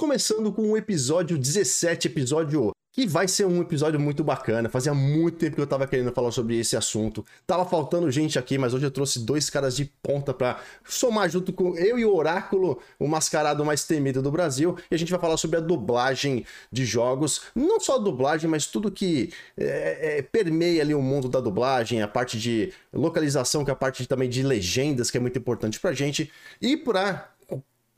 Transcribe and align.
começando 0.00 0.50
com 0.50 0.62
o 0.62 0.78
episódio 0.78 1.36
17, 1.36 2.08
episódio 2.08 2.72
que 2.90 3.06
vai 3.06 3.28
ser 3.28 3.44
um 3.44 3.60
episódio 3.60 4.00
muito 4.00 4.24
bacana. 4.24 4.68
Fazia 4.70 4.94
muito 4.94 5.36
tempo 5.36 5.56
que 5.56 5.60
eu 5.60 5.66
tava 5.66 5.86
querendo 5.86 6.10
falar 6.10 6.30
sobre 6.32 6.58
esse 6.58 6.74
assunto. 6.74 7.24
Tava 7.46 7.66
faltando 7.66 8.10
gente 8.10 8.38
aqui, 8.38 8.56
mas 8.56 8.72
hoje 8.72 8.86
eu 8.86 8.90
trouxe 8.90 9.20
dois 9.20 9.50
caras 9.50 9.76
de 9.76 9.84
ponta 10.02 10.32
para 10.32 10.58
somar 10.86 11.28
junto 11.28 11.52
com 11.52 11.76
eu 11.76 11.98
e 11.98 12.04
o 12.04 12.16
Oráculo, 12.16 12.80
o 12.98 13.06
mascarado 13.06 13.62
mais 13.62 13.84
temido 13.84 14.22
do 14.22 14.30
Brasil. 14.30 14.74
E 14.90 14.94
a 14.94 14.98
gente 14.98 15.10
vai 15.10 15.20
falar 15.20 15.36
sobre 15.36 15.58
a 15.58 15.60
dublagem 15.60 16.46
de 16.72 16.86
jogos. 16.86 17.42
Não 17.54 17.78
só 17.78 17.96
a 17.96 17.98
dublagem, 17.98 18.48
mas 18.48 18.66
tudo 18.66 18.90
que 18.90 19.30
é, 19.56 20.18
é, 20.18 20.22
permeia 20.22 20.80
ali 20.80 20.94
o 20.94 21.02
mundo 21.02 21.28
da 21.28 21.40
dublagem, 21.40 22.00
a 22.00 22.08
parte 22.08 22.38
de 22.38 22.72
localização, 22.90 23.64
que 23.64 23.70
é 23.70 23.74
a 23.74 23.76
parte 23.76 24.06
também 24.06 24.30
de 24.30 24.42
legendas, 24.42 25.10
que 25.10 25.18
é 25.18 25.20
muito 25.20 25.38
importante 25.38 25.78
pra 25.78 25.92
gente. 25.92 26.32
E 26.60 26.74
pra 26.74 27.29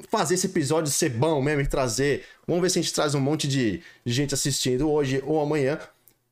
fazer 0.08 0.34
esse 0.34 0.46
episódio 0.46 0.90
ser 0.90 1.10
bom 1.10 1.40
mesmo 1.42 1.62
e 1.62 1.66
trazer. 1.66 2.24
Vamos 2.46 2.62
ver 2.62 2.70
se 2.70 2.78
a 2.78 2.82
gente 2.82 2.94
traz 2.94 3.14
um 3.14 3.20
monte 3.20 3.46
de, 3.48 3.82
gente 4.04 4.34
assistindo 4.34 4.90
hoje 4.90 5.22
ou 5.26 5.40
amanhã. 5.40 5.78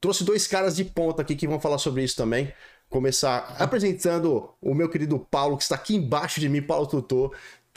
Trouxe 0.01 0.25
dois 0.25 0.47
caras 0.47 0.77
de 0.77 0.85
ponta 0.85 1.23
aqui 1.23 1.37
que 1.37 1.47
vão 1.47 1.61
falar 1.61 1.79
sobre 1.79 2.03
isso 2.03 2.17
também. 2.17 2.53
Começar 2.89 3.55
apresentando 3.59 4.51
o 4.61 4.75
meu 4.75 4.89
querido 4.89 5.19
Paulo, 5.19 5.57
que 5.57 5.63
está 5.63 5.75
aqui 5.75 5.95
embaixo 5.95 6.41
de 6.41 6.49
mim, 6.49 6.63
Paulo 6.63 6.87
Tutor, 6.87 7.35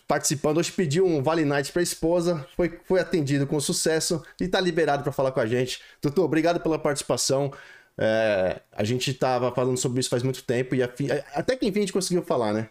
participando. 0.07 0.57
Hoje 0.57 0.71
pediu 0.71 1.05
um 1.05 1.21
Vale 1.21 1.45
Night 1.45 1.71
para 1.71 1.81
a 1.81 1.83
esposa, 1.83 2.47
foi, 2.55 2.79
foi 2.85 2.99
atendido 2.99 3.45
com 3.45 3.59
sucesso 3.59 4.23
e 4.39 4.45
está 4.45 4.59
liberado 4.59 5.03
para 5.03 5.11
falar 5.11 5.31
com 5.31 5.39
a 5.39 5.45
gente. 5.45 5.81
Tutor, 6.01 6.25
obrigado 6.25 6.59
pela 6.59 6.79
participação. 6.79 7.51
É, 7.97 8.61
a 8.71 8.83
gente 8.83 9.11
estava 9.11 9.51
falando 9.51 9.77
sobre 9.77 9.99
isso 9.99 10.09
faz 10.09 10.23
muito 10.23 10.43
tempo 10.43 10.73
e 10.73 10.81
a, 10.81 10.89
até 11.35 11.55
que 11.55 11.67
enfim 11.67 11.79
a 11.79 11.81
gente 11.81 11.93
conseguiu 11.93 12.23
falar, 12.23 12.51
né? 12.51 12.69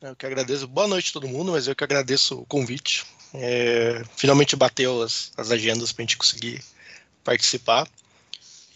Eu 0.00 0.14
que 0.14 0.26
agradeço. 0.26 0.66
Boa 0.66 0.86
noite 0.86 1.10
a 1.10 1.12
todo 1.14 1.28
mundo, 1.28 1.52
mas 1.52 1.66
eu 1.66 1.74
que 1.74 1.82
agradeço 1.82 2.40
o 2.40 2.46
convite. 2.46 3.06
É, 3.32 4.02
finalmente 4.14 4.54
bateu 4.54 5.02
as, 5.02 5.32
as 5.36 5.50
agendas 5.50 5.90
para 5.90 6.02
a 6.02 6.04
gente 6.04 6.18
conseguir 6.18 6.62
participar. 7.24 7.88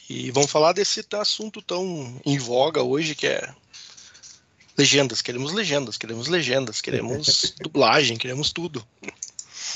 E 0.09 0.31
vamos 0.31 0.51
falar 0.51 0.73
desse 0.73 1.05
assunto 1.13 1.61
tão 1.61 2.19
em 2.25 2.39
voga 2.39 2.83
hoje 2.83 3.15
que 3.15 3.27
é 3.27 3.55
legendas. 4.77 5.21
Queremos 5.21 5.53
legendas, 5.53 5.99
queremos 5.99 6.27
legendas, 6.27 6.81
queremos 6.81 7.55
dublagem, 7.61 8.17
queremos 8.17 8.51
tudo. 8.51 8.85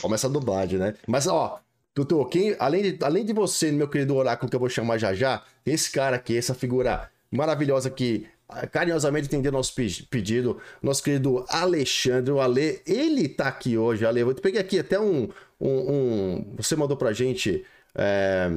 Começa 0.00 0.26
a 0.26 0.30
dublagem, 0.30 0.78
né? 0.78 0.94
Mas 1.06 1.26
ó, 1.26 1.60
Tutu, 1.94 2.24
quem, 2.26 2.56
além, 2.58 2.82
de, 2.82 3.04
além 3.04 3.24
de 3.24 3.34
você, 3.34 3.70
meu 3.70 3.88
querido 3.88 4.16
oráculo 4.16 4.48
que 4.48 4.56
eu 4.56 4.60
vou 4.60 4.70
chamar 4.70 4.96
já 4.96 5.14
já, 5.14 5.44
esse 5.64 5.90
cara 5.90 6.16
aqui, 6.16 6.36
essa 6.36 6.54
figura 6.54 7.10
maravilhosa 7.30 7.90
que 7.90 8.26
carinhosamente 8.70 9.26
atender 9.26 9.50
nosso 9.50 9.74
pedido, 10.10 10.60
nosso 10.82 11.02
querido 11.02 11.44
Alexandre, 11.48 12.30
o 12.30 12.40
Ale, 12.40 12.82
ele 12.86 13.28
tá 13.28 13.48
aqui 13.48 13.76
hoje, 13.76 14.04
Ale, 14.04 14.20
eu 14.20 14.34
peguei 14.34 14.60
aqui 14.60 14.78
até 14.78 14.98
um, 14.98 15.28
um, 15.60 15.68
um 15.68 16.54
você 16.56 16.76
mandou 16.76 16.96
pra 16.96 17.12
gente 17.12 17.64
é, 17.94 18.50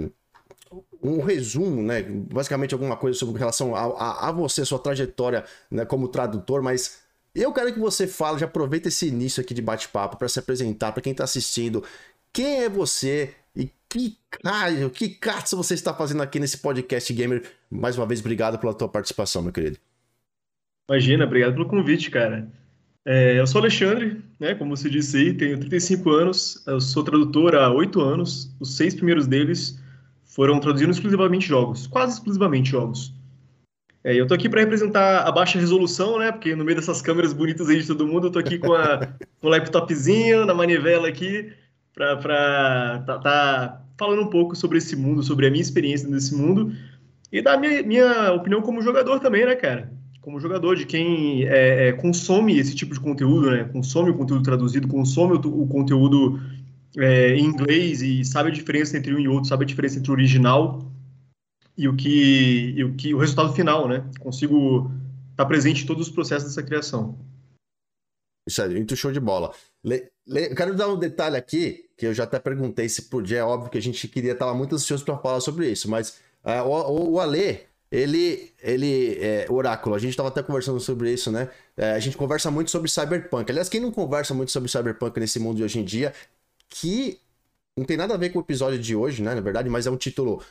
um 1.01 1.21
resumo, 1.21 1.81
né, 1.81 2.03
basicamente 2.03 2.73
alguma 2.73 2.97
coisa 2.97 3.17
sobre 3.17 3.39
relação 3.39 3.75
a, 3.75 3.81
a, 3.81 4.29
a 4.29 4.31
você, 4.31 4.65
sua 4.65 4.79
trajetória 4.79 5.45
né, 5.71 5.85
como 5.85 6.07
tradutor, 6.07 6.61
mas 6.61 6.99
eu 7.33 7.53
quero 7.53 7.71
que 7.73 7.79
você 7.79 8.07
fale, 8.07 8.39
já 8.39 8.45
aproveita 8.45 8.87
esse 8.87 9.07
início 9.07 9.41
aqui 9.41 9.53
de 9.53 9.61
bate-papo 9.61 10.17
para 10.17 10.27
se 10.27 10.39
apresentar 10.39 10.91
para 10.91 11.01
quem 11.01 11.13
tá 11.13 11.23
assistindo, 11.23 11.83
quem 12.33 12.63
é 12.63 12.69
você 12.69 13.33
e 13.57 13.71
que 13.89 14.17
caralho, 14.29 14.89
que 14.89 15.09
caça 15.09 15.55
você 15.55 15.73
está 15.73 15.93
fazendo 15.93 16.21
aqui 16.21 16.39
nesse 16.39 16.59
podcast 16.59 17.11
gamer? 17.11 17.43
Mais 17.69 17.97
uma 17.97 18.05
vez, 18.05 18.19
obrigado 18.19 18.59
pela 18.59 18.73
tua 18.73 18.87
participação, 18.87 19.41
meu 19.41 19.51
querido. 19.51 19.77
Imagina, 20.89 21.25
obrigado 21.25 21.53
pelo 21.53 21.67
convite, 21.67 22.11
cara. 22.11 22.47
É, 23.03 23.39
eu 23.39 23.47
sou 23.47 23.59
Alexandre, 23.61 24.21
né, 24.39 24.53
como 24.53 24.75
você 24.75 24.89
disse 24.89 25.17
aí, 25.17 25.33
tenho 25.33 25.57
35 25.57 26.09
anos, 26.11 26.63
eu 26.67 26.79
sou 26.79 27.03
tradutor 27.03 27.55
há 27.55 27.71
8 27.71 28.01
anos, 28.01 28.53
os 28.59 28.75
seis 28.75 28.93
primeiros 28.93 29.25
deles 29.25 29.81
foram 30.25 30.59
traduzindo 30.59 30.91
exclusivamente 30.91 31.47
jogos, 31.47 31.87
quase 31.87 32.15
exclusivamente 32.15 32.69
jogos. 32.69 33.13
É, 34.03 34.13
eu 34.13 34.27
tô 34.27 34.33
aqui 34.33 34.49
para 34.49 34.59
representar 34.59 35.25
a 35.25 35.31
baixa 35.31 35.57
resolução, 35.57 36.19
né, 36.19 36.33
porque 36.33 36.53
no 36.53 36.65
meio 36.65 36.75
dessas 36.75 37.01
câmeras 37.01 37.31
bonitas 37.31 37.69
aí 37.69 37.79
de 37.79 37.87
todo 37.87 38.05
mundo, 38.05 38.27
eu 38.27 38.31
tô 38.31 38.39
aqui 38.39 38.59
com, 38.59 38.73
a, 38.73 39.07
com 39.39 39.47
o 39.47 39.49
laptopzinho 39.49 40.45
na 40.45 40.53
manivela 40.53 41.07
aqui, 41.07 41.53
para 41.97 43.03
tá, 43.05 43.17
tá 43.17 43.81
falando 43.97 44.21
um 44.21 44.29
pouco 44.29 44.55
sobre 44.55 44.77
esse 44.77 44.95
mundo, 44.95 45.23
sobre 45.23 45.47
a 45.47 45.51
minha 45.51 45.61
experiência 45.61 46.07
nesse 46.07 46.35
mundo 46.35 46.71
e 47.31 47.41
dar 47.41 47.57
minha, 47.57 47.81
minha 47.81 48.31
opinião 48.33 48.61
como 48.61 48.81
jogador 48.81 49.19
também, 49.19 49.45
né, 49.45 49.55
cara? 49.55 49.91
Como 50.21 50.39
jogador, 50.39 50.75
de 50.75 50.85
quem 50.85 51.45
é, 51.45 51.87
é, 51.87 51.93
consome 51.93 52.59
esse 52.59 52.75
tipo 52.75 52.93
de 52.93 52.99
conteúdo, 52.99 53.49
né? 53.49 53.63
Consome 53.63 54.11
o 54.11 54.17
conteúdo 54.17 54.43
traduzido, 54.43 54.87
consome 54.87 55.35
o, 55.35 55.63
o 55.63 55.67
conteúdo 55.67 56.39
é, 56.97 57.35
em 57.35 57.45
inglês 57.45 58.01
e 58.01 58.23
sabe 58.23 58.49
a 58.49 58.53
diferença 58.53 58.97
entre 58.97 59.13
um 59.13 59.19
e 59.19 59.27
outro, 59.27 59.49
sabe 59.49 59.63
a 59.63 59.67
diferença 59.67 59.97
entre 59.97 60.11
o 60.11 60.13
original 60.13 60.85
e 61.77 61.87
o 61.87 61.95
que, 61.95 62.73
e 62.75 62.83
o, 62.83 62.93
que 62.95 63.13
o 63.13 63.17
resultado 63.17 63.53
final, 63.53 63.87
né? 63.87 64.03
Consigo 64.19 64.91
estar 65.31 65.43
tá 65.43 65.45
presente 65.45 65.83
em 65.83 65.87
todos 65.87 66.07
os 66.07 66.13
processos 66.13 66.49
dessa 66.49 66.63
criação. 66.63 67.17
Isso 68.47 68.61
aí, 68.61 68.73
muito 68.73 68.95
show 68.95 69.11
de 69.11 69.19
bola. 69.19 69.51
Le, 69.83 70.09
le, 70.25 70.55
quero 70.55 70.75
dar 70.75 70.89
um 70.89 70.97
detalhe 70.97 71.37
aqui, 71.37 71.85
que 71.95 72.05
eu 72.05 72.13
já 72.13 72.23
até 72.23 72.39
perguntei 72.39 72.89
se 72.89 73.03
podia, 73.03 73.39
é 73.39 73.43
óbvio 73.43 73.69
que 73.69 73.77
a 73.77 73.81
gente 73.81 74.07
queria 74.07 74.33
estar 74.33 74.53
muito 74.53 74.75
ansioso 74.75 75.05
para 75.05 75.17
falar 75.17 75.39
sobre 75.39 75.69
isso, 75.69 75.89
mas 75.89 76.19
uh, 76.43 76.67
o, 76.67 77.11
o 77.13 77.19
Ale, 77.19 77.61
ele, 77.91 78.51
ele 78.61 79.17
é 79.21 79.45
oráculo, 79.49 79.95
a 79.95 79.99
gente 79.99 80.11
estava 80.11 80.29
até 80.29 80.43
conversando 80.43 80.79
sobre 80.79 81.13
isso, 81.13 81.31
né? 81.31 81.49
É, 81.75 81.91
a 81.91 81.99
gente 81.99 82.17
conversa 82.17 82.51
muito 82.51 82.69
sobre 82.69 82.89
cyberpunk. 82.89 83.49
Aliás, 83.49 83.69
quem 83.69 83.79
não 83.79 83.91
conversa 83.91 84.33
muito 84.33 84.51
sobre 84.51 84.69
cyberpunk 84.69 85.17
nesse 85.19 85.39
mundo 85.39 85.57
de 85.57 85.63
hoje 85.63 85.79
em 85.79 85.85
dia, 85.85 86.13
que 86.67 87.19
não 87.77 87.85
tem 87.85 87.95
nada 87.95 88.13
a 88.13 88.17
ver 88.17 88.31
com 88.31 88.39
o 88.39 88.41
episódio 88.41 88.79
de 88.79 88.95
hoje, 88.95 89.21
né? 89.21 89.35
Na 89.35 89.41
verdade, 89.41 89.69
mas 89.69 89.85
é 89.87 89.91
um 89.91 89.97
título 89.97 90.41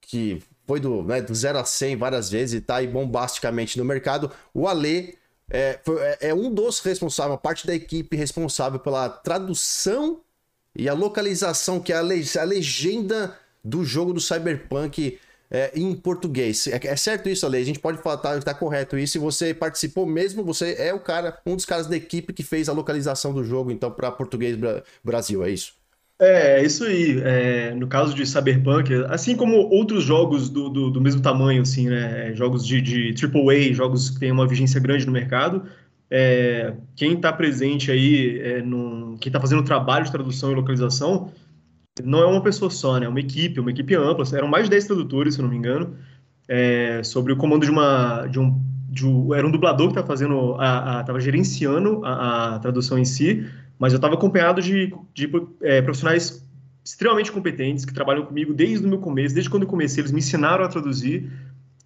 que 0.00 0.40
foi 0.66 0.78
do, 0.78 1.02
né, 1.02 1.20
do 1.20 1.34
0 1.34 1.58
a 1.58 1.64
100 1.64 1.96
várias 1.96 2.30
vezes 2.30 2.54
e 2.54 2.60
tá 2.60 2.76
aí 2.76 2.86
bombasticamente 2.86 3.78
no 3.78 3.84
mercado. 3.84 4.30
O 4.54 4.68
Ale 4.68 5.16
é, 5.50 5.78
foi, 5.84 6.00
é, 6.00 6.18
é 6.28 6.34
um 6.34 6.52
dos 6.52 6.80
responsáveis, 6.80 7.32
uma 7.32 7.38
parte 7.38 7.66
da 7.66 7.74
equipe 7.74 8.16
responsável 8.16 8.80
pela 8.80 9.08
tradução 9.08 10.20
e 10.74 10.88
a 10.88 10.92
localização, 10.92 11.80
que 11.80 11.92
é 11.92 11.96
a, 11.96 12.02
le 12.02 12.22
a 12.38 12.44
legenda 12.44 13.38
do 13.64 13.84
jogo 13.84 14.12
do 14.12 14.20
Cyberpunk 14.20 15.18
é, 15.50 15.72
em 15.74 15.94
português. 15.94 16.66
É, 16.66 16.80
é, 16.86 16.96
certo 16.96 17.28
isso, 17.28 17.46
Ale? 17.46 17.58
A 17.58 17.64
gente 17.64 17.78
pode 17.78 17.98
falar, 18.02 18.18
tá, 18.18 18.38
tá 18.40 18.54
correto 18.54 18.98
isso. 18.98 19.16
E 19.16 19.20
você 19.20 19.54
participou 19.54 20.06
mesmo, 20.06 20.44
você 20.44 20.74
é 20.78 20.92
o 20.92 21.00
cara, 21.00 21.38
um 21.46 21.56
dos 21.56 21.64
caras 21.64 21.86
da 21.86 21.96
equipe 21.96 22.32
que 22.32 22.42
fez 22.42 22.68
a 22.68 22.72
localização 22.72 23.32
do 23.32 23.44
jogo, 23.44 23.70
então, 23.70 23.90
para 23.90 24.10
português 24.10 24.58
Brasil, 25.02 25.44
é 25.44 25.50
isso? 25.50 25.74
É, 26.18 26.60
é, 26.60 26.64
isso 26.64 26.84
aí. 26.84 27.20
É, 27.22 27.74
no 27.74 27.86
caso 27.86 28.14
de 28.14 28.26
Cyberpunk, 28.26 28.92
assim 29.08 29.36
como 29.36 29.56
outros 29.56 30.02
jogos 30.04 30.48
do, 30.48 30.68
do, 30.68 30.90
do 30.90 31.00
mesmo 31.00 31.20
tamanho, 31.20 31.62
assim, 31.62 31.88
né? 31.88 32.34
Jogos 32.34 32.66
de, 32.66 32.80
de 32.80 33.26
AAA, 33.26 33.74
jogos 33.74 34.10
que 34.10 34.20
têm 34.20 34.32
uma 34.32 34.46
vigência 34.46 34.80
grande 34.80 35.04
no 35.06 35.12
mercado, 35.12 35.64
é, 36.10 36.74
quem 36.94 37.14
está 37.14 37.32
presente 37.32 37.90
aí, 37.90 38.40
é, 38.40 38.62
no, 38.62 39.18
quem 39.20 39.28
está 39.28 39.40
fazendo 39.40 39.62
trabalho 39.62 40.04
de 40.04 40.12
tradução 40.12 40.52
e 40.52 40.54
localização, 40.54 41.32
não 42.02 42.20
é 42.20 42.26
uma 42.26 42.42
pessoa 42.42 42.70
só, 42.70 42.98
né? 42.98 43.06
É 43.06 43.08
uma 43.08 43.20
equipe, 43.20 43.60
uma 43.60 43.70
equipe 43.70 43.94
ampla. 43.94 44.24
Eram 44.34 44.48
mais 44.48 44.64
de 44.64 44.70
10 44.70 44.86
tradutores, 44.86 45.34
se 45.34 45.40
eu 45.40 45.44
não 45.44 45.50
me 45.50 45.56
engano, 45.56 45.96
é, 46.48 47.02
sobre 47.04 47.32
o 47.32 47.36
comando 47.36 47.64
de 47.64 47.70
uma. 47.70 48.26
De 48.26 48.38
um, 48.38 48.58
de 48.88 49.06
um, 49.06 49.34
era 49.34 49.46
um 49.46 49.50
dublador 49.50 49.88
que 49.88 49.92
estava 49.92 50.06
fazendo, 50.06 50.52
estava 50.54 51.20
gerenciando 51.20 52.02
a, 52.02 52.54
a 52.54 52.58
tradução 52.58 52.98
em 52.98 53.04
si 53.04 53.46
mas 53.78 53.92
eu 53.92 53.96
estava 53.96 54.14
acompanhado 54.14 54.60
de, 54.60 54.94
de 55.14 55.30
é, 55.62 55.82
profissionais 55.82 56.42
extremamente 56.84 57.32
competentes 57.32 57.84
que 57.84 57.92
trabalham 57.92 58.24
comigo 58.24 58.54
desde 58.54 58.86
o 58.86 58.88
meu 58.88 58.98
começo, 58.98 59.34
desde 59.34 59.50
quando 59.50 59.64
eu 59.64 59.68
comecei, 59.68 60.00
eles 60.00 60.12
me 60.12 60.18
ensinaram 60.18 60.64
a 60.64 60.68
traduzir 60.68 61.30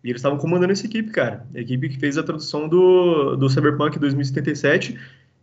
e 0.04 0.08
eles 0.08 0.20
estavam 0.20 0.38
comandando 0.38 0.72
essa 0.72 0.86
equipe, 0.86 1.10
cara. 1.10 1.46
A 1.54 1.60
equipe 1.60 1.88
que 1.88 1.98
fez 1.98 2.16
a 2.16 2.22
tradução 2.22 2.68
do, 2.68 3.36
do 3.36 3.48
Cyberpunk 3.48 3.98
2077, 3.98 4.98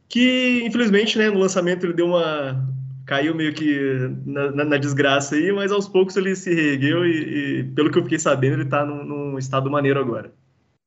que 0.08 0.64
infelizmente, 0.66 1.18
né, 1.18 1.30
no 1.30 1.40
lançamento 1.40 1.86
ele 1.86 1.94
deu 1.94 2.08
uma. 2.08 2.68
caiu 3.06 3.36
meio 3.36 3.54
que 3.54 4.10
na, 4.26 4.52
na, 4.52 4.66
na 4.66 4.78
desgraça 4.78 5.36
aí, 5.36 5.52
mas 5.52 5.72
aos 5.72 5.88
poucos 5.88 6.16
ele 6.16 6.36
se 6.36 6.54
reergueu 6.54 7.06
e, 7.06 7.60
e, 7.60 7.64
pelo 7.64 7.92
que 7.92 7.98
eu 7.98 8.04
fiquei 8.04 8.20
sabendo, 8.20 8.56
ele 8.56 8.64
está 8.64 8.86
num, 8.86 9.04
num, 9.04 9.38
estado 9.38 9.70
maneiro 9.70 10.00
agora. 10.00 10.32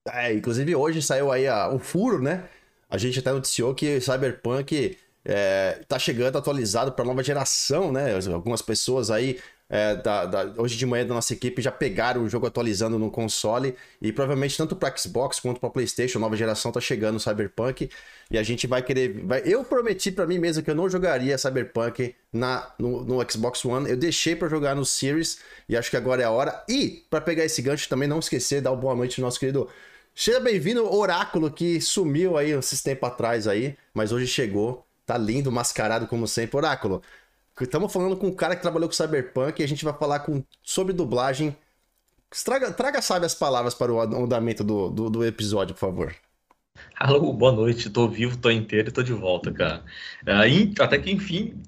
É, 0.09 0.33
inclusive 0.33 0.75
hoje 0.75 1.03
saiu 1.03 1.31
aí 1.31 1.47
a, 1.47 1.69
o 1.69 1.79
furo, 1.79 2.23
né? 2.23 2.45
A 2.89 2.99
gente 2.99 3.19
até 3.19 3.33
noticiou 3.33 3.75
que 3.75 4.01
Cyberpunk 4.01 4.97
é, 5.25 5.81
tá 5.87 5.99
chegando 5.99 6.39
atualizado 6.39 6.93
para 6.93 7.05
nova 7.05 7.23
geração, 7.23 7.93
né? 7.93 8.15
Algumas 8.33 8.63
pessoas 8.63 9.11
aí 9.11 9.39
é, 9.69 9.95
da, 9.95 10.27
da, 10.27 10.55
hoje 10.61 10.77
de 10.77 10.85
manhã 10.85 11.07
da 11.07 11.15
nossa 11.15 11.33
equipe 11.33 11.63
já 11.63 11.71
pegaram 11.71 12.25
o 12.25 12.29
jogo 12.29 12.47
atualizando 12.47 12.99
no 12.99 13.09
console 13.09 13.77
e 14.03 14.13
provavelmente 14.13 14.57
tanto 14.57 14.75
para 14.75 14.97
Xbox 14.97 15.39
quanto 15.39 15.61
para 15.61 15.71
PlayStation, 15.71 16.19
nova 16.19 16.37
geração 16.37 16.73
tá 16.73 16.81
chegando 16.81 17.17
o 17.17 17.21
Cyberpunk 17.21 17.89
e 18.31 18.37
a 18.37 18.43
gente 18.43 18.67
vai 18.67 18.83
querer. 18.83 19.25
Vai, 19.25 19.43
eu 19.45 19.63
prometi 19.63 20.11
para 20.11 20.27
mim 20.27 20.39
mesmo 20.39 20.63
que 20.63 20.71
eu 20.71 20.75
não 20.75 20.89
jogaria 20.89 21.39
Cyberpunk 21.39 22.17
na, 22.33 22.73
no, 22.79 23.05
no 23.05 23.31
Xbox 23.31 23.65
One, 23.65 23.89
eu 23.89 23.97
deixei 23.97 24.35
para 24.35 24.49
jogar 24.49 24.75
no 24.75 24.85
Series 24.85 25.39
e 25.69 25.77
acho 25.77 25.89
que 25.89 25.97
agora 25.97 26.23
é 26.23 26.25
a 26.25 26.31
hora. 26.31 26.65
E 26.69 27.05
para 27.09 27.21
pegar 27.21 27.45
esse 27.45 27.63
gancho 27.63 27.89
também, 27.89 28.09
não 28.09 28.19
esquecer, 28.19 28.61
dar 28.61 28.73
uma 28.73 28.81
boa 28.81 28.97
noite 28.97 29.21
ao 29.21 29.25
nosso 29.25 29.39
querido. 29.39 29.69
Seja 30.13 30.41
bem-vindo, 30.41 30.85
Oráculo, 30.93 31.51
que 31.51 31.81
sumiu 31.81 32.37
aí 32.37 32.51
esses 32.51 32.83
tempos 32.83 33.09
atrás 33.09 33.47
aí, 33.47 33.77
mas 33.95 34.11
hoje 34.11 34.27
chegou 34.27 34.85
Tá 35.11 35.19
lindo, 35.19 35.51
mascarado 35.51 36.07
como 36.07 36.25
sempre. 36.29 36.57
Oráculo, 36.57 37.03
estamos 37.61 37.93
falando 37.93 38.17
com 38.17 38.29
um 38.29 38.33
cara 38.33 38.55
que 38.55 38.63
trabalhou 38.63 38.89
com 38.89 38.95
Cyberpunk 38.95 39.59
e 39.59 39.65
a 39.65 39.67
gente 39.67 39.85
vai 39.85 39.93
falar 39.93 40.21
com, 40.21 40.45
sobre 40.63 40.93
dublagem. 40.93 41.57
Traga, 42.45 42.71
traga 42.71 43.03
sabe 43.03 43.27
as 43.27 43.35
palavras 43.35 43.75
para 43.75 43.93
o 43.93 44.01
andamento 44.01 44.63
do, 44.63 44.89
do, 44.89 45.11
do 45.11 45.25
episódio, 45.25 45.75
por 45.75 45.81
favor. 45.81 46.15
Alô, 46.95 47.33
boa 47.33 47.51
noite, 47.51 47.91
tô 47.91 48.07
vivo, 48.07 48.37
tô 48.37 48.53
inteiro 48.53 48.91
e 48.91 48.93
tô 48.93 49.03
de 49.03 49.13
volta, 49.13 49.51
cara. 49.51 49.85
até 50.79 50.97
que 50.97 51.11
enfim, 51.11 51.61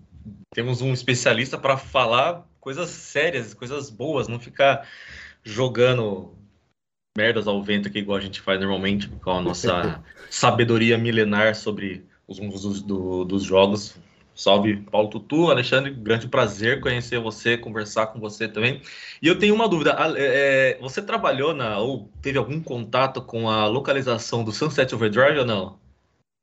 temos 0.55 0.81
um 0.81 0.93
especialista 0.93 1.59
para 1.59 1.77
falar 1.77 2.47
coisas 2.61 2.91
sérias, 2.91 3.55
coisas 3.55 3.91
boas, 3.91 4.29
não 4.29 4.39
ficar 4.39 4.87
jogando 5.43 6.33
merdas 7.19 7.49
ao 7.49 7.61
vento 7.61 7.89
aqui, 7.89 7.99
igual 7.99 8.19
a 8.19 8.23
gente 8.23 8.41
faz 8.41 8.61
normalmente, 8.61 9.09
com 9.09 9.33
a 9.33 9.43
nossa 9.43 10.01
sabedoria 10.31 10.97
milenar 10.97 11.57
sobre 11.57 12.07
os 12.27 12.39
mundos 12.39 12.63
dos, 12.63 12.83
do, 12.83 13.25
dos 13.25 13.43
jogos. 13.43 13.97
Salve, 14.35 14.77
Paulo 14.91 15.09
Tutu, 15.09 15.51
Alexandre, 15.51 15.93
grande 15.93 16.27
prazer 16.27 16.81
conhecer 16.81 17.19
você, 17.21 17.59
conversar 17.59 18.07
com 18.07 18.19
você 18.19 18.49
também. 18.49 18.81
E 19.21 19.27
eu 19.27 19.39
tenho 19.39 19.55
uma 19.55 19.69
dúvida: 19.69 19.95
é, 20.17 20.79
você 20.81 21.03
trabalhou 21.03 21.55
na 21.55 21.79
ou 21.79 22.09
teve 22.23 22.39
algum 22.39 22.61
contato 22.61 23.21
com 23.21 23.51
a 23.51 23.67
localização 23.67 24.43
do 24.43 24.51
Sunset 24.51 24.95
Overdrive 24.95 25.39
ou 25.41 25.45
não? 25.45 25.79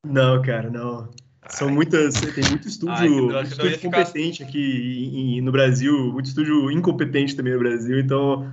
Não, 0.06 0.42
cara, 0.42 0.70
não. 0.70 1.10
São 1.50 1.70
muitas. 1.70 2.16
Tem 2.22 2.44
muito 2.50 2.68
estúdio, 2.68 2.96
Ai, 2.96 3.10
muito 3.10 3.44
estúdio 3.44 3.80
competente 3.80 4.38
ficar... 4.38 4.50
aqui 4.50 5.42
no 5.42 5.52
Brasil, 5.52 6.14
muito 6.14 6.28
estúdio 6.28 6.72
incompetente 6.72 7.36
também 7.36 7.54
no 7.54 7.60
Brasil, 7.60 8.00
então 8.00 8.52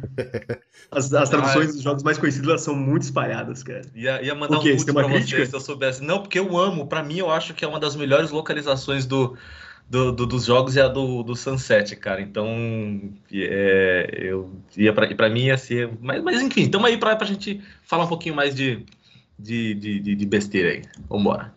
as, 0.90 1.12
as 1.12 1.28
traduções 1.28 1.74
dos 1.74 1.82
jogos 1.82 2.02
mais 2.02 2.16
conhecidos 2.16 2.48
elas 2.48 2.62
são 2.62 2.74
muito 2.74 3.02
espalhadas, 3.02 3.62
cara. 3.62 3.82
Ia, 3.94 4.22
ia 4.22 4.34
mandar 4.34 4.58
um 4.58 4.62
muito 4.62 4.94
pra 4.94 5.04
crítica? 5.04 5.44
você 5.44 5.46
se 5.46 5.54
eu 5.54 5.60
soubesse. 5.60 6.02
Não, 6.02 6.20
porque 6.20 6.38
eu 6.38 6.56
amo, 6.56 6.86
para 6.86 7.02
mim 7.02 7.18
eu 7.18 7.30
acho 7.30 7.54
que 7.54 7.64
é 7.64 7.68
uma 7.68 7.78
das 7.78 7.94
melhores 7.94 8.30
localizações 8.30 9.04
do, 9.04 9.36
do, 9.88 10.12
do, 10.12 10.26
dos 10.26 10.46
jogos 10.46 10.76
é 10.76 10.82
a 10.82 10.88
do, 10.88 11.22
do 11.22 11.36
Sunset, 11.36 11.94
cara. 11.96 12.20
Então, 12.20 12.48
é, 13.32 14.10
eu 14.18 14.50
ia 14.76 14.92
para 14.92 15.28
mim 15.28 15.44
ia 15.44 15.58
ser. 15.58 15.90
Mas, 16.00 16.22
mas 16.22 16.42
enfim, 16.42 16.62
então 16.62 16.84
aí 16.84 16.96
para 16.96 17.16
a 17.18 17.26
gente 17.26 17.60
falar 17.82 18.04
um 18.04 18.08
pouquinho 18.08 18.34
mais 18.34 18.54
de, 18.54 18.84
de, 19.38 19.74
de, 19.74 20.14
de 20.14 20.26
besteira 20.26 20.70
aí. 20.70 20.82
Vambora. 21.08 21.55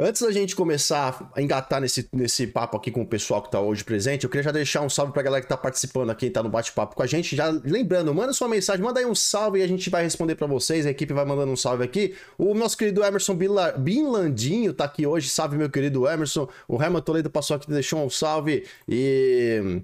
Antes 0.00 0.22
da 0.22 0.30
gente 0.30 0.54
começar 0.54 1.28
a 1.34 1.42
engatar 1.42 1.80
nesse, 1.80 2.08
nesse 2.12 2.46
papo 2.46 2.76
aqui 2.76 2.88
com 2.88 3.02
o 3.02 3.06
pessoal 3.06 3.42
que 3.42 3.50
tá 3.50 3.60
hoje 3.60 3.82
presente, 3.82 4.22
eu 4.22 4.30
queria 4.30 4.44
já 4.44 4.52
deixar 4.52 4.80
um 4.82 4.88
salve 4.88 5.12
pra 5.12 5.22
galera 5.22 5.42
que 5.42 5.48
tá 5.48 5.56
participando 5.56 6.10
aqui, 6.10 6.30
tá 6.30 6.40
no 6.40 6.48
bate-papo 6.48 6.94
com 6.94 7.02
a 7.02 7.06
gente. 7.06 7.34
Já 7.34 7.48
lembrando, 7.48 8.14
manda 8.14 8.32
sua 8.32 8.46
mensagem, 8.46 8.80
manda 8.80 9.00
aí 9.00 9.06
um 9.06 9.14
salve 9.14 9.58
e 9.58 9.62
a 9.62 9.66
gente 9.66 9.90
vai 9.90 10.04
responder 10.04 10.36
para 10.36 10.46
vocês. 10.46 10.86
A 10.86 10.90
equipe 10.90 11.12
vai 11.12 11.24
mandando 11.24 11.50
um 11.50 11.56
salve 11.56 11.82
aqui. 11.82 12.14
O 12.38 12.54
nosso 12.54 12.76
querido 12.76 13.02
Emerson 13.02 13.36
Binlandinho 13.76 14.72
tá 14.72 14.84
aqui 14.84 15.04
hoje. 15.04 15.28
Salve, 15.28 15.56
meu 15.56 15.68
querido 15.68 16.06
Emerson. 16.06 16.48
O 16.68 16.80
Herman 16.80 17.02
Toledo 17.02 17.28
passou 17.28 17.56
aqui 17.56 17.68
deixou 17.68 18.04
um 18.04 18.08
salve. 18.08 18.68
E 18.88 19.82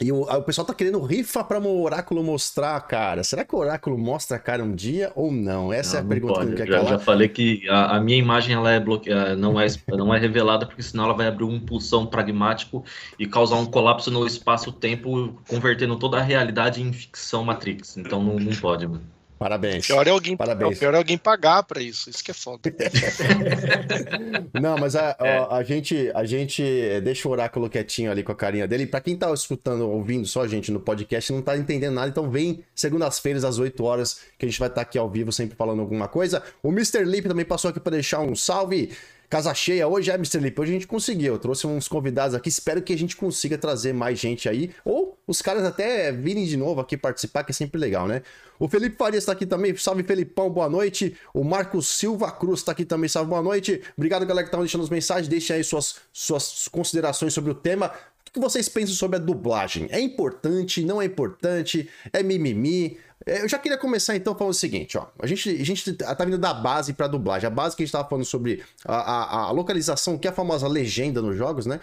e 0.00 0.10
o, 0.10 0.22
o, 0.22 0.42
pessoal 0.42 0.66
tá 0.66 0.72
querendo 0.72 1.00
rifa 1.02 1.44
para 1.44 1.60
o 1.60 1.82
Oráculo 1.82 2.22
mostrar, 2.22 2.80
cara. 2.80 3.22
Será 3.22 3.44
que 3.44 3.54
o 3.54 3.58
Oráculo 3.58 3.98
mostra 3.98 4.36
a 4.36 4.40
cara 4.40 4.64
um 4.64 4.74
dia 4.74 5.12
ou 5.14 5.30
não? 5.30 5.72
Essa 5.72 5.96
não, 5.96 6.02
é 6.02 6.06
a 6.06 6.08
pergunta 6.08 6.34
pode. 6.34 6.46
que 6.46 6.50
não 6.50 6.66
quer 6.66 6.72
já, 6.72 6.84
Já 6.84 6.98
falei 6.98 7.28
que 7.28 7.68
a, 7.68 7.96
a, 7.96 8.00
minha 8.00 8.16
imagem 8.16 8.54
ela 8.54 8.70
é 8.72 8.80
bloqueada, 8.80 9.36
não 9.36 9.60
é, 9.60 9.66
não 9.88 10.14
é 10.14 10.18
revelada, 10.18 10.64
porque 10.66 10.82
senão 10.82 11.04
ela 11.04 11.14
vai 11.14 11.26
abrir 11.26 11.44
um 11.44 11.60
pulsão 11.60 12.06
pragmático 12.06 12.82
e 13.18 13.26
causar 13.26 13.56
um 13.56 13.66
colapso 13.66 14.10
no 14.10 14.26
espaço-tempo, 14.26 15.38
convertendo 15.48 15.96
toda 15.96 16.18
a 16.18 16.22
realidade 16.22 16.82
em 16.82 16.92
ficção 16.92 17.44
Matrix. 17.44 17.96
Então 17.96 18.22
não, 18.22 18.36
não 18.36 18.56
pode, 18.56 18.86
mano. 18.86 19.19
Parabéns. 19.40 19.84
O 19.84 19.86
pior 19.86 20.06
é 20.06 20.10
alguém, 20.10 20.36
Parabéns. 20.36 20.76
O 20.76 20.78
pior 20.78 20.92
é 20.92 20.98
alguém 20.98 21.16
pagar 21.16 21.62
para 21.62 21.80
isso. 21.80 22.10
Isso 22.10 22.22
que 22.22 22.30
é 22.30 22.34
foda. 22.34 22.60
Não, 24.52 24.76
mas 24.76 24.94
a, 24.94 25.16
é. 25.18 25.38
a, 25.38 25.56
a, 25.56 25.62
gente, 25.62 26.12
a 26.14 26.26
gente 26.26 26.62
deixa 27.02 27.26
o 27.26 27.30
oráculo 27.32 27.70
quietinho 27.70 28.10
ali 28.10 28.22
com 28.22 28.32
a 28.32 28.34
carinha 28.34 28.68
dele. 28.68 28.86
Para 28.86 29.00
quem 29.00 29.16
tá 29.16 29.32
escutando, 29.32 29.88
ouvindo 29.88 30.26
só 30.26 30.42
a 30.42 30.46
gente 30.46 30.70
no 30.70 30.78
podcast, 30.78 31.32
não 31.32 31.40
tá 31.40 31.56
entendendo 31.56 31.94
nada, 31.94 32.10
então 32.10 32.30
vem 32.30 32.62
segundas-feiras 32.74 33.42
às 33.42 33.58
8 33.58 33.82
horas 33.82 34.20
que 34.38 34.44
a 34.44 34.48
gente 34.48 34.58
vai 34.58 34.68
estar 34.68 34.82
tá 34.82 34.82
aqui 34.82 34.98
ao 34.98 35.08
vivo 35.08 35.32
sempre 35.32 35.56
falando 35.56 35.80
alguma 35.80 36.06
coisa. 36.06 36.42
O 36.62 36.68
Mr. 36.68 37.02
Lip 37.04 37.26
também 37.26 37.46
passou 37.46 37.70
aqui 37.70 37.80
para 37.80 37.92
deixar 37.92 38.20
um 38.20 38.36
salve. 38.36 38.92
Casa 39.30 39.54
cheia 39.54 39.86
hoje 39.86 40.10
é, 40.10 40.14
Mr. 40.14 40.40
Lip. 40.40 40.60
Hoje 40.60 40.72
a 40.72 40.74
gente 40.74 40.88
conseguiu. 40.88 41.38
Trouxe 41.38 41.64
uns 41.64 41.86
convidados 41.86 42.34
aqui. 42.34 42.48
Espero 42.48 42.82
que 42.82 42.92
a 42.92 42.98
gente 42.98 43.16
consiga 43.16 43.56
trazer 43.56 43.92
mais 43.92 44.18
gente 44.18 44.48
aí. 44.48 44.74
Ou 44.84 45.16
os 45.24 45.40
caras 45.40 45.62
até 45.62 46.10
virem 46.10 46.44
de 46.44 46.56
novo 46.56 46.80
aqui 46.80 46.96
participar, 46.96 47.44
que 47.44 47.52
é 47.52 47.54
sempre 47.54 47.80
legal, 47.80 48.08
né? 48.08 48.22
O 48.58 48.68
Felipe 48.68 48.96
Farias 48.96 49.22
está 49.22 49.30
aqui 49.30 49.46
também. 49.46 49.76
Salve, 49.76 50.02
Felipão. 50.02 50.50
Boa 50.50 50.68
noite. 50.68 51.16
O 51.32 51.44
Marcos 51.44 51.86
Silva 51.86 52.32
Cruz 52.32 52.58
está 52.58 52.72
aqui 52.72 52.84
também. 52.84 53.08
Salve, 53.08 53.30
boa 53.30 53.40
noite. 53.40 53.80
Obrigado, 53.96 54.26
galera, 54.26 54.42
que 54.42 54.48
estão 54.48 54.58
deixando 54.58 54.82
as 54.82 54.90
mensagens. 54.90 55.28
Deixem 55.28 55.54
aí 55.54 55.62
suas, 55.62 56.00
suas 56.12 56.66
considerações 56.66 57.32
sobre 57.32 57.52
o 57.52 57.54
tema. 57.54 57.92
O 58.30 58.32
que 58.32 58.40
vocês 58.40 58.68
pensam 58.68 58.96
sobre 58.96 59.16
a 59.16 59.20
dublagem? 59.20 59.86
É 59.90 60.00
importante? 60.00 60.84
Não 60.84 61.00
é 61.00 61.04
importante? 61.04 61.88
É 62.12 62.20
mimimi? 62.20 62.98
É, 63.26 63.42
eu 63.42 63.48
já 63.48 63.58
queria 63.58 63.76
começar 63.76 64.16
então 64.16 64.34
falando 64.34 64.52
o 64.52 64.56
seguinte, 64.56 64.96
ó. 64.96 65.06
A 65.18 65.26
gente, 65.26 65.48
a 65.50 65.64
gente 65.64 65.92
tá 65.92 66.24
vindo 66.24 66.38
da 66.38 66.54
base 66.54 66.92
pra 66.92 67.06
dublagem. 67.06 67.46
A 67.46 67.50
base 67.50 67.76
que 67.76 67.82
a 67.82 67.86
gente 67.86 67.92
tava 67.92 68.08
falando 68.08 68.24
sobre 68.24 68.62
a, 68.84 68.94
a, 68.94 69.40
a 69.46 69.50
localização, 69.50 70.18
que 70.18 70.26
é 70.26 70.30
a 70.30 70.34
famosa 70.34 70.66
legenda 70.66 71.20
nos 71.20 71.36
jogos, 71.36 71.66
né? 71.66 71.80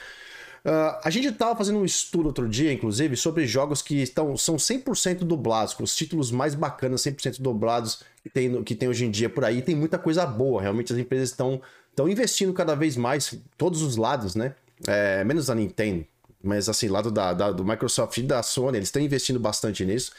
Uh, 0.65 0.99
a 1.03 1.09
gente 1.09 1.31
tava 1.31 1.55
fazendo 1.55 1.79
um 1.79 1.85
estudo 1.85 2.25
outro 2.25 2.49
dia, 2.49 2.73
inclusive, 2.73 3.15
sobre 3.15 3.45
jogos 3.47 3.81
que 3.81 4.01
estão, 4.01 4.35
são 4.35 4.57
100% 4.57 5.19
dublados, 5.19 5.75
os 5.79 5.95
títulos 5.95 6.31
mais 6.31 6.55
bacanas, 6.55 7.01
100% 7.03 7.39
dublados 7.39 8.01
que 8.23 8.29
tem, 8.29 8.63
que 8.63 8.75
tem 8.75 8.89
hoje 8.89 9.05
em 9.05 9.11
dia 9.11 9.29
por 9.29 9.45
aí. 9.45 9.61
Tem 9.61 9.75
muita 9.75 9.97
coisa 9.97 10.25
boa, 10.25 10.61
realmente 10.61 10.91
as 10.91 10.99
empresas 10.99 11.29
estão 11.29 11.61
investindo 12.09 12.51
cada 12.53 12.75
vez 12.75 12.97
mais, 12.97 13.33
todos 13.57 13.81
os 13.81 13.95
lados, 13.95 14.35
né? 14.35 14.55
É, 14.85 15.23
menos 15.23 15.49
a 15.49 15.55
Nintendo, 15.55 16.05
mas 16.43 16.67
assim, 16.67 16.87
lado 16.87 17.11
da, 17.11 17.33
da, 17.33 17.51
do 17.51 17.63
Microsoft 17.63 18.17
e 18.17 18.23
da 18.23 18.43
Sony, 18.43 18.77
eles 18.77 18.89
estão 18.89 19.01
investindo 19.01 19.39
bastante 19.39 19.85
nisso. 19.85 20.11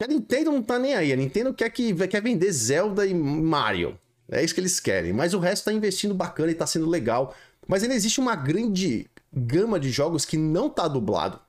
A 0.00 0.06
Nintendo 0.06 0.52
não 0.52 0.62
tá 0.62 0.78
nem 0.78 0.94
aí. 0.94 1.12
A 1.12 1.16
Nintendo 1.16 1.52
quer, 1.52 1.70
que, 1.70 1.92
quer 2.06 2.22
vender 2.22 2.52
Zelda 2.52 3.04
e 3.04 3.12
Mario. 3.12 3.98
É 4.30 4.44
isso 4.44 4.54
que 4.54 4.60
eles 4.60 4.78
querem. 4.78 5.12
Mas 5.12 5.34
o 5.34 5.38
resto 5.38 5.64
tá 5.64 5.72
investindo 5.72 6.14
bacana 6.14 6.52
e 6.52 6.54
tá 6.54 6.66
sendo 6.66 6.88
legal. 6.88 7.34
Mas 7.66 7.82
ainda 7.82 7.94
existe 7.94 8.20
uma 8.20 8.36
grande 8.36 9.10
gama 9.32 9.80
de 9.80 9.90
jogos 9.90 10.24
que 10.24 10.36
não 10.36 10.70
tá 10.70 10.86
dublado. 10.86 11.40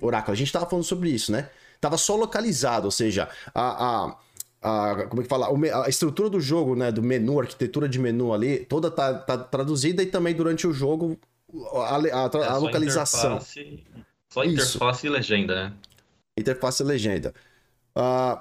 Oráculo, 0.00 0.32
a 0.32 0.36
gente 0.36 0.52
tava 0.52 0.66
falando 0.66 0.84
sobre 0.84 1.10
isso, 1.10 1.32
né? 1.32 1.50
Tava 1.80 1.98
só 1.98 2.14
localizado, 2.16 2.86
ou 2.86 2.90
seja, 2.90 3.28
a, 3.54 4.06
a, 4.06 4.16
a 4.62 5.06
como 5.06 5.20
é 5.20 5.24
que 5.24 5.28
fala? 5.28 5.48
A 5.84 5.88
estrutura 5.88 6.30
do 6.30 6.40
jogo, 6.40 6.76
né? 6.76 6.92
Do 6.92 7.02
menu, 7.02 7.38
a 7.38 7.42
arquitetura 7.42 7.88
de 7.88 7.98
menu 7.98 8.32
ali, 8.32 8.64
toda 8.64 8.90
tá, 8.90 9.14
tá 9.14 9.36
traduzida 9.36 10.02
e 10.02 10.06
também 10.06 10.34
durante 10.34 10.66
o 10.66 10.72
jogo 10.72 11.18
a, 11.72 11.96
a, 11.96 11.98
a, 11.98 12.56
é, 12.56 12.58
localização. 12.58 13.36
Interface, 13.36 13.84
só 14.28 14.44
interface 14.44 15.06
e 15.06 15.10
legenda, 15.10 15.54
né? 15.54 15.72
Interface 16.36 16.82
e 16.82 16.86
legenda. 16.86 17.34
Uh, 17.98 18.40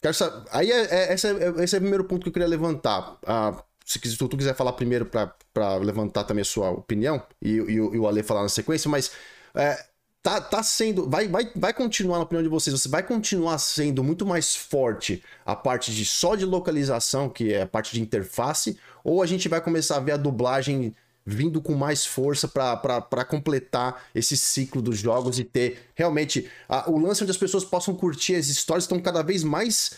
quero 0.00 0.14
saber, 0.14 0.48
aí 0.52 0.70
é, 0.70 1.10
é, 1.10 1.14
esse, 1.14 1.26
é, 1.26 1.64
esse 1.64 1.74
é 1.74 1.78
o 1.78 1.80
primeiro 1.80 2.04
ponto 2.04 2.22
que 2.22 2.28
eu 2.28 2.32
queria 2.32 2.46
levantar. 2.46 3.18
Uh, 3.24 3.60
se 3.84 3.98
tu, 4.16 4.28
tu 4.28 4.36
quiser 4.36 4.54
falar 4.54 4.72
primeiro 4.72 5.06
para 5.06 5.76
levantar 5.76 6.24
também 6.24 6.42
a 6.42 6.44
sua 6.44 6.70
opinião 6.70 7.22
e, 7.40 7.52
e, 7.52 7.72
e, 7.72 7.80
o 7.80 8.06
Ale 8.06 8.22
falar 8.22 8.42
na 8.42 8.48
sequência, 8.48 8.90
mas 8.90 9.12
é, 9.54 9.84
tá, 10.22 10.40
tá 10.40 10.62
sendo. 10.62 11.08
Vai, 11.08 11.28
vai, 11.28 11.50
vai 11.54 11.72
continuar, 11.72 12.18
na 12.18 12.24
opinião 12.24 12.42
de 12.42 12.48
vocês, 12.48 12.78
você 12.78 12.88
vai 12.88 13.02
continuar 13.02 13.58
sendo 13.58 14.02
muito 14.02 14.26
mais 14.26 14.56
forte 14.56 15.22
a 15.44 15.54
parte 15.54 15.94
de 15.94 16.04
só 16.04 16.34
de 16.34 16.44
localização, 16.44 17.28
que 17.28 17.52
é 17.54 17.62
a 17.62 17.66
parte 17.66 17.92
de 17.92 18.00
interface, 18.00 18.76
ou 19.04 19.22
a 19.22 19.26
gente 19.26 19.48
vai 19.48 19.60
começar 19.60 19.96
a 19.96 20.00
ver 20.00 20.12
a 20.12 20.16
dublagem 20.16 20.94
vindo 21.26 21.60
com 21.60 21.74
mais 21.74 22.06
força 22.06 22.46
para 22.46 23.24
completar 23.24 24.04
esse 24.14 24.36
ciclo 24.36 24.80
dos 24.80 24.98
jogos 24.98 25.40
e 25.40 25.44
ter 25.44 25.90
realmente 25.96 26.48
a, 26.68 26.88
o 26.88 26.96
lance 26.98 27.24
onde 27.24 27.32
as 27.32 27.36
pessoas 27.36 27.64
possam 27.64 27.94
curtir 27.96 28.36
as 28.36 28.46
histórias 28.46 28.84
estão 28.84 29.00
cada 29.00 29.22
vez 29.22 29.42
mais 29.42 29.96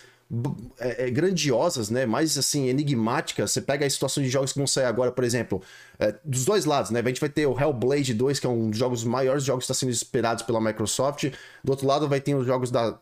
é, 0.79 1.07
é, 1.07 1.11
grandiosas, 1.11 1.91
né? 1.91 2.07
Mais 2.07 2.37
assim, 2.37 2.69
enigmáticas. 2.69 3.51
Você 3.51 3.63
pega 3.63 3.87
a 3.87 3.91
situação 3.91 4.23
de 4.23 4.29
jogos 4.29 4.53
que 4.53 4.59
vão 4.59 4.67
sair 4.67 4.85
agora, 4.85 5.11
por 5.11 5.25
exemplo, 5.25 5.63
é, 5.99 6.15
dos 6.25 6.45
dois 6.45 6.65
lados, 6.65 6.91
né? 6.91 7.01
A 7.01 7.09
gente 7.09 7.21
vai 7.21 7.31
ter 7.31 7.47
o 7.47 7.59
Hellblade 7.59 8.15
2, 8.15 8.39
que 8.39 8.47
é 8.47 8.51
um 8.51 8.71
dos 8.71 8.79
jogos 8.79 9.05
maiores 9.05 9.45
jogos 9.45 9.65
que 9.65 9.73
está 9.73 9.79
sendo 9.79 9.91
esperados 9.91 10.43
pela 10.43 10.61
Microsoft. 10.61 11.31
Do 11.65 11.71
outro 11.71 11.87
lado, 11.87 12.09
vai 12.09 12.21
ter 12.21 12.35
os 12.35 12.47
jogos 12.47 12.71
da, 12.71 12.99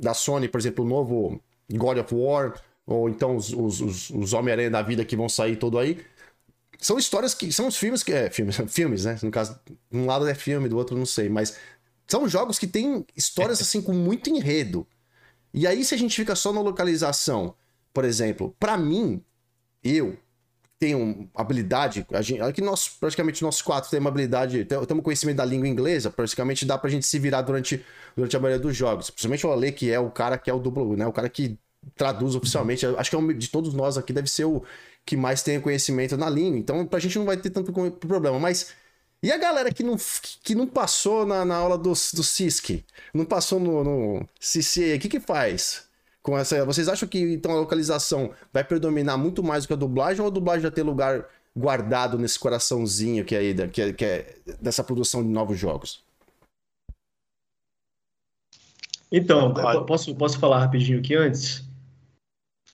da 0.00 0.12
Sony, 0.14 0.48
por 0.48 0.58
exemplo, 0.58 0.84
o 0.84 0.88
novo 0.88 1.40
God 1.72 1.98
of 1.98 2.14
War, 2.14 2.54
ou 2.86 3.08
então 3.08 3.36
os, 3.36 3.52
os, 3.52 3.80
os, 3.80 4.10
os 4.10 4.32
Homem-Aranha 4.34 4.70
da 4.70 4.82
vida 4.82 5.04
que 5.04 5.16
vão 5.16 5.28
sair 5.28 5.56
todo 5.56 5.78
aí. 5.78 5.98
São 6.78 6.98
histórias 6.98 7.34
que. 7.34 7.52
São 7.52 7.66
os 7.66 7.76
filmes 7.76 8.02
que. 8.02 8.12
É, 8.12 8.30
filmes, 8.30 8.56
filmes, 8.68 9.04
né? 9.04 9.18
No 9.22 9.30
caso, 9.30 9.58
um 9.90 10.06
lado 10.06 10.26
é 10.28 10.34
filme, 10.34 10.68
do 10.68 10.76
outro 10.76 10.96
não 10.96 11.06
sei. 11.06 11.28
Mas 11.28 11.56
são 12.06 12.28
jogos 12.28 12.58
que 12.58 12.66
têm 12.66 13.04
histórias 13.16 13.60
assim 13.60 13.80
com 13.82 13.92
muito 13.92 14.30
enredo. 14.30 14.86
E 15.52 15.66
aí, 15.66 15.84
se 15.84 15.94
a 15.94 15.98
gente 15.98 16.14
fica 16.14 16.34
só 16.34 16.52
na 16.52 16.60
localização, 16.60 17.54
por 17.92 18.04
exemplo, 18.04 18.54
para 18.58 18.76
mim, 18.76 19.22
eu 19.82 20.16
tenho 20.78 21.28
habilidade. 21.34 22.06
A 22.12 22.20
gente, 22.20 22.40
aqui 22.42 22.60
nós, 22.60 22.88
praticamente 22.88 23.42
nós 23.42 23.62
quatro 23.62 23.90
temos 23.90 24.08
habilidade, 24.08 24.64
temos 24.64 25.02
conhecimento 25.02 25.38
da 25.38 25.44
língua 25.44 25.66
inglesa, 25.66 26.10
praticamente 26.10 26.66
dá 26.66 26.76
pra 26.76 26.90
gente 26.90 27.06
se 27.06 27.18
virar 27.18 27.42
durante, 27.42 27.84
durante 28.14 28.36
a 28.36 28.40
maioria 28.40 28.62
dos 28.62 28.76
jogos. 28.76 29.10
Principalmente 29.10 29.46
o 29.46 29.52
Ale, 29.52 29.72
que 29.72 29.90
é 29.90 29.98
o 29.98 30.10
cara 30.10 30.36
que 30.36 30.50
é 30.50 30.54
o 30.54 30.58
dublo, 30.58 30.96
né? 30.96 31.06
O 31.06 31.12
cara 31.12 31.28
que 31.28 31.58
traduz 31.94 32.34
oficialmente. 32.34 32.84
Acho 32.84 33.10
que 33.10 33.16
é 33.16 33.18
um, 33.18 33.32
de 33.32 33.48
todos 33.48 33.72
nós 33.74 33.96
aqui 33.96 34.12
deve 34.12 34.28
ser 34.28 34.44
o 34.44 34.62
que 35.06 35.16
mais 35.16 35.42
tem 35.42 35.60
conhecimento 35.60 36.16
na 36.16 36.28
língua. 36.28 36.58
Então, 36.58 36.84
pra 36.84 36.98
gente 36.98 37.16
não 37.18 37.24
vai 37.24 37.36
ter 37.36 37.50
tanto 37.50 37.72
problema. 37.72 38.38
Mas 38.40 38.74
e 39.22 39.32
a 39.32 39.38
galera 39.38 39.72
que 39.72 39.82
não, 39.82 39.96
que 40.42 40.54
não 40.54 40.66
passou 40.66 41.24
na, 41.24 41.44
na 41.44 41.56
aula 41.56 41.78
do, 41.78 41.90
do 41.90 42.22
CISC? 42.22 42.84
Não 43.14 43.24
passou 43.24 43.58
no, 43.58 43.82
no 43.82 44.28
CCA? 44.38 44.96
O 44.96 44.98
que 45.00 45.08
que 45.08 45.20
faz? 45.20 45.86
Com 46.22 46.36
essa, 46.36 46.64
vocês 46.64 46.88
acham 46.88 47.08
que 47.08 47.18
então 47.18 47.52
a 47.52 47.60
localização 47.60 48.32
vai 48.52 48.64
predominar 48.64 49.16
muito 49.16 49.42
mais 49.42 49.64
do 49.64 49.68
que 49.68 49.72
a 49.72 49.76
dublagem 49.76 50.20
ou 50.20 50.26
a 50.26 50.30
dublagem 50.30 50.62
já 50.62 50.70
tem 50.70 50.82
lugar 50.82 51.24
guardado 51.56 52.18
nesse 52.18 52.38
coraçãozinho 52.38 53.24
que 53.24 53.34
é, 53.34 53.38
aí, 53.38 53.68
que 53.68 53.80
é, 53.80 53.92
que 53.92 54.04
é 54.04 54.36
dessa 54.60 54.84
produção 54.84 55.22
de 55.22 55.28
novos 55.28 55.58
jogos? 55.58 56.04
Então, 59.10 59.54
posso, 59.86 60.14
posso 60.14 60.38
falar 60.38 60.58
rapidinho 60.58 60.98
aqui 60.98 61.14
antes? 61.14 61.65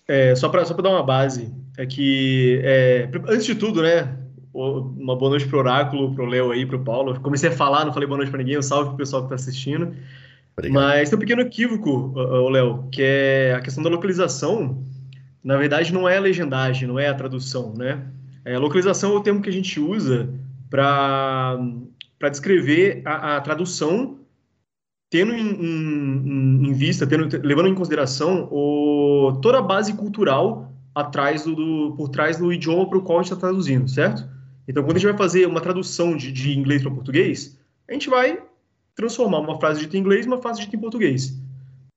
É, 0.09 0.35
só 0.35 0.49
para 0.49 0.64
só 0.64 0.75
dar 0.75 0.90
uma 0.90 1.02
base, 1.02 1.54
é 1.78 1.87
que, 1.87 2.61
é, 2.64 3.09
antes 3.28 3.47
de 3.47 3.54
tudo, 3.54 3.82
né, 3.82 4.16
uma 4.52 5.16
boa 5.16 5.30
noite 5.30 5.47
pro 5.47 5.59
Oráculo, 5.59 6.14
pro 6.14 6.26
Léo 6.26 6.50
aí, 6.50 6.66
pro 6.66 6.82
Paulo. 6.85 7.18
comecei 7.21 7.49
a 7.49 7.52
falar, 7.52 7.85
não 7.85 7.92
falei 7.92 8.06
boa 8.06 8.18
noite 8.18 8.30
para 8.30 8.38
ninguém, 8.38 8.59
um 8.59 8.62
salve 8.62 8.90
pro 8.90 8.99
pessoal 8.99 9.23
que 9.23 9.30
tá 9.30 9.35
assistindo. 9.35 9.94
Obrigado. 10.56 10.75
Mas 10.75 11.09
tem 11.09 11.16
um 11.16 11.21
pequeno 11.21 11.40
equívoco, 11.40 12.12
Léo, 12.50 12.88
que 12.92 13.02
é 13.02 13.54
a 13.56 13.61
questão 13.61 13.82
da 13.82 13.88
localização. 13.88 14.85
Na 15.42 15.56
verdade, 15.56 15.92
não 15.92 16.09
é 16.09 16.18
a 16.18 16.21
legendagem, 16.21 16.87
não 16.87 16.99
é 16.99 17.09
a 17.09 17.14
tradução, 17.14 17.75
né? 17.75 18.02
É, 18.44 18.59
localização 18.59 19.14
é 19.14 19.16
o 19.16 19.21
termo 19.21 19.40
que 19.40 19.49
a 19.49 19.52
gente 19.52 19.80
usa 19.80 20.28
para 20.68 21.59
descrever 22.30 23.02
a, 23.04 23.37
a 23.37 23.40
tradução 23.40 24.18
tendo 25.12 25.35
em, 25.35 25.47
em, 25.47 26.69
em 26.69 26.73
vista, 26.73 27.07
tendo, 27.07 27.28
levando 27.47 27.69
em 27.69 27.75
consideração 27.75 28.49
o, 28.50 29.38
toda 29.42 29.59
a 29.59 29.62
base 29.62 29.92
cultural 29.92 30.73
atrás 30.95 31.45
do, 31.45 31.54
do 31.54 31.95
por 31.99 32.09
trás 32.09 32.38
do 32.38 32.50
idioma 32.50 32.88
para 32.88 32.97
o 32.97 33.02
qual 33.02 33.19
a 33.19 33.23
gente 33.23 33.31
está 33.35 33.47
traduzindo, 33.47 33.87
certo? 33.90 34.26
Então, 34.66 34.83
quando 34.83 34.97
a 34.97 34.99
gente 34.99 35.11
vai 35.11 35.19
fazer 35.19 35.47
uma 35.47 35.61
tradução 35.61 36.16
de, 36.16 36.33
de 36.33 36.59
inglês 36.59 36.81
para 36.81 36.90
português, 36.90 37.59
a 37.87 37.92
gente 37.92 38.09
vai 38.09 38.42
transformar 38.95 39.40
uma 39.40 39.61
frase 39.61 39.81
dita 39.81 39.99
em 39.99 40.00
inglês 40.00 40.25
em 40.25 40.31
uma 40.31 40.40
frase 40.40 40.62
dita 40.62 40.76
em 40.76 40.81
português. 40.81 41.25
Se 41.25 41.35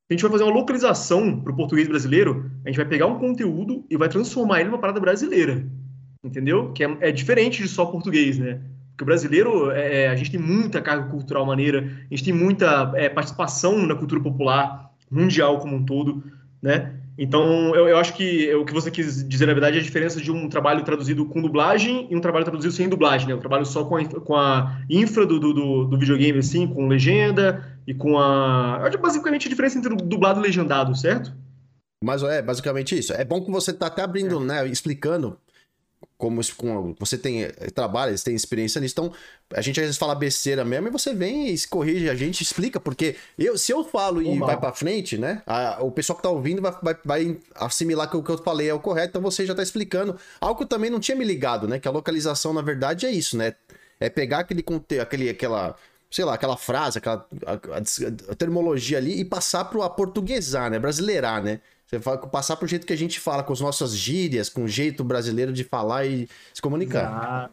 a 0.09 0.13
gente 0.13 0.21
vai 0.21 0.31
fazer 0.31 0.43
uma 0.43 0.53
localização 0.53 1.39
para 1.39 1.53
o 1.53 1.55
português 1.55 1.87
brasileiro, 1.87 2.51
a 2.65 2.67
gente 2.67 2.75
vai 2.75 2.85
pegar 2.85 3.07
um 3.07 3.17
conteúdo 3.17 3.85
e 3.89 3.95
vai 3.95 4.09
transformar 4.09 4.59
ele 4.59 4.69
numa 4.69 4.79
parada 4.79 4.99
brasileira, 4.99 5.65
entendeu? 6.21 6.73
Que 6.73 6.83
é, 6.83 6.97
é 6.99 7.11
diferente 7.13 7.63
de 7.63 7.69
só 7.69 7.85
português, 7.85 8.37
né? 8.37 8.59
Porque 8.95 9.03
o 9.03 9.05
brasileiro, 9.05 9.71
é, 9.71 10.03
é, 10.03 10.07
a 10.07 10.15
gente 10.15 10.31
tem 10.31 10.39
muita 10.39 10.81
carga 10.81 11.09
cultural 11.09 11.45
maneira, 11.45 11.79
a 11.79 12.15
gente 12.15 12.23
tem 12.23 12.33
muita 12.33 12.93
é, 12.95 13.09
participação 13.09 13.85
na 13.85 13.93
cultura 13.93 14.21
popular 14.21 14.89
mundial 15.11 15.59
como 15.59 15.75
um 15.75 15.83
todo, 15.83 16.23
né? 16.61 16.93
Então, 17.17 17.75
eu, 17.75 17.89
eu, 17.89 17.97
acho 17.97 18.13
que 18.13 18.53
o 18.55 18.65
que 18.65 18.73
você 18.73 18.89
quis 18.89 19.27
dizer, 19.27 19.45
na 19.45 19.53
verdade, 19.53 19.77
é 19.77 19.79
a 19.81 19.83
diferença 19.83 20.19
de 20.19 20.31
um 20.31 20.49
trabalho 20.49 20.83
traduzido 20.83 21.25
com 21.25 21.41
dublagem 21.41 22.07
e 22.09 22.15
um 22.15 22.21
trabalho 22.21 22.45
traduzido 22.45 22.73
sem 22.73 22.89
dublagem, 22.89 23.27
né? 23.27 23.35
Um 23.35 23.39
trabalho 23.39 23.65
só 23.65 23.83
com 23.83 23.97
a, 23.97 24.05
com 24.05 24.35
a 24.35 24.81
infra 24.89 25.25
do, 25.25 25.39
do, 25.39 25.85
do, 25.85 25.97
videogame, 25.97 26.39
assim, 26.39 26.65
com 26.65 26.87
legenda 26.87 27.77
e 27.85 27.93
com 27.93 28.17
a... 28.17 28.77
Acho 28.77 28.97
basicamente 28.97 29.47
a 29.47 29.49
diferença 29.49 29.77
entre 29.77 29.95
dublado 29.95 30.39
e 30.39 30.43
legendado, 30.43 30.95
certo? 30.95 31.33
Mas 32.03 32.23
é 32.23 32.41
basicamente 32.41 32.97
isso. 32.97 33.13
É 33.13 33.23
bom 33.23 33.41
que 33.43 33.51
você 33.51 33.71
tá 33.71 33.87
até 33.87 34.01
abrindo, 34.01 34.41
é. 34.41 34.45
né, 34.45 34.67
explicando 34.67 35.37
como 36.17 36.41
com, 36.55 36.95
você 36.99 37.17
tem 37.17 37.43
eh, 37.43 37.51
trabalha, 37.73 38.15
você 38.15 38.23
tem 38.23 38.35
experiência 38.35 38.79
nisso, 38.79 38.93
então 38.93 39.13
a 39.53 39.61
gente 39.61 39.79
às 39.79 39.85
vezes 39.85 39.97
fala 39.97 40.15
besteira 40.15 40.63
mesmo 40.63 40.87
e 40.87 40.91
você 40.91 41.13
vem 41.13 41.53
e 41.53 41.67
corrige 41.67 42.09
a 42.09 42.15
gente, 42.15 42.41
explica, 42.41 42.79
porque 42.79 43.15
eu, 43.37 43.57
se 43.57 43.71
eu 43.71 43.83
falo 43.83 44.21
e 44.21 44.39
vai 44.39 44.57
para 44.57 44.73
frente, 44.73 45.17
né, 45.17 45.41
a, 45.45 45.83
o 45.83 45.91
pessoal 45.91 46.17
que 46.17 46.23
tá 46.23 46.29
ouvindo 46.29 46.61
vai, 46.61 46.73
vai, 46.81 46.97
vai 47.03 47.37
assimilar 47.55 48.09
que 48.09 48.17
o 48.17 48.23
que 48.23 48.31
eu 48.31 48.37
falei 48.37 48.69
é 48.69 48.73
o 48.73 48.79
correto, 48.79 49.09
então 49.09 49.21
você 49.21 49.45
já 49.45 49.53
tá 49.53 49.61
explicando 49.61 50.17
algo 50.39 50.57
que 50.57 50.63
eu 50.63 50.67
também 50.67 50.89
não 50.89 50.99
tinha 50.99 51.17
me 51.17 51.25
ligado, 51.25 51.67
né, 51.67 51.79
que 51.79 51.87
a 51.87 51.91
localização 51.91 52.53
na 52.53 52.61
verdade 52.61 53.05
é 53.05 53.11
isso, 53.11 53.37
né, 53.37 53.53
é 53.99 54.09
pegar 54.09 54.39
aquele 54.39 54.63
conteúdo, 54.63 55.01
aquele, 55.01 55.29
aquela 55.29 55.75
sei 56.09 56.23
lá, 56.23 56.35
aquela 56.35 56.55
frase, 56.55 56.97
aquela 56.97 57.27
a, 57.45 57.53
a, 57.53 58.31
a 58.31 58.35
termologia 58.35 58.97
ali 58.97 59.19
e 59.19 59.25
passar 59.25 59.65
para 59.65 59.79
o 59.79 59.89
portuguesar, 59.89 60.71
né, 60.71 60.79
brasileirar, 60.79 61.43
né? 61.43 61.59
Você 61.85 61.99
vai 61.99 62.17
passar 62.17 62.55
pro 62.55 62.67
jeito 62.67 62.85
que 62.85 62.93
a 62.93 62.97
gente 62.97 63.19
fala, 63.19 63.43
com 63.43 63.53
as 63.53 63.61
nossas 63.61 63.95
gírias, 63.95 64.49
com 64.49 64.63
o 64.63 64.67
jeito 64.67 65.03
brasileiro 65.03 65.53
de 65.53 65.63
falar 65.63 66.05
e 66.05 66.27
se 66.53 66.61
comunicar. 66.61 67.51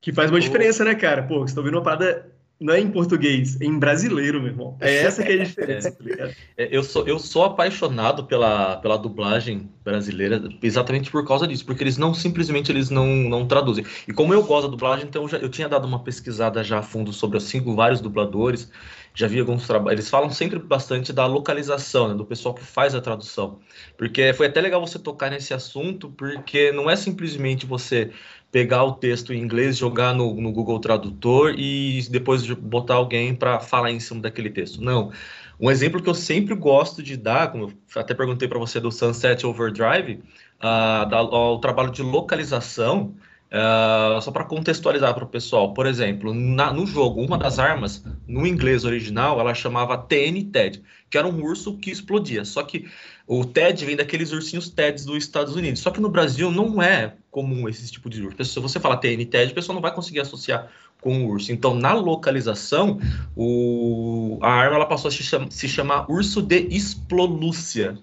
Que 0.00 0.12
faz 0.12 0.30
uma 0.30 0.40
diferença, 0.40 0.84
né, 0.84 0.94
cara? 0.94 1.22
Pô, 1.22 1.40
você 1.40 1.54
tá 1.54 1.60
ouvindo 1.60 1.74
uma 1.74 1.82
parada 1.82 2.32
não 2.58 2.72
é 2.72 2.80
em 2.80 2.90
português, 2.90 3.60
é 3.60 3.66
em 3.66 3.78
brasileiro, 3.78 4.40
meu 4.40 4.50
irmão. 4.50 4.76
É 4.80 5.02
essa 5.04 5.22
que 5.22 5.30
é 5.30 5.40
a 5.40 5.44
diferença, 5.44 5.92
tá 5.92 6.30
é, 6.56 6.68
eu, 6.70 6.82
sou, 6.82 7.06
eu 7.06 7.18
sou 7.18 7.44
apaixonado 7.44 8.24
pela, 8.24 8.76
pela 8.76 8.96
dublagem 8.96 9.68
brasileira 9.84 10.42
exatamente 10.62 11.10
por 11.10 11.26
causa 11.26 11.46
disso, 11.46 11.66
porque 11.66 11.84
eles 11.84 11.98
não 11.98 12.14
simplesmente 12.14 12.72
eles 12.72 12.88
não, 12.88 13.06
não 13.06 13.46
traduzem. 13.46 13.84
E 14.08 14.12
como 14.12 14.32
eu 14.32 14.42
gosto 14.42 14.68
da 14.68 14.70
dublagem, 14.70 15.06
então 15.06 15.22
eu, 15.22 15.28
já, 15.28 15.36
eu 15.36 15.50
tinha 15.50 15.68
dado 15.68 15.86
uma 15.86 16.02
pesquisada 16.02 16.64
já 16.64 16.78
a 16.78 16.82
fundo 16.82 17.12
sobre 17.12 17.36
assim, 17.36 17.60
vários 17.74 18.00
dubladores, 18.00 18.70
já 19.16 19.26
vi 19.26 19.40
alguns 19.40 19.66
trabalhos. 19.66 20.00
Eles 20.00 20.10
falam 20.10 20.30
sempre 20.30 20.58
bastante 20.58 21.10
da 21.10 21.26
localização, 21.26 22.08
né, 22.08 22.14
do 22.14 22.26
pessoal 22.26 22.54
que 22.54 22.62
faz 22.62 22.94
a 22.94 23.00
tradução. 23.00 23.58
Porque 23.96 24.32
foi 24.34 24.46
até 24.46 24.60
legal 24.60 24.86
você 24.86 24.98
tocar 24.98 25.30
nesse 25.30 25.54
assunto, 25.54 26.10
porque 26.10 26.70
não 26.70 26.90
é 26.90 26.94
simplesmente 26.94 27.64
você 27.64 28.12
pegar 28.52 28.84
o 28.84 28.92
texto 28.92 29.32
em 29.32 29.40
inglês, 29.40 29.78
jogar 29.78 30.14
no, 30.14 30.34
no 30.34 30.52
Google 30.52 30.78
Tradutor 30.78 31.54
e 31.56 32.06
depois 32.10 32.46
botar 32.46 32.96
alguém 32.96 33.34
para 33.34 33.58
falar 33.58 33.90
em 33.90 33.98
cima 33.98 34.20
daquele 34.20 34.50
texto. 34.50 34.82
Não. 34.82 35.10
Um 35.58 35.70
exemplo 35.70 36.02
que 36.02 36.10
eu 36.10 36.14
sempre 36.14 36.54
gosto 36.54 37.02
de 37.02 37.16
dar, 37.16 37.50
como 37.50 37.68
eu 37.68 37.72
até 38.02 38.12
perguntei 38.12 38.46
para 38.46 38.58
você 38.58 38.78
do 38.78 38.92
Sunset 38.92 39.46
Overdrive, 39.46 40.22
uh, 40.60 41.08
da, 41.08 41.22
o 41.22 41.58
trabalho 41.58 41.90
de 41.90 42.02
localização 42.02 43.14
Uh, 43.46 44.20
só 44.20 44.32
para 44.32 44.44
contextualizar 44.44 45.14
para 45.14 45.22
o 45.22 45.28
pessoal, 45.28 45.72
por 45.72 45.86
exemplo, 45.86 46.34
na, 46.34 46.72
no 46.72 46.84
jogo, 46.84 47.22
uma 47.22 47.38
das 47.38 47.60
armas, 47.60 48.04
no 48.26 48.44
inglês 48.44 48.84
original, 48.84 49.38
ela 49.38 49.54
chamava 49.54 49.96
TN-TED, 49.96 50.82
que 51.08 51.16
era 51.16 51.28
um 51.28 51.40
urso 51.42 51.76
que 51.78 51.90
explodia. 51.90 52.44
Só 52.44 52.64
que 52.64 52.88
o 53.26 53.44
TED 53.44 53.84
vem 53.84 53.94
daqueles 53.96 54.32
ursinhos 54.32 54.68
TEDs 54.68 55.04
dos 55.04 55.18
Estados 55.18 55.54
Unidos. 55.54 55.80
Só 55.80 55.90
que 55.90 56.00
no 56.00 56.08
Brasil 56.08 56.50
não 56.50 56.82
é 56.82 57.14
comum 57.30 57.68
esse 57.68 57.90
tipo 57.90 58.10
de 58.10 58.20
urso. 58.22 58.44
Se 58.44 58.58
você 58.58 58.80
falar 58.80 58.96
TN-TED, 58.96 59.52
a 59.52 59.54
pessoa 59.54 59.74
não 59.74 59.82
vai 59.82 59.94
conseguir 59.94 60.20
associar 60.20 60.68
com 61.00 61.24
o 61.24 61.28
urso. 61.28 61.52
Então, 61.52 61.72
na 61.74 61.92
localização, 61.92 62.98
o, 63.36 64.38
a 64.42 64.50
arma 64.50 64.76
ela 64.76 64.86
passou 64.86 65.08
a 65.08 65.12
se, 65.12 65.22
chama, 65.22 65.46
se 65.50 65.68
chamar 65.68 66.10
urso 66.10 66.42
de 66.42 66.66
explolúcia 66.70 67.96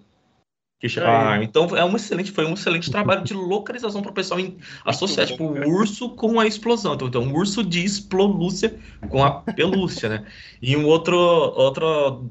ah, 1.01 1.39
então 1.41 1.75
é 1.75 1.85
um 1.85 1.95
excelente, 1.95 2.31
foi 2.31 2.45
um 2.45 2.53
excelente 2.53 2.91
trabalho 2.91 3.23
de 3.23 3.33
localização 3.33 4.01
para 4.01 4.11
o 4.11 4.13
pessoal 4.13 4.39
em, 4.39 4.57
associar 4.83 5.27
tipo 5.27 5.45
o 5.45 5.69
urso 5.69 6.09
com 6.09 6.39
a 6.39 6.45
explosão. 6.45 6.95
Então, 6.95 7.07
então 7.07 7.23
um 7.23 7.33
urso 7.33 7.63
de 7.63 7.83
explolúcia 7.83 8.75
com 9.09 9.23
a 9.23 9.31
pelúcia, 9.31 10.09
né? 10.09 10.25
E 10.61 10.75
um 10.75 10.85
outro 10.85 11.17
outra 11.17 11.85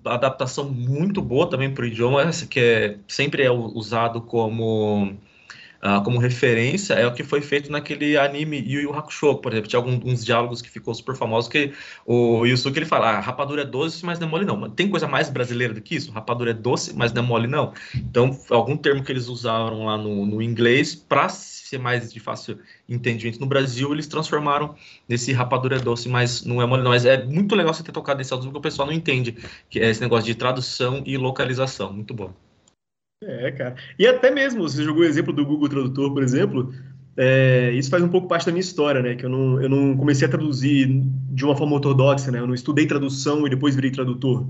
adaptação 0.04 0.68
muito 0.68 1.22
boa 1.22 1.48
também 1.48 1.72
para 1.72 1.84
o 1.84 1.86
idioma, 1.86 2.30
que 2.48 2.60
é 2.60 2.96
sempre 3.08 3.42
é 3.42 3.50
usado 3.50 4.20
como 4.20 5.16
uh, 5.82 6.02
como 6.02 6.18
referência 6.18 6.94
é 6.94 7.06
o 7.06 7.12
que 7.12 7.24
foi 7.24 7.40
feito 7.40 7.70
naquele 7.70 8.16
anime 8.16 8.58
Yu 8.58 8.82
Yu 8.82 8.94
Hakusho, 8.94 9.36
por 9.36 9.52
exemplo. 9.52 9.68
Tinha 9.68 9.80
alguns 9.80 10.24
diálogos 10.24 10.62
que 10.62 10.70
ficou 10.70 10.94
super 10.94 11.16
famosos 11.16 11.50
que 11.50 11.72
o 12.06 12.46
Yusuke 12.46 12.78
ele 12.78 12.86
fala, 12.86 13.10
ah, 13.10 13.20
rapadura 13.20 13.62
é 13.62 13.64
doce, 13.64 14.04
mas 14.04 14.18
não 14.18 14.28
é 14.28 14.30
mole 14.30 14.44
não. 14.44 14.70
Tem 14.70 14.88
coisa 14.88 15.08
mais 15.08 15.28
brasileira 15.28 15.74
do 15.74 15.80
que 15.80 15.96
isso? 15.96 16.12
Rapadura 16.12 16.50
é 16.50 16.54
doce, 16.54 16.94
mas 16.94 17.12
não 17.12 17.22
é 17.22 17.26
mole 17.26 17.46
não. 17.48 17.72
Então, 17.94 18.38
algum 18.50 18.76
termo 18.76 19.02
que 19.02 19.10
eles 19.10 19.28
usaram 19.28 19.86
lá 19.86 19.98
no, 19.98 20.24
no 20.24 20.40
inglês 20.42 20.94
para 20.94 21.28
ser 21.28 21.78
mais 21.78 22.12
de 22.12 22.20
fácil 22.20 22.58
entendimento 22.88 23.40
no 23.40 23.46
Brasil, 23.46 23.92
eles 23.92 24.06
transformaram 24.06 24.74
nesse 25.08 25.32
rapadura 25.32 25.76
é 25.76 25.78
doce, 25.80 26.08
mas 26.08 26.44
não 26.44 26.60
é 26.62 26.66
mole 26.66 26.82
não. 26.82 26.90
Mas 26.90 27.04
é 27.04 27.24
muito 27.24 27.54
legal 27.54 27.72
você 27.72 27.82
ter 27.82 27.92
tocado 27.92 28.18
nesse 28.18 28.32
assunto, 28.32 28.46
porque 28.46 28.58
o 28.58 28.62
pessoal 28.62 28.86
não 28.86 28.94
entende 28.94 29.36
que 29.70 29.80
é 29.80 29.88
esse 29.90 30.00
negócio 30.00 30.26
de 30.26 30.34
tradução 30.34 31.02
e 31.06 31.16
localização. 31.16 31.92
Muito 31.92 32.14
bom. 32.14 32.32
É, 33.22 33.50
cara. 33.52 33.74
E 33.98 34.06
até 34.06 34.30
mesmo, 34.30 34.62
você 34.62 34.82
jogou 34.82 35.02
o 35.02 35.06
exemplo 35.06 35.32
do 35.32 35.46
Google 35.46 35.68
Tradutor, 35.68 36.12
por 36.12 36.22
exemplo, 36.22 36.72
é, 37.16 37.70
isso 37.72 37.90
faz 37.90 38.02
um 38.02 38.08
pouco 38.08 38.26
parte 38.26 38.46
da 38.46 38.52
minha 38.52 38.60
história, 38.60 39.02
né? 39.02 39.14
Que 39.14 39.24
eu 39.24 39.30
não, 39.30 39.62
eu 39.62 39.68
não 39.68 39.96
comecei 39.96 40.26
a 40.26 40.30
traduzir 40.30 40.88
de 41.30 41.44
uma 41.44 41.56
forma 41.56 41.74
ortodoxa, 41.74 42.30
né? 42.30 42.40
Eu 42.40 42.46
não 42.46 42.54
estudei 42.54 42.86
tradução 42.86 43.46
e 43.46 43.50
depois 43.50 43.74
virei 43.74 43.90
tradutor. 43.90 44.46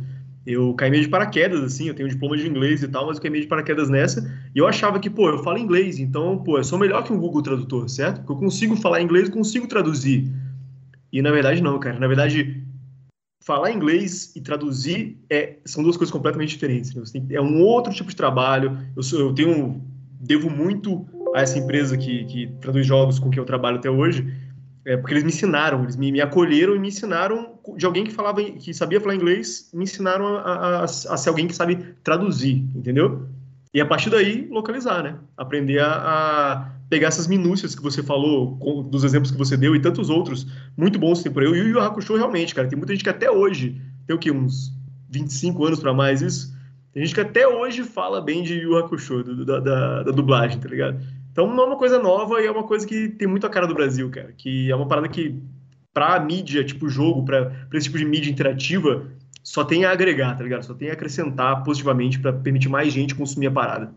Eu 0.47 0.75
caí 0.75 0.91
meio 0.91 1.02
de 1.02 1.09
paraquedas, 1.09 1.62
assim, 1.62 1.87
eu 1.88 1.95
tenho 1.95 2.09
um 2.09 2.11
diploma 2.11 2.37
de 2.37 2.49
inglês 2.49 2.83
e 2.83 2.88
tal, 2.88 3.07
mas 3.07 3.17
eu 3.17 3.23
caí 3.23 3.31
meio 3.31 3.45
de 3.45 3.49
paraquedas 3.49 3.88
nessa, 3.88 4.29
e 4.52 4.59
eu 4.59 4.67
achava 4.67 4.99
que, 4.99 5.09
pô, 5.09 5.29
eu 5.29 5.38
falo 5.38 5.57
inglês, 5.57 6.00
então, 6.00 6.37
pô, 6.38 6.59
eu 6.59 6.64
sou 6.64 6.81
melhor 6.81 7.05
que 7.05 7.12
um 7.12 7.19
Google 7.19 7.43
Tradutor, 7.43 7.88
certo? 7.88 8.19
Porque 8.19 8.33
eu 8.33 8.37
consigo 8.37 8.75
falar 8.75 9.00
inglês 9.00 9.29
e 9.29 9.31
consigo 9.31 9.69
traduzir. 9.69 10.33
E 11.12 11.21
na 11.21 11.31
verdade 11.31 11.62
não, 11.62 11.79
cara. 11.79 12.00
Na 12.00 12.09
verdade, 12.09 12.61
falar 13.45 13.73
inglês 13.73 14.33
e 14.35 14.41
traduzir 14.41 15.19
é, 15.29 15.57
são 15.65 15.83
duas 15.83 15.97
coisas 15.97 16.13
completamente 16.13 16.51
diferentes. 16.51 16.95
Né? 16.95 17.03
Tem, 17.13 17.37
é 17.37 17.41
um 17.41 17.61
outro 17.63 17.93
tipo 17.93 18.11
de 18.11 18.17
trabalho. 18.17 18.79
Eu, 18.97 19.03
sou, 19.03 19.21
eu 19.21 19.35
tenho, 19.35 19.83
devo 20.21 20.49
muito 20.49 21.07
a 21.35 21.41
essa 21.41 21.59
empresa 21.59 21.97
que, 21.97 22.25
que 22.25 22.47
traduz 22.61 22.87
jogos 22.87 23.19
com 23.19 23.31
que 23.31 23.39
eu 23.39 23.45
trabalho 23.45 23.79
até 23.79 23.91
hoje, 23.91 24.33
é, 24.85 24.97
porque 24.97 25.15
eles 25.15 25.25
me 25.25 25.31
ensinaram, 25.31 25.83
eles 25.83 25.97
me, 25.97 26.11
me, 26.13 26.21
acolheram 26.21 26.75
e 26.75 26.79
me 26.79 26.89
ensinaram 26.89 27.55
de 27.77 27.87
alguém 27.87 28.05
que 28.05 28.11
falava, 28.11 28.43
que 28.43 28.75
sabia 28.75 29.01
falar 29.01 29.15
inglês, 29.15 29.71
me 29.73 29.85
ensinaram 29.85 30.27
a, 30.27 30.41
a, 30.41 30.85
a, 30.85 30.87
ser 30.89 31.29
alguém 31.29 31.47
que 31.47 31.55
sabe 31.55 31.77
traduzir, 32.03 32.65
entendeu? 32.75 33.27
E 33.73 33.81
a 33.81 33.87
partir 33.87 34.11
daí, 34.11 34.47
localizar, 34.51 35.03
né? 35.03 35.17
Aprender 35.37 35.79
a, 35.79 35.93
a, 35.93 36.71
pegar 36.93 37.09
essas 37.09 37.27
minúcias 37.27 37.75
que 37.75 37.83
você 37.83 38.03
falou, 38.03 38.59
com, 38.59 38.83
dos 38.83 39.03
exemplos 39.03 39.31
que 39.31 39.39
você 39.39 39.57
deu 39.57 39.75
e 39.75 39.81
tantos 39.81 40.11
outros 40.11 40.47
muito 40.77 40.99
bons 40.99 41.19
que 41.19 41.25
tem 41.25 41.33
por 41.33 41.43
aí. 41.43 41.49
E 41.49 41.63
o 41.63 41.69
Yu 41.69 41.81
Hakusho, 41.81 42.15
realmente, 42.17 42.55
cara, 42.55 42.69
tem 42.69 42.77
muita 42.77 42.93
gente 42.93 43.03
que 43.03 43.09
até 43.09 43.31
hoje, 43.31 43.81
tem 44.07 44.15
o 44.15 44.19
quê? 44.19 44.31
Uns 44.31 44.71
25 45.09 45.65
anos 45.65 45.81
para 45.81 45.95
mais 45.95 46.21
isso, 46.21 46.55
tem 46.93 47.03
gente 47.03 47.15
que 47.15 47.21
até 47.23 47.49
hoje 47.49 47.83
fala 47.83 48.21
bem 48.21 48.43
de 48.43 48.59
Yu 48.59 48.77
Hakusho, 48.77 49.25
do, 49.25 49.43
da, 49.43 49.59
da, 49.59 50.03
da, 50.03 50.13
dublagem, 50.13 50.61
tá 50.61 50.69
ligado? 50.69 51.01
Então 51.33 51.47
não 51.47 51.63
é 51.63 51.67
uma 51.69 51.79
coisa 51.79 51.99
nova 51.99 52.43
e 52.43 52.47
é 52.47 52.51
uma 52.51 52.65
coisa 52.65 52.87
que 52.87 53.09
tem 53.09 53.27
muito 53.27 53.47
a 53.47 53.49
cara 53.49 53.67
do 53.67 53.73
Brasil, 53.73 54.11
cara. 54.11 54.31
Que 54.37 54.71
é 54.71 54.77
uma 54.77 54.87
parada 54.87 55.09
que, 55.09 55.35
pra 55.95 56.21
mídia, 56.21 56.63
tipo 56.63 56.91
jogo, 56.91 57.25
pra 57.25 57.51
esse 57.73 57.85
tipo 57.85 57.97
de 57.97 58.05
mídia 58.05 58.31
interativa, 58.31 59.07
só 59.43 59.65
tem 59.65 59.87
a 59.87 59.93
agregar, 59.93 60.37
tá 60.37 60.45
ligado? 60.45 60.63
Só 60.63 60.75
tem 60.75 60.91
a 60.91 60.93
acrescentar 60.93 61.65
positivamente 61.65 62.21
para 62.21 62.35
permitir 62.35 62.69
mais 62.69 62.93
gente 62.93 63.15
consumir 63.15 63.47
a 63.47 63.51
parada. 63.51 63.95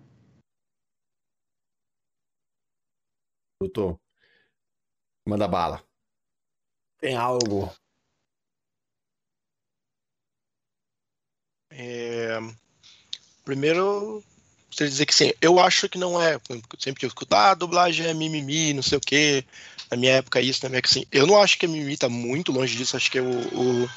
Doutor, 3.65 3.99
manda 5.27 5.47
bala. 5.47 5.83
Tem 6.99 7.15
algo. 7.15 7.73
É... 11.71 12.39
Primeiro, 13.43 14.23
você 14.69 14.87
dizer 14.87 15.05
que 15.07 15.15
sim, 15.15 15.33
eu 15.41 15.59
acho 15.59 15.89
que 15.89 15.97
não 15.97 16.21
é. 16.21 16.39
Sempre 16.77 16.99
que 16.99 17.05
eu 17.05 17.07
escuto, 17.07 17.33
ah, 17.33 17.51
a 17.51 17.55
dublagem 17.55 18.05
é 18.05 18.13
mimimi, 18.13 18.71
não 18.73 18.83
sei 18.83 18.99
o 18.99 19.01
quê. 19.01 19.43
Na 19.89 19.97
minha 19.97 20.13
época, 20.13 20.39
isso, 20.39 20.63
na 20.63 20.69
minha 20.69 20.77
época, 20.77 20.91
assim. 20.91 21.05
Eu 21.11 21.25
não 21.25 21.41
acho 21.41 21.57
que 21.57 21.65
a 21.65 21.69
mimimi 21.69 21.97
tá 21.97 22.07
muito 22.07 22.51
longe 22.51 22.77
disso. 22.77 22.95
Acho 22.95 23.09
que 23.09 23.19
o, 23.19 23.85
o 23.85 23.89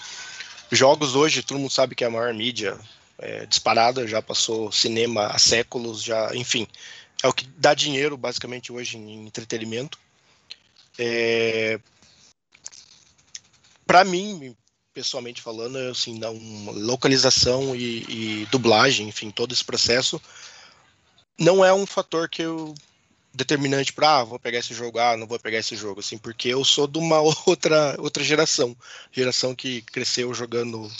Jogos 0.73 1.15
hoje, 1.15 1.43
todo 1.43 1.59
mundo 1.59 1.71
sabe 1.71 1.95
que 1.95 2.05
é 2.05 2.07
a 2.07 2.11
maior 2.11 2.33
mídia 2.33 2.79
é, 3.19 3.45
disparada, 3.47 4.07
já 4.07 4.23
passou 4.23 4.73
cinema 4.73 5.27
há 5.27 5.39
séculos, 5.39 6.03
já, 6.03 6.35
enfim, 6.35 6.67
é 7.23 7.29
o 7.29 7.33
que 7.33 7.47
dá 7.57 7.75
dinheiro 7.75 8.17
basicamente 8.17 8.73
hoje 8.73 8.97
em 8.97 9.27
entretenimento. 9.27 9.99
É, 10.99 11.81
para 13.87 14.05
mim, 14.05 14.57
pessoalmente 14.93 15.41
falando, 15.41 15.77
assim, 15.91 16.23
uma 16.23 16.73
localização 16.73 17.75
e, 17.75 18.43
e 18.43 18.47
dublagem, 18.51 19.09
enfim, 19.09 19.31
todo 19.31 19.53
esse 19.53 19.65
processo 19.65 20.21
não 21.39 21.65
é 21.65 21.73
um 21.73 21.87
fator 21.87 22.29
que 22.29 22.43
eu 22.43 22.75
determinante 23.33 23.93
para 23.93 24.19
ah, 24.19 24.25
vou 24.25 24.39
pegar 24.39 24.59
esse 24.59 24.75
jogo, 24.75 24.99
ah, 24.99 25.17
não 25.17 25.27
vou 25.27 25.39
pegar 25.39 25.59
esse 25.59 25.77
jogo, 25.77 26.01
assim, 26.01 26.19
porque 26.19 26.49
eu 26.49 26.65
sou 26.65 26.89
de 26.89 26.99
uma 26.99 27.21
outra 27.47 27.95
outra 27.99 28.25
geração, 28.25 28.77
geração 29.13 29.55
que 29.55 29.83
cresceu 29.83 30.35
jogando 30.35 30.91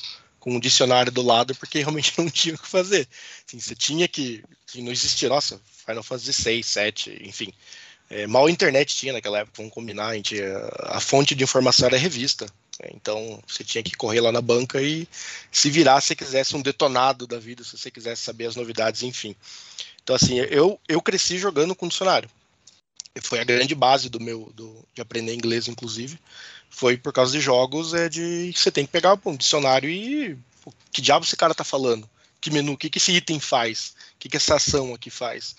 com 0.49 0.57
um 0.57 0.61
dicionário 0.61 1.13
do 1.13 1.21
lado 1.21 1.55
porque 1.55 1.81
realmente 1.81 2.15
não 2.17 2.31
tinha 2.31 2.55
o 2.55 2.59
que 2.59 2.67
fazer. 2.67 3.07
Assim, 3.47 3.61
você 3.61 3.75
tinha 3.75 4.09
que, 4.09 4.43
que 4.67 4.81
não 4.81 4.91
existia, 4.91 5.29
nossa, 5.29 5.61
Final 5.87 6.03
Fantasy 6.03 6.33
6, 6.33 6.67
7, 6.67 7.19
enfim. 7.23 7.53
É, 8.11 8.27
mal 8.27 8.47
a 8.47 8.51
internet 8.51 8.97
tinha 8.97 9.13
naquela 9.13 9.41
época, 9.41 9.59
vamos 9.59 9.73
combinar, 9.73 10.09
a, 10.09 10.15
gente, 10.15 10.41
a, 10.41 10.97
a 10.97 11.01
fonte 11.01 11.35
de 11.35 11.45
informação 11.45 11.87
era 11.87 11.99
revista. 11.99 12.47
Né, 12.81 12.89
então 12.95 13.43
você 13.47 13.63
tinha 13.63 13.83
que 13.83 13.95
correr 13.95 14.21
lá 14.21 14.33
na 14.33 14.41
banca 14.41 14.81
e 14.81 15.07
se 15.53 15.69
virar 15.69 16.01
se 16.01 16.17
quisesse 16.17 16.57
um 16.57 16.63
detonado 16.63 17.27
da 17.27 17.39
vida, 17.39 17.63
se 17.63 17.77
você 17.77 17.91
quisesse 17.91 18.23
saber 18.23 18.47
as 18.47 18.57
novidades, 18.57 19.03
enfim. 19.03 19.37
Então, 20.03 20.17
assim, 20.17 20.39
eu, 20.39 20.81
eu 20.89 21.03
cresci 21.03 21.39
jogando 21.39 21.75
com 21.75 21.87
dicionário. 21.87 22.31
Foi 23.21 23.41
a 23.41 23.45
grande 23.45 23.75
base 23.75 24.09
do 24.09 24.21
meu 24.21 24.51
do, 24.55 24.83
de 24.95 25.03
aprender 25.03 25.35
inglês, 25.35 25.69
inclusive. 25.69 26.19
Foi 26.79 26.97
por 26.97 27.13
causa 27.13 27.33
de 27.33 27.41
jogos, 27.41 27.93
é 27.93 28.09
de 28.09 28.53
você 28.55 28.71
tem 28.71 28.87
que 28.87 28.93
pegar 28.93 29.19
um 29.27 29.37
dicionário 29.37 29.91
e 29.91 30.39
pô, 30.63 30.73
que 30.93 31.03
diabo 31.03 31.25
esse 31.25 31.37
cara 31.37 31.55
tá 31.55 31.65
falando? 31.65 32.09
Que 32.41 32.51
menu? 32.51 32.73
O 32.73 32.77
que, 32.77 32.89
que 32.89 32.99
esse 32.99 33.11
item 33.13 33.41
faz? 33.41 33.95
O 34.15 34.19
que, 34.21 34.29
que 34.29 34.37
essa 34.37 34.55
ação 34.55 34.95
aqui 34.95 35.11
faz? 35.11 35.57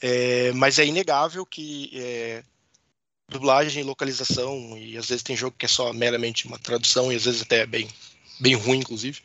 É, 0.00 0.52
mas 0.52 0.78
é 0.78 0.86
inegável 0.86 1.44
que 1.44 1.90
é, 1.94 2.42
dublagem, 3.28 3.82
localização, 3.82 4.78
e 4.78 4.96
às 4.96 5.08
vezes 5.08 5.22
tem 5.22 5.36
jogo 5.36 5.56
que 5.58 5.66
é 5.66 5.68
só 5.68 5.92
meramente 5.92 6.46
uma 6.46 6.58
tradução, 6.58 7.12
e 7.12 7.16
às 7.16 7.26
vezes 7.26 7.42
até 7.42 7.60
é 7.60 7.66
bem, 7.66 7.88
bem 8.40 8.54
ruim, 8.54 8.78
inclusive 8.78 9.20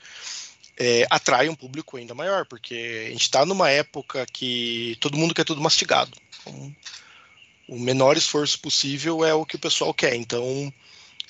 é, 0.77 1.05
atrai 1.09 1.47
um 1.47 1.55
público 1.55 1.95
ainda 1.95 2.15
maior, 2.15 2.45
porque 2.45 3.05
a 3.07 3.11
gente 3.11 3.21
está 3.21 3.45
numa 3.45 3.69
época 3.69 4.25
que 4.25 4.97
todo 4.99 5.17
mundo 5.17 5.33
quer 5.33 5.45
tudo 5.45 5.61
mastigado. 5.61 6.11
Então, 6.41 6.75
o 7.69 7.79
menor 7.79 8.17
esforço 8.17 8.59
possível 8.59 9.23
é 9.23 9.33
o 9.33 9.45
que 9.45 9.55
o 9.55 9.59
pessoal 9.59 9.93
quer. 9.93 10.15
Então, 10.15 10.73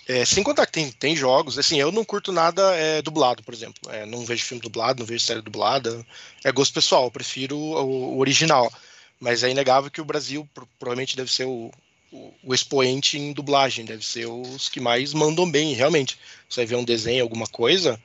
é, 0.08 0.26
sem 0.26 0.44
contar 0.44 0.66
que 0.66 0.72
tem, 0.72 0.92
tem 0.92 1.16
jogos, 1.16 1.58
assim, 1.58 1.80
eu 1.80 1.92
não 1.92 2.04
curto 2.04 2.32
nada 2.32 2.76
é, 2.76 3.02
dublado, 3.02 3.44
por 3.44 3.54
exemplo. 3.54 3.90
É, 3.90 4.06
não 4.06 4.26
vejo 4.26 4.46
filme 4.46 4.62
dublado, 4.62 5.00
não 5.00 5.06
vejo 5.06 5.24
série 5.24 5.42
dublada. 5.42 6.06
É 6.44 6.52
gosto 6.52 6.74
pessoal, 6.74 7.06
eu 7.06 7.12
prefiro 7.12 7.56
o, 7.56 8.16
o 8.16 8.20
original. 8.20 8.72
Mas 9.20 9.44
é 9.44 9.52
inegável 9.52 9.92
que 9.92 10.02
o 10.02 10.06
Brasil 10.06 10.50
provavelmente 10.80 11.16
deve 11.16 11.32
ser 11.32 11.46
o, 11.46 11.72
o, 12.12 12.34
o, 12.44 12.54
expoente 12.54 13.18
em 13.18 13.32
dublagem, 13.32 13.86
deve 13.86 14.04
ser 14.04 14.26
os 14.26 14.68
que 14.68 14.80
mais 14.80 15.14
mandam 15.14 15.50
bem, 15.50 15.74
realmente. 15.74 16.18
Você 16.50 16.66
ver 16.66 16.76
um 16.76 16.84
desenho, 16.84 17.24
alguma 17.24 17.48
coisa, 17.48 18.02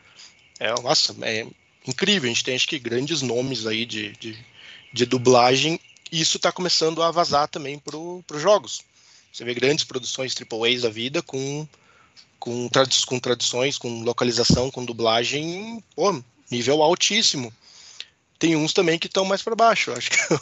é, 0.61 0.71
nossa, 0.83 1.17
é 1.23 1.47
incrível. 1.87 2.31
A 2.31 2.33
gente 2.33 2.45
tem 2.45 2.55
acho 2.55 2.69
que 2.69 2.79
grandes 2.79 3.23
nomes 3.23 3.67
aí 3.67 3.87
de, 3.87 4.13
de, 4.13 4.39
de 4.93 5.07
dublagem. 5.07 5.81
E 6.13 6.21
isso 6.21 6.37
está 6.37 6.53
começando 6.53 7.03
a 7.03 7.11
vazar 7.11 7.49
também 7.49 7.79
para 7.79 7.97
os 7.97 8.43
jogos. 8.43 8.83
Você 9.33 9.45
vê 9.45 9.55
grandes 9.55 9.85
produções 9.85 10.35
AAA 10.35 10.81
da 10.81 10.89
vida 10.89 11.21
com, 11.21 11.67
com, 12.39 12.69
tradu 12.69 12.95
com 13.07 13.19
traduções, 13.19 13.79
com 13.79 14.03
localização, 14.03 14.71
com 14.71 14.85
dublagem, 14.85 15.83
pô, 15.95 16.23
nível 16.51 16.83
altíssimo. 16.83 17.53
Tem 18.39 18.55
uns 18.55 18.73
também 18.73 18.99
que 18.99 19.07
estão 19.07 19.25
mais 19.25 19.43
para 19.43 19.55
baixo. 19.55 19.93
Acho 19.93 20.11
que 20.11 20.19
eu, 20.33 20.41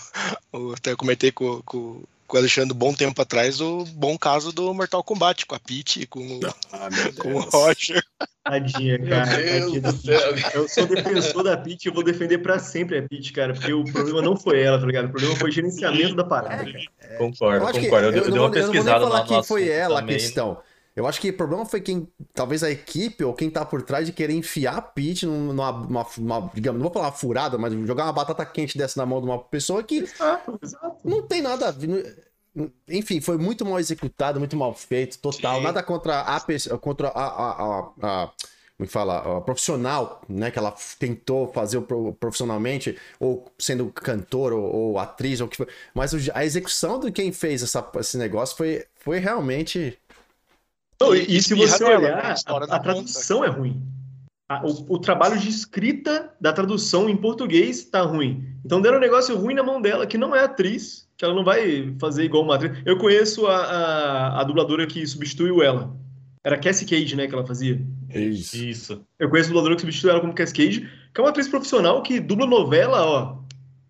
eu 0.53 0.73
até 0.73 0.97
comentei 0.97 1.31
com, 1.31 1.63
com, 1.63 2.03
com 2.27 2.37
o 2.37 2.41
Alexandre 2.41 2.75
um 2.75 2.79
bom 2.79 2.93
tempo 2.93 3.21
atrás 3.23 3.61
o 3.61 3.85
bom 3.85 4.19
caso 4.19 4.53
do 4.53 4.75
Mortal 4.75 5.05
Kombat, 5.05 5.47
com 5.47 5.55
a 5.55 5.61
Peach, 5.61 6.07
com, 6.07 6.41
ah, 6.73 6.89
com 7.19 7.35
o 7.35 7.41
Roger. 7.51 8.03
Tadinha, 8.43 8.99
cara. 8.99 9.27
Tadinha 9.27 10.51
eu 10.55 10.69
sou 10.69 10.87
defensor 10.87 11.45
da 11.45 11.57
Peach 11.57 11.87
e 11.87 11.91
vou 11.91 12.03
defender 12.03 12.39
pra 12.39 12.59
sempre 12.59 12.99
a 12.99 13.03
Peach, 13.09 13.33
cara, 13.33 13.55
porque 13.55 13.73
o 13.73 13.85
problema 13.85 14.21
não 14.21 14.37
foi 14.37 14.61
ela, 14.61 14.79
tá 14.79 14.87
ligado? 14.87 15.07
O 15.07 15.11
problema 15.11 15.37
foi 15.37 15.51
o 15.51 15.53
gerenciamento 15.53 16.15
da 16.15 16.25
parada, 16.25 16.65
cara. 16.65 16.85
É, 17.01 17.17
concordo, 17.17 17.67
eu 17.67 17.73
concordo. 17.73 18.09
Eu, 18.09 18.13
eu, 18.13 18.25
eu 18.25 18.31
dei 18.31 18.41
uma 18.41 18.51
pesquisada 18.51 18.91
Eu 18.91 19.01
não 19.01 19.09
vou 19.09 19.19
nem 19.19 19.27
falar 19.27 19.41
que 19.43 19.49
foi 19.49 19.69
ela 19.69 20.01
também. 20.01 20.17
a 20.17 20.19
questão. 20.19 20.59
Eu 20.97 21.09
acho 21.09 21.21
que 21.21 21.31
o 21.31 21.37
problema 21.37 21.67
foi 21.67 21.81
quem, 21.81 22.09
talvez 22.33 22.63
a 22.63 22.71
equipe 22.71 23.25
ou 23.25 23.35
quem 23.35 23.51
tá 23.51 23.65
por 23.65 23.83
trás 23.83 24.07
de 24.07 24.13
querer 24.13 24.35
enfiar 24.35 24.77
a 24.77 24.83
Peach 24.83 25.27
numa, 25.27 25.71
uma, 25.71 26.07
uma, 26.19 26.51
digamos, 26.55 26.81
não 26.81 26.85
vou 26.85 26.93
falar 26.93 27.07
uma 27.07 27.13
furada, 27.13 27.59
mas 27.59 27.73
jogar 27.87 28.05
uma 28.05 28.13
batata 28.13 28.47
quente 28.47 28.79
dessa 28.79 29.01
na 29.01 29.07
mão 29.07 29.21
de 29.21 29.27
uma 29.27 29.39
pessoa 29.39 29.83
que 29.83 29.99
exato, 29.99 30.59
exato. 30.63 30.97
não 31.05 31.23
tem 31.23 31.43
nada 31.43 31.69
a 31.69 31.71
ver. 31.73 32.33
Enfim, 32.89 33.21
foi 33.21 33.37
muito 33.37 33.65
mal 33.65 33.81
executado, 33.81 34.39
muito 34.39 34.57
mal 34.57 34.73
feito, 34.73 35.19
total. 35.19 35.57
Sim. 35.57 35.65
Nada 35.65 35.83
contra 35.83 36.21
a 36.21 36.41
contra 36.79 37.09
a, 37.09 37.25
a, 37.25 37.51
a, 37.51 38.25
a 38.25 38.31
como 38.77 38.87
é 38.87 38.87
fala, 38.87 39.39
a 39.39 39.41
profissional, 39.41 40.23
né, 40.29 40.51
que 40.51 40.59
ela 40.59 40.75
tentou 40.99 41.53
fazer 41.53 41.81
profissionalmente, 42.19 42.99
ou 43.21 43.53
sendo 43.59 43.87
cantor 43.91 44.53
ou, 44.53 44.65
ou 44.65 44.99
atriz, 44.99 45.41
ou 45.41 45.49
que 45.49 45.57
foi. 45.57 45.69
Mas 45.95 46.13
a 46.35 46.45
execução 46.45 46.99
de 46.99 47.13
quem 47.13 47.33
fez 47.33 47.63
essa, 47.63 47.89
esse 48.01 48.17
negócio 48.17 48.57
foi, 48.57 48.85
foi 48.97 49.19
realmente 49.19 49.97
e, 51.13 51.37
e, 51.37 51.43
se 51.43 51.55
você 51.55 51.83
olhar, 51.83 52.37
a, 52.47 52.77
a 52.77 52.79
tradução 52.79 53.45
é 53.45 53.49
ruim. 53.49 53.83
A, 54.49 54.65
o, 54.65 54.95
o, 54.95 54.99
trabalho 54.99 55.39
de 55.39 55.49
escrita 55.49 56.33
da 56.41 56.53
tradução 56.53 57.09
em 57.09 57.17
português 57.17 57.79
está 57.79 58.03
ruim. 58.03 58.47
Então 58.65 58.81
deram 58.81 58.99
um 58.99 59.01
negócio 59.01 59.37
ruim 59.37 59.55
na 59.55 59.63
mão 59.63 59.81
dela, 59.81 60.07
que 60.07 60.19
não 60.19 60.37
é 60.37 60.45
atriz, 60.45 61.09
que 61.17 61.25
ela 61.25 61.35
não 61.35 61.43
vai 61.43 61.95
fazer 61.99 62.25
igual 62.25 62.45
uma 62.45 62.55
atriz. 62.55 62.79
Eu 62.85 62.99
conheço 62.99 63.47
a, 63.47 63.57
a, 63.57 64.41
a 64.41 64.45
dubladora 64.45 64.87
que 64.87 65.07
substituiu 65.07 65.63
ela. 65.63 65.97
Era 66.45 66.59
Cassie 66.59 66.87
Cage, 66.87 67.17
né, 67.17 67.27
que 67.27 67.35
ela 67.35 67.47
fazia. 67.47 67.81
Isso. 68.15 68.57
Isso. 68.57 69.07
Eu 69.19 69.31
conheço 69.31 69.49
a 69.49 69.53
dubladora 69.53 69.77
que 69.77 69.81
substituiu 69.81 70.13
ela 70.13 70.21
como 70.21 70.35
Cassie 70.35 70.55
Cage, 70.55 70.81
que 71.13 71.21
é 71.21 71.25
uma 71.25 71.31
atriz 71.31 71.49
profissional 71.49 72.03
que 72.03 72.21
dubla 72.21 72.47
novela, 72.47 73.03
ó, 73.03 73.39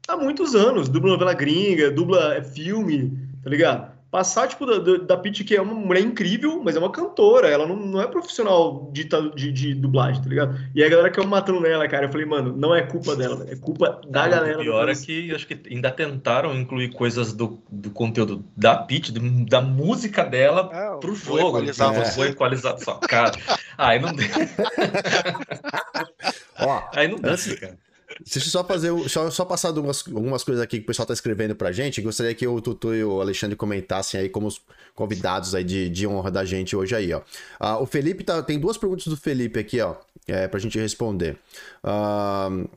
há 0.06 0.16
muitos 0.16 0.54
anos. 0.54 0.88
Dubla 0.88 1.10
novela 1.12 1.34
gringa, 1.34 1.90
dubla 1.90 2.42
filme, 2.42 3.12
tá 3.42 3.50
ligado? 3.50 3.93
Passar, 4.14 4.46
tipo, 4.46 4.64
da, 4.64 4.98
da 4.98 5.16
Pitty, 5.16 5.42
que 5.42 5.56
é 5.56 5.60
uma 5.60 5.74
mulher 5.74 6.04
incrível, 6.04 6.62
mas 6.62 6.76
é 6.76 6.78
uma 6.78 6.92
cantora, 6.92 7.48
ela 7.48 7.66
não, 7.66 7.74
não 7.74 8.00
é 8.00 8.06
profissional 8.06 8.88
de, 8.92 9.08
de, 9.34 9.50
de 9.50 9.74
dublagem, 9.74 10.22
tá 10.22 10.28
ligado? 10.28 10.56
E 10.72 10.84
a 10.84 10.88
galera 10.88 11.10
que 11.10 11.18
eu 11.18 11.26
matando 11.26 11.60
nela, 11.60 11.88
cara, 11.88 12.06
eu 12.06 12.12
falei, 12.12 12.24
mano, 12.24 12.56
não 12.56 12.72
é 12.72 12.82
culpa 12.82 13.16
dela, 13.16 13.44
é 13.50 13.56
culpa 13.56 14.00
da 14.06 14.28
galera. 14.28 14.58
Pior 14.58 14.88
é 14.88 14.94
que 14.94 15.34
acho 15.34 15.48
que 15.48 15.60
ainda 15.68 15.90
tentaram 15.90 16.54
incluir 16.54 16.92
coisas 16.92 17.32
do, 17.32 17.60
do 17.68 17.90
conteúdo 17.90 18.44
da 18.56 18.76
Pitty, 18.76 19.10
da 19.48 19.60
música 19.60 20.22
dela 20.22 20.70
é, 20.72 20.96
pro 21.00 21.16
jogo. 21.16 21.58
Equalizar 21.58 21.96
é. 21.96 22.04
Foi 22.04 22.28
equalizado 22.28 22.84
só, 22.84 22.94
cara. 22.98 23.32
Aí 23.76 23.98
não 23.98 24.14
deu. 24.14 24.28
Ó, 26.60 26.82
aí 26.94 27.08
não 27.08 27.18
dá, 27.18 27.34
cara. 27.60 27.76
Deixa 28.20 28.46
eu 28.46 28.50
só 28.50 28.64
fazer, 28.64 29.08
só, 29.08 29.30
só 29.30 29.44
passar 29.44 29.68
algumas, 29.68 30.06
algumas 30.06 30.44
coisas 30.44 30.62
aqui 30.62 30.78
que 30.78 30.84
o 30.84 30.86
pessoal 30.86 31.06
tá 31.06 31.14
escrevendo 31.14 31.54
pra 31.54 31.72
gente. 31.72 32.00
Gostaria 32.00 32.34
que 32.34 32.46
o 32.46 32.60
Tutu 32.60 32.94
e 32.94 33.04
o 33.04 33.20
Alexandre 33.20 33.56
comentassem 33.56 34.20
aí 34.20 34.28
como 34.28 34.46
os 34.46 34.60
convidados 34.94 35.54
aí 35.54 35.64
de, 35.64 35.88
de 35.88 36.06
honra 36.06 36.30
da 36.30 36.44
gente 36.44 36.76
hoje 36.76 36.94
aí, 36.94 37.12
ó. 37.12 37.20
Uh, 37.60 37.82
o 37.82 37.86
Felipe 37.86 38.22
tá, 38.22 38.42
tem 38.42 38.58
duas 38.58 38.76
perguntas 38.76 39.06
do 39.06 39.16
Felipe 39.16 39.58
aqui, 39.58 39.80
ó, 39.80 39.96
é, 40.26 40.46
pra 40.46 40.60
gente 40.60 40.78
responder. 40.78 41.38
Uh, 41.82 42.68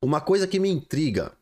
uma 0.00 0.20
coisa 0.20 0.46
que 0.46 0.58
me 0.58 0.68
intriga. 0.68 1.32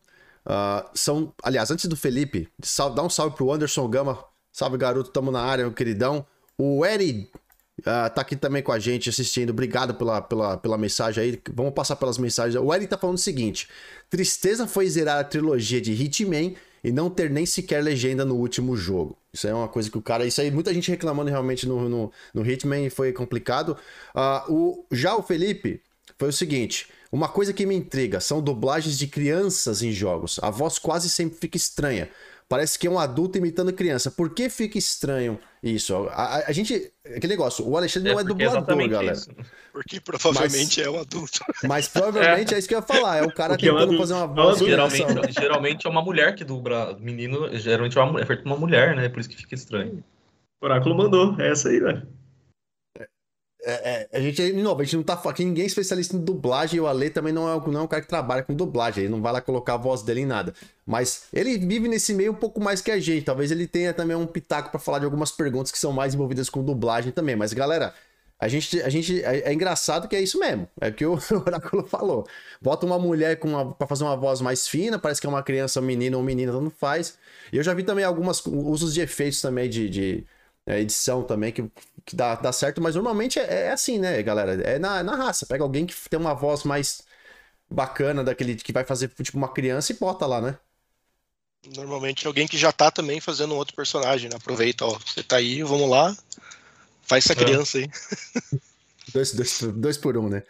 Uh, 0.47 0.89
são, 0.95 1.33
aliás, 1.43 1.71
antes 1.71 1.87
do 1.87 1.97
Felipe, 1.97 2.49
sal, 2.63 2.95
dá 2.95 3.03
um 3.03 3.11
salve 3.11 3.37
pro 3.37 3.53
Anderson 3.53 3.89
Gama. 3.89 4.25
Salve, 4.53 4.77
garoto, 4.77 5.11
tamo 5.11 5.31
na 5.31 5.41
área, 5.41 5.65
meu 5.65 5.73
queridão. 5.73 6.27
O 6.59 6.85
Eri 6.85 7.31
uh, 7.81 8.15
tá 8.15 8.21
aqui 8.21 8.37
também 8.37 8.63
com 8.63 8.73
a 8.73 8.79
gente 8.79 9.09
assistindo. 9.09 9.51
Obrigado 9.51 9.95
pela, 9.95 10.21
pela, 10.21 10.57
pela 10.57 10.79
mensagem 10.79 11.23
aí. 11.23 11.43
Vamos 11.53 11.73
passar 11.73 11.97
pelas 11.97 12.19
mensagens. 12.19 12.61
O 12.63 12.73
Eri 12.73 12.87
tá 12.87 12.97
falando 12.97 13.17
o 13.17 13.21
seguinte: 13.21 13.69
Tristeza 14.09 14.67
foi 14.67 14.89
zerar 14.89 15.19
a 15.19 15.25
trilogia 15.25 15.81
de 15.81 15.93
Hitman 15.93 16.55
e 16.83 16.91
não 16.91 17.11
ter 17.11 17.31
nem 17.31 17.45
sequer 17.45 17.83
legenda 17.83 18.25
no 18.25 18.37
último 18.37 18.77
jogo. 18.77 19.17
Isso 19.33 19.47
é 19.47 19.55
uma 19.55 19.69
coisa 19.69 19.91
que 19.91 19.99
o 19.99 20.03
cara. 20.03 20.25
Isso 20.27 20.41
aí, 20.41 20.51
muita 20.51 20.73
gente 20.73 20.91
reclamando 20.91 21.31
realmente 21.31 21.67
no, 21.67 21.89
no, 21.89 22.13
no 22.35 22.49
Hitman 22.49 22.89
foi 22.91 23.13
complicado. 23.13 23.77
Uh, 24.15 24.53
o, 24.53 24.87
já 24.91 25.15
o 25.15 25.23
Felipe 25.23 25.81
foi 26.19 26.29
o 26.29 26.33
seguinte. 26.33 26.89
Uma 27.13 27.29
coisa 27.29 27.53
que 27.53 27.67
me 27.67 27.75
intriga 27.75 28.21
são 28.21 28.41
dublagens 28.41 28.97
de 28.97 29.07
crianças 29.07 29.83
em 29.83 29.91
jogos. 29.91 30.39
A 30.43 30.51
voz 30.51 30.79
quase 30.79 31.11
sempre 31.11 31.39
fica 31.39 31.57
estranha. 31.57 32.09
Parece 32.49 32.77
que 32.77 32.87
é 32.87 32.91
um 32.91 32.99
adulto 32.99 33.39
imitando 33.39 33.73
criança. 33.73 34.11
Por 34.11 34.31
que 34.31 34.51
fica 34.51 34.77
estranho 34.77 35.39
isso? 35.63 35.95
A, 36.09 36.39
a, 36.39 36.49
a 36.49 36.53
gente. 36.53 36.93
Aquele 37.05 37.35
negócio, 37.35 37.65
o 37.65 37.77
Alexandre 37.77 38.11
é, 38.11 38.13
não 38.13 38.21
é 38.21 38.25
dublador, 38.25 38.89
galera. 38.89 39.13
Isso. 39.13 39.31
Porque 39.73 40.01
provavelmente 40.01 40.79
mas, 40.79 40.87
é 40.87 40.91
um 40.91 41.01
adulto. 41.01 41.41
Mas 41.63 41.87
provavelmente 41.87 42.53
é. 42.53 42.57
é. 42.57 42.59
isso 42.59 42.67
que 42.67 42.75
eu 42.75 42.81
ia 42.81 42.85
falar. 42.85 43.19
É 43.19 43.23
o 43.23 43.33
cara 43.33 43.55
porque 43.55 43.71
tentando 43.71 43.93
é 43.93 43.95
um 43.95 43.99
fazer 43.99 44.15
uma 44.15 44.27
voz. 44.27 44.59
Geralmente, 44.59 45.33
geralmente 45.33 45.87
é 45.87 45.91
uma 45.91 46.03
mulher 46.03 46.35
que 46.35 46.45
dubla. 46.45 46.97
Menino, 46.99 47.57
geralmente 47.57 47.97
é, 47.97 48.03
uma, 48.03 48.21
é 48.21 48.27
feito 48.27 48.45
uma 48.45 48.57
mulher, 48.57 48.97
né? 48.97 49.09
Por 49.09 49.21
isso 49.21 49.29
que 49.29 49.37
fica 49.37 49.55
estranho. 49.55 50.03
O 50.61 50.67
Oráculo 50.67 50.97
mandou. 50.97 51.41
É 51.41 51.53
essa 51.53 51.69
aí, 51.69 51.79
velho. 51.79 52.07
É, 53.71 54.09
é, 54.13 54.19
a 54.19 54.21
gente, 54.21 54.43
de 54.43 54.63
novo, 54.63 54.81
a 54.81 54.85
gente 54.85 54.97
não 54.97 55.03
tá 55.03 55.15
aqui, 55.15 55.45
ninguém 55.45 55.65
é 55.65 55.67
especialista 55.67 56.17
em 56.17 56.21
dublagem 56.21 56.79
e 56.79 56.81
o 56.81 56.87
Ale 56.87 57.11
também 57.11 57.33
não 57.33 57.49
é, 57.49 57.71
não 57.71 57.81
é 57.81 57.83
um 57.83 57.87
cara 57.87 58.03
que 58.03 58.09
trabalha 58.09 58.43
com 58.43 58.55
dublagem, 58.55 59.05
ele 59.05 59.13
não 59.13 59.23
vai 59.23 59.33
lá 59.33 59.41
colocar 59.41 59.75
a 59.75 59.77
voz 59.77 60.03
dele 60.03 60.23
em 60.23 60.27
nada. 60.27 60.53
Mas 60.85 61.25
ele 61.33 61.57
vive 61.59 61.87
nesse 61.87 62.13
meio 62.15 62.33
um 62.33 62.35
pouco 62.35 62.61
mais 62.61 62.81
que 62.81 62.91
a 62.91 62.99
gente, 62.99 63.25
talvez 63.25 63.51
ele 63.51 63.67
tenha 63.67 63.95
também 63.95 64.17
um 64.17 64.27
pitaco 64.27 64.71
para 64.71 64.81
falar 64.81 64.99
de 64.99 65.05
algumas 65.05 65.31
perguntas 65.31 65.71
que 65.71 65.79
são 65.79 65.93
mais 65.93 66.15
envolvidas 66.15 66.51
com 66.51 66.65
dublagem 66.65 67.13
também. 67.13 67.37
Mas 67.37 67.53
galera, 67.53 67.95
a 68.41 68.49
gente, 68.49 68.81
a 68.83 68.89
gente 68.89 69.23
é, 69.23 69.51
é 69.51 69.53
engraçado 69.53 70.09
que 70.09 70.17
é 70.17 70.21
isso 70.23 70.39
mesmo, 70.39 70.67
é 70.81 70.89
o 70.89 70.93
que 70.95 71.05
o 71.05 71.13
Oráculo 71.47 71.87
falou. 71.87 72.27
Bota 72.61 72.87
uma 72.87 72.99
mulher 72.99 73.37
com 73.37 73.49
uma, 73.49 73.73
pra 73.75 73.87
fazer 73.87 74.05
uma 74.05 74.17
voz 74.17 74.41
mais 74.41 74.67
fina, 74.67 74.99
parece 74.99 75.21
que 75.21 75.27
é 75.27 75.31
uma 75.31 75.43
criança, 75.43 75.81
um 75.81 75.85
menino 75.85 76.17
ou 76.17 76.25
menina, 76.25 76.51
não 76.53 76.71
faz. 76.71 77.19
E 77.53 77.59
eu 77.59 77.63
já 77.63 77.75
vi 77.75 77.83
também 77.83 78.05
algumas 78.05 78.45
usos 78.47 78.95
de 78.95 79.03
efeitos 79.03 79.43
também 79.43 79.69
de, 79.69 79.91
de 79.91 80.27
é, 80.67 80.81
edição 80.81 81.23
também, 81.23 81.53
que, 81.53 81.71
que 82.05 82.17
dá, 82.17 82.35
dá 82.35 82.53
certo, 82.53 82.81
mas 82.81 82.95
normalmente 82.95 83.39
é, 83.39 83.67
é 83.67 83.73
assim, 83.73 83.99
né, 83.99 84.23
galera? 84.23 84.53
É 84.63 84.79
na, 84.79 85.03
na 85.03 85.17
raça. 85.17 85.47
Pega 85.47 85.63
alguém 85.63 85.87
que 85.87 85.95
tem 86.09 86.19
uma 86.19 86.35
voz 86.35 86.65
mais 86.65 87.03
bacana, 87.71 88.25
daquele 88.25 88.57
que 88.57 88.73
vai 88.73 88.85
fazer 88.85 89.09
tipo 89.23 89.39
uma 89.39 89.49
criança 89.53 89.93
e 89.93 89.97
bota 89.97 90.27
lá, 90.27 90.41
né? 90.41 90.59
Normalmente 91.77 92.27
alguém 92.27 92.49
que 92.49 92.57
já 92.57 92.73
tá 92.73 92.91
também 92.91 93.21
fazendo 93.21 93.55
um 93.55 93.57
outro 93.57 93.77
personagem, 93.77 94.31
né? 94.31 94.37
Aproveita, 94.37 94.85
ó, 94.87 94.99
você 94.99 95.23
tá 95.23 95.37
aí, 95.37 95.63
vamos 95.63 95.89
lá, 95.89 96.17
faz 97.03 97.25
essa 97.25 97.35
é. 97.35 97.37
criança 97.37 97.79
aí. 97.79 97.91
dois, 99.13 99.33
dois, 99.33 99.61
dois 99.75 99.99
por 99.99 100.17
um, 100.17 100.29
né? 100.29 100.43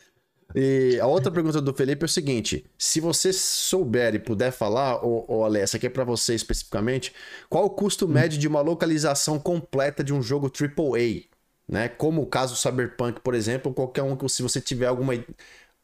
E 0.55 0.99
a 1.01 1.07
outra 1.07 1.31
pergunta 1.31 1.61
do 1.61 1.73
Felipe 1.73 2.05
é 2.05 2.07
o 2.07 2.09
seguinte: 2.09 2.65
se 2.77 3.01
você 3.01 3.33
souber 3.33 4.15
e 4.15 4.19
puder 4.19 4.51
falar, 4.53 5.05
ou, 5.05 5.25
ou 5.29 5.45
Ale, 5.45 5.61
essa 5.61 5.77
aqui 5.77 5.87
é 5.87 5.91
para 5.91 6.05
você 6.05 6.35
especificamente, 6.35 7.13
qual 7.49 7.65
o 7.65 7.71
custo 7.71 8.07
hum. 8.07 8.09
médio 8.09 8.39
de 8.39 8.49
uma 8.49 8.61
localização 8.61 9.39
completa 9.39 10.03
de 10.03 10.13
um 10.13 10.23
jogo 10.23 10.51
AAA? 10.51 11.30
Né? 11.71 11.89
Como 11.89 12.21
o 12.21 12.27
caso 12.27 12.57
Cyberpunk, 12.57 13.21
por 13.21 13.33
exemplo, 13.33 13.73
qualquer 13.73 14.03
um 14.03 14.17
que 14.17 14.29
se 14.29 14.43
você 14.43 14.61
tiver 14.61 14.87
alguma 14.87 15.13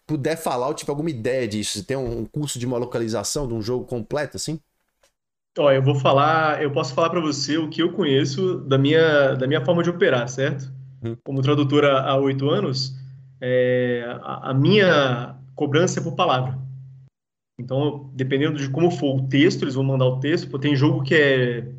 puder 0.05 0.37
falar 0.37 0.67
ou 0.67 0.75
tiver 0.75 0.91
alguma 0.91 1.11
ideia 1.11 1.47
disso, 1.47 1.85
tem 1.85 1.97
um 1.97 2.25
custo 2.25 2.59
de 2.59 2.67
uma 2.67 2.77
localização 2.77 3.47
de 3.47 3.55
um 3.55 3.63
jogo 3.63 3.85
completo 3.85 4.37
assim? 4.37 4.61
Ó, 5.57 5.71
eu 5.71 5.83
vou 5.83 5.95
falar, 5.95 6.61
eu 6.61 6.73
posso 6.73 6.93
falar 6.93 7.11
para 7.11 7.21
você 7.21 7.57
o 7.57 7.69
que 7.69 7.83
eu 7.83 7.93
conheço 7.93 8.59
da 8.61 8.77
minha 8.77 9.35
da 9.35 9.47
minha 9.47 9.65
forma 9.65 9.83
de 9.83 9.91
operar, 9.91 10.29
certo? 10.29 10.73
Hum. 11.03 11.17
Como 11.25 11.41
tradutora 11.41 12.01
há 12.01 12.17
oito 12.17 12.51
anos, 12.51 12.93
é, 13.41 14.05
a, 14.23 14.51
a, 14.51 14.55
minha 14.55 15.37
cobrança 15.55 16.01
é 16.01 16.03
por 16.03 16.17
palavra. 16.17 16.59
Então, 17.61 18.11
dependendo 18.13 18.59
de 18.59 18.69
como 18.71 18.91
for 18.91 19.17
o 19.17 19.29
texto, 19.29 19.63
eles 19.63 19.75
vão 19.75 19.85
mandar 19.85 20.07
o 20.07 20.19
texto. 20.19 20.51
Pô, 20.51 20.59
tem 20.59 20.75
jogo 20.75 21.03
que 21.03 21.15
é 21.15 21.73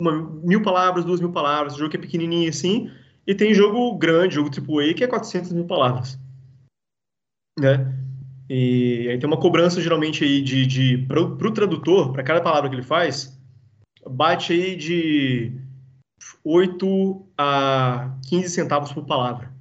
uma, 0.00 0.12
mil 0.44 0.62
palavras, 0.62 1.04
duas 1.04 1.20
mil 1.20 1.32
palavras, 1.32 1.76
jogo 1.76 1.90
que 1.90 1.96
é 1.96 2.00
pequenininho 2.00 2.48
assim, 2.48 2.90
e 3.26 3.34
tem 3.34 3.54
jogo 3.54 3.96
grande, 3.96 4.34
jogo 4.34 4.50
AAA, 4.50 4.94
que 4.94 5.04
é 5.04 5.06
400 5.06 5.52
mil 5.52 5.66
palavras. 5.66 6.18
Né? 7.58 7.92
E 8.48 9.08
aí 9.08 9.18
tem 9.18 9.26
uma 9.26 9.40
cobrança 9.40 9.80
geralmente 9.80 10.24
aí 10.24 10.42
de, 10.42 10.66
de 10.66 10.98
para 11.06 11.20
o 11.20 11.52
tradutor, 11.52 12.12
para 12.12 12.22
cada 12.22 12.40
palavra 12.40 12.68
que 12.68 12.76
ele 12.76 12.82
faz, 12.82 13.38
bate 14.06 14.52
aí 14.52 14.76
de 14.76 15.52
8 16.44 17.26
a 17.38 18.18
15 18.28 18.48
centavos 18.48 18.92
por 18.92 19.04
palavra 19.06 19.52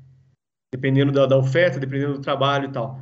dependendo 0.74 1.12
da, 1.12 1.26
da 1.26 1.38
oferta, 1.38 1.80
dependendo 1.80 2.14
do 2.14 2.22
trabalho 2.22 2.70
e 2.70 2.72
tal. 2.72 3.02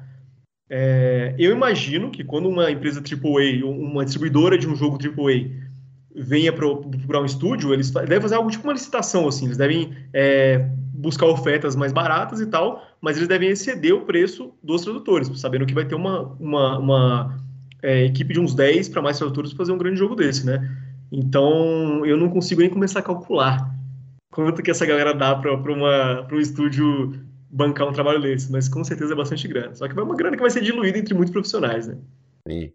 É, 0.69 1.36
eu 1.38 1.52
imagino 1.52 2.12
que 2.12 2.24
quando 2.24 2.50
uma 2.50 2.69
empresa 2.72 3.00
AAA, 3.02 3.65
uma 3.65 4.04
distribuidora 4.04 4.58
de 4.58 4.67
um 4.67 4.76
jogo 4.76 4.98
AAA, 4.98 5.68
venha 6.15 6.52
procurar 6.52 7.22
um 7.22 7.26
estúdio, 7.26 7.74
eles 7.74 7.91
devem 7.91 8.22
fazer 8.22 8.36
algo 8.36 8.50
tipo 8.50 8.63
uma 8.63 8.74
licitação, 8.74 9.28
assim, 9.28 9.45
eles 9.45 9.58
devem 9.58 9.95
é, 10.13 10.58
buscar 10.93 11.28
ofertas 11.28 11.76
mais 11.76 11.91
baratas 11.91 12.41
e 12.41 12.48
tal, 12.48 12.84
mas 13.00 13.15
eles 13.15 13.30
devem 13.30 13.50
exceder 13.50 13.93
o 13.93 14.02
preço 14.02 14.54
dos 14.62 14.82
tradutores, 14.82 15.30
sabendo 15.39 15.65
que 15.65 15.74
vai 15.74 15.86
ter 15.86 15.95
uma, 15.95 16.24
uma, 16.39 16.78
uma 16.80 17.39
é, 17.82 18.06
equipe 18.06 18.34
de 18.34 18.39
uns 18.39 18.54
10 18.54 18.89
para 18.89 19.02
mais 19.02 19.17
tradutores 19.17 19.54
fazer 19.54 19.72
um 19.72 19.78
grande 19.78 19.98
jogo 19.98 20.15
desse, 20.15 20.45
né? 20.45 20.69
Então, 21.12 22.06
eu 22.06 22.17
não 22.17 22.30
consigo 22.30 22.62
nem 22.62 22.69
começar 22.69 23.00
a 23.00 23.04
calcular 23.04 23.74
quanto 24.32 24.62
que 24.62 24.72
essa 24.72 24.86
galera 24.86 25.13
dá 25.13 25.36
para 25.36 25.54
um 25.54 26.39
estúdio 26.39 27.13
bancar 27.50 27.88
um 27.88 27.93
trabalho 27.93 28.22
desse, 28.22 28.52
mas 28.52 28.69
com 28.69 28.84
certeza 28.84 29.13
é 29.13 29.15
bastante 29.15 29.48
grana. 29.48 29.74
Só 29.76 29.88
que 29.88 29.95
vai 29.95 30.04
uma 30.04 30.15
grana 30.15 30.36
que 30.36 30.41
vai 30.41 30.52
ser 30.52 30.62
diluída 30.62 31.00
entre 31.00 31.13
muitos 31.13 31.32
profissionais, 31.32 31.88
né? 31.88 31.98
Sim, 32.48 32.72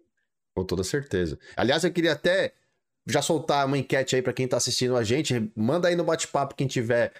com 0.53 0.65
toda 0.65 0.83
certeza. 0.83 1.39
Aliás, 1.55 1.83
eu 1.83 1.91
queria 1.91 2.11
até 2.11 2.53
já 3.05 3.21
soltar 3.21 3.65
uma 3.65 3.77
enquete 3.77 4.15
aí 4.15 4.21
para 4.21 4.33
quem 4.33 4.47
tá 4.47 4.57
assistindo 4.57 4.95
a 4.95 5.03
gente. 5.03 5.51
Manda 5.55 5.87
aí 5.87 5.95
no 5.95 6.03
bate-papo 6.03 6.55
quem 6.55 6.67
tiver 6.67 7.11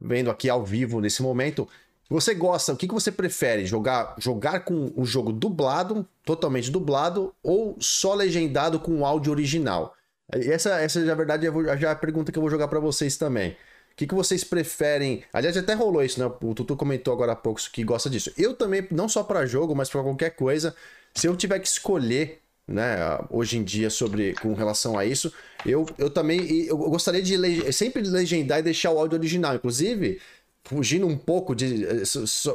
vendo 0.00 0.30
aqui 0.30 0.48
ao 0.48 0.64
vivo 0.64 1.00
nesse 1.00 1.22
momento. 1.22 1.68
Você 2.10 2.34
gosta, 2.34 2.72
o 2.72 2.76
que, 2.76 2.88
que 2.88 2.94
você 2.94 3.12
prefere? 3.12 3.66
Jogar, 3.66 4.14
jogar 4.18 4.60
com 4.60 4.92
o 4.96 5.04
jogo 5.04 5.30
dublado, 5.32 6.06
totalmente 6.24 6.70
dublado, 6.70 7.34
ou 7.42 7.76
só 7.78 8.14
legendado 8.14 8.80
com 8.80 9.00
o 9.00 9.04
áudio 9.04 9.32
original? 9.32 9.94
Essa, 10.30 10.80
essa 10.80 11.00
na 11.00 11.14
verdade, 11.14 11.46
já 11.78 11.88
é 11.88 11.92
a 11.92 11.96
pergunta 11.96 12.32
que 12.32 12.38
eu 12.38 12.42
vou 12.42 12.50
jogar 12.50 12.68
para 12.68 12.80
vocês 12.80 13.16
também 13.16 13.56
que, 13.98 14.06
que 14.06 14.14
vocês 14.14 14.44
preferem? 14.44 15.24
Aliás, 15.32 15.56
até 15.56 15.74
rolou 15.74 16.04
isso, 16.04 16.20
né? 16.20 16.26
O 16.40 16.54
Tutu 16.54 16.76
comentou 16.76 17.12
agora 17.12 17.32
há 17.32 17.36
pouco 17.36 17.60
que 17.72 17.82
gosta 17.82 18.08
disso. 18.08 18.32
Eu 18.38 18.54
também, 18.54 18.86
não 18.92 19.08
só 19.08 19.24
para 19.24 19.44
jogo, 19.44 19.74
mas 19.74 19.90
para 19.90 20.04
qualquer 20.04 20.30
coisa, 20.30 20.72
se 21.12 21.26
eu 21.26 21.36
tiver 21.36 21.58
que 21.58 21.66
escolher, 21.66 22.40
né, 22.68 22.96
hoje 23.30 23.56
em 23.56 23.64
dia 23.64 23.88
sobre 23.88 24.34
com 24.34 24.52
relação 24.52 24.98
a 24.98 25.04
isso, 25.04 25.32
eu, 25.64 25.86
eu 25.96 26.10
também 26.10 26.66
eu 26.66 26.76
gostaria 26.76 27.22
de 27.22 27.36
leg 27.36 27.72
sempre 27.72 28.02
legendar 28.02 28.58
e 28.58 28.62
deixar 28.62 28.90
o 28.90 28.98
áudio 28.98 29.18
original, 29.18 29.54
inclusive 29.54 30.20
fugindo 30.64 31.06
um 31.06 31.16
pouco 31.16 31.54
de 31.54 31.86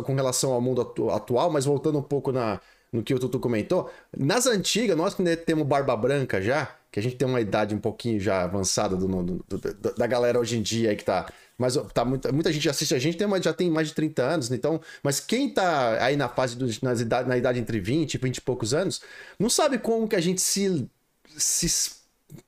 com 0.06 0.14
relação 0.14 0.54
ao 0.54 0.62
mundo 0.62 0.82
atual, 1.12 1.50
mas 1.52 1.66
voltando 1.66 1.98
um 1.98 2.04
pouco 2.04 2.32
na 2.32 2.62
no 2.94 3.02
que 3.02 3.14
o 3.14 3.18
Tutu 3.18 3.40
comentou, 3.40 3.90
nas 4.16 4.46
antigas, 4.46 4.96
nós 4.96 5.16
que 5.16 5.36
temos 5.38 5.66
barba 5.66 5.98
branca 5.98 6.40
já, 6.40 6.76
que 6.92 7.00
a 7.00 7.04
gente 7.04 7.16
tem 7.16 7.28
uma 7.28 7.42
idade 7.42 7.74
um 7.74 7.80
pouquinho 7.80 8.20
já 8.20 8.44
avançada 8.44 8.96
do, 8.96 9.08
do, 9.08 9.44
do, 9.50 9.96
da 9.96 10.06
galera 10.06 10.40
hoje 10.40 10.60
em 10.60 10.62
dia 10.62 10.96
que 10.96 11.04
tá. 11.04 11.26
Mas 11.58 11.76
tá 11.94 12.04
muita, 12.04 12.32
muita 12.32 12.52
gente 12.52 12.68
assiste 12.68 12.96
a 12.96 13.00
gente, 13.00 13.18
tem, 13.18 13.28
já 13.42 13.54
tem 13.54 13.70
mais 13.70 13.88
de 13.88 13.94
30 13.94 14.24
anos, 14.24 14.50
né? 14.50 14.56
então. 14.56 14.82
Mas 15.02 15.20
quem 15.20 15.50
tá 15.50 16.04
aí 16.04 16.16
na 16.16 16.28
fase 16.28 16.56
do, 16.56 16.66
nas 16.82 17.00
idade, 17.00 17.30
na 17.30 17.38
idade 17.38 17.60
entre 17.60 17.80
20 17.80 18.16
e 18.16 18.18
20 18.18 18.38
e 18.38 18.42
poucos 18.42 18.74
anos, 18.74 19.02
não 19.38 19.50
sabe 19.50 19.78
como 19.78 20.08
que 20.08 20.16
a 20.16 20.22
gente 20.22 20.42
se, 20.42 20.90
se 21.38 21.92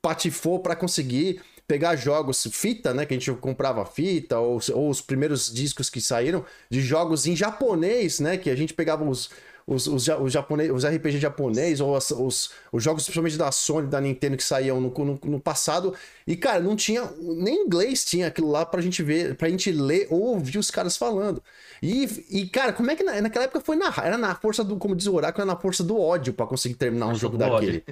patifou 0.01 0.59
para 0.59 0.75
conseguir 0.75 1.41
pegar 1.67 1.95
jogos 1.95 2.47
fita, 2.51 2.93
né? 2.93 3.05
Que 3.05 3.13
a 3.13 3.17
gente 3.17 3.31
comprava 3.33 3.85
fita, 3.85 4.39
ou, 4.39 4.59
ou 4.73 4.89
os 4.89 5.01
primeiros 5.01 5.51
discos 5.53 5.89
que 5.89 6.01
saíram, 6.01 6.45
de 6.69 6.81
jogos 6.81 7.25
em 7.25 7.35
japonês, 7.35 8.19
né? 8.19 8.37
Que 8.37 8.49
a 8.49 8.55
gente 8.55 8.73
pegava 8.73 9.03
os 9.03 9.29
os, 9.67 9.87
os, 9.87 10.07
os, 10.07 10.31
japonês, 10.31 10.71
os 10.71 10.85
RPG 10.85 11.19
japonês, 11.19 11.81
ou 11.81 11.97
os, 11.97 12.11
os, 12.11 12.51
os 12.71 12.83
jogos 12.83 13.03
principalmente 13.03 13.37
da 13.37 13.51
Sony, 13.51 13.87
da 13.87 13.99
Nintendo 13.99 14.37
que 14.37 14.43
saíam 14.43 14.79
no, 14.79 14.89
no, 14.89 15.19
no, 15.23 15.39
passado. 15.39 15.93
E, 16.27 16.35
cara, 16.35 16.59
não 16.59 16.75
tinha. 16.75 17.11
Nem 17.19 17.65
inglês 17.65 18.05
tinha 18.05 18.27
aquilo 18.27 18.51
lá 18.51 18.63
pra 18.65 18.81
gente 18.81 19.01
ver, 19.01 19.35
pra 19.35 19.49
gente 19.49 19.71
ler 19.71 20.07
ou 20.11 20.21
ouvir 20.21 20.59
os 20.59 20.69
caras 20.69 20.95
falando. 20.95 21.41
E, 21.81 22.03
e 22.29 22.47
cara, 22.47 22.73
como 22.73 22.91
é 22.91 22.95
que 22.95 23.03
na, 23.03 23.19
naquela 23.21 23.45
época 23.45 23.61
foi 23.61 23.75
na. 23.75 23.91
Era 24.03 24.17
na 24.17 24.35
força 24.35 24.63
do, 24.63 24.77
como 24.77 24.95
diz 24.95 25.07
o 25.07 25.15
Oráculo, 25.15 25.41
era 25.41 25.53
na 25.53 25.59
força 25.59 25.83
do 25.83 25.99
ódio 25.99 26.33
para 26.33 26.45
conseguir 26.45 26.75
terminar 26.75 27.07
um 27.07 27.15
jogo 27.15 27.37
daquele. 27.37 27.83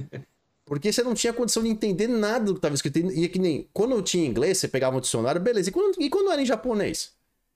Porque 0.66 0.94
você 0.94 1.04
não 1.04 1.14
tinha 1.14 1.34
condição 1.34 1.62
de 1.62 1.70
entender 1.70 2.08
nada 2.08 2.46
do 2.46 2.54
que 2.54 2.60
estava 2.60 2.76
escrito. 2.76 3.00
E 3.00 3.26
é 3.26 3.28
que 3.28 3.40
nem. 3.40 3.68
Quando 3.74 3.94
eu 3.94 4.02
tinha 4.02 4.26
inglês, 4.26 4.60
você 4.60 4.68
pegava 4.68 4.96
um 4.96 5.02
dicionário, 5.02 5.42
beleza. 5.42 5.70
E 5.70 5.74
quando, 5.74 6.00
e 6.00 6.10
quando 6.10 6.32
era 6.32 6.42
em 6.42 6.46
japonês? 6.46 7.12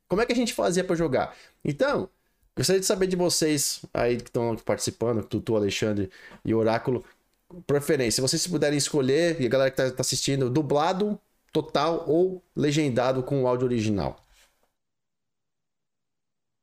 Como 0.07 0.21
é 0.21 0.25
que 0.25 0.33
a 0.33 0.35
gente 0.35 0.53
fazia 0.53 0.83
para 0.83 0.95
jogar? 0.95 1.35
Então, 1.63 2.09
Gostaria 2.57 2.79
de 2.79 2.87
saber 2.87 3.05
de 3.05 3.15
vocês 3.15 3.81
aí 3.93 4.17
que 4.17 4.23
estão 4.23 4.55
participando, 4.57 5.23
Tutu, 5.23 5.55
Alexandre 5.55 6.09
e 6.43 6.55
Oráculo. 6.55 7.05
preferência? 7.67 8.19
Vocês 8.19 8.41
se 8.41 8.49
puderem 8.49 8.77
escolher, 8.77 9.39
e 9.39 9.45
a 9.45 9.49
galera 9.49 9.69
que 9.69 9.77
tá, 9.77 9.91
tá 9.91 10.01
assistindo, 10.01 10.49
dublado 10.49 11.19
total 11.53 12.03
ou 12.07 12.43
legendado 12.55 13.21
com 13.21 13.43
o 13.43 13.47
áudio 13.47 13.67
original? 13.67 14.25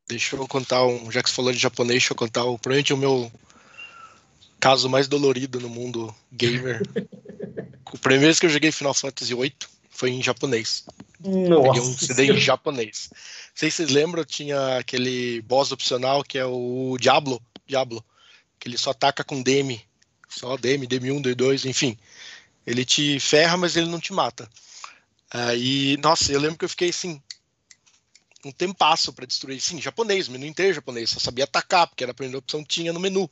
Deixa 0.08 0.34
eu 0.34 0.48
contar 0.48 0.84
um. 0.84 1.10
Já 1.12 1.22
que 1.22 1.30
você 1.30 1.36
falou 1.36 1.52
de 1.52 1.58
japonês, 1.58 2.00
deixa 2.00 2.12
eu 2.12 2.16
contar 2.16 2.44
o, 2.44 2.58
provavelmente 2.58 2.92
o 2.92 2.96
meu 2.96 3.32
caso 4.58 4.88
mais 4.88 5.06
dolorido 5.06 5.60
no 5.60 5.68
mundo 5.68 6.14
gamer. 6.32 6.82
o 7.92 7.98
primeiro 7.98 8.26
vez 8.26 8.40
que 8.40 8.46
eu 8.46 8.50
joguei 8.50 8.72
Final 8.72 8.94
Fantasy 8.94 9.32
VIII 9.32 9.54
foi 9.90 10.10
em 10.10 10.22
japonês. 10.22 10.84
Nossa. 11.20 11.62
Peguei 11.62 11.80
um 11.80 11.98
CD 11.98 12.32
em 12.32 12.38
japonês. 12.38 13.10
Sei 13.54 13.70
se 13.70 13.76
vocês 13.78 13.90
lembram, 13.90 14.24
tinha 14.24 14.78
aquele 14.78 15.40
boss 15.42 15.70
opcional 15.70 16.24
que 16.24 16.36
é 16.36 16.44
o 16.44 16.96
Diablo. 17.00 17.40
Diablo. 17.66 18.04
Que 18.58 18.68
ele 18.68 18.76
só 18.76 18.90
ataca 18.90 19.22
com 19.22 19.42
DM. 19.42 19.80
Só 20.28 20.56
DM, 20.56 20.86
DM1, 20.86 21.22
DM2, 21.22 21.68
enfim. 21.68 21.96
Ele 22.66 22.84
te 22.84 23.20
ferra, 23.20 23.56
mas 23.56 23.76
ele 23.76 23.88
não 23.88 24.00
te 24.00 24.12
mata. 24.12 24.50
Aí, 25.30 25.96
nossa, 25.98 26.32
eu 26.32 26.40
lembro 26.40 26.58
que 26.58 26.64
eu 26.64 26.68
fiquei 26.68 26.90
assim, 26.90 27.22
um 28.44 28.52
tempasso 28.52 29.12
para 29.12 29.26
destruir. 29.26 29.60
Sim, 29.60 29.80
japonês, 29.80 30.28
menu 30.28 30.46
inteiro 30.46 30.74
japonês, 30.74 31.10
só 31.10 31.20
sabia 31.20 31.44
atacar, 31.44 31.86
porque 31.86 32.02
era 32.02 32.12
a 32.12 32.14
primeira 32.14 32.38
opção 32.38 32.62
que 32.62 32.68
tinha 32.68 32.92
no 32.92 33.00
menu. 33.00 33.30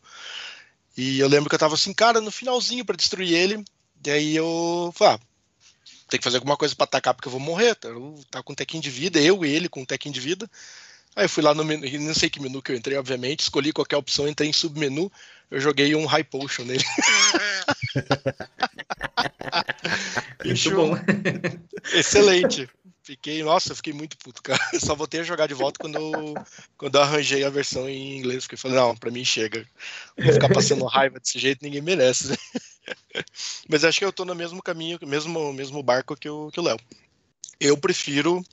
E 0.97 1.19
eu 1.19 1.29
lembro 1.29 1.49
que 1.49 1.55
eu 1.55 1.59
tava 1.59 1.75
assim, 1.75 1.93
cara, 1.93 2.21
no 2.21 2.31
finalzinho 2.31 2.85
para 2.85 2.97
destruir 2.97 3.33
ele. 3.33 3.65
E 4.05 4.11
aí 4.11 4.37
eu 4.37 4.93
falei, 4.95 5.15
ah, 5.15 5.21
tem 6.13 6.19
que 6.19 6.25
fazer 6.25 6.37
alguma 6.37 6.59
coisa 6.59 6.77
para 6.77 6.85
atacar 6.85 7.15
porque 7.15 7.27
eu 7.27 7.33
vou 7.33 7.41
morrer. 7.41 7.75
Tá, 7.75 7.89
tá 8.31 8.43
com 8.43 8.53
um 8.53 8.57
tequinho 8.57 8.83
de 8.83 8.91
vida, 8.91 9.19
eu 9.19 9.43
e 9.45 9.51
ele 9.51 9.69
com 9.69 9.81
um 9.81 9.85
tequinho 9.85 10.15
de 10.15 10.21
vida. 10.21 10.49
Aí 11.17 11.25
eu 11.25 11.29
fui 11.29 11.43
lá 11.43 11.53
no 11.55 11.65
menu, 11.65 11.85
não 12.01 12.15
sei 12.15 12.31
que 12.31 12.41
menu 12.41 12.63
que 12.63 12.73
eu 12.73 12.77
entrei, 12.77 12.97
obviamente, 12.97 13.41
escolhi 13.41 13.73
qualquer 13.73 13.97
opção, 13.97 14.29
entrei 14.29 14.49
em 14.49 14.53
submenu, 14.53 15.11
eu 15.51 15.61
joguei 15.61 15.95
um 15.95 16.07
High 16.07 16.25
Potion 16.25 16.65
nele. 16.65 16.85
Muito 20.45 20.71
bom. 20.75 20.93
Excelente. 21.93 22.69
Fiquei, 23.03 23.43
nossa, 23.43 23.75
fiquei 23.75 23.93
muito 23.93 24.17
puto, 24.17 24.43
cara. 24.43 24.61
só 24.79 24.95
voltei 24.95 25.21
a 25.21 25.25
jogar 25.25 25.49
de 25.49 25.55
volta 25.55 25.81
quando 25.81 25.97
eu, 25.97 26.35
quando 26.79 26.95
eu 26.95 27.03
arranjei 27.03 27.45
a 27.45 27.51
versão 27.51 27.89
em 27.89 28.17
inglês, 28.17 28.45
porque 28.45 28.55
eu 28.55 28.59
falei, 28.59 28.77
não, 28.77 28.97
pra 28.97 29.11
mim 29.11 29.25
chega. 29.25 29.67
Vou 30.17 30.33
ficar 30.33 30.49
passando 30.49 30.87
raiva 30.87 31.19
desse 31.19 31.39
jeito, 31.39 31.63
ninguém 31.63 31.83
merece. 31.83 32.39
Mas 33.69 33.85
acho 33.85 33.99
que 33.99 34.05
eu 34.05 34.13
tô 34.13 34.25
no 34.25 34.35
mesmo 34.35 34.63
caminho, 34.63 34.99
mesmo, 35.03 35.53
mesmo 35.53 35.83
barco 35.83 36.17
que 36.17 36.29
o, 36.29 36.51
Léo. 36.57 36.79
Eu 37.61 37.77
prefiro 37.77 38.45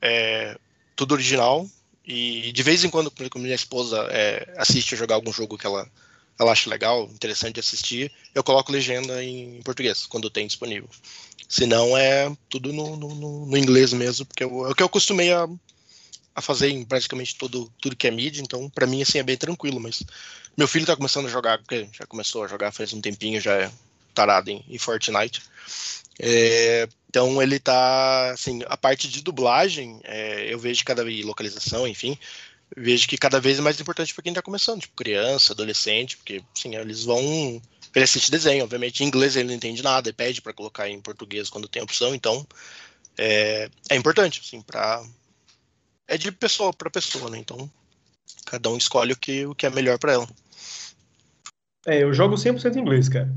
é, 0.00 0.58
tudo 0.94 1.12
original, 1.12 1.66
e 2.04 2.52
de 2.52 2.62
vez 2.62 2.84
em 2.84 2.90
quando, 2.90 3.10
quando 3.10 3.38
minha 3.38 3.54
esposa 3.54 4.06
é, 4.10 4.54
assiste 4.56 4.94
a 4.94 4.98
jogar 4.98 5.14
algum 5.14 5.32
jogo 5.32 5.56
que 5.56 5.66
ela, 5.66 5.88
ela 6.38 6.52
acha 6.52 6.68
legal, 6.68 7.08
interessante 7.12 7.54
de 7.54 7.60
assistir, 7.60 8.12
eu 8.34 8.42
coloco 8.42 8.72
legenda 8.72 9.22
em 9.22 9.62
português, 9.62 10.06
quando 10.06 10.30
tem 10.30 10.46
disponível. 10.46 10.88
Se 11.48 11.66
não, 11.66 11.96
é 11.96 12.34
tudo 12.48 12.72
no, 12.72 12.96
no, 12.96 13.46
no 13.46 13.56
inglês 13.56 13.92
mesmo, 13.92 14.26
porque 14.26 14.42
é 14.42 14.46
o 14.46 14.74
que 14.74 14.82
eu 14.82 14.86
acostumei 14.86 15.32
a, 15.32 15.48
a 16.34 16.40
fazer 16.40 16.70
em 16.70 16.84
praticamente 16.84 17.36
todo, 17.36 17.72
tudo 17.80 17.96
que 17.96 18.06
é 18.06 18.10
mídia, 18.10 18.42
então 18.42 18.68
para 18.70 18.86
mim 18.86 19.02
assim 19.02 19.18
é 19.18 19.22
bem 19.22 19.36
tranquilo, 19.36 19.80
mas 19.80 20.02
meu 20.56 20.66
filho 20.68 20.86
tá 20.86 20.96
começando 20.96 21.26
a 21.26 21.30
jogar, 21.30 21.58
porque 21.58 21.88
já 21.92 22.06
começou 22.06 22.44
a 22.44 22.48
jogar 22.48 22.72
faz 22.72 22.92
um 22.92 23.00
tempinho, 23.00 23.40
já 23.40 23.54
é 23.54 23.70
tarado 24.14 24.50
em, 24.50 24.64
em 24.68 24.78
Fortnite. 24.78 25.42
É, 26.18 26.88
então 27.08 27.42
ele 27.42 27.58
tá, 27.58 28.30
assim, 28.32 28.60
a 28.66 28.76
parte 28.76 29.08
de 29.08 29.22
dublagem, 29.22 30.00
é, 30.04 30.52
eu 30.52 30.58
vejo 30.58 30.84
cada 30.84 31.04
vez, 31.04 31.24
localização, 31.24 31.86
enfim, 31.86 32.18
vejo 32.76 33.08
que 33.08 33.16
cada 33.16 33.40
vez 33.40 33.58
é 33.58 33.62
mais 33.62 33.80
importante 33.80 34.14
para 34.14 34.22
quem 34.22 34.32
tá 34.32 34.42
começando, 34.42 34.82
tipo 34.82 34.94
criança, 34.94 35.52
adolescente, 35.52 36.16
porque, 36.16 36.42
assim, 36.56 36.76
eles 36.76 37.04
vão 37.04 37.60
ele 37.94 38.04
assiste 38.04 38.30
desenho, 38.30 38.64
obviamente 38.64 39.04
em 39.04 39.06
inglês 39.06 39.36
ele 39.36 39.48
não 39.48 39.54
entende 39.54 39.82
nada, 39.82 40.08
ele 40.08 40.16
pede 40.16 40.40
para 40.40 40.54
colocar 40.54 40.88
em 40.88 41.00
português 41.00 41.50
quando 41.50 41.68
tem 41.68 41.82
opção, 41.82 42.14
então 42.14 42.46
é, 43.18 43.68
é 43.90 43.96
importante, 43.96 44.40
assim, 44.42 44.62
para 44.62 45.04
é 46.08 46.16
de 46.16 46.30
pessoa 46.32 46.72
para 46.72 46.90
pessoa, 46.90 47.30
né? 47.30 47.38
Então 47.38 47.70
cada 48.46 48.70
um 48.70 48.76
escolhe 48.76 49.12
o 49.12 49.16
que, 49.16 49.46
o 49.46 49.54
que 49.54 49.66
é 49.66 49.70
melhor 49.70 49.98
para 49.98 50.12
ela. 50.12 50.28
É, 51.86 52.02
eu 52.02 52.12
jogo 52.12 52.36
100% 52.36 52.76
em 52.76 52.80
inglês, 52.80 53.08
cara. 53.08 53.32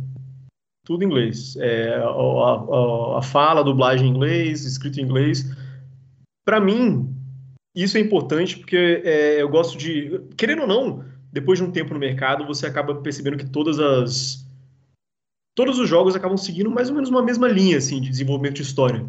Tudo 0.86 1.04
em 1.04 1.08
inglês. 1.08 1.56
É, 1.58 1.96
a, 1.96 2.08
a, 2.08 3.20
a, 3.20 3.22
fala, 3.22 3.62
a 3.62 3.64
dublagem 3.64 4.08
em 4.08 4.12
inglês, 4.12 4.66
escrito 4.66 5.00
em 5.00 5.04
inglês. 5.04 5.46
Para 6.46 6.60
mim, 6.60 7.12
isso 7.76 7.98
é 7.98 8.02
importante 8.02 8.58
porque 8.58 9.02
é, 9.04 9.42
eu 9.42 9.50
gosto 9.50 9.78
de. 9.78 10.22
Querendo 10.38 10.62
ou 10.62 10.68
não, 10.68 11.04
depois 11.32 11.58
de 11.58 11.66
um 11.66 11.72
tempo 11.72 11.94
no 11.94 12.00
mercado, 12.00 12.46
você 12.46 12.68
acaba 12.68 12.96
percebendo 12.96 13.38
que 13.38 13.50
todas 13.50 13.80
as 13.80 14.46
todos 15.56 15.80
os 15.80 15.88
jogos 15.88 16.16
acabam 16.16 16.38
seguindo 16.38 16.70
mais 16.70 16.90
ou 16.90 16.96
menos 16.96 17.10
uma 17.10 17.24
mesma 17.24 17.48
linha 17.48 17.78
assim, 17.78 18.02
de 18.02 18.10
desenvolvimento 18.10 18.56
de 18.56 18.64
história. 18.64 19.06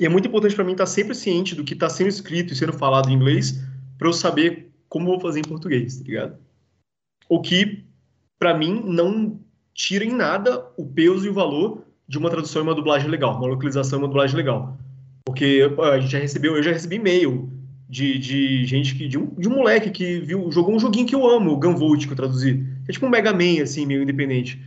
E 0.00 0.06
é 0.06 0.08
muito 0.08 0.28
importante 0.28 0.54
para 0.54 0.64
mim 0.64 0.72
estar 0.72 0.86
sempre 0.86 1.14
ciente 1.14 1.54
do 1.54 1.64
que 1.64 1.74
está 1.74 1.88
sendo 1.88 2.08
escrito 2.08 2.52
e 2.52 2.56
sendo 2.56 2.72
falado 2.72 3.10
em 3.10 3.14
inglês 3.14 3.60
para 3.98 4.08
eu 4.08 4.12
saber 4.12 4.70
como 4.88 5.06
vou 5.06 5.20
fazer 5.20 5.40
em 5.40 5.42
português, 5.42 5.98
tá 5.98 6.04
ligado? 6.04 6.36
O 7.28 7.40
que, 7.40 7.84
para 8.38 8.56
mim, 8.56 8.82
não 8.86 9.40
tira 9.74 10.04
em 10.04 10.12
nada 10.12 10.64
o 10.76 10.86
peso 10.86 11.26
e 11.26 11.28
o 11.28 11.34
valor 11.34 11.84
de 12.08 12.16
uma 12.16 12.30
tradução 12.30 12.62
e 12.62 12.64
uma 12.64 12.74
dublagem 12.74 13.10
legal, 13.10 13.36
uma 13.36 13.48
localização 13.48 13.98
e 13.98 14.02
uma 14.02 14.08
dublagem 14.08 14.36
legal. 14.36 14.78
Porque 15.26 15.68
a 15.92 16.00
gente 16.00 16.10
já 16.10 16.18
recebeu, 16.18 16.56
eu 16.56 16.62
já 16.62 16.72
recebi 16.72 16.96
e-mail 16.96 17.50
de, 17.88 18.18
de 18.18 18.64
gente 18.66 18.94
que. 18.94 19.08
De 19.08 19.18
um, 19.18 19.26
de 19.34 19.48
um 19.48 19.54
moleque 19.56 19.90
que 19.90 20.20
viu, 20.20 20.50
jogou 20.50 20.74
um 20.74 20.78
joguinho 20.78 21.06
que 21.06 21.14
eu 21.14 21.28
amo, 21.28 21.52
o 21.52 21.56
Gunvolt, 21.58 22.06
que 22.06 22.12
eu 22.12 22.16
traduzi. 22.16 22.64
É 22.88 22.92
tipo 22.92 23.04
um 23.04 23.10
Mega 23.10 23.32
Man, 23.32 23.62
assim, 23.62 23.84
meio 23.84 24.02
independente. 24.02 24.62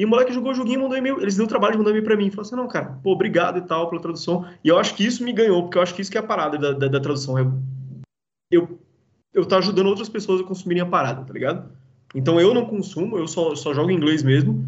E 0.00 0.04
o 0.06 0.08
moleque 0.08 0.32
jogou 0.32 0.52
o 0.52 0.54
joguinho 0.54 0.80
mandou 0.80 0.96
e-mail. 0.96 1.20
Eles 1.20 1.36
deu 1.36 1.44
o 1.44 1.48
trabalho 1.48 1.72
de 1.72 1.78
mandar 1.78 1.90
e-mail 1.90 2.04
pra 2.06 2.16
mim. 2.16 2.30
Falou 2.30 2.40
assim: 2.40 2.56
não, 2.56 2.66
cara, 2.66 2.98
pô, 3.02 3.12
obrigado 3.12 3.58
e 3.58 3.60
tal 3.60 3.90
pela 3.90 4.00
tradução. 4.00 4.48
E 4.64 4.68
eu 4.68 4.78
acho 4.78 4.94
que 4.94 5.04
isso 5.04 5.22
me 5.22 5.30
ganhou, 5.30 5.62
porque 5.62 5.76
eu 5.76 5.82
acho 5.82 5.94
que 5.94 6.00
isso 6.00 6.10
que 6.10 6.16
é 6.16 6.20
a 6.22 6.26
parada 6.26 6.56
da, 6.56 6.72
da, 6.72 6.88
da 6.88 7.00
tradução. 7.00 7.38
Eu, 7.38 7.52
eu, 8.50 8.80
eu 9.34 9.44
tá 9.44 9.58
ajudando 9.58 9.88
outras 9.88 10.08
pessoas 10.08 10.40
a 10.40 10.44
consumirem 10.44 10.82
a 10.82 10.86
parada, 10.86 11.22
tá 11.22 11.34
ligado? 11.34 11.70
Então 12.14 12.40
eu 12.40 12.54
não 12.54 12.64
consumo, 12.64 13.18
eu 13.18 13.28
só, 13.28 13.54
só 13.54 13.74
jogo 13.74 13.90
em 13.90 13.94
inglês 13.94 14.22
mesmo. 14.22 14.66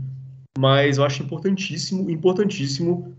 Mas 0.58 0.98
eu 0.98 1.04
acho 1.04 1.22
importantíssimo, 1.22 2.10
importantíssimo 2.10 3.16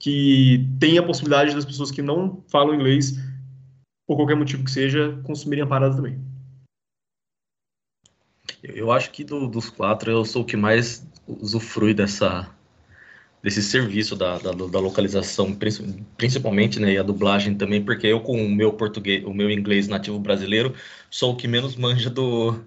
que 0.00 0.64
tenha 0.78 1.00
a 1.00 1.04
possibilidade 1.04 1.56
das 1.56 1.64
pessoas 1.64 1.90
que 1.90 2.00
não 2.00 2.40
falam 2.46 2.72
inglês, 2.72 3.18
por 4.06 4.14
qualquer 4.14 4.36
motivo 4.36 4.62
que 4.62 4.70
seja, 4.70 5.20
consumirem 5.24 5.64
a 5.64 5.66
parada 5.66 5.96
também. 5.96 6.20
Eu 8.62 8.92
acho 8.92 9.10
que 9.10 9.24
do, 9.24 9.48
dos 9.48 9.68
quatro 9.68 10.08
eu 10.08 10.24
sou 10.24 10.42
o 10.42 10.44
que 10.44 10.56
mais 10.56 11.04
usufrui 11.40 11.94
dessa 11.94 12.48
desse 13.42 13.62
serviço 13.62 14.16
da, 14.16 14.36
da, 14.38 14.50
da, 14.50 14.80
localização, 14.80 15.56
principalmente, 16.16 16.80
né, 16.80 16.94
e 16.94 16.98
a 16.98 17.04
dublagem 17.04 17.54
também, 17.54 17.82
porque 17.82 18.08
eu 18.08 18.20
com 18.20 18.44
o 18.44 18.50
meu 18.50 18.72
português, 18.72 19.24
o 19.24 19.32
meu 19.32 19.48
inglês 19.48 19.86
nativo 19.86 20.18
brasileiro, 20.18 20.74
sou 21.08 21.32
o 21.32 21.36
que 21.36 21.46
menos 21.46 21.76
manja 21.76 22.10
do, 22.10 22.58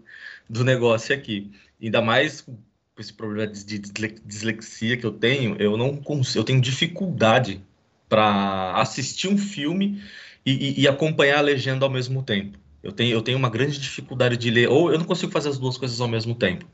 do 0.49 0.63
negócio 0.63 1.13
aqui. 1.13 1.51
Ainda 1.81 2.01
mais 2.01 2.41
com 2.41 2.55
esse 2.97 3.13
problema 3.13 3.51
de 3.51 3.79
dislexia 4.25 4.95
que 4.95 5.05
eu 5.05 5.11
tenho, 5.11 5.55
eu 5.59 5.75
não 5.75 5.97
consigo, 5.97 6.39
eu 6.39 6.43
tenho 6.43 6.61
dificuldade 6.61 7.61
para 8.07 8.73
assistir 8.75 9.27
um 9.27 9.37
filme 9.37 10.01
e, 10.45 10.51
e, 10.51 10.81
e 10.81 10.87
acompanhar 10.87 11.39
a 11.39 11.41
legenda 11.41 11.85
ao 11.85 11.91
mesmo 11.91 12.23
tempo. 12.23 12.57
Eu 12.83 12.91
tenho, 12.91 13.13
eu 13.13 13.21
tenho 13.21 13.37
uma 13.37 13.49
grande 13.49 13.79
dificuldade 13.79 14.37
de 14.37 14.49
ler, 14.49 14.69
ou 14.69 14.91
eu 14.91 14.97
não 14.97 15.05
consigo 15.05 15.31
fazer 15.31 15.49
as 15.49 15.57
duas 15.57 15.77
coisas 15.77 16.01
ao 16.01 16.07
mesmo 16.07 16.33
tempo. 16.33 16.65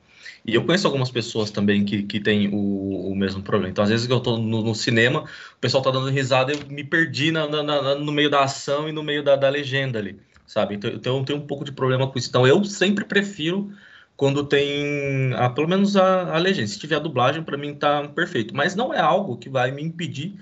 E 0.46 0.56
eu 0.56 0.66
conheço 0.66 0.88
algumas 0.88 1.12
pessoas 1.12 1.52
também 1.52 1.84
que, 1.84 2.04
que 2.04 2.20
têm 2.20 2.50
o, 2.50 3.12
o 3.12 3.16
mesmo 3.16 3.42
problema. 3.42 3.70
Então, 3.70 3.84
às 3.84 3.90
vezes 3.90 4.10
eu 4.10 4.18
estou 4.18 4.38
no, 4.38 4.64
no, 4.64 4.76
cinema, 4.76 5.22
o 5.22 5.60
pessoal 5.60 5.82
está 5.82 5.92
dando 5.92 6.10
risada, 6.10 6.54
eu 6.54 6.60
me 6.70 6.84
perdi 6.84 7.32
na, 7.32 7.48
na, 7.48 7.64
na, 7.64 7.96
no 7.96 8.12
meio 8.12 8.30
da 8.30 8.44
ação 8.44 8.88
e 8.88 8.92
no 8.92 9.04
meio 9.04 9.24
da, 9.24 9.36
da 9.36 9.50
legenda 9.50 10.00
ali, 10.00 10.20
sabe? 10.46 10.76
Então, 10.76 10.92
então, 10.92 11.18
eu 11.18 11.26
tenho 11.26 11.40
um 11.40 11.48
pouco 11.48 11.66
de 11.66 11.72
problema 11.72 12.08
com 12.08 12.18
isso. 12.18 12.30
Então, 12.30 12.48
eu 12.48 12.64
sempre 12.64 13.06
prefiro 13.06 13.72
quando 14.18 14.44
tem, 14.44 15.34
a, 15.36 15.50
pelo 15.50 15.68
menos 15.68 15.96
a, 15.96 16.36
a 16.36 16.38
legenda. 16.40 16.68
Se 16.68 16.80
tiver 16.80 16.96
a 16.96 17.00
dublagem, 17.00 17.44
para 17.44 17.58
mim 17.58 17.76
tá 17.76 18.08
perfeito. 18.10 18.56
Mas 18.56 18.76
não 18.76 18.94
é 18.94 19.00
algo 19.00 19.38
que 19.38 19.50
vai 19.50 19.72
me 19.72 19.84
impedir 19.84 20.34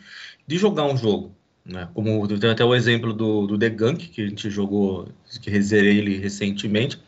de 0.47 0.58
jogar 0.58 0.86
um 0.86 0.95
jogo. 0.95 1.36
Né? 1.65 1.89
Como 1.93 2.27
tem 2.39 2.49
até 2.49 2.63
o 2.63 2.75
exemplo 2.75 3.12
do, 3.12 3.47
do 3.47 3.58
The 3.58 3.69
Gunk, 3.69 4.08
que 4.08 4.21
a 4.21 4.27
gente 4.27 4.49
jogou, 4.49 5.10
que 5.41 5.49
reserei 5.49 5.97
ele 5.97 6.17
recentemente. 6.17 6.99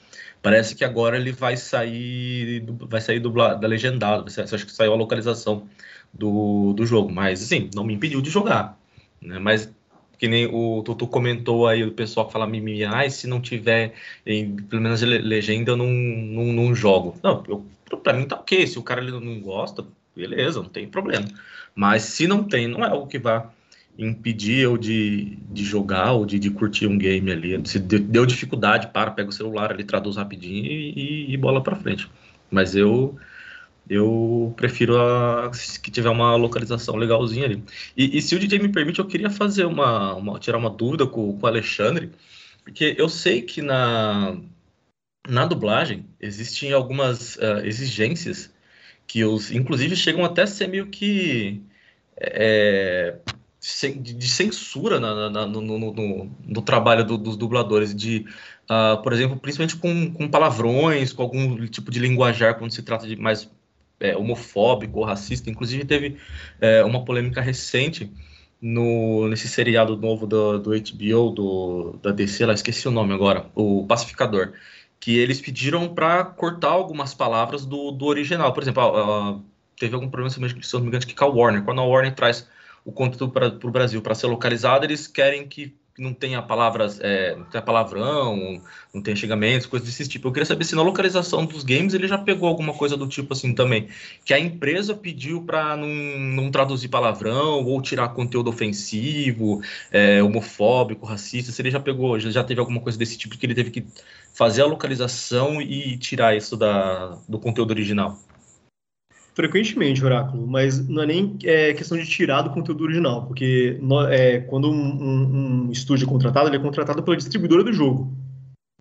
Parece 0.47 0.75
que 0.75 0.85
agora 0.85 1.17
ele 1.17 1.33
vai 1.33 1.57
sair, 1.57 2.63
vai 2.79 3.01
sair 3.01 3.19
dublado, 3.19 3.59
da 3.59 3.67
legendado. 3.67 4.25
Acho 4.41 4.65
que 4.65 4.71
saiu 4.71 4.93
a 4.93 4.95
localização 4.95 5.67
do, 6.13 6.71
do 6.71 6.85
jogo, 6.85 7.11
mas 7.11 7.43
assim, 7.43 7.69
não 7.75 7.83
me 7.83 7.93
impediu 7.93 8.21
de 8.21 8.29
jogar. 8.29 8.79
Né? 9.21 9.39
Mas 9.39 9.69
que 10.17 10.25
nem 10.25 10.45
o 10.45 10.81
Tutu 10.83 11.05
comentou 11.05 11.67
aí, 11.67 11.83
o 11.83 11.91
pessoal 11.91 12.27
que 12.27 12.31
fala 12.31 12.47
mimimi, 12.47 12.85
ah, 12.85 13.09
se 13.09 13.27
não 13.27 13.41
tiver 13.41 13.93
em, 14.25 14.55
pelo 14.55 14.81
menos 14.81 15.01
legenda, 15.01 15.71
eu 15.71 15.75
não, 15.75 15.87
não, 15.87 16.45
não 16.45 16.73
jogo. 16.73 17.19
Não, 17.21 17.43
eu, 17.45 17.65
pra 17.97 18.13
mim 18.13 18.25
tá 18.25 18.37
ok, 18.37 18.65
se 18.67 18.79
o 18.79 18.83
cara 18.83 19.01
ele 19.01 19.11
não 19.11 19.41
gosta, 19.41 19.85
beleza, 20.15 20.61
não 20.61 20.69
tem 20.69 20.87
problema. 20.87 21.27
Mas 21.75 22.03
se 22.03 22.25
não 22.25 22.41
tem, 22.41 22.69
não 22.69 22.85
é 22.85 22.87
algo 22.87 23.07
que 23.07 23.19
vá 23.19 23.51
impedir 23.97 24.59
eu 24.59 24.77
de, 24.77 25.37
de 25.51 25.63
jogar 25.63 26.13
ou 26.13 26.25
de, 26.25 26.37
de 26.39 26.49
curtir 26.49 26.87
um 26.87 26.97
game 26.97 27.31
ali. 27.31 27.59
Se 27.67 27.79
deu 27.79 28.25
dificuldade, 28.25 28.87
para, 28.87 29.11
pega 29.11 29.29
o 29.29 29.33
celular 29.33 29.71
ali, 29.71 29.83
traduz 29.83 30.17
rapidinho 30.17 30.65
e, 30.65 31.33
e 31.33 31.37
bola 31.37 31.63
para 31.63 31.75
frente. 31.75 32.09
Mas 32.51 32.75
eu 32.75 33.17
eu 33.89 34.53
prefiro 34.57 34.99
a, 34.99 35.51
que 35.81 35.89
tiver 35.91 36.09
uma 36.09 36.35
localização 36.35 36.95
legalzinha 36.95 37.45
ali. 37.45 37.63
E, 37.95 38.17
e, 38.17 38.21
se 38.21 38.35
o 38.35 38.39
DJ 38.39 38.59
me 38.59 38.69
permite, 38.69 38.99
eu 38.99 39.05
queria 39.07 39.29
fazer 39.29 39.65
uma, 39.65 40.13
uma 40.15 40.39
tirar 40.39 40.57
uma 40.57 40.69
dúvida 40.69 41.07
com, 41.07 41.37
com 41.37 41.45
o 41.45 41.49
Alexandre, 41.49 42.11
porque 42.63 42.95
eu 42.97 43.07
sei 43.09 43.41
que 43.41 43.61
na, 43.61 44.37
na 45.27 45.45
dublagem 45.45 46.05
existem 46.19 46.73
algumas 46.73 47.37
uh, 47.37 47.59
exigências 47.63 48.53
que 49.07 49.23
os, 49.23 49.51
inclusive, 49.51 49.95
chegam 49.95 50.25
até 50.25 50.43
a 50.43 50.47
ser 50.47 50.67
meio 50.67 50.87
que 50.87 51.63
é, 52.17 53.17
de 53.99 54.27
censura 54.27 54.99
na, 54.99 55.29
na, 55.29 55.45
no, 55.45 55.61
no, 55.61 55.77
no, 55.77 56.31
no, 56.45 56.61
trabalho 56.61 57.03
do, 57.03 57.17
dos 57.17 57.35
dubladores, 57.35 57.93
de, 57.93 58.25
uh, 58.69 59.01
por 59.03 59.11
exemplo, 59.11 59.37
principalmente 59.37 59.75
com, 59.75 60.13
com, 60.13 60.29
palavrões, 60.29 61.11
com 61.11 61.23
algum 61.23 61.65
tipo 61.67 61.91
de 61.91 61.99
linguajar 61.99 62.57
quando 62.57 62.71
se 62.71 62.81
trata 62.81 63.05
de 63.05 63.17
mais 63.17 63.49
é, 63.99 64.15
homofóbico 64.15 64.99
ou 64.99 65.05
racista. 65.05 65.49
Inclusive, 65.49 65.83
teve 65.83 66.17
é, 66.61 66.83
uma 66.83 67.03
polêmica 67.03 67.41
recente 67.41 68.09
no, 68.61 69.27
nesse 69.27 69.47
seriado 69.49 69.97
novo 69.97 70.25
do, 70.25 70.59
do 70.59 70.71
HBO, 70.71 71.31
do, 71.31 71.99
da 72.01 72.11
DC, 72.11 72.45
lá, 72.45 72.53
esqueci 72.53 72.87
o 72.87 72.91
nome 72.91 73.13
agora, 73.13 73.47
o 73.53 73.85
Pacificador, 73.85 74.53
que 74.99 75.17
eles 75.17 75.41
pediram 75.41 75.93
para 75.93 76.23
cortar 76.23 76.69
algumas 76.69 77.13
palavras 77.13 77.65
do, 77.65 77.91
do 77.91 78.05
original. 78.05 78.53
Por 78.53 78.63
exemplo, 78.63 78.83
uh, 79.35 79.43
teve 79.77 79.93
algum 79.93 80.09
problema, 80.09 80.29
se 80.29 80.39
não 80.39 80.81
me 80.81 80.87
engano, 80.87 81.05
que 81.05 81.13
com 81.13 81.25
a 81.25 81.27
Warner. 81.27 81.63
Quando 81.63 81.81
a 81.81 81.83
Warner 81.83 82.15
traz 82.15 82.47
o 82.87 82.91
conteúdo 82.93 83.29
para 83.33 83.47
o 83.47 83.71
Brasil 83.71 84.01
para 84.01 84.15
ser 84.15 84.27
localizado, 84.27 84.85
eles 84.85 85.07
querem 85.07 85.45
que 85.45 85.75
não 85.99 86.13
tenha 86.13 86.41
palavras, 86.41 86.99
é, 87.01 87.35
não 87.35 87.43
tenha 87.45 87.61
palavrão, 87.61 88.61
não 88.93 89.01
tenha 89.01 89.15
xingamentos, 89.15 89.67
coisas 89.67 89.89
desse 89.89 90.07
tipo. 90.07 90.27
Eu 90.27 90.31
queria 90.31 90.45
saber 90.45 90.63
se 90.63 90.73
na 90.73 90.83
localização 90.83 91.45
dos 91.45 91.63
games 91.63 91.93
ele 91.93 92.07
já 92.07 92.17
pegou 92.17 92.47
alguma 92.47 92.73
coisa 92.73 92.95
do 92.95 93.07
tipo 93.07 93.33
assim 93.33 93.53
também, 93.53 93.89
que 94.23 94.33
a 94.33 94.39
empresa 94.39 94.95
pediu 94.95 95.41
para 95.41 95.75
não, 95.75 95.87
não 95.87 96.51
traduzir 96.51 96.87
palavrão 96.87 97.65
ou 97.65 97.81
tirar 97.81 98.09
conteúdo 98.09 98.49
ofensivo, 98.49 99.61
é, 99.91 100.23
homofóbico, 100.23 101.05
racista. 101.05 101.51
Se 101.51 101.61
ele 101.61 101.71
já 101.71 101.79
pegou, 101.81 102.17
já, 102.17 102.29
já 102.29 102.43
teve 102.43 102.61
alguma 102.61 102.79
coisa 102.79 102.97
desse 102.97 103.17
tipo 103.17 103.37
que 103.37 103.45
ele 103.45 103.55
teve 103.55 103.71
que 103.71 103.85
fazer 104.33 104.61
a 104.61 104.65
localização 104.65 105.61
e 105.61 105.97
tirar 105.97 106.37
isso 106.37 106.55
da, 106.55 107.17
do 107.27 107.37
conteúdo 107.37 107.71
original. 107.71 108.17
Frequentemente, 109.37 110.03
Oráculo, 110.03 110.47
mas 110.47 110.87
não 110.89 111.03
é 111.03 111.05
nem 111.05 111.37
é, 111.43 111.71
questão 111.71 111.95
de 111.95 112.07
tirar 112.07 112.41
do 112.41 112.49
conteúdo 112.49 112.83
original, 112.83 113.27
porque 113.27 113.77
no, 113.79 114.01
é, 114.07 114.39
quando 114.39 114.67
um, 114.67 114.73
um, 114.73 115.67
um, 115.67 115.71
estúdio 115.71 116.07
é 116.07 116.09
contratado, 116.09 116.49
ele 116.49 116.55
é 116.55 116.59
contratado 116.59 117.03
pela 117.03 117.15
distribuidora 117.15 117.63
do 117.63 117.71
jogo. 117.71 118.11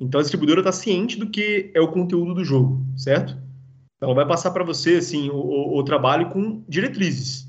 Então 0.00 0.18
a 0.18 0.22
distribuidora 0.22 0.60
está 0.60 0.72
ciente 0.72 1.18
do 1.18 1.28
que 1.28 1.70
é 1.74 1.80
o 1.82 1.88
conteúdo 1.88 2.32
do 2.32 2.42
jogo, 2.42 2.82
certo? 2.96 3.36
Ela 4.00 4.14
vai 4.14 4.26
passar 4.26 4.50
para 4.50 4.64
você 4.64 4.94
assim 4.94 5.28
o, 5.28 5.36
o, 5.36 5.78
o, 5.78 5.84
trabalho 5.84 6.30
com 6.30 6.64
diretrizes. 6.66 7.46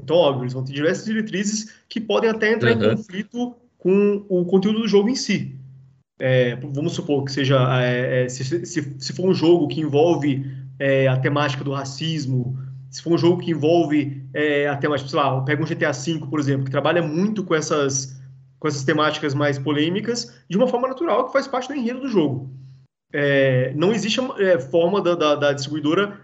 Então, 0.00 0.14
óbvio, 0.14 0.44
eles 0.44 0.52
vão 0.52 0.62
ter 0.62 0.74
diversas 0.74 1.06
diretrizes 1.06 1.74
que 1.88 2.00
podem 2.00 2.30
até 2.30 2.52
entrar 2.52 2.76
uhum. 2.76 2.84
em 2.84 2.96
conflito 2.96 3.56
com 3.76 4.24
o 4.28 4.44
conteúdo 4.44 4.82
do 4.82 4.86
jogo 4.86 5.08
em 5.08 5.16
si. 5.16 5.56
É, 6.20 6.54
vamos 6.54 6.92
supor 6.92 7.24
que 7.24 7.32
seja 7.32 7.58
é, 7.82 8.26
é, 8.26 8.28
se, 8.28 8.64
se, 8.64 8.94
se 8.96 9.12
for 9.12 9.28
um 9.28 9.34
jogo 9.34 9.66
que 9.66 9.80
envolve 9.80 10.46
é, 10.78 11.08
a 11.08 11.16
temática 11.18 11.64
do 11.64 11.72
racismo, 11.72 12.56
se 12.90 13.02
for 13.02 13.12
um 13.12 13.18
jogo 13.18 13.42
que 13.42 13.50
envolve 13.50 14.22
é, 14.32 14.68
a 14.68 14.76
temática, 14.76 15.08
sei 15.08 15.18
lá, 15.18 15.40
pega 15.42 15.62
um 15.62 15.66
GTA 15.66 15.92
V, 15.92 16.26
por 16.30 16.40
exemplo, 16.40 16.64
que 16.64 16.70
trabalha 16.70 17.02
muito 17.02 17.44
com 17.44 17.54
essas, 17.54 18.18
com 18.58 18.68
essas 18.68 18.84
temáticas 18.84 19.34
mais 19.34 19.58
polêmicas, 19.58 20.34
de 20.48 20.56
uma 20.56 20.66
forma 20.66 20.88
natural, 20.88 21.26
que 21.26 21.32
faz 21.32 21.46
parte 21.46 21.68
do 21.68 21.74
enredo 21.74 22.00
do 22.00 22.08
jogo. 22.08 22.50
É, 23.12 23.72
não 23.74 23.92
existe 23.92 24.20
é, 24.38 24.58
forma 24.58 25.00
da, 25.00 25.14
da, 25.14 25.34
da, 25.34 25.52
distribuidora 25.52 26.20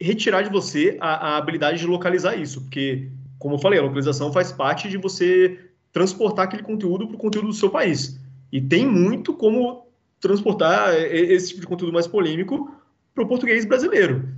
retirar 0.00 0.42
de 0.42 0.50
você 0.50 0.96
a, 1.00 1.28
a 1.28 1.36
habilidade 1.36 1.78
de 1.78 1.86
localizar 1.86 2.34
isso, 2.36 2.60
porque, 2.62 3.10
como 3.38 3.54
eu 3.54 3.58
falei, 3.58 3.78
a 3.78 3.82
localização 3.82 4.32
faz 4.32 4.50
parte 4.50 4.88
de 4.88 4.96
você 4.96 5.70
transportar 5.92 6.46
aquele 6.46 6.64
conteúdo 6.64 7.06
para 7.06 7.14
o 7.14 7.18
conteúdo 7.18 7.48
do 7.48 7.54
seu 7.54 7.70
país. 7.70 8.20
E 8.50 8.60
tem 8.60 8.86
muito 8.86 9.32
como 9.32 9.86
transportar 10.20 10.94
esse 10.94 11.48
tipo 11.48 11.60
de 11.60 11.66
conteúdo 11.66 11.92
mais 11.92 12.06
polêmico 12.06 12.74
para 13.14 13.24
o 13.24 13.28
português 13.28 13.64
brasileiro, 13.64 14.28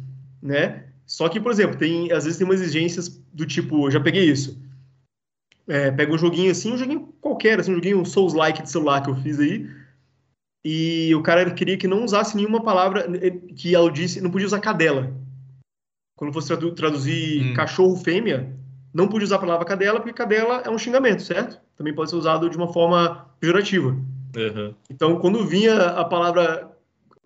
né? 0.43 0.85
Só 1.07 1.29
que, 1.29 1.41
por 1.41 1.51
exemplo, 1.51 1.77
tem 1.77 2.13
às 2.13 2.25
vezes 2.25 2.39
tem 2.39 2.47
umas 2.47 2.61
exigências 2.61 3.09
do 3.33 3.47
tipo, 3.47 3.91
já 3.91 4.01
peguei 4.01 4.25
isso. 4.25 4.61
É, 5.69 5.91
pega 5.91 6.13
um 6.13 6.19
joguinho 6.19 6.51
assim, 6.51 6.73
um 6.73 6.79
joguinho 6.79 7.13
qualquer, 7.21 7.59
assim, 7.59 7.73
um 7.73 7.77
joguinho 7.77 8.01
um 8.01 8.05
Souls-like 8.05 8.63
de 8.63 8.71
celular 8.71 9.03
que 9.03 9.11
eu 9.11 9.17
fiz 9.17 9.41
aí, 9.41 9.69
e 10.65 11.15
o 11.15 11.23
cara 11.23 11.49
queria 11.53 11.77
que 11.77 11.87
não 11.87 12.05
usasse 12.05 12.37
nenhuma 12.37 12.61
palavra 12.63 13.07
que 13.55 13.75
ela 13.75 13.91
disse, 13.91 14.21
não 14.21 14.31
podia 14.31 14.47
usar 14.47 14.61
cadela. 14.61 15.13
Quando 16.17 16.33
fosse 16.33 16.49
tradu 16.49 16.73
traduzir 16.73 17.43
hum. 17.43 17.55
cachorro 17.55 17.97
fêmea, 17.97 18.53
não 18.93 19.07
podia 19.07 19.27
usar 19.27 19.37
a 19.37 19.41
palavra 19.41 19.65
cadela, 19.65 20.01
porque 20.01 20.13
cadela 20.13 20.63
é 20.65 20.71
um 20.71 20.79
xingamento, 20.79 21.23
certo? 21.23 21.61
Também 21.77 21.95
pode 21.95 22.11
ser 22.11 22.17
usado 22.17 22.51
de 22.51 22.57
uma 22.57 22.73
forma 22.73 23.29
pejorativa. 23.39 23.91
Uhum. 23.91 24.75
Então, 24.91 25.21
quando 25.21 25.47
vinha 25.47 25.77
a 25.77 26.05
palavra 26.05 26.76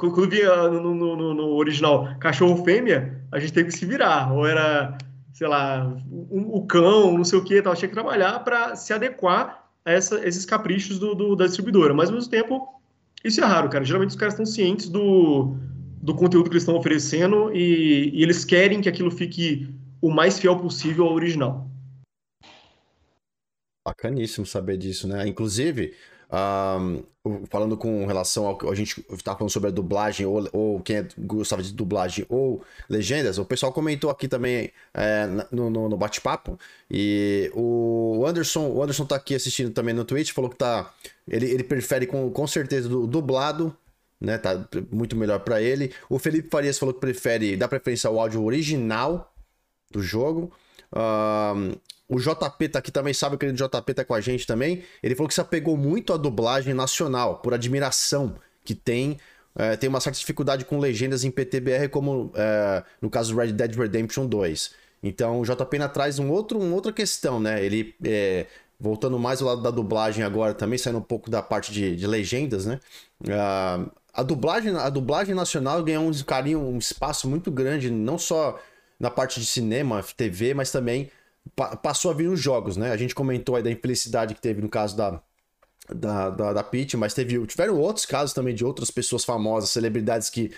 quando 0.09 0.31
via 0.31 0.69
no, 0.69 0.95
no, 0.95 1.35
no, 1.35 1.55
original 1.57 2.09
cachorro 2.19 2.65
fêmea, 2.65 3.23
a 3.31 3.39
gente 3.39 3.53
teve 3.53 3.69
que 3.69 3.77
se 3.77 3.85
virar. 3.85 4.33
Ou 4.33 4.47
era, 4.47 4.97
sei 5.33 5.47
lá, 5.47 5.95
o 6.31 6.65
cão, 6.67 7.19
não 7.19 7.25
sei 7.25 7.39
o 7.39 7.45
que, 7.45 7.61
tal. 7.61 7.75
Tinha 7.75 7.89
que 7.89 7.95
trabalhar 7.95 8.39
para 8.41 8.75
se 8.77 8.93
adequar 8.93 9.69
a 9.85 9.93
essa, 9.93 10.27
esses 10.27 10.47
caprichos 10.47 10.99
do, 10.99 11.15
do, 11.15 11.37
da 11.37 11.47
distribuidora. 11.47 11.93
Mas, 11.93 12.09
ao 12.09 12.15
mesmo 12.15 12.31
tempo, 12.31 12.81
isso 13.23 13.41
é 13.41 13.45
raro, 13.45 13.69
cara. 13.69 13.85
Geralmente 13.85 14.11
os 14.11 14.17
caras 14.17 14.35
estão 14.35 14.47
cientes 14.47 14.89
do, 14.89 15.55
do 16.01 16.15
conteúdo 16.15 16.49
que 16.49 16.55
eles 16.55 16.63
estão 16.63 16.77
oferecendo 16.77 17.55
e, 17.55 18.11
e 18.15 18.23
eles 18.23 18.45
querem 18.45 18.81
que 18.81 18.89
aquilo 18.89 19.11
fique 19.11 19.69
o 20.01 20.11
mais 20.11 20.39
fiel 20.39 20.57
possível 20.57 21.05
ao 21.05 21.13
original. 21.13 21.69
Bacaníssimo 23.87 24.47
saber 24.47 24.77
disso, 24.77 25.07
né? 25.07 25.27
Inclusive, 25.27 25.95
um, 26.33 27.03
falando 27.51 27.77
com 27.77 28.07
relação 28.07 28.47
ao 28.47 28.57
que 28.57 28.67
a 28.67 28.75
gente 28.75 29.05
estava 29.13 29.37
falando 29.37 29.51
sobre 29.51 29.69
a 29.69 29.73
dublagem, 29.73 30.25
ou, 30.25 30.49
ou 30.53 30.81
quem 30.81 30.97
é, 30.97 31.09
gostava 31.19 31.63
de 31.63 31.73
dublagem 31.73 32.25
ou 32.29 32.63
legendas, 32.89 33.39
o 33.39 33.45
pessoal 33.45 33.73
comentou 33.73 34.11
aqui 34.11 34.27
também 34.27 34.73
é, 34.95 35.27
no, 35.53 35.69
no, 35.69 35.89
no 35.89 35.97
bate-papo. 35.97 36.59
E 36.91 37.51
o 37.55 38.25
Anderson, 38.27 38.69
o 38.69 38.83
Anderson 38.83 39.05
tá 39.05 39.17
aqui 39.17 39.35
assistindo 39.35 39.71
também 39.71 39.95
no 39.95 40.05
Twitch, 40.05 40.33
falou 40.33 40.51
que 40.51 40.57
tá. 40.57 40.93
Ele, 41.29 41.47
ele 41.51 41.63
prefere 41.63 42.07
com, 42.07 42.31
com 42.31 42.47
certeza 42.47 42.89
do 42.89 43.07
dublado. 43.07 43.77
Né, 44.19 44.37
tá 44.37 44.69
muito 44.93 45.17
melhor 45.17 45.41
para 45.41 45.63
ele. 45.63 45.95
O 46.07 46.19
Felipe 46.19 46.51
Farias 46.51 46.79
falou 46.79 46.93
que 46.93 47.01
prefere, 47.01 47.57
dá 47.57 47.67
preferência 47.67 48.07
ao 48.07 48.21
áudio 48.21 48.45
original 48.45 49.33
do 49.91 50.03
jogo. 50.03 50.53
Um, 50.95 51.73
o 52.11 52.19
JP 52.19 52.69
tá 52.69 52.81
aqui 52.81 52.91
também, 52.91 53.15
sabe 53.15 53.37
o 53.37 53.39
querido 53.39 53.57
JP 53.57 53.95
tá 53.95 54.05
com 54.05 54.15
a 54.15 54.21
gente 54.21 54.45
também. 54.45 54.83
Ele 55.01 55.15
falou 55.15 55.29
que 55.29 55.35
se 55.35 55.41
apegou 55.41 55.77
muito 55.77 56.13
à 56.13 56.17
dublagem 56.17 56.75
nacional, 56.75 57.37
por 57.37 57.55
admiração 57.55 58.35
que 58.65 58.75
tem. 58.75 59.17
É, 59.55 59.77
tem 59.77 59.89
uma 59.89 60.01
certa 60.01 60.19
dificuldade 60.19 60.65
com 60.65 60.81
legendas 60.81 61.23
em 61.23 61.31
PTBR, 61.31 61.89
como 61.89 62.33
é, 62.35 62.83
no 63.01 63.09
caso 63.09 63.37
Red 63.37 63.53
Dead 63.53 63.77
Redemption 63.77 64.27
2. 64.27 64.75
Então 65.05 65.41
o 65.41 65.45
JP 65.45 65.69
ainda 65.73 65.89
traz 65.89 66.19
um 66.19 66.31
outro, 66.31 66.59
uma 66.59 66.75
outra 66.75 66.93
questão, 66.93 67.39
né? 67.39 67.65
Ele, 67.65 67.95
é, 68.05 68.47
voltando 68.79 69.17
mais 69.17 69.41
ao 69.41 69.47
lado 69.47 69.63
da 69.63 69.71
dublagem 69.71 70.25
agora, 70.25 70.53
também 70.53 70.79
saindo 70.79 70.99
um 70.99 71.03
pouco 71.03 71.31
da 71.31 71.41
parte 71.41 71.73
de, 71.73 71.95
de 71.95 72.07
legendas, 72.09 72.67
né? 72.67 72.81
Uh, 73.23 73.89
a, 74.13 74.23
dublagem, 74.25 74.75
a 74.75 74.91
dublagem 74.91 75.33
nacional 75.33 75.81
ganhou 75.85 76.05
um 76.05 76.13
carinho, 76.25 76.59
um 76.61 76.79
espaço 76.79 77.29
muito 77.29 77.53
grande, 77.53 77.89
não 77.89 78.19
só 78.19 78.59
na 78.99 79.11
parte 79.11 79.39
de 79.39 79.47
cinema, 79.47 80.05
TV, 80.17 80.55
mas 80.55 80.73
também 80.73 81.09
pa 81.55 81.77
passou 81.77 82.11
a 82.11 82.15
vir 82.15 82.29
os 82.29 82.41
jogos, 82.41 82.77
né? 82.77 82.93
A 82.93 82.97
gente 82.97 83.15
comentou 83.15 83.57
aí 83.57 83.63
da 83.63 83.71
infelicidade 83.71 84.35
que 84.35 84.41
teve 84.41 84.61
no 84.63 84.69
caso 84.69 84.97
da, 84.97 85.21
da, 85.95 86.31
da, 86.31 86.53
da 86.53 86.63
Peach, 86.63 86.97
mas 86.97 87.15
teve, 87.15 87.45
tiveram 87.47 87.79
outros 87.79 88.07
casos 88.07 88.33
também 88.33 88.55
de 88.55 88.65
outras 88.65 88.91
pessoas 88.91 89.25
famosas, 89.25 89.71
celebridades 89.71 90.31
que 90.31 90.53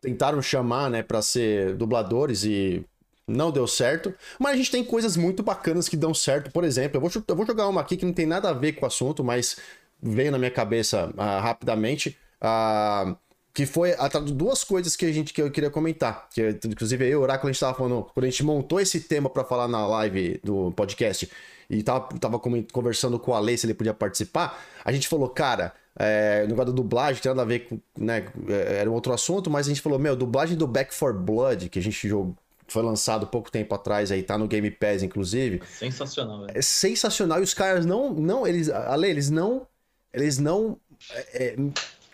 tentaram 0.00 0.42
chamar, 0.42 0.90
né, 0.90 1.02
para 1.02 1.22
ser 1.22 1.76
dubladores 1.76 2.44
e 2.44 2.84
não 3.26 3.50
deu 3.50 3.66
certo. 3.66 4.14
Mas 4.38 4.52
a 4.52 4.56
gente 4.56 4.70
tem 4.70 4.84
coisas 4.84 5.16
muito 5.16 5.42
bacanas 5.42 5.88
que 5.88 5.96
dão 5.96 6.12
certo. 6.12 6.50
Por 6.50 6.64
exemplo, 6.64 6.96
eu 6.96 7.00
vou, 7.00 7.10
eu 7.26 7.36
vou 7.36 7.46
jogar 7.46 7.68
uma 7.68 7.80
aqui 7.80 7.96
que 7.96 8.04
não 8.04 8.12
tem 8.12 8.26
nada 8.26 8.50
a 8.50 8.52
ver 8.52 8.72
com 8.72 8.84
o 8.84 8.88
assunto, 8.88 9.22
mas 9.22 9.56
veio 10.02 10.32
na 10.32 10.38
minha 10.38 10.50
cabeça 10.50 11.08
uh, 11.10 11.40
rapidamente. 11.40 12.18
Uh, 12.42 13.16
que 13.54 13.66
foi 13.66 13.94
duas 14.32 14.64
coisas 14.64 14.96
que 14.96 15.04
a 15.04 15.12
gente 15.12 15.32
que 15.32 15.42
eu 15.42 15.50
queria 15.50 15.70
comentar. 15.70 16.28
Que, 16.32 16.58
inclusive, 16.64 17.04
eu 17.04 17.10
e 17.10 17.16
o 17.16 17.20
Oráculo, 17.20 17.50
a 17.50 17.52
gente 17.52 17.60
tava 17.60 17.74
falando, 17.74 18.06
quando 18.14 18.24
a 18.24 18.30
gente 18.30 18.42
montou 18.42 18.80
esse 18.80 19.00
tema 19.00 19.28
para 19.28 19.44
falar 19.44 19.68
na 19.68 19.86
live 19.86 20.40
do 20.42 20.72
podcast 20.72 21.30
e 21.68 21.82
tava, 21.82 22.08
tava 22.18 22.38
conversando 22.38 23.18
com 23.18 23.30
o 23.30 23.34
Ale 23.34 23.56
se 23.56 23.66
ele 23.66 23.74
podia 23.74 23.92
participar, 23.92 24.62
a 24.84 24.90
gente 24.90 25.06
falou, 25.06 25.28
cara, 25.28 25.72
é, 25.96 26.42
no 26.42 26.50
negócio 26.50 26.72
da 26.72 26.76
dublagem, 26.76 27.22
tem 27.22 27.30
nada 27.30 27.42
a 27.42 27.44
ver 27.44 27.60
com, 27.60 27.78
né, 27.98 28.26
é, 28.48 28.78
era 28.80 28.90
um 28.90 28.94
outro 28.94 29.12
assunto, 29.12 29.50
mas 29.50 29.66
a 29.66 29.68
gente 29.68 29.82
falou, 29.82 29.98
meu, 29.98 30.16
dublagem 30.16 30.56
do 30.56 30.66
Back 30.66 30.94
for 30.94 31.12
Blood, 31.12 31.68
que 31.68 31.78
a 31.78 31.82
gente 31.82 32.08
jogou, 32.08 32.34
foi 32.68 32.82
lançado 32.82 33.26
pouco 33.26 33.50
tempo 33.50 33.74
atrás 33.74 34.10
aí, 34.10 34.22
tá 34.22 34.38
no 34.38 34.48
Game 34.48 34.70
Pass, 34.70 35.02
inclusive. 35.02 35.60
Sensacional, 35.66 36.40
velho. 36.40 36.58
É 36.58 36.62
sensacional, 36.62 37.40
e 37.40 37.42
os 37.42 37.52
caras 37.52 37.84
não, 37.84 38.14
não, 38.14 38.46
eles, 38.46 38.70
Ale, 38.70 39.08
eles 39.08 39.28
não, 39.28 39.66
eles 40.12 40.38
não... 40.38 40.78
É, 41.10 41.54
é 41.54 41.56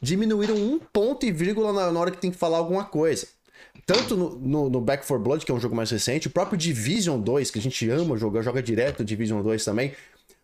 diminuíram 0.00 0.56
um 0.56 0.78
ponto 0.78 1.26
e 1.26 1.32
vírgula 1.32 1.72
na, 1.72 1.98
hora 1.98 2.10
que 2.10 2.18
tem 2.18 2.30
que 2.30 2.36
falar 2.36 2.58
alguma 2.58 2.84
coisa. 2.84 3.26
tanto 3.86 4.16
no, 4.16 4.38
no, 4.38 4.70
no, 4.70 4.80
Back 4.80 5.06
4 5.06 5.22
Blood, 5.22 5.44
que 5.44 5.52
é 5.52 5.54
um 5.54 5.60
jogo 5.60 5.74
mais 5.74 5.90
recente, 5.90 6.28
o 6.28 6.30
próprio 6.30 6.58
Division 6.58 7.20
2, 7.20 7.50
que 7.50 7.58
a 7.58 7.62
gente 7.62 7.88
ama 7.90 8.16
jogar, 8.16 8.42
joga 8.42 8.62
direto 8.62 9.04
Division 9.04 9.42
2 9.42 9.64
também. 9.64 9.92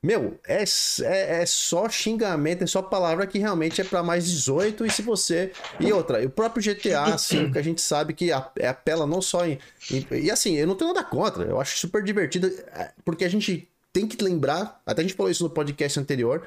Meu, 0.05 0.39
é, 0.47 0.63
é, 1.03 1.43
é, 1.43 1.47
só 1.47 1.89
xingamento, 1.89 2.63
é 2.63 2.67
só 2.67 2.83
palavra 2.83 3.27
que 3.27 3.39
realmente 3.39 3.81
é 3.81 3.85
para 3.85 4.03
mais 4.03 4.27
18. 4.27 4.85
E 4.85 4.91
se 4.91 5.01
você. 5.01 5.51
E 5.81 5.91
outra, 5.91 6.23
o 6.23 6.29
próprio 6.29 6.63
GTA, 6.63 7.05
assim, 7.05 7.49
que 7.53 7.59
a 7.59 7.63
gente 7.63 7.81
sabe 7.81 8.13
que 8.13 8.31
é, 8.31 8.67
apela 8.67 9.07
não 9.07 9.23
só 9.23 9.47
em, 9.47 9.59
em, 9.91 10.07
E 10.23 10.31
assim, 10.31 10.57
eu 10.57 10.67
não 10.67 10.75
tenho 10.75 10.93
nada 10.93 11.03
contra, 11.03 11.45
eu 11.45 11.59
acho 11.59 11.79
super 11.79 12.03
divertido, 12.03 12.49
é, 12.75 12.91
porque 13.03 13.25
a 13.25 13.31
gente 13.31 13.67
tem 13.95 14.07
que 14.07 14.23
lembrar, 14.23 14.79
até 14.85 15.01
a 15.01 15.05
gente 15.05 15.15
falou 15.15 15.33
isso 15.33 15.43
no 15.43 15.49
podcast 15.49 15.99
anterior, 15.99 16.47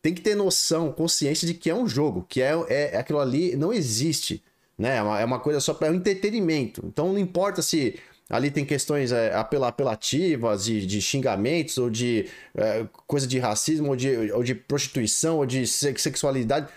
tem 0.00 0.14
que 0.14 0.20
ter 0.20 0.34
noção, 0.34 0.92
consciência 0.92 1.46
de 1.46 1.54
que 1.54 1.70
é 1.70 1.74
um 1.74 1.88
jogo, 1.88 2.24
que 2.28 2.40
é, 2.40 2.52
é, 2.68 2.94
é 2.94 2.96
aquilo 2.98 3.18
ali 3.18 3.56
não 3.56 3.72
existe 3.72 4.42
né? 4.78 4.96
É 4.96 5.02
uma, 5.02 5.20
é 5.20 5.24
uma 5.24 5.40
coisa 5.40 5.60
só 5.60 5.74
para 5.74 5.90
um 5.90 5.96
entretenimento. 5.96 6.82
Então 6.86 7.12
não 7.12 7.18
importa 7.18 7.60
se 7.60 7.98
ali 8.30 8.50
tem 8.50 8.64
questões 8.64 9.10
é, 9.10 9.34
apelativas, 9.34 10.64
de, 10.64 10.86
de 10.86 11.02
xingamentos, 11.02 11.76
ou 11.78 11.90
de 11.90 12.26
é, 12.54 12.86
coisa 13.06 13.26
de 13.26 13.38
racismo, 13.38 13.88
ou 13.88 13.96
de, 13.96 14.32
ou 14.32 14.42
de 14.44 14.54
prostituição, 14.54 15.38
ou 15.38 15.46
de 15.46 15.66
sexualidade. 15.66 16.68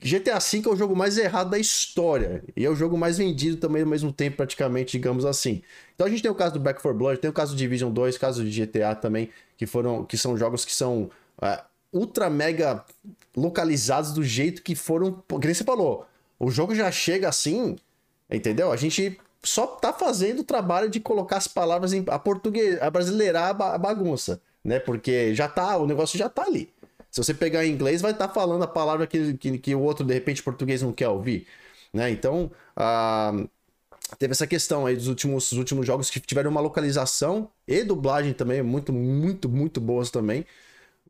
GTA 0.00 0.38
V 0.38 0.62
é 0.64 0.68
o 0.68 0.76
jogo 0.76 0.94
mais 0.94 1.18
errado 1.18 1.50
da 1.50 1.58
história. 1.58 2.44
E 2.56 2.64
é 2.64 2.70
o 2.70 2.76
jogo 2.76 2.96
mais 2.96 3.18
vendido 3.18 3.56
também 3.56 3.82
ao 3.82 3.88
mesmo 3.88 4.12
tempo, 4.12 4.36
praticamente, 4.36 4.92
digamos 4.92 5.24
assim. 5.24 5.62
Então 5.94 6.06
a 6.06 6.10
gente 6.10 6.22
tem 6.22 6.30
o 6.30 6.34
caso 6.34 6.54
do 6.54 6.60
Back 6.60 6.80
4 6.80 6.96
Blood, 6.96 7.20
tem 7.20 7.30
o 7.30 7.32
caso 7.32 7.54
do 7.54 7.58
Division 7.58 7.90
2, 7.90 8.18
caso 8.18 8.44
de 8.44 8.66
GTA 8.66 8.94
também, 8.94 9.30
que 9.56 9.66
foram 9.66 10.04
que 10.04 10.16
são 10.16 10.36
jogos 10.36 10.64
que 10.64 10.72
são 10.72 11.10
é, 11.42 11.60
ultra 11.92 12.28
mega 12.28 12.84
localizados 13.36 14.12
do 14.12 14.22
jeito 14.22 14.62
que 14.62 14.74
foram. 14.74 15.22
Que 15.40 15.46
nem 15.46 15.54
você 15.54 15.64
falou. 15.64 16.06
O 16.38 16.50
jogo 16.50 16.74
já 16.74 16.90
chega 16.90 17.28
assim, 17.28 17.76
entendeu? 18.30 18.70
A 18.70 18.76
gente 18.76 19.18
só 19.42 19.66
tá 19.66 19.92
fazendo 19.92 20.40
o 20.40 20.44
trabalho 20.44 20.88
de 20.88 21.00
colocar 21.00 21.36
as 21.36 21.48
palavras 21.48 21.92
em 21.92 22.04
a 22.08 22.18
português, 22.18 22.80
a 22.80 22.90
brasileirar 22.90 23.50
a 23.60 23.78
bagunça, 23.78 24.40
né? 24.64 24.78
Porque 24.78 25.34
já 25.34 25.48
tá, 25.48 25.76
o 25.76 25.86
negócio 25.86 26.18
já 26.18 26.28
tá 26.28 26.44
ali. 26.44 26.72
Se 27.10 27.22
você 27.22 27.32
pegar 27.32 27.64
em 27.64 27.72
inglês, 27.72 28.02
vai 28.02 28.12
estar 28.12 28.28
tá 28.28 28.34
falando 28.34 28.62
a 28.62 28.66
palavra 28.66 29.06
que, 29.06 29.34
que, 29.34 29.58
que, 29.58 29.74
o 29.74 29.80
outro, 29.80 30.04
de 30.04 30.12
repente, 30.12 30.42
português 30.42 30.82
não 30.82 30.92
quer 30.92 31.08
ouvir, 31.08 31.46
né? 31.92 32.10
Então, 32.10 32.50
teve 34.18 34.32
essa 34.32 34.46
questão 34.46 34.86
aí 34.86 34.94
dos 34.94 35.08
últimos, 35.08 35.50
dos 35.50 35.58
últimos 35.58 35.86
jogos 35.86 36.10
que 36.10 36.20
tiveram 36.20 36.50
uma 36.50 36.60
localização 36.60 37.50
e 37.66 37.82
dublagem 37.82 38.32
também, 38.32 38.62
muito, 38.62 38.92
muito, 38.92 39.48
muito 39.48 39.80
boas 39.80 40.10
também. 40.10 40.44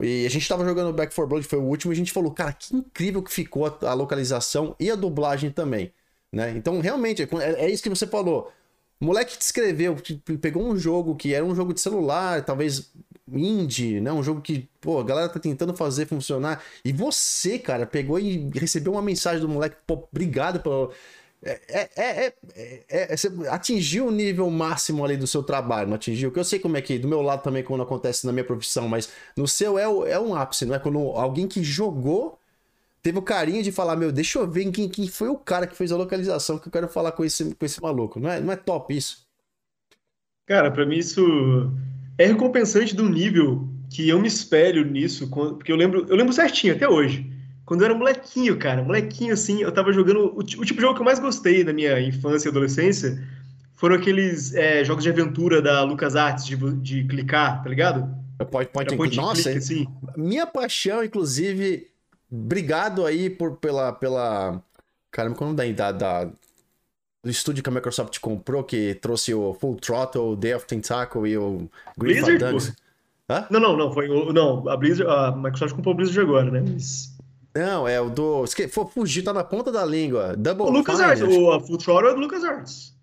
E 0.00 0.26
a 0.26 0.30
gente 0.30 0.48
tava 0.48 0.64
jogando 0.64 0.92
Back 0.92 1.14
4 1.14 1.28
Blood, 1.28 1.46
foi 1.46 1.58
o 1.58 1.62
último, 1.64 1.92
e 1.92 1.94
a 1.94 1.96
gente 1.96 2.12
falou, 2.12 2.30
cara, 2.32 2.52
que 2.52 2.74
incrível 2.74 3.22
que 3.22 3.32
ficou 3.32 3.66
a, 3.66 3.90
a 3.90 3.94
localização 3.94 4.76
e 4.78 4.90
a 4.90 4.94
dublagem 4.94 5.50
também, 5.50 5.92
né? 6.32 6.52
Então, 6.56 6.80
realmente, 6.80 7.22
é, 7.22 7.64
é 7.66 7.70
isso 7.70 7.82
que 7.82 7.88
você 7.88 8.06
falou. 8.06 8.52
O 9.00 9.04
moleque 9.04 9.38
descreveu, 9.38 9.96
pegou 10.40 10.64
um 10.64 10.76
jogo 10.76 11.14
que 11.16 11.32
era 11.34 11.44
um 11.44 11.54
jogo 11.54 11.72
de 11.72 11.80
celular, 11.80 12.44
talvez 12.44 12.92
indie, 13.32 14.00
né? 14.00 14.12
Um 14.12 14.22
jogo 14.22 14.40
que, 14.40 14.68
pô, 14.80 15.00
a 15.00 15.04
galera 15.04 15.28
tá 15.28 15.38
tentando 15.38 15.74
fazer 15.76 16.06
funcionar. 16.06 16.62
E 16.84 16.92
você, 16.92 17.58
cara, 17.58 17.86
pegou 17.86 18.18
e 18.18 18.50
recebeu 18.54 18.92
uma 18.92 19.02
mensagem 19.02 19.40
do 19.40 19.48
moleque, 19.48 19.76
pô, 19.86 20.06
obrigado 20.10 20.60
pelo 20.60 20.92
é, 21.42 21.90
é, 21.96 22.34
é, 22.88 23.16
você 23.16 23.28
atingiu 23.48 24.08
o 24.08 24.10
nível 24.10 24.50
máximo 24.50 25.04
ali 25.04 25.16
do 25.16 25.26
seu 25.26 25.42
trabalho, 25.42 25.88
não 25.88 25.94
atingiu? 25.94 26.32
Que 26.32 26.38
eu 26.38 26.44
sei 26.44 26.58
como 26.58 26.76
é 26.76 26.82
que, 26.82 26.98
do 26.98 27.06
meu 27.06 27.22
lado 27.22 27.42
também, 27.42 27.62
quando 27.62 27.82
acontece 27.82 28.26
na 28.26 28.32
minha 28.32 28.44
profissão, 28.44 28.88
mas 28.88 29.08
no 29.36 29.46
seu 29.46 29.78
é, 29.78 29.84
é 30.10 30.18
um 30.18 30.34
ápice, 30.34 30.66
não 30.66 30.74
é? 30.74 30.78
Quando 30.78 30.98
alguém 30.98 31.46
que 31.46 31.62
jogou 31.62 32.38
teve 33.00 33.18
o 33.18 33.22
carinho 33.22 33.62
de 33.62 33.70
falar: 33.70 33.94
Meu, 33.94 34.10
deixa 34.10 34.38
eu 34.40 34.50
ver 34.50 34.70
quem, 34.72 34.88
quem 34.88 35.06
foi 35.06 35.28
o 35.28 35.36
cara 35.36 35.66
que 35.66 35.76
fez 35.76 35.92
a 35.92 35.96
localização 35.96 36.58
que 36.58 36.66
eu 36.66 36.72
quero 36.72 36.88
falar 36.88 37.12
com 37.12 37.24
esse, 37.24 37.54
com 37.54 37.64
esse 37.64 37.80
maluco. 37.80 38.18
Não 38.18 38.30
é, 38.30 38.40
não 38.40 38.52
é 38.52 38.56
top 38.56 38.96
isso? 38.96 39.26
Cara, 40.44 40.70
para 40.70 40.84
mim 40.84 40.96
isso 40.96 41.72
é 42.18 42.26
recompensante 42.26 42.96
do 42.96 43.08
nível 43.08 43.68
que 43.90 44.08
eu 44.08 44.20
me 44.20 44.26
espelho 44.26 44.84
nisso, 44.84 45.30
porque 45.30 45.70
eu 45.70 45.76
lembro, 45.76 46.06
eu 46.08 46.16
lembro 46.16 46.32
certinho 46.32 46.74
até 46.74 46.88
hoje 46.88 47.37
quando 47.68 47.82
eu 47.82 47.84
era 47.84 47.94
molequinho, 47.94 48.58
cara, 48.58 48.82
molequinho 48.82 49.34
assim, 49.34 49.60
eu 49.60 49.70
tava 49.70 49.92
jogando. 49.92 50.32
O, 50.34 50.38
o 50.38 50.42
tipo 50.42 50.64
de 50.64 50.80
jogo 50.80 50.94
que 50.94 51.02
eu 51.02 51.04
mais 51.04 51.18
gostei 51.18 51.62
na 51.62 51.70
minha 51.70 52.00
infância 52.00 52.48
e 52.48 52.50
adolescência 52.50 53.22
foram 53.74 53.96
aqueles 53.96 54.54
é, 54.54 54.82
jogos 54.82 55.04
de 55.04 55.10
aventura 55.10 55.60
da 55.60 55.82
LucasArts, 55.82 56.46
de, 56.46 56.56
de 56.56 57.04
clicar, 57.04 57.62
tá 57.62 57.68
ligado? 57.68 58.08
Point, 58.50 58.70
point, 58.72 58.96
point 58.96 59.16
Nossa, 59.16 59.42
click, 59.42 59.58
assim. 59.58 59.86
minha 60.16 60.46
paixão, 60.46 61.04
inclusive, 61.04 61.88
obrigado 62.32 63.04
aí 63.04 63.28
por, 63.28 63.56
pela. 63.58 63.92
pela... 63.92 64.62
Caramba, 65.10 65.36
qual 65.36 65.50
é 65.50 65.52
o 65.52 65.54
nome 65.54 65.72
da, 65.74 65.92
da, 65.92 66.24
do 66.24 67.30
estúdio 67.30 67.62
que 67.62 67.68
a 67.68 67.72
Microsoft 67.72 68.18
comprou, 68.18 68.64
que 68.64 68.94
trouxe 68.94 69.34
o 69.34 69.52
Full 69.52 69.76
Throttle, 69.76 70.32
o 70.32 70.36
Day 70.36 70.54
of 70.54 70.64
Tentacle 70.64 71.28
e 71.28 71.36
o 71.36 71.68
Green 71.98 72.22
Fandango. 72.22 72.58
Não, 73.50 73.60
não, 73.60 73.76
não, 73.76 73.92
foi 73.92 74.08
não, 74.32 74.66
a 74.66 74.74
Blizzard, 74.74 75.12
a 75.12 75.32
Microsoft 75.32 75.76
comprou 75.76 75.92
o 75.92 75.96
Blizzard 75.98 76.20
agora, 76.20 76.50
né? 76.50 76.64
Mas... 76.66 77.17
Não, 77.58 77.88
é 77.88 78.00
o 78.00 78.08
do. 78.08 78.44
For 78.70 78.88
fugir, 78.88 79.22
tá 79.22 79.32
na 79.32 79.42
ponta 79.42 79.72
da 79.72 79.84
língua. 79.84 80.36
Double 80.36 80.66
o 80.66 80.70
Lucas 80.70 81.00
Arts, 81.00 81.22
o 81.22 81.60
Full 81.60 81.78
Throttle 81.78 82.10
é 82.10 82.14
do 82.14 82.20
Lucas 82.20 82.44
Arts. 82.44 82.96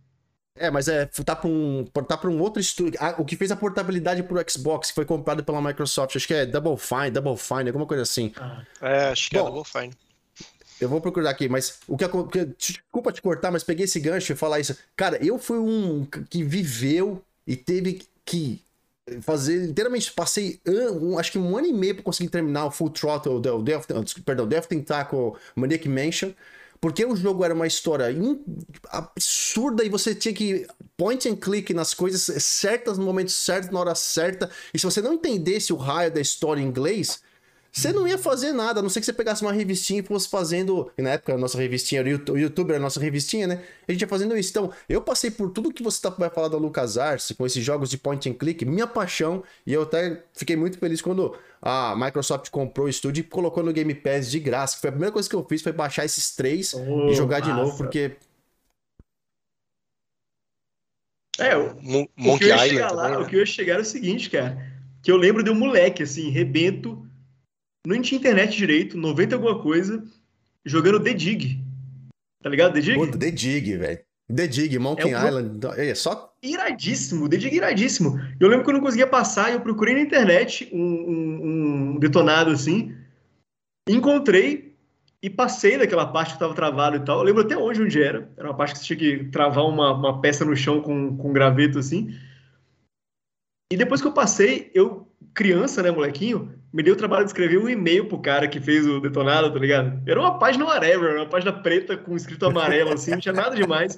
É, 0.58 0.72
mas 0.72 0.88
é, 0.88 1.06
tá 1.26 1.36
para 1.36 1.50
um, 1.50 1.84
tá 2.08 2.16
pra 2.16 2.30
um 2.30 2.40
outro 2.40 2.62
estúdio. 2.62 2.98
Ah, 3.02 3.16
o 3.18 3.26
que 3.26 3.36
fez 3.36 3.52
a 3.52 3.58
portabilidade 3.58 4.24
pro 4.24 4.42
Xbox, 4.50 4.88
que 4.88 4.96
foi 4.96 5.04
comprado 5.04 5.44
pela 5.44 5.62
Microsoft, 5.62 6.16
acho 6.16 6.26
que 6.26 6.34
é 6.34 6.46
Double 6.46 6.78
Fine, 6.78 7.12
Double 7.12 7.36
Fine, 7.36 7.68
alguma 7.68 7.86
coisa 7.86 8.04
assim. 8.04 8.32
Ah, 8.38 8.64
é, 8.82 9.10
acho 9.10 9.30
que 9.30 9.38
é 9.38 9.42
Bom, 9.42 9.50
é 9.50 9.52
Double 9.52 9.70
Fine. 9.70 9.94
Eu 10.80 10.88
vou 10.88 11.02
procurar 11.02 11.32
aqui, 11.32 11.50
mas 11.50 11.80
o 11.88 11.98
que 11.98 12.06
Desculpa 12.58 13.12
te 13.12 13.22
cortar, 13.22 13.52
mas 13.52 13.64
peguei 13.64 13.84
esse 13.84 14.00
gancho 14.00 14.32
e 14.32 14.36
falar 14.36 14.62
isso. 14.62 14.78
Cara, 14.96 15.18
eu 15.26 15.38
fui 15.38 15.58
um 15.58 16.06
que 16.06 16.44
viveu 16.44 17.22
e 17.46 17.58
teve 17.58 18.04
que 18.26 18.65
fazer 19.22 19.70
inteiramente 19.70 20.12
passei 20.12 20.60
um, 20.68 21.20
acho 21.20 21.32
que 21.32 21.38
um 21.38 21.56
ano 21.56 21.68
e 21.68 21.74
meio 21.74 21.96
para 21.96 22.04
conseguir 22.04 22.30
terminar 22.30 22.66
o 22.66 22.72
Full 22.72 22.90
Throttle 22.90 23.36
o 23.36 23.62
Death, 23.62 23.86
perdão 24.26 24.48
Death 24.48 24.66
Tentacle 24.66 25.34
Maniac 25.56 25.88
Mansion 25.88 26.32
porque 26.82 27.06
o 27.06 27.16
jogo 27.16 27.46
era 27.46 27.54
uma 27.54 27.68
história 27.68 28.08
absurda 28.90 29.84
e 29.84 29.90
você 29.90 30.16
tinha 30.16 30.34
que 30.34 30.66
point 30.98 31.30
and 31.30 31.36
click 31.36 31.74
nas 31.74 31.94
coisas 31.94 32.22
certas 32.44 32.98
no 32.98 33.06
momento 33.06 33.32
certo 33.32 33.72
na 33.72 33.80
hora 33.80 33.96
certa 33.96 34.50
e 34.74 34.80
se 34.80 34.86
você 34.86 35.02
não 35.02 35.14
entendesse 35.14 35.72
o 35.72 35.78
raio 35.78 36.12
da 36.12 36.20
história 36.20 36.60
em 36.60 36.66
inglês 36.66 37.22
você 37.76 37.92
não 37.92 38.08
ia 38.08 38.18
fazer 38.18 38.54
nada, 38.54 38.80
a 38.80 38.82
não 38.82 38.90
ser 38.90 39.02
que 39.02 39.06
você 39.06 39.12
pegasse 39.12 39.42
uma 39.42 39.52
revistinha 39.52 40.00
e 40.00 40.04
fosse 40.04 40.30
fazendo. 40.30 40.90
E 40.98 41.02
na 41.02 41.10
época 41.10 41.34
a 41.34 41.38
nossa 41.38 41.58
revistinha, 41.58 42.02
o 42.02 42.38
YouTube 42.38 42.70
era 42.70 42.80
a 42.80 42.82
nossa 42.82 43.02
revistinha, 43.02 43.46
né? 43.48 43.62
A 43.86 43.92
gente 43.92 44.00
ia 44.00 44.08
fazendo 44.08 44.36
isso. 44.38 44.50
Então, 44.50 44.72
eu 44.88 45.02
passei 45.02 45.30
por 45.30 45.50
tudo 45.50 45.74
que 45.74 45.84
você 45.84 46.02
tá, 46.02 46.10
vai 46.10 46.30
falar 46.30 46.48
da 46.48 46.56
LucasArts, 46.56 47.34
com 47.38 47.46
esses 47.46 47.62
jogos 47.62 47.90
de 47.90 47.98
point 47.98 48.30
and 48.30 48.36
click, 48.36 48.64
minha 48.64 48.88
paixão, 48.88 49.44
e 49.68 49.74
eu 49.74 49.82
até 49.82 50.24
fiquei 50.34 50.56
muito 50.56 50.78
feliz 50.78 51.02
quando 51.02 51.38
a 51.62 51.94
Microsoft 51.98 52.50
comprou 52.50 52.86
o 52.86 52.90
estúdio 52.90 53.20
e 53.20 53.24
colocou 53.26 53.62
no 53.62 53.74
Game 53.74 53.94
Pass 53.94 54.32
de 54.32 54.40
graça. 54.40 54.76
Que 54.76 54.82
foi 54.82 54.90
a 54.92 54.94
primeira 54.94 55.12
coisa 55.12 55.30
que 55.30 55.36
eu 55.36 55.46
fiz 55.46 55.62
foi 55.62 55.74
baixar 55.74 56.06
esses 56.06 56.34
três 56.34 56.74
oh, 56.74 57.10
e 57.10 57.14
jogar 57.14 57.42
massa. 57.42 57.52
de 57.52 57.58
novo, 57.60 57.78
porque. 57.78 58.16
É, 61.38 61.58
o, 61.58 61.76
o, 62.18 62.40
que 62.40 62.46
Island, 62.46 62.94
lá, 62.94 63.20
o 63.20 63.28
que 63.28 63.36
eu 63.36 63.42
ia 63.42 63.46
chegar 63.46 63.76
é 63.80 63.82
o 63.82 63.86
seguinte, 63.86 64.30
cara. 64.30 64.58
Que 65.04 65.12
eu 65.12 65.18
lembro 65.18 65.44
de 65.44 65.50
um 65.50 65.56
moleque, 65.56 66.04
assim, 66.04 66.30
rebento 66.30 67.06
não 67.88 68.02
tinha 68.02 68.20
internet 68.20 68.56
direito, 68.56 68.98
90 68.98 69.36
alguma 69.36 69.62
coisa, 69.62 70.04
jogando 70.66 71.00
The 71.00 71.14
Dig. 71.14 71.64
Tá 72.42 72.50
ligado? 72.50 72.74
The 72.74 72.82
Dig? 72.82 72.96
Puta, 72.96 73.18
The 73.18 73.32
Dig, 73.32 73.78
velho. 73.78 74.00
The 74.34 74.48
Dig, 74.48 74.80
Monkey 74.80 75.14
é 75.14 75.28
Island. 75.28 75.60
É 75.78 75.96
só. 75.96 76.34
Iradíssimo, 76.42 77.30
The 77.30 77.38
Dig 77.38 77.56
iradíssimo. 77.56 78.20
Eu 78.40 78.48
lembro 78.50 78.64
que 78.64 78.72
eu 78.72 78.76
não 78.76 78.82
conseguia 78.82 79.08
passar 79.08 79.52
e 79.52 79.54
eu 79.54 79.62
procurei 79.62 79.94
na 79.94 80.02
internet 80.02 80.70
um, 80.74 80.80
um, 80.80 81.96
um 81.96 82.00
detonado 82.00 82.52
assim. 82.52 82.96
Encontrei 83.88 84.76
e 85.22 85.30
passei 85.30 85.78
daquela 85.78 86.06
parte 86.06 86.30
que 86.30 86.36
estava 86.36 86.54
travado 86.54 86.98
e 86.98 87.06
tal. 87.06 87.20
Eu 87.20 87.24
lembro 87.24 87.42
até 87.42 87.58
hoje 87.58 87.84
onde 87.84 88.02
era. 88.02 88.32
Era 88.38 88.50
uma 88.50 88.58
parte 88.58 88.74
que 88.74 88.80
você 88.80 88.96
tinha 88.96 88.98
que 88.98 89.26
travar 89.32 89.66
uma, 89.66 89.94
uma 89.94 90.22
peça 90.22 90.44
no 90.44 90.56
chão 90.56 90.82
com, 90.82 91.18
com 91.18 91.34
graveto 91.34 91.80
assim. 91.80 92.16
E 93.72 93.78
depois 93.78 94.02
que 94.02 94.08
eu 94.08 94.14
passei, 94.14 94.72
eu, 94.74 95.08
criança, 95.34 95.82
né, 95.82 95.90
molequinho, 95.90 96.54
me 96.76 96.84
deu 96.84 96.94
o 96.94 96.98
trabalho 96.98 97.24
de 97.24 97.30
escrever 97.30 97.58
um 97.58 97.70
e-mail 97.70 98.06
pro 98.06 98.20
cara 98.20 98.50
que 98.50 98.60
fez 98.60 98.86
o 98.86 99.00
detonado, 99.00 99.50
tá 99.50 99.58
ligado? 99.58 99.98
Era 100.06 100.20
uma 100.20 100.38
página 100.38 100.66
whatever, 100.66 101.16
uma 101.16 101.26
página 101.26 101.54
preta 101.54 101.96
com 101.96 102.18
escrito 102.18 102.46
amarelo, 102.46 102.92
assim, 102.92 103.12
não 103.12 103.20
tinha 103.20 103.34
nada 103.34 103.56
demais. 103.56 103.98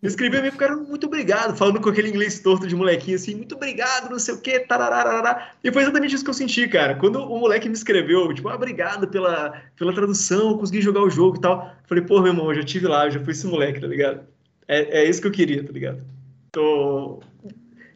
Eu 0.00 0.06
escrevi 0.08 0.36
e-mail 0.36 0.52
pro 0.52 0.60
cara, 0.60 0.76
muito 0.76 1.08
obrigado, 1.08 1.56
falando 1.56 1.80
com 1.80 1.88
aquele 1.88 2.08
inglês 2.08 2.38
torto 2.38 2.68
de 2.68 2.76
molequinho, 2.76 3.16
assim, 3.16 3.34
muito 3.34 3.56
obrigado, 3.56 4.08
não 4.08 4.20
sei 4.20 4.34
o 4.34 4.40
quê, 4.40 4.60
tarararará. 4.60 5.50
E 5.64 5.72
foi 5.72 5.82
exatamente 5.82 6.14
isso 6.14 6.22
que 6.22 6.30
eu 6.30 6.34
senti, 6.34 6.68
cara. 6.68 6.94
Quando 6.94 7.16
o 7.16 7.40
moleque 7.40 7.68
me 7.68 7.74
escreveu, 7.74 8.32
tipo, 8.32 8.48
ah, 8.48 8.54
obrigado 8.54 9.08
pela, 9.08 9.60
pela 9.76 9.92
tradução, 9.92 10.56
consegui 10.56 10.80
jogar 10.82 11.00
o 11.00 11.10
jogo 11.10 11.38
e 11.38 11.40
tal. 11.40 11.74
falei, 11.88 12.04
pô, 12.04 12.20
meu 12.20 12.32
irmão, 12.32 12.52
eu 12.52 12.54
já 12.54 12.62
tive 12.62 12.86
lá, 12.86 13.06
eu 13.06 13.10
já 13.10 13.20
fui 13.20 13.32
esse 13.32 13.48
moleque, 13.48 13.80
tá 13.80 13.86
ligado? 13.88 14.20
É, 14.68 15.00
é 15.00 15.08
isso 15.08 15.20
que 15.20 15.26
eu 15.26 15.32
queria, 15.32 15.64
tá 15.64 15.72
ligado? 15.72 16.04
Tô 16.52 17.18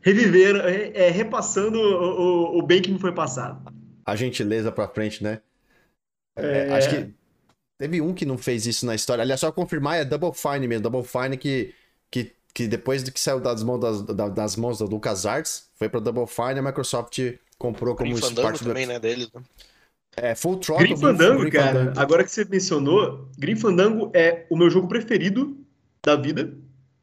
revivendo, 0.01 0.63
é, 0.63 0.91
é, 0.95 1.11
repassando 1.11 1.79
o, 1.79 2.57
o, 2.57 2.59
o 2.59 2.63
bem 2.63 2.83
que 2.83 2.91
me 2.91 2.99
foi 2.99 3.13
passado 3.13 3.71
a 4.05 4.16
gentileza 4.16 4.72
pra 4.72 4.88
frente, 4.88 5.22
né? 5.22 5.40
É, 6.36 6.68
é... 6.68 6.72
Acho 6.72 6.90
que 6.90 7.14
Teve 7.80 8.03
um 8.03 8.12
que 8.12 8.26
não 8.26 8.36
fez 8.36 8.66
isso 8.66 8.84
na 8.84 8.94
história. 8.94 9.22
Aliás, 9.22 9.40
só 9.40 9.51
confirmar, 9.51 9.96
é 9.96 10.05
Double 10.05 10.34
Fine 10.34 10.68
mesmo. 10.68 10.82
Double 10.82 11.03
Fine 11.03 11.38
que, 11.38 11.74
que, 12.11 12.30
que 12.53 12.68
depois 12.68 13.03
do 13.03 13.11
que 13.11 13.18
saiu 13.18 13.40
das 13.40 13.62
mãos, 13.62 13.80
das, 13.80 14.03
das 14.34 14.55
mãos 14.55 14.80
da 14.80 14.84
LucasArts, 14.84 15.70
foi 15.76 15.88
pra 15.88 15.98
Double 15.98 16.26
Fine, 16.26 16.59
a 16.59 16.62
Microsoft 16.62 17.18
comprou 17.57 17.96
como 17.96 18.11
Grim 18.11 18.20
Fandango 18.20 18.59
também, 18.59 18.84
né, 18.84 19.01
deles. 19.01 19.30
Né? 19.32 19.42
É, 20.14 20.34
Full 20.34 20.59
Throttle. 20.59 20.88
Grim 20.88 20.96
Fandango, 20.98 21.40
Grim 21.40 21.51
cara, 21.53 21.78
Fandango. 21.78 22.01
agora 22.01 22.22
que 22.22 22.30
você 22.30 22.44
mencionou, 22.44 23.30
Grim 23.38 23.57
Fandango 23.57 24.11
é 24.12 24.44
o 24.51 24.57
meu 24.59 24.68
jogo 24.68 24.86
preferido 24.86 25.57
da 26.05 26.16
vida, 26.16 26.55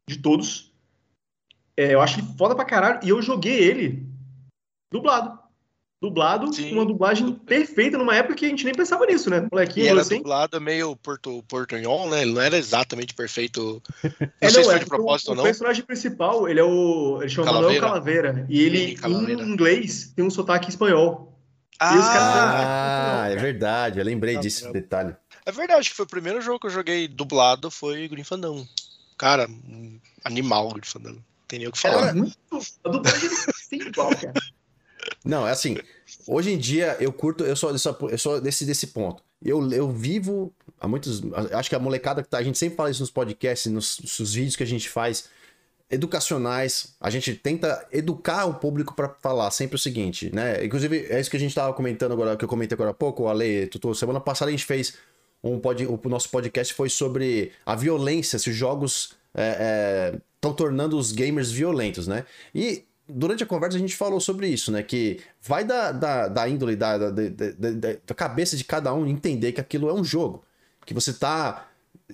de 0.08 0.18
todos. 0.18 0.72
É, 1.76 1.92
eu 1.92 2.00
acho 2.00 2.22
foda 2.36 2.54
pra 2.54 2.64
caralho, 2.64 3.00
e 3.02 3.08
eu 3.08 3.20
joguei 3.20 3.58
ele 3.58 4.06
dublado. 4.92 5.37
Dublado, 6.00 6.52
Sim. 6.54 6.74
uma 6.74 6.86
dublagem 6.86 7.32
perfeita 7.32 7.98
numa 7.98 8.14
época 8.14 8.36
que 8.36 8.46
a 8.46 8.48
gente 8.48 8.64
nem 8.64 8.72
pensava 8.72 9.04
nisso, 9.04 9.28
né? 9.28 9.48
Molequinho, 9.50 9.86
e 9.86 9.88
era 9.88 10.00
assim. 10.00 10.18
dublado 10.18 10.60
meio 10.60 10.94
porto, 10.94 11.42
portunhol, 11.48 12.08
né? 12.08 12.22
Ele 12.22 12.32
não 12.32 12.40
era 12.40 12.56
exatamente 12.56 13.14
perfeito. 13.14 13.82
Não 14.04 14.30
é, 14.40 14.48
sei 14.48 14.62
não, 14.62 14.62
se 14.62 14.70
foi 14.70 14.76
é, 14.76 14.78
de 14.78 14.86
propósito 14.86 15.28
o, 15.28 15.30
ou 15.30 15.36
não. 15.36 15.42
O 15.42 15.46
personagem 15.46 15.84
principal, 15.84 16.48
ele 16.48 16.60
é 16.60 16.64
o. 16.64 17.18
Ele 17.20 17.28
chama 17.28 17.48
Calaveira. 17.48 17.86
Manuel 17.86 17.90
Calaveira. 17.90 18.46
E 18.48 18.62
ele, 18.62 18.94
Calaveira. 18.94 19.42
em 19.42 19.50
inglês, 19.50 20.12
tem 20.14 20.24
um 20.24 20.30
sotaque 20.30 20.68
espanhol. 20.68 21.36
Ah, 21.80 23.24
ah 23.24 23.28
é 23.28 23.36
verdade. 23.36 23.98
Eu 23.98 24.04
lembrei 24.04 24.36
ah, 24.36 24.40
disso, 24.40 24.72
detalhe. 24.72 25.16
É 25.44 25.50
verdade, 25.50 25.90
que 25.90 25.96
foi 25.96 26.04
o 26.04 26.08
primeiro 26.08 26.40
jogo 26.40 26.60
que 26.60 26.66
eu 26.66 26.70
joguei 26.70 27.08
dublado 27.08 27.70
foi 27.70 28.06
Grim 28.06 28.24
Fandango. 28.24 28.66
Cara, 29.16 29.48
um 29.48 29.98
animal 30.24 30.68
Grim 30.68 30.84
Fandango. 30.84 31.24
Tem 31.48 31.58
nem 31.58 31.68
o 31.68 31.72
que 31.72 31.78
falar. 31.78 32.14
muito... 32.14 32.36
A 32.84 32.88
dublagem 32.88 33.30
é 33.72 33.76
igual, 33.76 34.10
cara. 34.10 34.34
Não, 35.28 35.46
é 35.46 35.50
assim. 35.50 35.76
Hoje 36.26 36.50
em 36.50 36.56
dia 36.56 36.96
eu 36.98 37.12
curto, 37.12 37.44
eu 37.44 37.54
sou, 37.54 37.70
eu 38.10 38.18
sou 38.18 38.40
desse, 38.40 38.64
desse 38.64 38.86
ponto. 38.88 39.22
Eu, 39.44 39.70
eu 39.70 39.90
vivo 39.90 40.50
há 40.80 40.88
muitos. 40.88 41.22
Acho 41.52 41.68
que 41.68 41.76
a 41.76 41.78
molecada 41.78 42.22
que 42.22 42.28
tá. 42.28 42.38
A 42.38 42.42
gente 42.42 42.56
sempre 42.56 42.76
fala 42.76 42.90
isso 42.90 43.02
nos 43.02 43.10
podcasts, 43.10 43.70
nos, 43.70 43.98
nos 44.00 44.32
vídeos 44.32 44.56
que 44.56 44.62
a 44.62 44.66
gente 44.66 44.88
faz 44.88 45.28
educacionais. 45.90 46.94
A 46.98 47.10
gente 47.10 47.34
tenta 47.34 47.86
educar 47.92 48.46
o 48.46 48.54
público 48.54 48.94
para 48.94 49.10
falar 49.20 49.50
sempre 49.50 49.76
o 49.76 49.78
seguinte, 49.78 50.34
né? 50.34 50.64
Inclusive, 50.64 51.06
é 51.10 51.20
isso 51.20 51.30
que 51.30 51.36
a 51.36 51.40
gente 51.40 51.54
tava 51.54 51.74
comentando 51.74 52.12
agora, 52.12 52.34
que 52.34 52.44
eu 52.44 52.48
comentei 52.48 52.74
agora 52.74 52.90
há 52.90 52.94
pouco, 52.94 53.24
o 53.24 53.28
Ale, 53.28 53.66
Tutu. 53.66 53.94
Semana 53.94 54.20
passada 54.20 54.48
a 54.48 54.52
gente 54.52 54.64
fez 54.64 54.94
um 55.44 55.58
pod, 55.60 55.86
o 55.86 56.00
nosso 56.08 56.30
podcast 56.30 56.72
foi 56.72 56.88
sobre 56.88 57.52
a 57.66 57.76
violência, 57.76 58.38
se 58.38 58.48
os 58.48 58.56
jogos 58.56 59.14
estão 59.34 59.44
é, 59.44 60.18
é, 60.50 60.54
tornando 60.56 60.96
os 60.96 61.12
gamers 61.12 61.50
violentos, 61.50 62.08
né? 62.08 62.24
E 62.54 62.87
durante 63.08 63.42
a 63.42 63.46
conversa 63.46 63.76
a 63.76 63.80
gente 63.80 63.96
falou 63.96 64.20
sobre 64.20 64.48
isso, 64.48 64.70
né? 64.70 64.82
Que 64.82 65.20
vai 65.40 65.64
da, 65.64 65.92
da, 65.92 66.28
da 66.28 66.48
índole, 66.48 66.76
da, 66.76 66.98
da, 66.98 67.10
da, 67.10 67.92
da 68.06 68.14
cabeça 68.14 68.56
de 68.56 68.64
cada 68.64 68.92
um 68.92 69.06
entender 69.06 69.52
que 69.52 69.60
aquilo 69.60 69.88
é 69.88 69.94
um 69.94 70.04
jogo. 70.04 70.44
Que 70.84 70.94
você 70.94 71.12
tá 71.12 71.68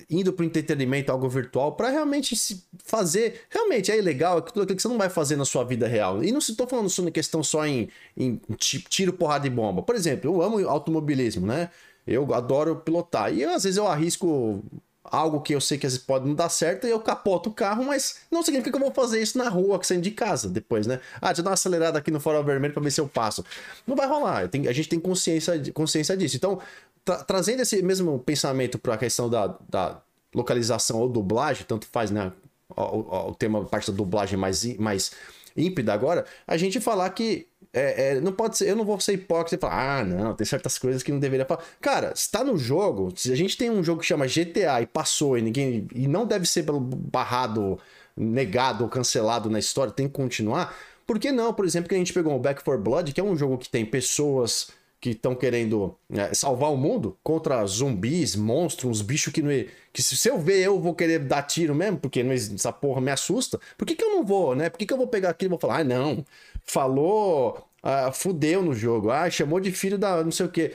indo 0.09 0.33
pro 0.33 0.45
entretenimento, 0.45 1.11
algo 1.11 1.29
virtual, 1.29 1.73
para 1.73 1.89
realmente 1.89 2.35
se 2.35 2.65
fazer. 2.83 3.41
Realmente 3.49 3.91
é 3.91 3.95
legal, 3.95 4.39
é 4.39 4.41
tudo 4.41 4.63
aquilo 4.63 4.75
que 4.75 4.81
você 4.81 4.87
não 4.87 4.97
vai 4.97 5.09
fazer 5.09 5.35
na 5.35 5.45
sua 5.45 5.63
vida 5.63 5.87
real. 5.87 6.23
E 6.23 6.31
não 6.31 6.39
estou 6.39 6.67
falando 6.67 6.89
só 6.89 7.01
na 7.01 7.11
questão 7.11 7.43
só 7.43 7.65
em, 7.65 7.89
em 8.15 8.39
tiro, 8.57 9.13
porrada 9.13 9.47
e 9.47 9.49
bomba. 9.49 9.81
Por 9.81 9.95
exemplo, 9.95 10.31
eu 10.31 10.41
amo 10.41 10.67
automobilismo, 10.67 11.45
né? 11.45 11.69
Eu 12.05 12.33
adoro 12.33 12.75
pilotar. 12.77 13.33
E 13.33 13.43
às 13.43 13.63
vezes 13.63 13.77
eu 13.77 13.87
arrisco 13.87 14.63
algo 15.11 15.41
que 15.41 15.53
eu 15.53 15.61
sei 15.61 15.77
que 15.77 15.85
às 15.85 15.93
vezes 15.93 16.05
pode 16.05 16.27
não 16.27 16.35
dar 16.35 16.49
certo 16.49 16.87
e 16.87 16.89
eu 16.89 16.99
capoto 16.99 17.49
o 17.49 17.53
carro, 17.53 17.83
mas 17.85 18.17
não 18.31 18.43
significa 18.43 18.71
que 18.71 18.75
eu 18.77 18.81
vou 18.81 18.93
fazer 18.93 19.21
isso 19.21 19.37
na 19.37 19.49
rua, 19.49 19.79
saindo 19.83 20.03
de 20.03 20.11
casa 20.11 20.49
depois, 20.49 20.87
né? 20.87 20.99
Ah, 21.21 21.27
deixa 21.27 21.41
eu 21.41 21.43
dar 21.43 21.51
uma 21.51 21.53
acelerada 21.55 21.99
aqui 21.99 22.11
no 22.11 22.19
farol 22.19 22.43
vermelho 22.43 22.73
para 22.73 22.83
ver 22.83 22.91
se 22.91 22.99
eu 22.99 23.07
passo. 23.07 23.43
Não 23.85 23.95
vai 23.95 24.07
rolar, 24.07 24.49
a 24.51 24.71
gente 24.71 24.89
tem 24.89 24.99
consciência, 24.99 25.61
consciência 25.73 26.15
disso. 26.17 26.35
Então, 26.35 26.59
tra 27.03 27.23
trazendo 27.23 27.61
esse 27.61 27.81
mesmo 27.81 28.19
pensamento 28.19 28.79
para 28.79 28.95
a 28.95 28.97
questão 28.97 29.29
da, 29.29 29.55
da 29.69 30.01
localização 30.33 30.99
ou 30.99 31.09
dublagem, 31.09 31.65
tanto 31.67 31.85
faz, 31.87 32.11
né? 32.11 32.31
O, 32.75 32.81
o, 32.81 33.29
o 33.29 33.35
tema, 33.35 33.63
parte 33.65 33.91
da 33.91 33.95
dublagem 33.95 34.37
mais, 34.37 34.63
mais 34.77 35.11
ímpida 35.55 35.93
agora, 35.93 36.25
a 36.45 36.57
gente 36.57 36.81
falar 36.81 37.09
que 37.11 37.47
é, 37.75 38.11
é, 38.11 38.21
não 38.21 38.31
pode 38.31 38.57
ser, 38.57 38.69
eu 38.69 38.75
não 38.75 38.85
vou 38.85 38.97
ser 39.01 39.13
hipócrita 39.13 39.55
e 39.55 39.59
falar, 39.59 39.99
ah, 39.99 40.03
não, 40.05 40.33
tem 40.33 40.45
certas 40.45 40.79
coisas 40.79 41.03
que 41.03 41.11
não 41.11 41.19
deveria 41.19 41.45
falar. 41.45 41.61
Cara, 41.81 42.15
se 42.15 42.31
tá 42.31 42.41
no 42.41 42.57
jogo, 42.57 43.11
se 43.17 43.33
a 43.33 43.35
gente 43.35 43.57
tem 43.57 43.69
um 43.69 43.83
jogo 43.83 43.99
que 43.99 44.07
chama 44.07 44.25
GTA 44.25 44.81
e 44.81 44.87
passou 44.87 45.37
e 45.37 45.41
ninguém. 45.41 45.85
e 45.93 46.07
não 46.07 46.25
deve 46.25 46.45
ser 46.45 46.65
barrado, 46.65 47.77
negado 48.15 48.85
ou 48.85 48.89
cancelado 48.89 49.49
na 49.49 49.59
história, 49.59 49.91
tem 49.91 50.07
que 50.07 50.13
continuar. 50.13 50.73
Por 51.05 51.19
que 51.19 51.33
não, 51.33 51.53
por 51.53 51.65
exemplo, 51.65 51.89
que 51.89 51.95
a 51.95 51.97
gente 51.97 52.13
pegou 52.13 52.33
o 52.33 52.39
Back 52.39 52.63
4 52.63 52.81
Blood, 52.81 53.13
que 53.13 53.19
é 53.19 53.23
um 53.23 53.35
jogo 53.35 53.57
que 53.57 53.67
tem 53.67 53.85
pessoas 53.85 54.69
que 55.05 55.11
estão 55.11 55.35
querendo 55.35 55.95
é, 56.09 56.33
salvar 56.33 56.71
o 56.71 56.77
mundo 56.77 57.15
contra 57.21 57.63
zumbis, 57.67 58.35
monstros, 58.35 59.01
bichos 59.01 59.31
que 59.31 59.41
não. 59.41 59.51
Que 59.93 60.01
se 60.01 60.27
eu 60.27 60.39
ver 60.39 60.63
eu 60.63 60.79
vou 60.79 60.95
querer 60.95 61.19
dar 61.19 61.43
tiro 61.43 61.75
mesmo, 61.75 61.97
porque 61.97 62.21
essa 62.21 62.71
porra 62.71 63.01
me 63.01 63.11
assusta. 63.11 63.59
Por 63.77 63.85
que, 63.85 63.95
que 63.95 64.03
eu 64.03 64.09
não 64.09 64.25
vou, 64.25 64.55
né? 64.55 64.69
Por 64.69 64.77
que, 64.79 64.85
que 64.85 64.93
eu 64.93 64.97
vou 64.97 65.07
pegar 65.07 65.29
aquilo 65.29 65.49
e 65.49 65.51
vou 65.51 65.59
falar, 65.59 65.81
ah, 65.81 65.83
não, 65.83 66.25
falou, 66.65 67.67
ah, 67.81 68.11
fudeu 68.11 68.61
no 68.61 68.73
jogo, 68.73 69.11
ah, 69.11 69.29
chamou 69.29 69.59
de 69.59 69.71
filho 69.71 69.97
da 69.97 70.23
não 70.23 70.31
sei 70.31 70.45
o 70.45 70.49
quê. 70.49 70.73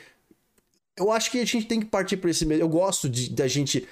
Eu 0.97 1.11
acho 1.11 1.30
que 1.30 1.38
a 1.41 1.45
gente 1.45 1.66
tem 1.66 1.80
que 1.80 1.86
partir 1.86 2.16
por 2.16 2.28
esse 2.30 2.45
mesmo. 2.47 2.62
Eu 2.62 2.68
gosto 2.68 3.09
de 3.09 3.30
da 3.30 3.49
gente 3.49 3.88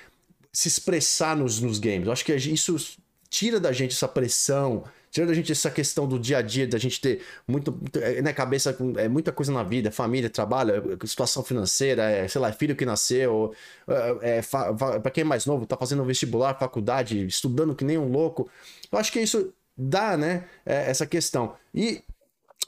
se 0.53 0.69
expressar 0.69 1.37
nos, 1.37 1.61
nos 1.61 1.79
games. 1.79 2.07
Eu 2.07 2.13
acho 2.13 2.25
que 2.25 2.35
isso 2.35 2.99
tira 3.31 3.61
da 3.61 3.73
gente 3.73 3.93
essa 3.95 4.09
pressão 4.09 4.85
Tirando 5.11 5.31
a 5.31 5.35
gente 5.35 5.51
essa 5.51 5.71
questão 5.71 6.07
do 6.07 6.19
dia 6.19 6.39
a 6.39 6.43
dia, 6.43 6.67
da 6.67 6.77
gente 6.77 7.01
ter 7.01 7.23
muito, 7.47 7.79
na 8.17 8.23
né, 8.23 8.33
cabeça, 8.33 8.77
é 8.99 9.09
muita 9.09 9.33
coisa 9.33 9.51
na 9.51 9.63
vida, 9.63 9.91
família, 9.91 10.29
trabalho, 10.29 10.99
situação 11.07 11.43
financeira, 11.43 12.03
é, 12.03 12.29
sei 12.29 12.41
lá, 12.41 12.53
filho 12.53 12.77
que 12.77 12.85
nasceu, 12.85 13.55
é, 14.21 14.39
é, 14.39 14.43
para 15.01 15.11
quem 15.11 15.23
é 15.23 15.25
mais 15.25 15.47
novo, 15.47 15.67
tá 15.67 15.77
fazendo 15.77 16.05
vestibular, 16.05 16.59
faculdade, 16.59 17.27
estudando 17.27 17.75
que 17.75 17.85
nem 17.85 17.97
um 17.97 18.11
louco. 18.11 18.51
Eu 18.93 18.99
acho 18.99 19.11
que 19.11 19.21
isso 19.21 19.53
dá, 19.79 20.17
né, 20.17 20.45
é, 20.67 20.91
essa 20.91 21.07
questão. 21.07 21.55
E 21.73 22.03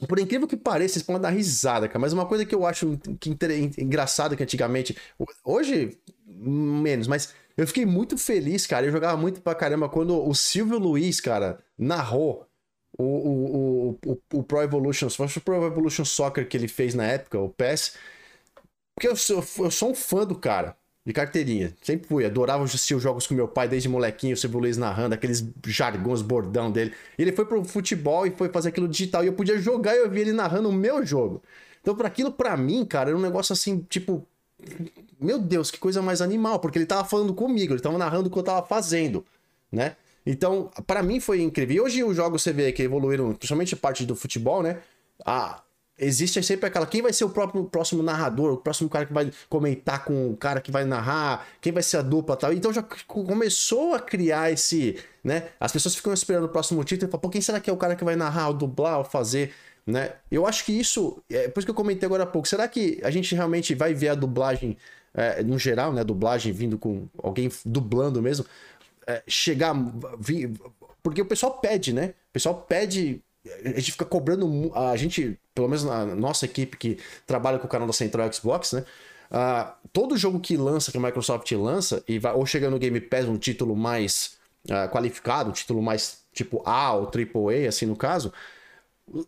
por 0.07 0.17
incrível 0.17 0.47
que 0.47 0.57
pareça, 0.57 0.93
vocês 0.93 1.05
podem 1.05 1.21
dar 1.21 1.29
risada, 1.29 1.87
cara. 1.87 1.99
Mas 1.99 2.13
uma 2.13 2.25
coisa 2.25 2.45
que 2.45 2.55
eu 2.55 2.65
acho 2.65 2.97
que 3.19 3.37
engraçado 3.77 4.35
que 4.35 4.41
antigamente. 4.41 4.97
Hoje, 5.43 5.97
menos, 6.25 7.07
mas 7.07 7.33
eu 7.55 7.67
fiquei 7.67 7.85
muito 7.85 8.17
feliz, 8.17 8.65
cara. 8.65 8.85
Eu 8.85 8.91
jogava 8.91 9.17
muito 9.17 9.41
pra 9.41 9.53
caramba 9.53 9.89
quando 9.89 10.27
o 10.27 10.33
Silvio 10.33 10.79
Luiz, 10.79 11.19
cara, 11.19 11.59
narrou 11.77 12.47
o, 12.97 13.03
o, 13.03 13.99
o, 14.05 14.21
o, 14.33 14.43
Pro 14.43 14.61
Evolution, 14.61 15.07
o 15.07 15.41
Pro 15.41 15.65
Evolution 15.65 16.05
Soccer 16.05 16.47
que 16.47 16.57
ele 16.57 16.67
fez 16.67 16.95
na 16.95 17.05
época, 17.05 17.39
o 17.39 17.49
PES. 17.49 17.95
Porque 18.95 19.07
eu 19.07 19.15
sou, 19.15 19.43
eu 19.59 19.71
sou 19.71 19.91
um 19.91 19.95
fã 19.95 20.25
do 20.25 20.35
cara, 20.35 20.75
de 21.05 21.13
carteirinha. 21.13 21.73
Sempre 21.81 22.07
fui, 22.07 22.25
adorava 22.25 22.63
assistir 22.63 22.93
os 22.93 23.01
jogos 23.01 23.25
com 23.25 23.33
meu 23.33 23.47
pai 23.47 23.67
desde 23.67 23.89
molequinho, 23.89 24.33
o 24.33 24.37
Silvio 24.37 24.59
Luiz 24.59 24.77
narrando, 24.77 25.15
aqueles 25.15 25.43
jargões, 25.65 26.21
bordão 26.21 26.71
dele. 26.71 26.93
Ele 27.17 27.31
foi 27.31 27.45
pro 27.45 27.63
futebol 27.63 28.27
e 28.27 28.31
foi 28.31 28.49
fazer 28.49 28.69
aquilo 28.69 28.87
digital. 28.87 29.23
E 29.23 29.27
eu 29.27 29.33
podia 29.33 29.57
jogar 29.57 29.95
e 29.95 29.99
eu 29.99 30.09
via 30.09 30.21
ele 30.21 30.33
narrando 30.33 30.69
o 30.69 30.73
meu 30.73 31.05
jogo. 31.05 31.41
Então, 31.81 31.95
para 31.95 32.07
aquilo, 32.07 32.31
para 32.31 32.55
mim, 32.55 32.85
cara, 32.85 33.09
era 33.09 33.17
um 33.17 33.21
negócio 33.21 33.53
assim, 33.53 33.85
tipo, 33.89 34.25
meu 35.19 35.39
Deus, 35.39 35.71
que 35.71 35.79
coisa 35.79 36.01
mais 36.01 36.21
animal, 36.21 36.59
porque 36.59 36.77
ele 36.77 36.85
tava 36.85 37.03
falando 37.03 37.33
comigo, 37.33 37.73
ele 37.73 37.81
tava 37.81 37.97
narrando 37.97 38.27
o 38.27 38.31
que 38.31 38.37
eu 38.37 38.43
tava 38.43 38.65
fazendo, 38.65 39.25
né? 39.71 39.95
Então, 40.23 40.69
para 40.85 41.01
mim 41.01 41.19
foi 41.19 41.41
incrível. 41.41 41.75
E 41.75 41.81
hoje 41.81 42.03
os 42.03 42.15
jogos 42.15 42.43
você 42.43 42.53
vê 42.53 42.71
que 42.71 42.83
evoluíram, 42.83 43.33
principalmente 43.33 43.73
a 43.73 43.77
parte 43.77 44.05
do 44.05 44.15
futebol, 44.15 44.61
né? 44.61 44.77
Ah, 45.25 45.63
existe 45.97 46.41
sempre 46.43 46.67
aquela. 46.67 46.85
Quem 46.85 47.01
vai 47.01 47.13
ser 47.13 47.23
o 47.23 47.29
próprio 47.29 47.63
próximo 47.65 48.01
narrador, 48.03 48.53
o 48.53 48.57
próximo 48.57 48.89
cara 48.89 49.05
que 49.05 49.13
vai 49.13 49.31
comentar 49.49 50.03
com 50.05 50.31
o 50.31 50.37
cara 50.37 50.61
que 50.61 50.71
vai 50.71 50.85
narrar, 50.85 51.47
quem 51.61 51.71
vai 51.71 51.83
ser 51.83 51.97
a 51.97 52.01
dupla 52.01 52.35
tal. 52.35 52.53
Então 52.53 52.73
já 52.73 52.83
começou 53.07 53.93
a 53.93 53.99
criar 53.99 54.51
esse. 54.51 54.97
né? 55.23 55.49
As 55.59 55.71
pessoas 55.71 55.95
ficam 55.95 56.13
esperando 56.13 56.45
o 56.45 56.49
próximo 56.49 56.83
título 56.83 57.09
e 57.09 57.11
falam, 57.11 57.21
pô, 57.21 57.29
quem 57.29 57.41
será 57.41 57.59
que 57.59 57.69
é 57.69 57.73
o 57.73 57.77
cara 57.77 57.95
que 57.95 58.03
vai 58.03 58.15
narrar, 58.15 58.49
ou 58.49 58.53
dublar, 58.53 58.97
ou 58.97 59.03
fazer? 59.03 59.53
né? 59.85 60.13
Eu 60.29 60.45
acho 60.45 60.65
que 60.65 60.71
isso, 60.71 61.21
é 61.29 61.47
por 61.47 61.59
isso 61.59 61.67
que 61.67 61.71
eu 61.71 61.75
comentei 61.75 62.05
agora 62.05 62.23
há 62.23 62.27
pouco. 62.27 62.47
Será 62.47 62.67
que 62.67 62.99
a 63.03 63.11
gente 63.11 63.33
realmente 63.35 63.73
vai 63.73 63.93
ver 63.93 64.09
a 64.09 64.15
dublagem, 64.15 64.77
é, 65.13 65.43
no 65.43 65.57
geral, 65.57 65.91
né? 65.93 66.03
Dublagem 66.03 66.51
vindo 66.51 66.77
com 66.77 67.07
alguém 67.21 67.49
dublando 67.65 68.21
mesmo, 68.21 68.45
é, 69.07 69.23
chegar, 69.27 69.73
vir, 70.19 70.51
porque 71.01 71.21
o 71.21 71.25
pessoal 71.25 71.59
pede, 71.59 71.93
né? 71.93 72.13
O 72.29 72.33
pessoal 72.33 72.55
pede, 72.55 73.21
a 73.65 73.79
gente 73.79 73.91
fica 73.93 74.05
cobrando, 74.05 74.71
a 74.75 74.95
gente, 74.95 75.39
pelo 75.55 75.67
menos 75.67 75.83
na 75.83 76.05
nossa 76.15 76.45
equipe 76.45 76.77
que 76.77 76.97
trabalha 77.25 77.57
com 77.59 77.65
o 77.65 77.69
canal 77.69 77.87
da 77.87 77.93
Central 77.93 78.31
Xbox, 78.31 78.73
né? 78.73 78.85
Uh, 79.31 79.71
todo 79.93 80.17
jogo 80.17 80.39
que 80.39 80.57
lança, 80.57 80.91
que 80.91 80.97
a 80.97 81.01
Microsoft 81.01 81.49
lança, 81.53 82.03
e 82.07 82.19
vai, 82.19 82.33
ou 82.33 82.45
chega 82.45 82.69
no 82.69 82.77
Game 82.77 82.99
Pass 82.99 83.25
um 83.25 83.37
título 83.37 83.75
mais 83.75 84.37
uh, 84.65 84.91
qualificado, 84.91 85.49
um 85.49 85.53
título 85.53 85.81
mais 85.81 86.21
tipo 86.33 86.61
A 86.65 86.93
ou 86.93 87.05
AAA, 87.05 87.67
assim 87.69 87.85
no 87.85 87.95
caso, 87.95 88.33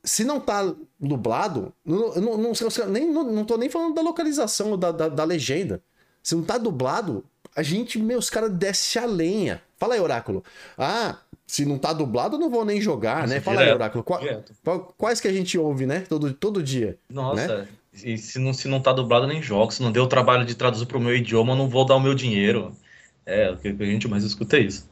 se 0.04 0.24
não 0.24 0.40
tá 0.40 0.74
dublado, 1.00 1.74
não, 1.86 2.14
não, 2.16 2.38
não, 2.38 2.52
nem, 2.90 3.12
não, 3.12 3.24
não 3.24 3.46
tô 3.46 3.58
nem 3.58 3.70
falando 3.70 3.96
da 3.96 4.02
localização, 4.02 4.78
da, 4.78 4.92
da, 4.92 5.10
da 5.10 5.24
legenda. 5.24 5.82
Se 6.22 6.36
não 6.36 6.44
tá 6.44 6.58
dublado, 6.58 7.26
a 7.56 7.62
gente, 7.62 8.00
meus 8.00 8.30
caras, 8.30 8.52
desce 8.52 8.98
a 8.98 9.06
lenha. 9.06 9.62
Fala 9.78 9.96
aí, 9.96 10.00
Oráculo. 10.00 10.44
Ah, 10.78 11.18
se 11.54 11.66
não 11.66 11.78
tá 11.78 11.94
dublado, 11.94 12.36
eu 12.36 12.40
não 12.40 12.50
vou 12.50 12.66
nem 12.66 12.82
jogar, 12.82 13.28
né? 13.28 13.40
Fala 13.40 13.58
direto, 13.58 13.70
aí, 13.70 13.76
Oráculo. 13.76 14.04
Qual, 14.04 14.96
quais 14.98 15.22
que 15.22 15.28
a 15.28 15.32
gente 15.32 15.56
ouve, 15.56 15.86
né? 15.86 16.00
Todo, 16.00 16.34
todo 16.34 16.64
dia. 16.64 16.98
Nossa, 17.08 17.60
né? 17.60 17.68
E 18.04 18.18
se 18.18 18.40
não, 18.40 18.52
se 18.52 18.68
não 18.68 18.82
tá 18.82 18.92
dublado, 18.92 19.28
nem 19.28 19.40
jogo. 19.40 19.72
Se 19.72 19.84
não 19.84 19.92
deu 19.92 20.06
o 20.06 20.08
trabalho 20.08 20.48
de 20.48 20.56
traduzir 20.56 20.88
pro 20.88 21.00
meu 21.00 21.16
idioma, 21.16 21.54
eu 21.54 21.56
não 21.56 21.70
vou 21.70 21.86
dar 21.86 21.96
o 21.96 22.00
meu 22.00 22.16
dinheiro. 22.16 22.76
É, 23.24 23.52
o 23.52 23.58
que 23.58 23.68
a 23.68 23.86
gente 23.86 24.08
mais 24.08 24.24
escuta 24.24 24.58
é 24.58 24.62
isso. 24.62 24.90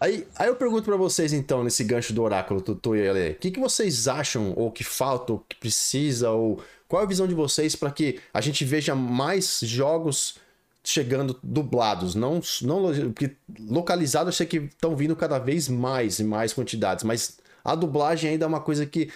Aí, 0.00 0.26
aí 0.36 0.48
eu 0.48 0.56
pergunto 0.56 0.84
para 0.84 0.96
vocês, 0.96 1.34
então, 1.34 1.62
nesse 1.62 1.84
gancho 1.84 2.14
do 2.14 2.22
oráculo, 2.22 2.62
Tutu 2.62 2.96
e 2.96 3.06
Ale, 3.06 3.32
o 3.32 3.34
que, 3.34 3.50
que 3.50 3.60
vocês 3.60 4.08
acham, 4.08 4.54
ou 4.56 4.70
que 4.70 4.82
falta, 4.82 5.34
ou 5.34 5.44
que 5.46 5.56
precisa, 5.56 6.30
ou 6.30 6.62
qual 6.88 7.02
é 7.02 7.04
a 7.04 7.08
visão 7.08 7.28
de 7.28 7.34
vocês 7.34 7.76
para 7.76 7.90
que 7.90 8.18
a 8.32 8.40
gente 8.40 8.64
veja 8.64 8.94
mais 8.94 9.60
jogos 9.62 10.36
chegando 10.84 11.38
dublados? 11.42 12.14
Não, 12.14 12.40
não 12.62 13.12
porque 13.12 13.36
localizado 13.58 14.28
eu 14.28 14.32
sei 14.32 14.46
que 14.46 14.56
estão 14.58 14.96
vindo 14.96 15.14
cada 15.16 15.38
vez 15.38 15.68
mais 15.68 16.18
e 16.18 16.24
mais 16.24 16.52
quantidades, 16.52 17.04
mas 17.04 17.38
a 17.64 17.74
dublagem 17.74 18.30
ainda 18.30 18.44
é 18.44 18.48
uma 18.48 18.60
coisa 18.60 18.86
que. 18.86 19.10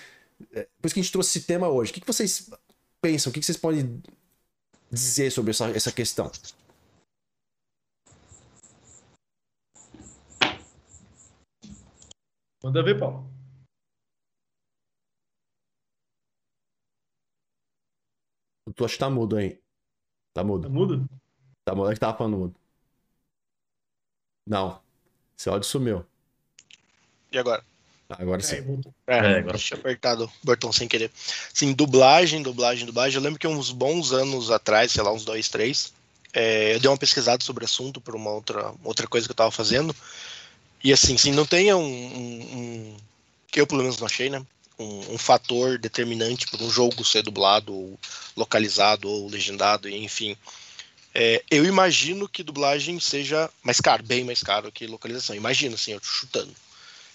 É, 0.52 0.68
por 0.80 0.86
isso 0.86 0.94
que 0.94 1.00
a 1.00 1.02
gente 1.02 1.12
trouxe 1.12 1.38
esse 1.38 1.46
tema 1.46 1.68
hoje. 1.68 1.90
O 1.90 1.94
que, 1.94 2.00
que 2.00 2.06
vocês 2.06 2.50
pensam? 3.00 3.30
O 3.30 3.34
que, 3.34 3.40
que 3.40 3.46
vocês 3.46 3.58
podem 3.58 4.02
dizer 4.90 5.30
sobre 5.30 5.50
essa, 5.50 5.70
essa 5.70 5.92
questão? 5.92 6.30
Manda 12.62 12.82
ver, 12.82 12.98
Paulo. 12.98 13.30
Tu 18.74 18.84
acha 18.84 18.94
que 18.94 18.98
tá 18.98 19.10
mudo 19.10 19.36
aí? 19.36 19.60
Tá 20.32 20.42
mudo. 20.42 20.62
Tá 20.62 20.68
mudo? 20.68 21.08
Tá 21.64 21.74
mudo. 21.74 21.90
É 21.90 21.94
que 21.94 22.00
tava 22.00 22.16
falando 22.16 22.36
mudo. 22.36 22.54
Não. 24.46 24.80
Seu 25.36 25.52
áudio 25.52 25.68
sumiu. 25.68 26.04
E 27.32 27.38
agora? 27.38 27.64
Agora 28.08 28.40
sim. 28.42 28.56
É, 29.06 29.16
é, 29.16 29.38
agora 29.38 29.58
tinha 29.58 29.78
apertado 29.78 30.24
o 30.24 30.30
botão 30.46 30.72
sem 30.72 30.86
querer. 30.86 31.10
Sim, 31.52 31.72
dublagem, 31.72 32.42
dublagem, 32.42 32.86
dublagem. 32.86 33.16
Eu 33.16 33.22
lembro 33.22 33.38
que 33.38 33.46
uns 33.48 33.70
bons 33.70 34.12
anos 34.12 34.50
atrás, 34.50 34.92
sei 34.92 35.02
lá, 35.02 35.12
uns 35.12 35.24
dois, 35.24 35.48
três, 35.48 35.92
é, 36.32 36.74
eu 36.74 36.80
dei 36.80 36.90
uma 36.90 36.98
pesquisada 36.98 37.42
sobre 37.42 37.64
o 37.64 37.66
assunto 37.66 38.00
por 38.00 38.14
uma 38.14 38.30
outra, 38.30 38.72
outra 38.84 39.06
coisa 39.06 39.26
que 39.26 39.32
eu 39.32 39.36
tava 39.36 39.50
fazendo. 39.50 39.94
E 40.82 40.92
assim, 40.92 41.16
sim, 41.16 41.32
não 41.32 41.46
tenha 41.46 41.76
um, 41.76 41.82
um, 41.82 42.40
um, 42.58 42.96
que 43.50 43.60
eu 43.60 43.66
pelo 43.66 43.82
menos 43.82 43.98
não 43.98 44.06
achei, 44.06 44.28
né? 44.28 44.44
Um, 44.78 45.14
um 45.14 45.18
fator 45.18 45.78
determinante 45.78 46.46
para 46.48 46.62
um 46.62 46.70
jogo 46.70 47.04
ser 47.04 47.22
dublado, 47.22 47.72
ou 47.72 47.98
localizado, 48.36 49.08
ou 49.08 49.28
legendado, 49.28 49.88
enfim. 49.88 50.36
É, 51.14 51.42
eu 51.48 51.64
imagino 51.64 52.28
que 52.28 52.42
dublagem 52.42 52.98
seja 52.98 53.48
mais 53.62 53.80
caro, 53.80 54.02
bem 54.02 54.24
mais 54.24 54.42
caro 54.42 54.72
que 54.72 54.86
localização. 54.86 55.36
Imagino, 55.36 55.76
assim, 55.76 55.92
eu 55.92 56.00
chutando. 56.02 56.54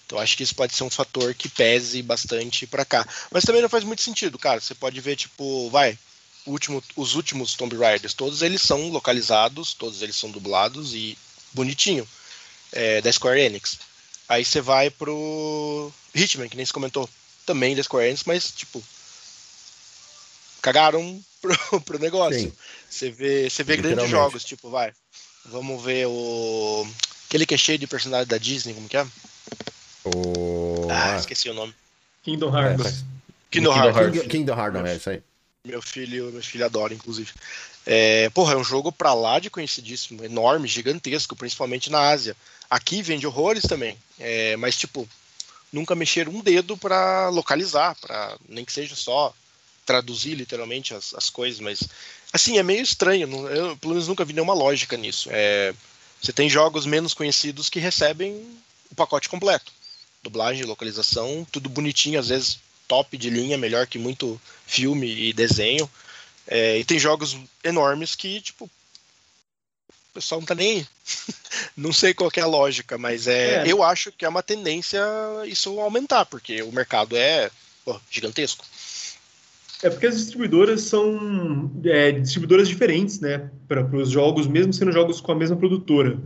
Então 0.06 0.18
acho 0.18 0.36
que 0.36 0.42
isso 0.42 0.54
pode 0.54 0.74
ser 0.74 0.82
um 0.82 0.90
fator 0.90 1.34
que 1.34 1.48
pese 1.48 2.02
bastante 2.02 2.66
para 2.66 2.84
cá. 2.84 3.06
Mas 3.30 3.44
também 3.44 3.62
não 3.62 3.68
faz 3.68 3.84
muito 3.84 4.02
sentido, 4.02 4.38
cara. 4.38 4.60
Você 4.60 4.74
pode 4.74 5.00
ver, 5.00 5.16
tipo, 5.16 5.68
vai, 5.70 5.96
último, 6.46 6.82
os 6.96 7.14
últimos 7.14 7.54
Tomb 7.54 7.76
Raiders, 7.76 8.14
todos 8.14 8.42
eles 8.42 8.62
são 8.62 8.88
localizados, 8.88 9.74
todos 9.74 10.02
eles 10.02 10.16
são 10.16 10.30
dublados 10.30 10.94
e 10.94 11.16
bonitinho 11.52 12.08
é, 12.72 13.00
da 13.00 13.12
Square 13.12 13.40
Enix. 13.40 13.78
Aí 14.28 14.44
você 14.44 14.60
vai 14.60 14.90
pro 14.90 15.92
Hitman, 16.14 16.48
que 16.48 16.56
nem 16.56 16.66
se 16.66 16.72
comentou, 16.72 17.08
também 17.44 17.76
da 17.76 17.82
Square 17.82 18.06
Enix, 18.06 18.24
mas 18.24 18.50
tipo 18.50 18.82
cagaram 20.62 21.22
pro, 21.40 21.80
pro 21.82 21.98
negócio. 21.98 22.40
Sim. 22.40 22.52
Você 22.90 23.10
vê, 23.10 23.48
você 23.48 23.62
vê 23.62 23.76
grandes 23.76 24.10
jogos, 24.10 24.44
tipo, 24.44 24.68
vai. 24.68 24.92
Vamos 25.46 25.82
ver 25.82 26.06
o 26.06 26.86
aquele 27.30 27.46
que 27.46 27.54
é 27.54 27.58
cheio 27.58 27.78
de 27.78 27.86
personagem 27.86 28.26
da 28.26 28.36
Disney, 28.36 28.74
como 28.74 28.88
que 28.88 28.96
é? 28.96 29.06
O... 30.04 30.88
Ah, 30.90 31.16
esqueci 31.16 31.48
o 31.48 31.54
nome. 31.54 31.72
Kingdom 32.24 32.54
Hearts. 32.54 32.86
É, 32.86 33.04
Kingdom, 33.50 33.72
Kingdom 33.72 33.98
Hearts. 33.98 34.26
Kingdom 34.26 34.58
Hearts, 34.58 34.90
é 34.90 34.96
isso 34.96 35.10
aí. 35.10 35.22
Meu 35.64 35.80
filho, 35.80 36.32
meu 36.32 36.42
filho 36.42 36.64
adora, 36.64 36.92
inclusive. 36.92 37.32
É, 37.86 38.28
porra, 38.30 38.54
é 38.54 38.56
um 38.56 38.64
jogo 38.64 38.90
pra 38.90 39.14
lá 39.14 39.38
de 39.38 39.48
conhecidíssimo, 39.48 40.24
enorme, 40.24 40.66
gigantesco, 40.66 41.36
principalmente 41.36 41.90
na 41.90 42.00
Ásia. 42.00 42.36
Aqui 42.68 43.00
vende 43.00 43.26
horrores 43.26 43.62
também, 43.62 43.96
é, 44.18 44.56
mas 44.56 44.76
tipo, 44.76 45.08
nunca 45.72 45.94
mexeram 45.94 46.32
um 46.32 46.40
dedo 46.40 46.76
para 46.76 47.28
localizar, 47.28 47.96
para 48.00 48.36
nem 48.48 48.64
que 48.64 48.72
seja 48.72 48.96
só 48.96 49.34
traduzir 49.86 50.34
literalmente 50.34 50.94
as, 50.94 51.14
as 51.14 51.30
coisas, 51.30 51.60
mas 51.60 51.80
assim, 52.32 52.58
é 52.58 52.62
meio 52.62 52.82
estranho, 52.82 53.28
eu 53.48 53.76
pelo 53.76 53.94
menos 53.94 54.08
nunca 54.08 54.24
vi 54.24 54.32
nenhuma 54.32 54.54
lógica 54.54 54.96
nisso. 54.96 55.28
É, 55.32 55.74
você 56.20 56.32
tem 56.32 56.48
jogos 56.48 56.86
menos 56.86 57.14
conhecidos 57.14 57.68
que 57.68 57.80
recebem 57.80 58.46
o 58.90 58.94
pacote 58.94 59.28
completo. 59.28 59.72
Dublagem, 60.22 60.64
localização, 60.64 61.46
tudo 61.50 61.68
bonitinho, 61.68 62.20
às 62.20 62.28
vezes 62.28 62.58
top 62.86 63.16
de 63.16 63.30
linha, 63.30 63.56
melhor 63.56 63.86
que 63.86 63.98
muito 63.98 64.40
filme 64.66 65.28
e 65.28 65.32
desenho. 65.32 65.90
É, 66.46 66.78
e 66.78 66.84
tem 66.84 66.98
jogos 66.98 67.36
enormes 67.62 68.14
que, 68.14 68.40
tipo, 68.40 68.64
o 68.64 70.12
pessoal 70.12 70.40
não 70.40 70.46
tá 70.46 70.54
nem 70.54 70.78
aí. 70.78 70.86
não 71.76 71.92
sei 71.92 72.12
qual 72.12 72.30
é 72.34 72.40
a 72.40 72.46
lógica, 72.46 72.98
mas 72.98 73.26
é, 73.26 73.62
é, 73.62 73.72
eu 73.72 73.82
acho 73.82 74.10
que 74.12 74.24
é 74.24 74.28
uma 74.28 74.42
tendência 74.42 75.00
isso 75.46 75.80
aumentar, 75.80 76.26
porque 76.26 76.62
o 76.62 76.72
mercado 76.72 77.16
é 77.16 77.50
pô, 77.84 77.98
gigantesco. 78.10 78.66
É 79.82 79.88
porque 79.88 80.06
as 80.06 80.16
distribuidoras 80.16 80.82
são 80.82 81.70
é, 81.84 82.12
distribuidoras 82.12 82.68
diferentes, 82.68 83.20
né? 83.20 83.50
Para 83.66 83.84
os 83.96 84.10
jogos, 84.10 84.46
mesmo 84.46 84.72
sendo 84.72 84.92
jogos 84.92 85.20
com 85.20 85.32
a 85.32 85.34
mesma 85.34 85.56
produtora. 85.56 86.18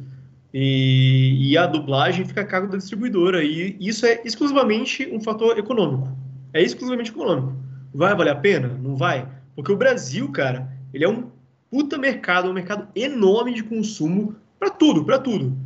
E, 0.52 1.50
e, 1.50 1.59
a 1.59 1.66
dublagem 1.66 2.24
fica 2.24 2.40
a 2.40 2.44
cargo 2.44 2.68
da 2.68 2.78
distribuidora. 2.78 3.42
E 3.42 3.76
isso 3.80 4.07
é 4.07 4.20
exclusivamente 4.24 5.09
um 5.12 5.20
fator 5.20 5.59
econômico. 5.59 6.16
É 6.52 6.62
exclusivamente 6.62 7.11
econômico. 7.11 7.57
Vai 7.92 8.14
valer 8.14 8.30
a 8.30 8.36
pena? 8.36 8.68
Não 8.68 8.96
vai? 8.96 9.28
Porque 9.55 9.72
o 9.72 9.76
Brasil, 9.76 10.30
cara, 10.30 10.68
ele 10.92 11.05
é 11.05 11.09
um 11.09 11.28
puta 11.70 11.98
mercado, 11.98 12.48
um 12.48 12.52
mercado 12.52 12.86
enorme 12.94 13.52
de 13.52 13.64
consumo 13.64 14.36
para 14.61 14.70
tudo, 14.70 15.05
para 15.05 15.18
tudo. 15.18 15.57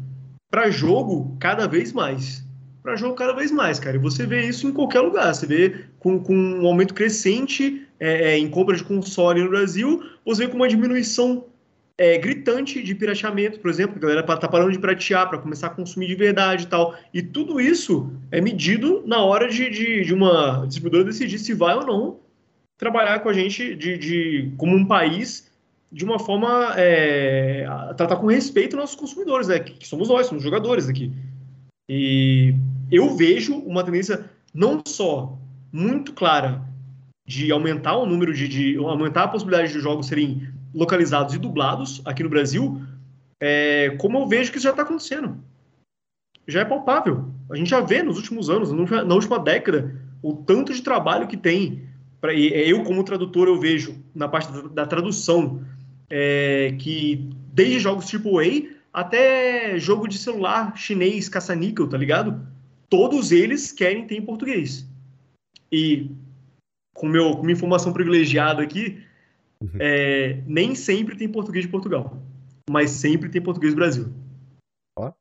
Para 0.50 0.70
jogo, 0.70 1.36
cada 1.38 1.66
vez 1.66 1.92
mais. 1.92 2.47
Para 2.88 2.96
jogo, 2.96 3.14
cada 3.16 3.34
vez 3.34 3.50
mais, 3.50 3.78
cara. 3.78 3.96
E 3.96 3.98
você 3.98 4.24
vê 4.24 4.46
isso 4.46 4.66
em 4.66 4.72
qualquer 4.72 5.00
lugar. 5.00 5.34
Você 5.34 5.46
vê 5.46 5.84
com, 5.98 6.18
com 6.18 6.34
um 6.34 6.66
aumento 6.66 6.94
crescente 6.94 7.86
é, 8.00 8.30
é 8.30 8.38
em 8.38 8.48
compra 8.48 8.74
de 8.74 8.82
console 8.82 9.42
no 9.42 9.50
Brasil, 9.50 10.02
você 10.24 10.46
vê 10.46 10.50
com 10.50 10.56
uma 10.56 10.66
diminuição 10.66 11.44
é, 11.98 12.16
gritante 12.16 12.82
de 12.82 12.94
pirateamento, 12.94 13.60
por 13.60 13.68
exemplo, 13.70 13.96
a 13.96 14.00
galera 14.00 14.22
tá 14.22 14.48
parando 14.48 14.72
de 14.72 14.78
piratear 14.78 15.28
para 15.28 15.36
começar 15.36 15.66
a 15.66 15.70
consumir 15.70 16.06
de 16.06 16.14
verdade 16.14 16.64
e 16.64 16.66
tal. 16.66 16.96
E 17.12 17.20
tudo 17.20 17.60
isso 17.60 18.10
é 18.32 18.40
medido 18.40 19.02
na 19.06 19.22
hora 19.22 19.50
de, 19.50 19.68
de, 19.68 20.06
de 20.06 20.14
uma 20.14 20.64
distribuidora 20.64 21.04
decidir 21.04 21.38
se 21.38 21.52
vai 21.52 21.74
ou 21.74 21.84
não 21.84 22.20
trabalhar 22.78 23.18
com 23.18 23.28
a 23.28 23.34
gente 23.34 23.74
de, 23.74 23.98
de 23.98 24.50
como 24.56 24.74
um 24.74 24.86
país 24.86 25.50
de 25.92 26.06
uma 26.06 26.18
forma 26.18 26.72
é, 26.78 27.66
tratar 27.98 28.16
com 28.16 28.28
respeito 28.28 28.78
nossos 28.78 28.96
consumidores, 28.96 29.46
né? 29.46 29.58
Que, 29.58 29.86
somos 29.86 30.08
nós, 30.08 30.26
somos 30.26 30.42
jogadores 30.42 30.88
aqui. 30.88 31.12
E 31.86 32.54
eu 32.90 33.16
vejo 33.16 33.54
uma 33.58 33.84
tendência 33.84 34.30
não 34.54 34.82
só 34.86 35.38
muito 35.72 36.12
clara 36.12 36.62
de 37.26 37.52
aumentar 37.52 37.96
o 37.96 38.06
número 38.06 38.32
de, 38.32 38.48
de 38.48 38.76
aumentar 38.78 39.24
a 39.24 39.28
possibilidade 39.28 39.72
de 39.72 39.80
jogos 39.80 40.06
serem 40.06 40.48
localizados 40.74 41.34
e 41.34 41.38
dublados 41.38 42.00
aqui 42.04 42.22
no 42.22 42.30
Brasil, 42.30 42.80
é, 43.40 43.90
como 43.98 44.18
eu 44.18 44.26
vejo 44.26 44.50
que 44.50 44.58
isso 44.58 44.64
já 44.64 44.70
está 44.70 44.82
acontecendo. 44.82 45.38
Já 46.46 46.60
é 46.60 46.64
palpável. 46.64 47.28
A 47.50 47.56
gente 47.56 47.70
já 47.70 47.80
vê 47.80 48.02
nos 48.02 48.16
últimos 48.16 48.48
anos, 48.48 48.72
na 48.72 49.14
última 49.14 49.38
década, 49.38 49.94
o 50.22 50.34
tanto 50.34 50.72
de 50.72 50.82
trabalho 50.82 51.28
que 51.28 51.36
tem. 51.36 51.86
Pra, 52.20 52.34
eu, 52.34 52.82
como 52.82 53.04
tradutor, 53.04 53.46
eu 53.46 53.60
vejo 53.60 54.02
na 54.14 54.26
parte 54.26 54.50
da, 54.70 54.86
tradução 54.86 55.62
é, 56.10 56.74
que 56.78 57.30
desde 57.52 57.78
jogos 57.78 58.12
AAA 58.12 58.76
até 58.92 59.78
jogo 59.78 60.08
de 60.08 60.18
celular 60.18 60.76
chinês 60.76 61.28
caça-níquel, 61.28 61.86
tá 61.86 61.96
ligado? 61.96 62.40
Todos 62.88 63.32
eles 63.32 63.72
querem 63.72 64.06
ter 64.06 64.16
em 64.16 64.22
português. 64.22 64.86
E 65.70 66.10
com, 66.94 67.06
meu, 67.06 67.32
com 67.36 67.42
minha 67.42 67.52
informação 67.52 67.92
privilegiada 67.92 68.62
aqui, 68.62 69.02
uhum. 69.60 69.70
é, 69.78 70.42
nem 70.46 70.74
sempre 70.74 71.16
tem 71.16 71.28
português 71.28 71.64
de 71.64 71.70
Portugal, 71.70 72.20
mas 72.68 72.90
sempre 72.90 73.28
tem 73.28 73.40
português 73.40 73.72
do 73.72 73.76
Brasil. 73.76 74.12
Ó. 74.98 75.06
A 75.06 75.12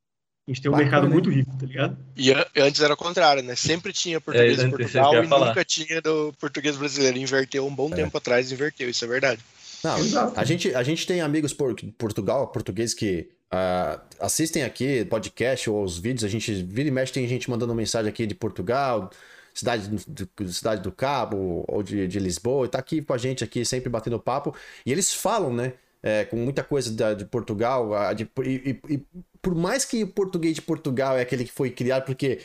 gente 0.47 0.61
tem 0.61 0.72
um 0.72 0.74
Bacana, 0.74 0.89
mercado 0.89 1.07
né? 1.07 1.13
muito 1.13 1.30
rico, 1.30 1.55
tá 1.57 1.65
ligado? 1.65 1.97
E 2.15 2.32
antes 2.61 2.82
era 2.82 2.93
o 2.93 2.97
contrário, 2.97 3.43
né? 3.43 3.55
Sempre 3.55 3.91
tinha 3.91 4.20
português 4.22 4.59
é, 4.59 4.63
de 4.63 4.70
Portugal 4.70 5.24
e 5.24 5.28
falar. 5.28 5.49
nunca 5.49 5.65
tinha 5.65 6.01
do 6.01 6.34
português 6.39 6.78
brasileiro. 6.78 7.18
Inverteu 7.18 7.68
um 7.68 7.76
bom 7.76 7.89
é. 7.91 7.95
tempo 7.95 8.18
atrás, 8.18 8.51
inverteu, 8.51 8.89
isso 8.89 9.03
é 9.03 9.07
verdade. 9.07 9.41
Não, 9.84 10.34
a 10.36 10.43
gente, 10.43 10.74
a 10.74 10.82
gente 10.82 11.05
tem 11.05 11.22
amigos 11.22 11.53
por 11.53 11.76
Portugal, 11.97 12.47
português 12.47 12.93
que 12.93 13.30
uh, 13.54 14.02
assistem 14.20 14.64
aqui 14.64 15.06
podcast 15.06 15.70
ou 15.70 15.84
os 15.84 15.98
vídeos. 15.98 16.24
A 16.24 16.28
gente 16.28 16.54
vira 16.64 16.88
e 16.88 16.91
mexe, 16.91 17.14
tem 17.14 17.28
gente 17.28 17.50
mandando 17.50 17.74
mensagem 17.76 18.10
aqui 18.10 18.26
de 18.26 18.36
Portugal, 18.36 19.10
cidade 19.54 19.89
do, 19.89 20.54
cidade 20.54 20.82
do 20.82 20.91
Cabo 20.91 21.66
ou 21.68 21.82
de, 21.82 22.08
de 22.08 22.20
Lisboa, 22.20 22.66
e 22.66 22.70
tá 22.70 22.80
aqui 22.80 23.02
com 23.02 23.14
a 23.14 23.18
gente 23.18 23.43
aqui, 23.43 23.66
sempre 23.66 23.89
batendo 23.89 24.20
papo. 24.20 24.56
E 24.86 24.91
eles 24.91 25.14
falam, 25.14 25.54
né? 25.54 25.74
É, 26.04 26.26
com 26.26 26.38
muita 26.38 26.64
coisa 26.64 26.91
de, 26.91 27.16
de 27.16 27.26
Portugal. 27.26 27.89
De, 28.14 28.30
e, 28.43 28.80
e, 28.89 28.93
e, 28.93 29.06
por 29.41 29.56
mais 29.56 29.84
que 29.84 30.04
o 30.04 30.08
português 30.08 30.56
de 30.56 30.62
Portugal 30.62 31.18
é 31.18 31.22
aquele 31.22 31.43
que 31.43 31.52
foi 31.52 31.72
criado, 31.72 32.06
porque 32.06 32.39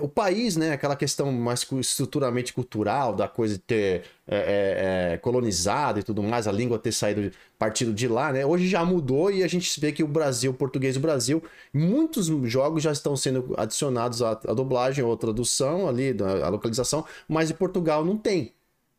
o 0.00 0.08
país, 0.08 0.56
né, 0.56 0.72
aquela 0.72 0.94
questão 0.94 1.32
mais 1.32 1.66
estruturalmente 1.80 2.52
cultural, 2.52 3.14
da 3.14 3.26
coisa 3.26 3.58
ter 3.58 4.04
é, 4.26 4.36
é, 4.36 5.12
é, 5.14 5.18
colonizado 5.18 5.98
e 5.98 6.02
tudo 6.02 6.22
mais, 6.22 6.46
a 6.46 6.52
língua 6.52 6.78
ter 6.78 6.92
saído 6.92 7.30
partido 7.58 7.92
de 7.92 8.06
lá, 8.06 8.32
né? 8.32 8.44
Hoje 8.44 8.68
já 8.68 8.84
mudou 8.84 9.30
e 9.30 9.42
a 9.42 9.48
gente 9.48 9.80
vê 9.80 9.90
que 9.90 10.04
o 10.04 10.08
Brasil, 10.08 10.50
o 10.50 10.54
português 10.54 10.94
do 10.94 11.00
Brasil, 11.00 11.42
muitos 11.72 12.26
jogos 12.50 12.82
já 12.82 12.92
estão 12.92 13.16
sendo 13.16 13.54
adicionados 13.56 14.22
à, 14.22 14.32
à 14.32 14.54
dublagem 14.54 15.02
ou 15.02 15.16
tradução 15.16 15.88
ali, 15.88 16.14
a 16.44 16.48
localização, 16.48 17.04
mas 17.26 17.50
em 17.50 17.54
Portugal 17.54 18.04
não 18.04 18.18
tem. 18.18 18.52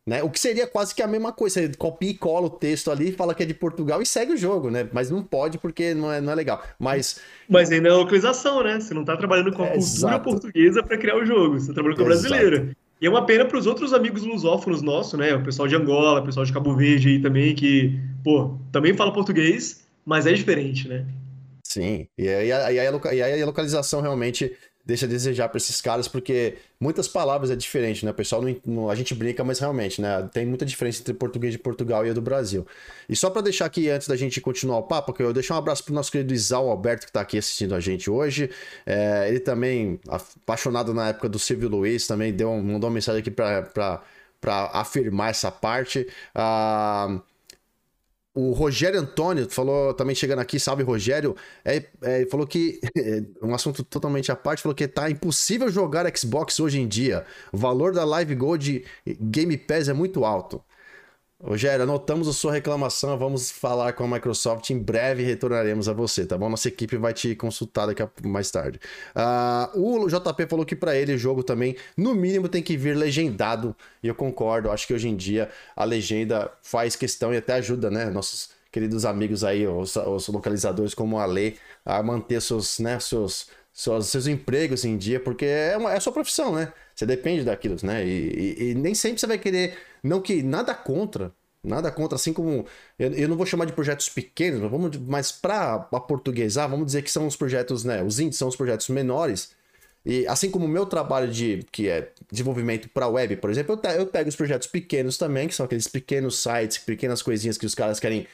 Né? 0.09 0.23
O 0.23 0.29
que 0.31 0.39
seria 0.39 0.65
quase 0.65 0.95
que 0.95 1.03
a 1.03 1.07
mesma 1.07 1.31
coisa. 1.31 1.61
Você 1.61 1.71
copia 1.77 2.09
e 2.09 2.15
cola 2.15 2.47
o 2.47 2.49
texto 2.49 2.89
ali, 2.89 3.11
fala 3.11 3.35
que 3.35 3.43
é 3.43 3.45
de 3.45 3.53
Portugal 3.53 4.01
e 4.01 4.07
segue 4.07 4.33
o 4.33 4.37
jogo, 4.37 4.71
né? 4.71 4.89
Mas 4.91 5.11
não 5.11 5.21
pode 5.21 5.59
porque 5.59 5.93
não 5.93 6.11
é, 6.11 6.19
não 6.19 6.33
é 6.33 6.35
legal. 6.35 6.63
Mas. 6.79 7.21
Mas 7.47 7.71
ainda 7.71 7.89
é 7.89 7.91
localização, 7.91 8.63
né? 8.63 8.79
Você 8.79 8.91
não 8.91 9.01
está 9.01 9.15
trabalhando 9.15 9.53
com 9.53 9.61
a 9.61 9.67
é, 9.67 9.73
cultura 9.73 9.85
exato. 9.85 10.23
portuguesa 10.23 10.81
para 10.81 10.97
criar 10.97 11.15
o 11.15 11.23
jogo. 11.23 11.59
Você 11.59 11.65
está 11.69 11.73
trabalhando 11.75 11.97
com 11.97 12.03
a 12.05 12.07
brasileira. 12.07 12.75
E 12.99 13.05
é 13.05 13.09
uma 13.09 13.23
pena 13.23 13.45
para 13.45 13.59
os 13.59 13.67
outros 13.67 13.93
amigos 13.93 14.23
lusófonos 14.23 14.81
nossos, 14.81 15.19
né? 15.19 15.35
O 15.35 15.43
pessoal 15.43 15.67
de 15.67 15.75
Angola, 15.75 16.21
o 16.21 16.25
pessoal 16.25 16.43
de 16.43 16.51
Cabo 16.51 16.75
Verde 16.75 17.09
aí 17.09 17.21
também, 17.21 17.53
que, 17.53 17.95
pô, 18.23 18.57
também 18.71 18.95
fala 18.95 19.13
português, 19.13 19.85
mas 20.03 20.25
é 20.25 20.33
diferente, 20.33 20.87
né? 20.87 21.05
Sim, 21.63 22.07
e 22.17 22.27
aí, 22.27 22.51
aí, 22.51 22.79
aí 22.79 23.41
a 23.43 23.45
localização 23.45 24.01
realmente 24.01 24.57
deixa 24.89 25.05
a 25.05 25.09
desejar 25.09 25.47
para 25.49 25.57
esses 25.57 25.79
caras, 25.79 26.07
porque 26.07 26.57
muitas 26.79 27.07
palavras 27.07 27.51
é 27.51 27.55
diferente, 27.55 28.03
né? 28.03 28.11
O 28.11 28.13
pessoal 28.13 28.41
não, 28.41 28.55
não, 28.65 28.89
a 28.89 28.95
gente 28.95 29.13
brinca, 29.13 29.43
mas 29.43 29.59
realmente, 29.59 30.01
né? 30.01 30.27
Tem 30.33 30.45
muita 30.45 30.65
diferença 30.65 31.01
entre 31.01 31.13
português 31.13 31.53
de 31.53 31.59
Portugal 31.59 32.05
e 32.05 32.09
a 32.09 32.13
do 32.13 32.21
Brasil. 32.21 32.65
E 33.07 33.15
só 33.15 33.29
para 33.29 33.43
deixar 33.43 33.65
aqui, 33.65 33.87
antes 33.87 34.07
da 34.07 34.15
gente 34.15 34.41
continuar 34.41 34.79
o 34.79 34.83
papo, 34.83 35.13
que 35.13 35.21
eu 35.21 35.31
deixo 35.31 35.53
um 35.53 35.57
abraço 35.57 35.83
pro 35.83 35.93
nosso 35.93 36.11
querido 36.11 36.33
Isal 36.33 36.69
Alberto, 36.69 37.05
que 37.05 37.11
tá 37.11 37.21
aqui 37.21 37.37
assistindo 37.37 37.75
a 37.75 37.79
gente 37.79 38.09
hoje. 38.09 38.49
É, 38.85 39.29
ele 39.29 39.39
também, 39.39 39.99
apaixonado 40.07 40.91
na 40.91 41.09
época 41.09 41.29
do 41.29 41.37
Silvio 41.37 41.69
Luiz, 41.69 42.07
também 42.07 42.33
deu, 42.33 42.51
mandou 42.57 42.89
uma 42.89 42.95
mensagem 42.95 43.21
aqui 43.21 43.29
para 43.29 44.01
afirmar 44.73 45.29
essa 45.29 45.51
parte. 45.51 46.07
Ah, 46.33 47.21
o 48.33 48.51
Rogério 48.51 48.99
Antônio 48.99 49.49
falou, 49.49 49.93
também 49.93 50.15
chegando 50.15 50.39
aqui, 50.39 50.59
salve 50.59 50.83
Rogério, 50.83 51.35
é, 51.65 51.83
é, 52.01 52.25
falou 52.27 52.45
que, 52.45 52.79
é, 52.95 53.23
um 53.41 53.53
assunto 53.53 53.83
totalmente 53.83 54.31
à 54.31 54.35
parte, 54.35 54.61
falou 54.61 54.75
que 54.75 54.87
tá 54.87 55.09
impossível 55.09 55.69
jogar 55.69 56.05
Xbox 56.15 56.59
hoje 56.59 56.79
em 56.79 56.87
dia. 56.87 57.25
O 57.51 57.57
valor 57.57 57.93
da 57.93 58.05
Live 58.05 58.35
Gold 58.35 58.85
Game 59.05 59.57
Pass 59.57 59.87
é 59.87 59.93
muito 59.93 60.23
alto. 60.23 60.63
Rogério, 61.41 61.83
anotamos 61.83 62.27
a 62.27 62.33
sua 62.33 62.51
reclamação, 62.51 63.17
vamos 63.17 63.49
falar 63.49 63.93
com 63.93 64.03
a 64.03 64.07
Microsoft, 64.09 64.71
em 64.71 64.77
breve 64.77 65.23
retornaremos 65.23 65.87
a 65.87 65.93
você, 65.93 66.25
tá 66.25 66.37
bom? 66.37 66.49
Nossa 66.49 66.67
equipe 66.67 66.97
vai 66.97 67.13
te 67.13 67.33
consultar 67.33 67.85
daqui 67.85 68.01
a 68.01 68.09
mais 68.25 68.51
tarde. 68.51 68.77
Uh, 69.15 70.03
o 70.03 70.09
JP 70.09 70.47
falou 70.49 70.65
que 70.65 70.75
para 70.75 70.97
ele 70.97 71.13
o 71.13 71.17
jogo 71.17 71.41
também, 71.41 71.77
no 71.95 72.13
mínimo, 72.13 72.49
tem 72.49 72.61
que 72.61 72.75
vir 72.75 72.93
legendado, 72.93 73.73
e 74.03 74.09
eu 74.09 74.15
concordo, 74.15 74.69
acho 74.69 74.85
que 74.85 74.93
hoje 74.93 75.07
em 75.07 75.15
dia 75.15 75.49
a 75.77 75.85
legenda 75.85 76.51
faz 76.61 76.97
questão 76.97 77.33
e 77.33 77.37
até 77.37 77.53
ajuda, 77.53 77.89
né? 77.89 78.09
Nossos 78.09 78.49
queridos 78.69 79.05
amigos 79.05 79.41
aí, 79.45 79.65
os, 79.65 79.95
os 79.95 80.27
localizadores 80.27 80.93
como 80.93 81.19
a 81.19 81.25
Lei, 81.25 81.55
a 81.85 82.03
manter 82.03 82.41
seus, 82.41 82.79
né, 82.79 82.99
seus, 82.99 83.47
seus, 83.71 84.07
seus 84.07 84.27
empregos 84.27 84.83
em 84.83 84.97
dia, 84.97 85.19
porque 85.21 85.45
é, 85.45 85.77
uma, 85.77 85.93
é 85.93 85.97
a 85.97 85.99
sua 86.01 86.11
profissão, 86.11 86.53
né? 86.53 86.73
Você 86.93 87.05
depende 87.05 87.45
daquilo, 87.45 87.77
né? 87.81 88.05
E, 88.05 88.09
e, 88.59 88.71
e, 88.71 88.75
nem 88.75 88.93
sempre 88.93 89.21
você 89.21 89.27
vai 89.27 89.37
querer. 89.37 89.77
Não 90.03 90.21
que 90.21 90.41
nada 90.43 90.73
contra. 90.73 91.33
Nada 91.63 91.91
contra, 91.91 92.15
assim 92.15 92.31
como. 92.31 92.65
Eu, 92.97 93.11
eu 93.13 93.27
não 93.27 93.35
vou 93.35 93.45
chamar 93.45 93.65
de 93.65 93.73
projetos 93.73 94.07
pequenos, 94.07 94.61
mas, 94.61 94.71
vamos, 94.71 94.97
mas 94.97 95.31
para 95.31 95.79
portuguesar, 95.79 96.69
vamos 96.69 96.85
dizer 96.85 97.01
que 97.01 97.11
são 97.11 97.27
os 97.27 97.35
projetos, 97.35 97.83
né? 97.83 98.01
Os 98.01 98.19
índices 98.19 98.39
são 98.39 98.47
os 98.47 98.55
projetos 98.55 98.87
menores. 98.89 99.51
E 100.05 100.25
assim 100.27 100.49
como 100.49 100.65
o 100.65 100.69
meu 100.69 100.85
trabalho 100.85 101.29
de 101.29 101.65
que 101.71 101.89
é 101.89 102.11
desenvolvimento 102.31 102.87
para 102.89 103.07
web, 103.07 103.35
por 103.37 103.49
exemplo, 103.49 103.79
eu, 103.83 103.91
eu 103.91 104.07
pego 104.07 104.29
os 104.29 104.35
projetos 104.35 104.67
pequenos 104.67 105.17
também, 105.17 105.47
que 105.47 105.53
são 105.55 105.65
aqueles 105.65 105.87
pequenos 105.87 106.41
sites, 106.41 106.77
pequenas 106.77 107.21
coisinhas 107.21 107.57
que 107.57 107.65
os 107.65 107.75
caras 107.75 107.99
querem 107.99 108.25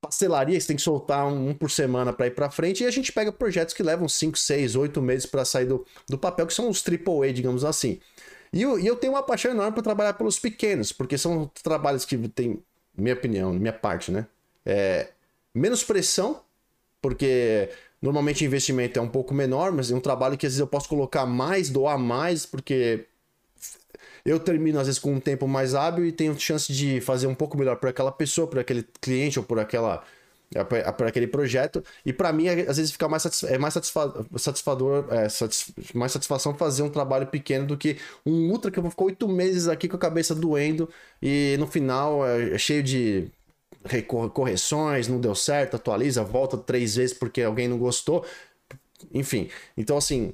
pastelaria, 0.00 0.60
você 0.60 0.68
tem 0.68 0.76
que 0.76 0.82
soltar 0.82 1.26
um, 1.26 1.50
um 1.50 1.54
por 1.54 1.70
semana 1.70 2.12
para 2.12 2.26
ir 2.26 2.32
para 2.32 2.50
frente, 2.50 2.82
e 2.82 2.86
a 2.86 2.90
gente 2.90 3.12
pega 3.12 3.32
projetos 3.32 3.74
que 3.74 3.82
levam 3.82 4.08
5, 4.08 4.38
6, 4.38 4.76
8 4.76 5.02
meses 5.02 5.26
para 5.26 5.44
sair 5.44 5.66
do, 5.66 5.84
do 6.08 6.18
papel, 6.18 6.46
que 6.46 6.54
são 6.54 6.68
os 6.68 6.82
AAA, 6.86 7.32
digamos 7.32 7.64
assim. 7.64 7.98
E 8.56 8.62
eu, 8.62 8.78
e 8.78 8.86
eu 8.86 8.96
tenho 8.96 9.12
uma 9.12 9.22
paixão 9.22 9.50
enorme 9.50 9.72
para 9.72 9.82
trabalhar 9.82 10.14
pelos 10.14 10.38
pequenos, 10.38 10.90
porque 10.90 11.18
são 11.18 11.50
trabalhos 11.62 12.06
que 12.06 12.16
tem, 12.28 12.58
minha 12.96 13.14
opinião, 13.14 13.52
minha 13.52 13.72
parte, 13.72 14.10
né? 14.10 14.26
É, 14.64 15.10
menos 15.54 15.84
pressão, 15.84 16.40
porque 17.02 17.68
normalmente 18.00 18.42
o 18.42 18.46
investimento 18.46 18.98
é 18.98 19.02
um 19.02 19.10
pouco 19.10 19.34
menor, 19.34 19.72
mas 19.72 19.90
é 19.90 19.94
um 19.94 20.00
trabalho 20.00 20.38
que 20.38 20.46
às 20.46 20.52
vezes 20.52 20.60
eu 20.60 20.66
posso 20.66 20.88
colocar 20.88 21.26
mais, 21.26 21.68
doar 21.68 21.98
mais, 21.98 22.46
porque 22.46 23.04
eu 24.24 24.40
termino 24.40 24.80
às 24.80 24.86
vezes 24.86 24.98
com 24.98 25.12
um 25.12 25.20
tempo 25.20 25.46
mais 25.46 25.74
hábil 25.74 26.06
e 26.06 26.10
tenho 26.10 26.38
chance 26.40 26.72
de 26.72 26.98
fazer 27.02 27.26
um 27.26 27.34
pouco 27.34 27.58
melhor 27.58 27.76
por 27.76 27.90
aquela 27.90 28.10
pessoa, 28.10 28.46
por 28.46 28.58
aquele 28.58 28.86
cliente 29.02 29.38
ou 29.38 29.44
por 29.44 29.58
aquela 29.58 30.02
por 30.96 31.06
aquele 31.06 31.26
projeto 31.26 31.82
e 32.04 32.12
para 32.12 32.32
mim 32.32 32.48
às 32.48 32.76
vezes 32.76 32.92
fica 32.92 33.08
mais 33.08 33.42
é 33.44 33.58
mais 33.58 33.74
satisfa 33.74 34.26
satisfador 34.36 35.06
é, 35.10 35.28
satisf 35.28 35.72
mais 35.92 36.12
satisfação 36.12 36.54
fazer 36.54 36.82
um 36.82 36.88
trabalho 36.88 37.26
pequeno 37.26 37.66
do 37.66 37.76
que 37.76 37.98
um 38.24 38.50
ultra 38.50 38.70
que 38.70 38.78
eu 38.78 38.82
vou 38.82 38.90
ficar 38.90 39.04
oito 39.04 39.28
meses 39.28 39.66
aqui 39.66 39.88
com 39.88 39.96
a 39.96 39.98
cabeça 39.98 40.34
doendo 40.34 40.88
e 41.20 41.56
no 41.58 41.66
final 41.66 42.24
é, 42.26 42.54
é 42.54 42.58
cheio 42.58 42.82
de 42.82 43.28
correções 44.32 45.08
não 45.08 45.20
deu 45.20 45.34
certo 45.34 45.74
atualiza 45.76 46.22
volta 46.22 46.56
três 46.56 46.94
vezes 46.94 47.16
porque 47.16 47.42
alguém 47.42 47.66
não 47.66 47.78
gostou 47.78 48.24
enfim 49.12 49.50
então 49.76 49.96
assim 49.96 50.32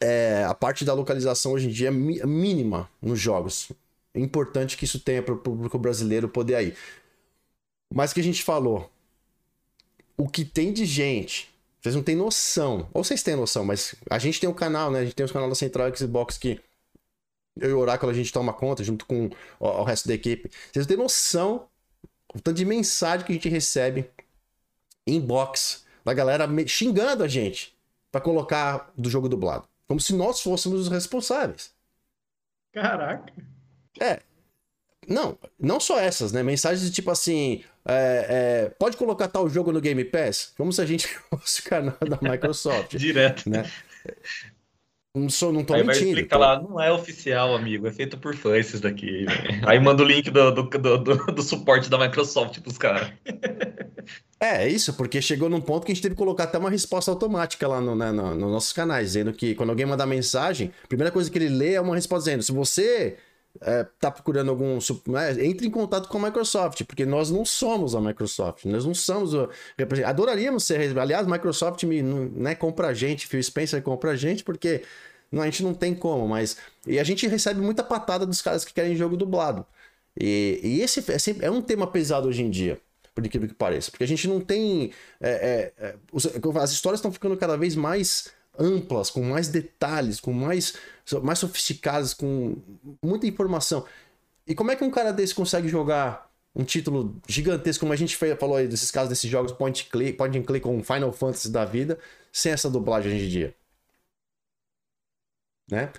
é, 0.00 0.44
a 0.44 0.54
parte 0.54 0.84
da 0.84 0.94
localização 0.94 1.52
hoje 1.52 1.68
em 1.68 1.70
dia 1.70 1.88
é 1.88 2.26
mínima 2.26 2.88
nos 3.00 3.18
jogos. 3.18 3.72
É 4.14 4.20
importante 4.20 4.76
que 4.76 4.84
isso 4.84 5.00
tenha 5.00 5.22
para 5.22 5.34
o 5.34 5.38
público 5.38 5.78
brasileiro 5.78 6.28
poder 6.28 6.68
ir. 6.68 6.76
Mas 7.92 8.12
que 8.12 8.20
a 8.20 8.22
gente 8.22 8.42
falou, 8.42 8.90
o 10.18 10.28
que 10.28 10.44
tem 10.44 10.72
de 10.72 10.84
gente, 10.84 11.48
vocês 11.80 11.94
não 11.94 12.02
têm 12.02 12.16
noção, 12.16 12.88
ou 12.92 13.04
vocês 13.04 13.22
têm 13.22 13.36
noção, 13.36 13.64
mas 13.64 13.94
a 14.10 14.18
gente 14.18 14.40
tem 14.40 14.48
um 14.48 14.54
canal, 14.54 14.90
né? 14.90 14.98
A 14.98 15.04
gente 15.04 15.14
tem 15.14 15.24
os 15.24 15.32
canal 15.32 15.48
da 15.48 15.54
Central 15.54 15.94
Xbox 15.96 16.36
que 16.36 16.60
eu 17.60 17.70
e 17.70 17.72
o 17.72 17.78
Oráculo 17.78 18.10
a 18.10 18.14
gente 18.14 18.32
toma 18.32 18.52
conta 18.52 18.84
junto 18.84 19.06
com 19.06 19.30
o, 19.58 19.66
o 19.66 19.84
resto 19.84 20.08
da 20.08 20.14
equipe. 20.14 20.50
Vocês 20.72 20.84
não 20.84 20.88
têm 20.88 20.96
noção 20.96 21.68
o 22.34 22.40
tanto 22.40 22.56
de 22.56 22.64
mensagem 22.64 23.24
que 23.24 23.32
a 23.32 23.34
gente 23.34 23.48
recebe 23.48 24.10
inbox 25.06 25.86
da 26.04 26.12
galera 26.12 26.46
xingando 26.66 27.24
a 27.24 27.28
gente 27.28 27.74
para 28.10 28.20
colocar 28.20 28.92
do 28.96 29.08
jogo 29.08 29.28
dublado. 29.28 29.66
Como 29.86 30.00
se 30.00 30.14
nós 30.14 30.40
fôssemos 30.40 30.80
os 30.80 30.88
responsáveis. 30.88 31.72
Caraca. 32.72 33.32
É. 34.00 34.20
Não, 35.08 35.38
não 35.58 35.80
só 35.80 35.98
essas, 35.98 36.32
né? 36.32 36.42
Mensagens 36.42 36.84
de 36.84 36.90
tipo 36.90 37.10
assim: 37.10 37.62
é, 37.86 38.26
é, 38.28 38.70
pode 38.78 38.96
colocar 38.96 39.28
tal 39.28 39.48
jogo 39.48 39.72
no 39.72 39.80
Game 39.80 40.04
Pass? 40.04 40.52
Como 40.56 40.72
se 40.72 40.82
a 40.82 40.86
gente 40.86 41.08
fosse 41.30 41.60
o 41.60 41.64
canal 41.64 41.96
da 42.00 42.18
Microsoft. 42.20 42.94
Direto. 42.96 43.48
Né? 43.48 43.64
Não, 45.14 45.30
sou, 45.30 45.52
não 45.52 45.64
tô 45.64 45.74
Aí 45.74 45.82
mentindo. 45.82 46.04
Vai 46.04 46.08
explicar 46.10 46.36
tô... 46.36 46.42
lá, 46.42 46.62
não 46.62 46.80
é 46.80 46.92
oficial, 46.92 47.56
amigo, 47.56 47.86
é 47.86 47.90
feito 47.90 48.18
por 48.18 48.36
fãs 48.36 48.66
esses 48.66 48.80
daqui. 48.80 49.24
Aí 49.66 49.80
manda 49.80 50.02
o 50.02 50.06
link 50.06 50.30
do, 50.30 50.50
do, 50.50 50.62
do, 50.62 50.98
do 50.98 51.42
suporte 51.42 51.88
da 51.88 51.98
Microsoft 51.98 52.60
pros 52.60 52.76
caras. 52.76 53.10
É, 54.38 54.64
é 54.64 54.68
isso, 54.68 54.94
porque 54.94 55.20
chegou 55.20 55.48
num 55.48 55.60
ponto 55.60 55.84
que 55.84 55.92
a 55.92 55.94
gente 55.94 56.02
teve 56.02 56.14
que 56.14 56.18
colocar 56.18 56.44
até 56.44 56.58
uma 56.58 56.70
resposta 56.70 57.10
automática 57.10 57.66
lá 57.66 57.80
no, 57.80 57.96
né, 57.96 58.12
no, 58.12 58.34
nos 58.34 58.52
nossos 58.52 58.72
canais, 58.72 59.08
dizendo 59.08 59.32
que 59.32 59.54
quando 59.54 59.70
alguém 59.70 59.86
mandar 59.86 60.06
mensagem, 60.06 60.72
a 60.84 60.86
primeira 60.86 61.10
coisa 61.10 61.30
que 61.30 61.38
ele 61.38 61.48
lê 61.48 61.72
é 61.74 61.80
uma 61.80 61.94
resposta 61.94 62.30
dizendo: 62.30 62.42
se 62.42 62.52
você 62.52 63.16
é, 63.60 63.86
tá 63.98 64.10
procurando 64.10 64.50
algum. 64.50 64.78
Né, 65.06 65.44
entre 65.44 65.66
em 65.66 65.70
contato 65.70 66.08
com 66.08 66.18
a 66.18 66.26
Microsoft, 66.26 66.84
porque 66.84 67.04
nós 67.04 67.30
não 67.30 67.44
somos 67.44 67.94
a 67.94 68.00
Microsoft, 68.00 68.64
nós 68.64 68.84
não 68.84 68.94
somos. 68.94 69.34
O, 69.34 69.48
adoraríamos 70.06 70.64
ser. 70.64 70.96
Aliás, 70.98 71.26
Microsoft 71.26 71.82
me, 71.84 72.02
né, 72.02 72.54
compra 72.54 72.88
a 72.88 72.94
gente, 72.94 73.26
Phil 73.26 73.42
Spencer 73.42 73.82
compra 73.82 74.12
a 74.12 74.16
gente, 74.16 74.44
porque 74.44 74.82
não, 75.30 75.42
a 75.42 75.46
gente 75.46 75.62
não 75.62 75.74
tem 75.74 75.94
como, 75.94 76.26
mas. 76.28 76.56
E 76.86 76.98
a 76.98 77.04
gente 77.04 77.26
recebe 77.26 77.60
muita 77.60 77.82
patada 77.82 78.26
dos 78.26 78.40
caras 78.40 78.64
que 78.64 78.72
querem 78.72 78.96
jogo 78.96 79.16
dublado. 79.16 79.66
E, 80.18 80.60
e 80.62 80.80
esse 80.80 81.04
é, 81.10 81.18
sempre, 81.18 81.46
é 81.46 81.50
um 81.50 81.62
tema 81.62 81.86
pesado 81.86 82.28
hoje 82.28 82.42
em 82.42 82.50
dia 82.50 82.80
por 83.14 83.26
incrível 83.26 83.48
que 83.48 83.54
pareça. 83.54 83.90
Porque 83.90 84.04
a 84.04 84.06
gente 84.06 84.28
não 84.28 84.40
tem. 84.40 84.92
É, 85.20 85.72
é, 85.80 85.88
é 85.88 85.94
as 86.62 86.70
histórias 86.70 87.00
estão 87.00 87.12
ficando 87.12 87.36
cada 87.36 87.56
vez 87.56 87.74
mais 87.74 88.30
amplas, 88.58 89.10
com 89.10 89.22
mais 89.22 89.48
detalhes, 89.48 90.20
com 90.20 90.32
mais, 90.32 90.74
mais 91.22 91.38
sofisticadas, 91.38 92.12
com 92.12 92.56
muita 93.02 93.26
informação. 93.26 93.84
E 94.46 94.54
como 94.54 94.70
é 94.70 94.76
que 94.76 94.84
um 94.84 94.90
cara 94.90 95.12
desse 95.12 95.34
consegue 95.34 95.68
jogar 95.68 96.30
um 96.54 96.64
título 96.64 97.20
gigantesco, 97.28 97.80
como 97.80 97.92
a 97.92 97.96
gente 97.96 98.16
falou 98.16 98.56
aí 98.56 98.66
desses 98.66 98.90
casos 98.90 99.10
desses 99.10 99.30
jogos 99.30 99.52
point, 99.52 99.84
click, 99.84 100.16
point 100.16 100.36
and 100.36 100.42
click 100.42 100.64
com 100.64 100.82
Final 100.82 101.12
Fantasy 101.12 101.50
da 101.50 101.64
vida, 101.64 101.98
sem 102.32 102.52
essa 102.52 102.68
dublagem 102.68 103.12
hoje 103.12 103.24
em 103.26 103.28
dia? 103.28 103.54
Né? 105.70 105.92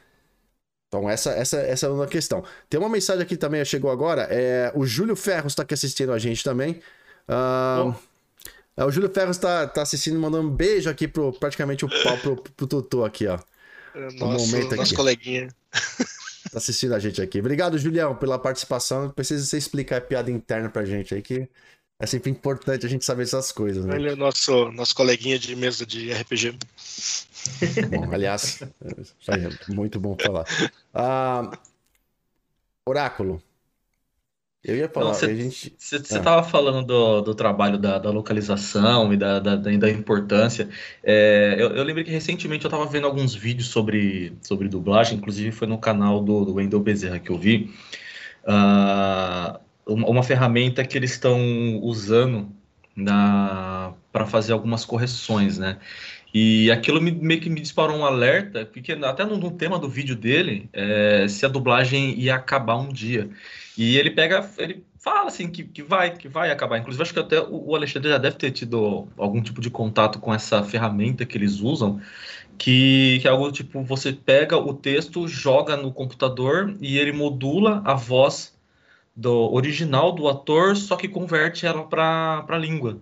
Então, 0.87 1.07
essa, 1.07 1.31
essa, 1.31 1.57
essa 1.57 1.85
é 1.85 1.89
uma 1.89 2.07
questão. 2.07 2.43
Tem 2.67 2.79
uma 2.79 2.89
mensagem 2.89 3.21
aqui 3.21 3.37
também, 3.37 3.63
chegou 3.63 3.91
agora. 3.91 4.23
É, 4.23 4.71
o 4.75 4.85
Júlio 4.85 5.15
Ferros 5.15 5.51
está 5.51 5.61
aqui 5.61 5.75
assistindo 5.75 6.11
a 6.11 6.17
gente 6.17 6.43
também. 6.43 6.81
Uh, 7.29 7.93
o 8.85 8.91
Júlio 8.91 9.09
Ferros 9.13 9.37
está 9.37 9.67
tá 9.67 9.81
assistindo, 9.81 10.19
mandando 10.19 10.47
um 10.47 10.51
beijo 10.51 10.89
aqui 10.89 11.07
pro 11.07 11.33
praticamente 11.33 11.85
o 11.85 11.89
pau 12.03 12.17
pro, 12.17 12.35
pro 12.35 12.67
Tutu 12.67 13.03
aqui, 13.03 13.27
ó. 13.27 13.39
Nosso, 14.17 14.47
momento 14.47 14.75
nosso 14.75 14.95
coleguinha. 14.95 15.49
Tá 16.51 16.57
assistindo 16.57 16.95
a 16.95 16.99
gente 16.99 17.21
aqui. 17.21 17.39
Obrigado, 17.39 17.77
Julião, 17.77 18.15
pela 18.15 18.39
participação. 18.39 19.09
Precisa 19.09 19.45
você 19.45 19.57
explicar 19.57 19.97
a 19.97 20.01
piada 20.01 20.31
interna 20.31 20.69
pra 20.69 20.85
gente 20.85 21.13
aí, 21.13 21.21
que 21.21 21.47
é 21.99 22.05
sempre 22.05 22.31
importante 22.31 22.85
a 22.85 22.89
gente 22.89 23.03
saber 23.03 23.23
essas 23.23 23.51
coisas, 23.51 23.85
né? 23.85 23.95
Ele 23.95 24.09
é 24.09 24.15
nosso, 24.15 24.71
nosso 24.71 24.95
coleguinha 24.95 25.37
de 25.37 25.55
mesa 25.55 25.85
de 25.85 26.13
RPG. 26.13 26.57
Bom, 27.89 28.13
aliás, 28.13 28.61
é 29.27 29.73
muito 29.73 29.99
bom 29.99 30.15
falar. 30.19 30.45
Ah, 30.93 31.51
Oráculo, 32.89 33.43
eu 34.63 34.75
ia 34.75 34.89
falar, 34.89 35.13
você, 35.13 35.25
a 35.25 35.35
gente. 35.35 35.73
Você 35.77 35.95
estava 35.95 36.41
ah. 36.41 36.43
falando 36.43 36.85
do, 36.85 37.21
do 37.21 37.35
trabalho 37.35 37.77
da, 37.77 37.97
da 37.97 38.09
localização 38.09 39.13
e 39.13 39.17
da, 39.17 39.39
da, 39.39 39.55
da 39.55 39.89
importância. 39.89 40.67
É, 41.01 41.55
eu, 41.57 41.69
eu 41.69 41.83
lembrei 41.83 42.03
que 42.03 42.11
recentemente 42.11 42.65
eu 42.65 42.69
estava 42.69 42.85
vendo 42.85 43.07
alguns 43.07 43.33
vídeos 43.33 43.69
sobre, 43.69 44.33
sobre 44.41 44.67
dublagem, 44.67 45.17
inclusive 45.17 45.51
foi 45.51 45.67
no 45.67 45.77
canal 45.77 46.21
do, 46.21 46.43
do 46.43 46.55
Wendel 46.55 46.81
Bezerra 46.81 47.19
que 47.19 47.29
eu 47.29 47.37
vi. 47.37 47.73
Uh, 48.43 49.59
uma, 49.85 50.07
uma 50.07 50.23
ferramenta 50.23 50.83
que 50.83 50.97
eles 50.97 51.11
estão 51.11 51.79
usando 51.81 52.51
para 52.95 54.25
fazer 54.25 54.53
algumas 54.53 54.85
correções, 54.85 55.57
né? 55.57 55.77
E 56.33 56.69
aquilo 56.71 57.01
me, 57.01 57.11
meio 57.11 57.41
que 57.41 57.49
me 57.49 57.59
disparou 57.59 57.97
um 57.97 58.05
alerta, 58.05 58.65
porque 58.65 58.91
até 58.91 59.25
no, 59.25 59.37
no 59.37 59.51
tema 59.51 59.79
do 59.79 59.89
vídeo 59.89 60.15
dele, 60.15 60.69
é, 60.71 61.27
se 61.27 61.45
a 61.45 61.49
dublagem 61.49 62.19
ia 62.19 62.35
acabar 62.35 62.75
um 62.75 62.89
dia. 62.89 63.29
E 63.77 63.97
ele 63.97 64.11
pega, 64.11 64.47
ele 64.59 64.83
fala 64.99 65.27
assim 65.27 65.49
que, 65.49 65.63
que 65.63 65.81
vai, 65.81 66.15
que 66.15 66.27
vai 66.27 66.51
acabar. 66.51 66.77
Inclusive, 66.77 67.01
acho 67.01 67.13
que 67.13 67.19
até 67.19 67.41
o 67.41 67.75
Alexandre 67.75 68.09
já 68.09 68.17
deve 68.17 68.35
ter 68.35 68.51
tido 68.51 69.07
algum 69.17 69.41
tipo 69.41 69.59
de 69.59 69.71
contato 69.71 70.19
com 70.19 70.33
essa 70.33 70.61
ferramenta 70.63 71.25
que 71.25 71.37
eles 71.37 71.61
usam, 71.61 71.99
que, 72.59 73.19
que 73.21 73.27
é 73.27 73.31
algo 73.31 73.51
tipo, 73.51 73.81
você 73.81 74.13
pega 74.13 74.57
o 74.57 74.73
texto, 74.73 75.27
joga 75.27 75.77
no 75.77 75.91
computador 75.91 76.75
e 76.81 76.99
ele 76.99 77.11
modula 77.11 77.81
a 77.85 77.95
voz 77.95 78.58
do 79.19 79.53
original 79.53 80.11
do 80.11 80.27
ator, 80.27 80.75
só 80.77 80.95
que 80.95 81.07
converte 81.07 81.65
ela 81.65 81.83
para 81.83 82.45
a 82.47 82.57
língua 82.57 83.01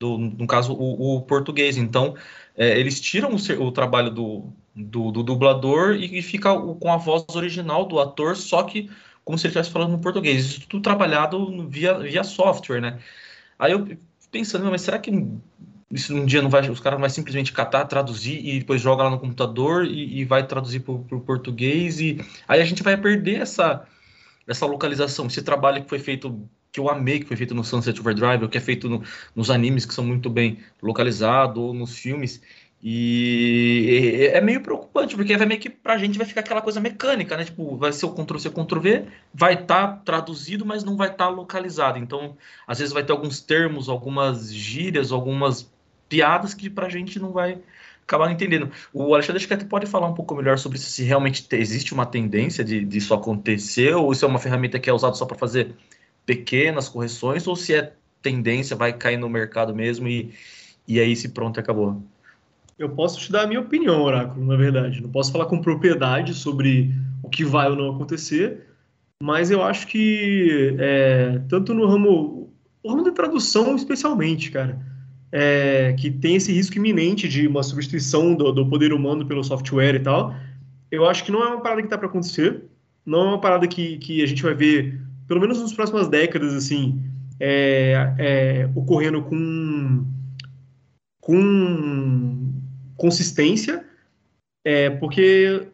do, 0.00 0.16
no 0.16 0.46
caso, 0.46 0.72
o, 0.72 1.16
o 1.16 1.22
português. 1.22 1.76
Então, 1.76 2.16
é, 2.56 2.78
eles 2.80 3.00
tiram 3.00 3.30
o, 3.34 3.62
o 3.62 3.70
trabalho 3.70 4.10
do, 4.10 4.44
do, 4.74 5.12
do 5.12 5.22
dublador 5.22 5.94
e, 5.94 6.18
e, 6.18 6.22
fica 6.22 6.58
com 6.58 6.90
a 6.90 6.96
voz 6.96 7.24
original 7.34 7.84
do 7.84 8.00
ator, 8.00 8.34
só 8.36 8.62
que 8.62 8.90
como 9.24 9.38
se 9.38 9.46
ele 9.46 9.50
estivesse 9.50 9.70
falando 9.70 9.92
no 9.92 9.98
português. 10.00 10.46
Isso 10.46 10.66
tudo 10.66 10.82
trabalhado 10.82 11.68
via, 11.68 11.98
via 11.98 12.24
software, 12.24 12.80
né? 12.80 12.98
Aí 13.58 13.72
eu 13.72 13.86
pensando, 14.30 14.64
mas 14.70 14.80
será 14.80 14.98
que 14.98 15.10
isso 15.90 16.14
um 16.14 16.24
dia 16.24 16.40
não 16.40 16.48
vai, 16.48 16.68
os 16.70 16.80
caras 16.80 16.98
vão 16.98 17.08
simplesmente 17.08 17.52
catar, 17.52 17.84
traduzir 17.84 18.40
e 18.44 18.60
depois 18.60 18.80
joga 18.80 19.02
lá 19.02 19.10
no 19.10 19.18
computador 19.18 19.84
e, 19.84 20.20
e 20.20 20.24
vai 20.24 20.46
traduzir 20.46 20.80
para 20.80 20.94
o 20.94 21.20
português 21.20 22.00
e 22.00 22.24
aí 22.46 22.60
a 22.60 22.64
gente 22.64 22.82
vai 22.82 22.96
perder 22.96 23.40
essa 23.40 23.86
essa 24.50 24.66
localização, 24.66 25.26
esse 25.26 25.42
trabalho 25.42 25.82
que 25.82 25.88
foi 25.88 26.00
feito 26.00 26.48
que 26.72 26.78
eu 26.78 26.88
amei 26.88 27.20
que 27.20 27.26
foi 27.26 27.36
feito 27.36 27.54
no 27.54 27.64
Sunset 27.64 27.98
Overdrive, 28.00 28.44
ou 28.44 28.48
que 28.48 28.58
é 28.58 28.60
feito 28.60 28.88
no, 28.88 29.02
nos 29.34 29.50
animes 29.50 29.84
que 29.84 29.94
são 29.94 30.04
muito 30.04 30.30
bem 30.30 30.58
localizados, 30.82 31.60
ou 31.60 31.74
nos 31.74 31.98
filmes. 31.98 32.40
E 32.82 34.30
é 34.32 34.40
meio 34.40 34.62
preocupante, 34.62 35.14
porque 35.14 35.36
vai 35.36 35.46
meio 35.46 35.60
que 35.60 35.68
pra 35.68 35.98
gente 35.98 36.16
vai 36.16 36.26
ficar 36.26 36.40
aquela 36.40 36.62
coisa 36.62 36.80
mecânica, 36.80 37.36
né? 37.36 37.44
Tipo, 37.44 37.76
vai 37.76 37.92
ser 37.92 38.06
o 38.06 38.14
Ctrl-C, 38.14 38.50
Ctrl-V, 38.50 39.06
vai 39.34 39.54
estar 39.54 39.86
tá 39.88 39.96
traduzido, 40.04 40.64
mas 40.64 40.82
não 40.82 40.96
vai 40.96 41.08
estar 41.08 41.26
tá 41.26 41.30
localizado. 41.30 41.98
Então, 41.98 42.36
às 42.66 42.78
vezes 42.78 42.94
vai 42.94 43.04
ter 43.04 43.12
alguns 43.12 43.40
termos, 43.40 43.88
algumas 43.88 44.52
gírias, 44.52 45.12
algumas 45.12 45.70
piadas 46.08 46.54
que 46.54 46.70
pra 46.70 46.88
gente 46.88 47.18
não 47.18 47.32
vai 47.32 47.58
acabar 48.10 48.32
entendendo. 48.32 48.70
O 48.92 49.14
Alexandre 49.14 49.36
acho 49.36 49.46
que 49.46 49.64
pode 49.64 49.86
falar 49.86 50.08
um 50.08 50.14
pouco 50.14 50.34
melhor 50.34 50.58
sobre 50.58 50.78
isso, 50.78 50.90
se 50.90 51.04
realmente 51.04 51.46
existe 51.52 51.94
uma 51.94 52.04
tendência 52.04 52.64
de, 52.64 52.84
disso 52.84 53.14
acontecer, 53.14 53.94
ou 53.94 54.12
se 54.12 54.24
é 54.24 54.28
uma 54.28 54.40
ferramenta 54.40 54.80
que 54.80 54.90
é 54.90 54.92
usada 54.92 55.14
só 55.14 55.24
para 55.24 55.38
fazer 55.38 55.74
pequenas 56.26 56.88
correções 56.88 57.46
ou 57.46 57.54
se 57.54 57.74
é 57.74 57.92
tendência, 58.20 58.76
vai 58.76 58.92
cair 58.92 59.16
no 59.16 59.28
mercado 59.28 59.74
mesmo 59.74 60.08
e, 60.08 60.34
e 60.86 60.98
aí 60.98 61.14
se 61.14 61.28
pronto, 61.28 61.60
acabou? 61.60 62.02
Eu 62.76 62.90
posso 62.90 63.20
te 63.20 63.30
dar 63.30 63.42
a 63.42 63.46
minha 63.46 63.60
opinião, 63.60 64.02
Oráculo, 64.02 64.44
na 64.44 64.56
verdade. 64.56 65.00
Não 65.00 65.10
posso 65.10 65.30
falar 65.30 65.46
com 65.46 65.60
propriedade 65.60 66.34
sobre 66.34 66.92
o 67.22 67.28
que 67.28 67.44
vai 67.44 67.68
ou 67.70 67.76
não 67.76 67.94
acontecer, 67.94 68.66
mas 69.22 69.50
eu 69.50 69.62
acho 69.62 69.86
que 69.86 70.74
é, 70.78 71.40
tanto 71.48 71.74
no 71.74 71.86
ramo, 71.86 72.50
no 72.82 72.90
ramo 72.90 73.04
da 73.04 73.12
tradução 73.12 73.76
especialmente, 73.76 74.50
cara, 74.50 74.89
é, 75.32 75.94
que 75.98 76.10
tem 76.10 76.36
esse 76.36 76.52
risco 76.52 76.76
iminente 76.76 77.28
de 77.28 77.46
uma 77.46 77.62
substituição 77.62 78.34
do, 78.34 78.52
do, 78.52 78.66
poder 78.66 78.92
humano 78.92 79.26
pelo 79.26 79.44
software 79.44 79.94
e 79.94 80.00
tal, 80.00 80.34
eu 80.90 81.06
acho 81.06 81.24
que 81.24 81.30
não 81.30 81.42
é 81.42 81.48
uma 81.48 81.60
parada 81.60 81.82
que 81.82 81.86
está 81.86 81.96
para 81.96 82.08
acontecer, 82.08 82.64
não 83.06 83.20
é 83.20 83.24
uma 83.28 83.40
parada 83.40 83.66
que, 83.66 83.98
que 83.98 84.22
a 84.22 84.26
gente 84.26 84.42
vai 84.42 84.54
ver 84.54 85.00
pelo 85.30 85.40
menos 85.40 85.60
nas 85.60 85.72
próximas 85.72 86.08
décadas, 86.08 86.52
assim, 86.54 87.00
é, 87.38 88.14
é, 88.18 88.70
ocorrendo 88.74 89.22
com, 89.22 90.04
com 91.20 92.52
consistência, 92.96 93.84
é, 94.64 94.90
porque 94.90 95.68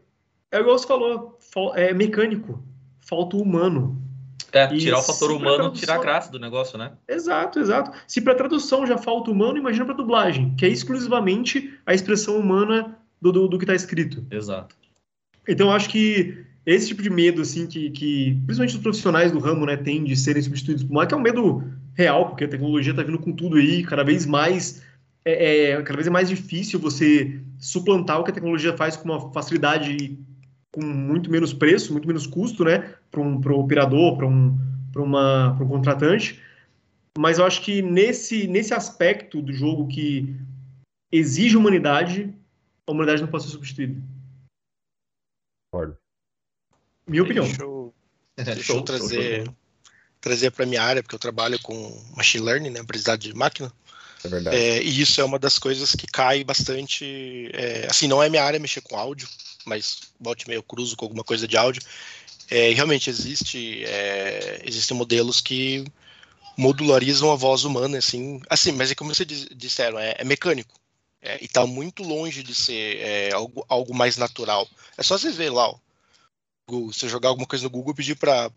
é 0.53 0.61
igual 0.61 0.79
você 0.79 0.87
falou, 0.87 1.39
é 1.75 1.95
mecânico, 1.95 2.63
falta 3.01 3.37
o 3.37 3.43
humano. 3.43 4.01
É, 4.53 4.67
tirar 4.69 4.99
o 4.99 5.03
fator 5.03 5.31
humano, 5.31 5.57
tradução... 5.57 5.73
tirar 5.73 5.95
a 5.97 5.99
graça 5.99 6.31
do 6.31 6.39
negócio, 6.39 6.79
né? 6.79 6.93
Exato, 7.09 7.59
exato. 7.59 7.93
Se 8.07 8.21
para 8.21 8.35
tradução 8.35 8.87
já 8.87 8.97
falta 8.97 9.31
humano, 9.31 9.59
imagina 9.59 9.85
para 9.85 9.95
dublagem, 9.95 10.55
que 10.57 10.65
é 10.65 10.69
exclusivamente 10.69 11.79
a 11.85 11.93
expressão 11.93 12.39
humana 12.39 12.97
do, 13.21 13.33
do, 13.33 13.49
do 13.49 13.59
que 13.59 13.65
está 13.65 13.75
escrito. 13.75 14.25
Exato. 14.31 14.75
Então, 15.49 15.69
eu 15.69 15.73
acho 15.73 15.89
que 15.89 16.45
esse 16.65 16.89
tipo 16.89 17.03
de 17.03 17.11
medo, 17.11 17.43
assim, 17.43 17.67
que, 17.67 17.91
que 17.91 18.35
principalmente 18.47 18.77
os 18.77 18.83
profissionais 18.83 19.31
do 19.31 19.39
ramo, 19.39 19.67
né, 19.67 19.77
têm 19.77 20.03
de 20.03 20.17
serem 20.17 20.43
substituídos 20.43 20.83
por 20.83 21.07
que 21.07 21.15
é 21.15 21.17
um 21.17 21.21
medo 21.21 21.63
real, 21.95 22.29
porque 22.29 22.45
a 22.45 22.49
tecnologia 22.49 22.91
está 22.91 23.03
vindo 23.03 23.19
com 23.19 23.33
tudo 23.33 23.57
aí, 23.57 23.83
cada 23.85 24.03
vez 24.03 24.27
mais 24.27 24.83
é, 25.27 25.71
é, 25.71 25.83
cada 25.83 25.97
vez 25.97 26.07
é 26.07 26.11
mais 26.11 26.29
difícil 26.29 26.79
você 26.79 27.41
suplantar 27.59 28.21
o 28.21 28.25
que 28.25 28.31
a 28.31 28.35
tecnologia 28.35 28.77
faz 28.77 28.97
com 28.97 29.05
uma 29.09 29.33
facilidade 29.33 30.17
com 30.77 30.85
muito 30.85 31.31
menos 31.31 31.55
preço, 31.55 31.91
muito 31.91 32.07
menos 32.07 32.27
custo, 32.27 32.63
né, 32.63 32.95
para 33.11 33.23
um 33.23 33.41
pro 33.41 33.59
operador, 33.59 34.15
para 34.19 34.27
um, 34.27 34.55
uma, 34.95 35.53
um 35.53 35.69
contratante. 35.69 36.43
Mas 37.17 37.39
eu 37.39 37.47
acho 37.47 37.63
que 37.63 37.81
nesse, 37.81 38.47
nesse 38.47 38.75
aspecto 38.75 39.41
do 39.41 39.55
jogo 39.55 39.89
que 39.89 40.37
exige 41.11 41.57
humanidade, 41.57 42.31
a 42.87 42.93
humanidade 42.93 43.23
não 43.23 43.29
pode 43.31 43.45
ser 43.45 43.51
substituída. 43.53 43.99
Concordo. 45.73 45.97
Minha 47.09 47.23
opinião. 47.23 47.47
Deixa 47.47 47.63
eu, 47.63 47.95
deixa 48.37 48.73
eu 48.75 48.83
trazer, 48.83 49.51
trazer 50.21 50.51
para 50.51 50.67
minha 50.67 50.83
área, 50.83 51.03
porque 51.03 51.15
eu 51.15 51.19
trabalho 51.19 51.59
com 51.63 52.05
machine 52.15 52.45
learning, 52.45 52.69
né, 52.69 52.81
aprendizagem 52.81 53.33
de 53.33 53.35
máquina. 53.35 53.73
É 54.27 54.29
verdade. 54.29 54.57
É, 54.57 54.83
e 54.83 55.01
isso 55.01 55.21
é 55.21 55.25
uma 55.25 55.39
das 55.39 55.59
coisas 55.59 55.95
que 55.95 56.07
cai 56.07 56.45
bastante. 56.45 57.51
É, 57.53 57.87
assim, 57.89 58.07
não 58.07 58.23
é 58.23 58.29
minha 58.29 58.43
área 58.43 58.59
mexer 58.59 58.81
com 58.81 58.99
áudio, 58.99 59.29
mas 59.65 60.01
volte 60.21 60.49
meio 60.49 60.63
cruzo 60.63 60.97
com 60.97 61.05
alguma 61.05 61.25
coisa 61.25 61.47
de 61.47 61.57
áudio. 61.57 61.83
É, 62.51 62.71
realmente 62.73 63.11
existe, 63.11 63.85
é, 63.85 64.63
existem 64.65 64.97
modelos 64.97 65.41
que 65.41 65.85
modularizam 66.57 67.31
a 67.31 67.37
voz 67.37 67.65
humana, 67.65 67.99
assim, 67.99 68.41
assim, 68.49 68.73
mas 68.73 68.91
é 68.91 68.95
como 68.95 69.15
vocês 69.15 69.47
disseram, 69.55 69.99
é, 69.99 70.15
é 70.19 70.25
mecânico. 70.25 70.75
E 71.41 71.45
está 71.45 71.67
muito 71.67 72.05
longe 72.05 72.43
de 72.43 72.55
ser 72.55 73.35
algo, 73.35 73.65
algo 73.69 73.93
mais 73.93 74.17
natural. 74.17 74.69
É 74.97 75.03
só 75.03 75.19
vocês 75.19 75.35
verem 75.35 75.53
lá, 75.53 75.69
ó, 75.71 75.77
Google, 76.69 76.93
você 76.93 77.09
jogar 77.09 77.29
alguma 77.31 77.47
coisa 77.47 77.65
no 77.65 77.71
Google 77.71 77.93
e 77.93 77.97
pedir 77.97 78.17
para 78.17 78.51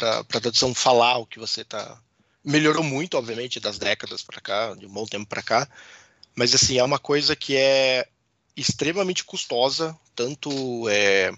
a 0.00 0.24
tradução 0.24 0.74
falar 0.74 1.18
o 1.18 1.26
que 1.26 1.38
você 1.38 1.62
está. 1.62 1.98
Melhorou 2.44 2.82
muito, 2.82 3.16
obviamente, 3.18 3.60
das 3.60 3.78
décadas 3.78 4.22
para 4.22 4.40
cá, 4.40 4.74
de 4.74 4.86
um 4.86 4.92
bom 4.92 5.06
tempo 5.06 5.26
para 5.26 5.42
cá, 5.42 5.68
mas 6.34 6.54
assim, 6.54 6.78
é 6.78 6.84
uma 6.84 6.98
coisa 6.98 7.36
que 7.36 7.56
é 7.56 8.08
extremamente 8.56 9.24
custosa, 9.24 9.96
tanto 10.14 10.88
é, 10.88 11.32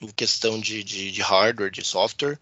em 0.00 0.08
questão 0.08 0.58
de, 0.60 0.82
de, 0.82 1.10
de 1.10 1.22
hardware, 1.22 1.70
de 1.70 1.84
software, 1.84 2.38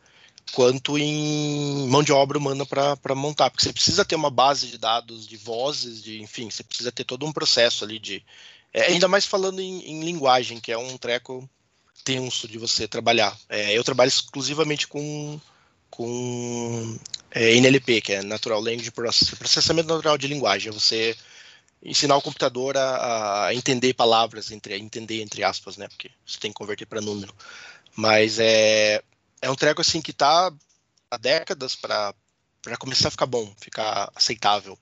quanto 0.53 0.99
em 0.99 1.87
mão 1.89 2.03
de 2.03 2.13
obra 2.13 2.39
humana 2.39 2.67
para 2.67 3.15
montar, 3.15 3.51
porque 3.51 3.65
você 3.65 3.73
precisa 3.73 4.05
ter 4.05 4.17
uma 4.17 4.31
base 4.31 4.67
de 4.67 4.79
dados, 4.79 5.27
de 5.27 5.37
vozes, 5.37 6.03
de 6.03 6.21
enfim, 6.21 6.51
você 6.51 6.63
precisa 6.63 6.93
ter 6.93 7.05
todo 7.05 7.25
um 7.27 7.33
processo 7.33 7.85
ali 7.85 7.99
de. 7.99 8.25
É, 8.73 8.87
ainda 8.87 9.07
mais 9.07 9.27
falando 9.27 9.61
em, 9.61 9.81
em, 9.91 10.03
linguagem, 10.03 10.59
que 10.59 10.73
é 10.73 10.79
um 10.79 10.97
treco 10.97 11.49
tenso 12.05 12.49
de 12.49 12.59
você 12.59 12.89
trabalhar. 12.89 13.39
É, 13.49 13.77
eu 13.77 13.85
trabalho 13.85 14.09
exclusivamente 14.09 14.89
com, 14.89 15.39
com 15.91 16.99
é, 17.35 17.55
NLP, 17.57 18.01
que 18.01 18.13
é 18.13 18.23
Natural 18.23 18.61
Language 18.61 18.91
processamento 18.91 19.89
natural 19.89 20.19
de 20.19 20.27
linguagem. 20.27 20.71
É 20.71 20.73
você 20.73 21.17
ensinar 21.83 22.17
o 22.17 22.23
computador 22.23 22.77
a, 22.77 23.47
a, 23.47 23.55
entender 23.55 23.95
palavras, 23.95 24.51
entre, 24.51 24.77
entender 24.77 25.23
entre 25.23 25.43
aspas, 25.43 25.77
né? 25.77 25.89
Porque 25.89 26.11
você 26.25 26.39
tem 26.39 26.51
que 26.51 26.57
converter 26.57 26.87
para 26.87 27.01
número. 27.01 27.35
Mas 27.97 28.39
é, 28.39 29.03
é 29.41 29.51
um 29.51 29.57
treco 29.57 29.81
assim 29.81 30.01
que 30.01 30.13
está 30.13 30.53
há 31.11 31.17
décadas 31.17 31.75
para 31.75 32.15
começar 32.79 33.09
a 33.09 33.11
ficar 33.11 33.27
bom, 33.27 33.53
ficar 33.61 34.11
aceitável. 34.15 34.79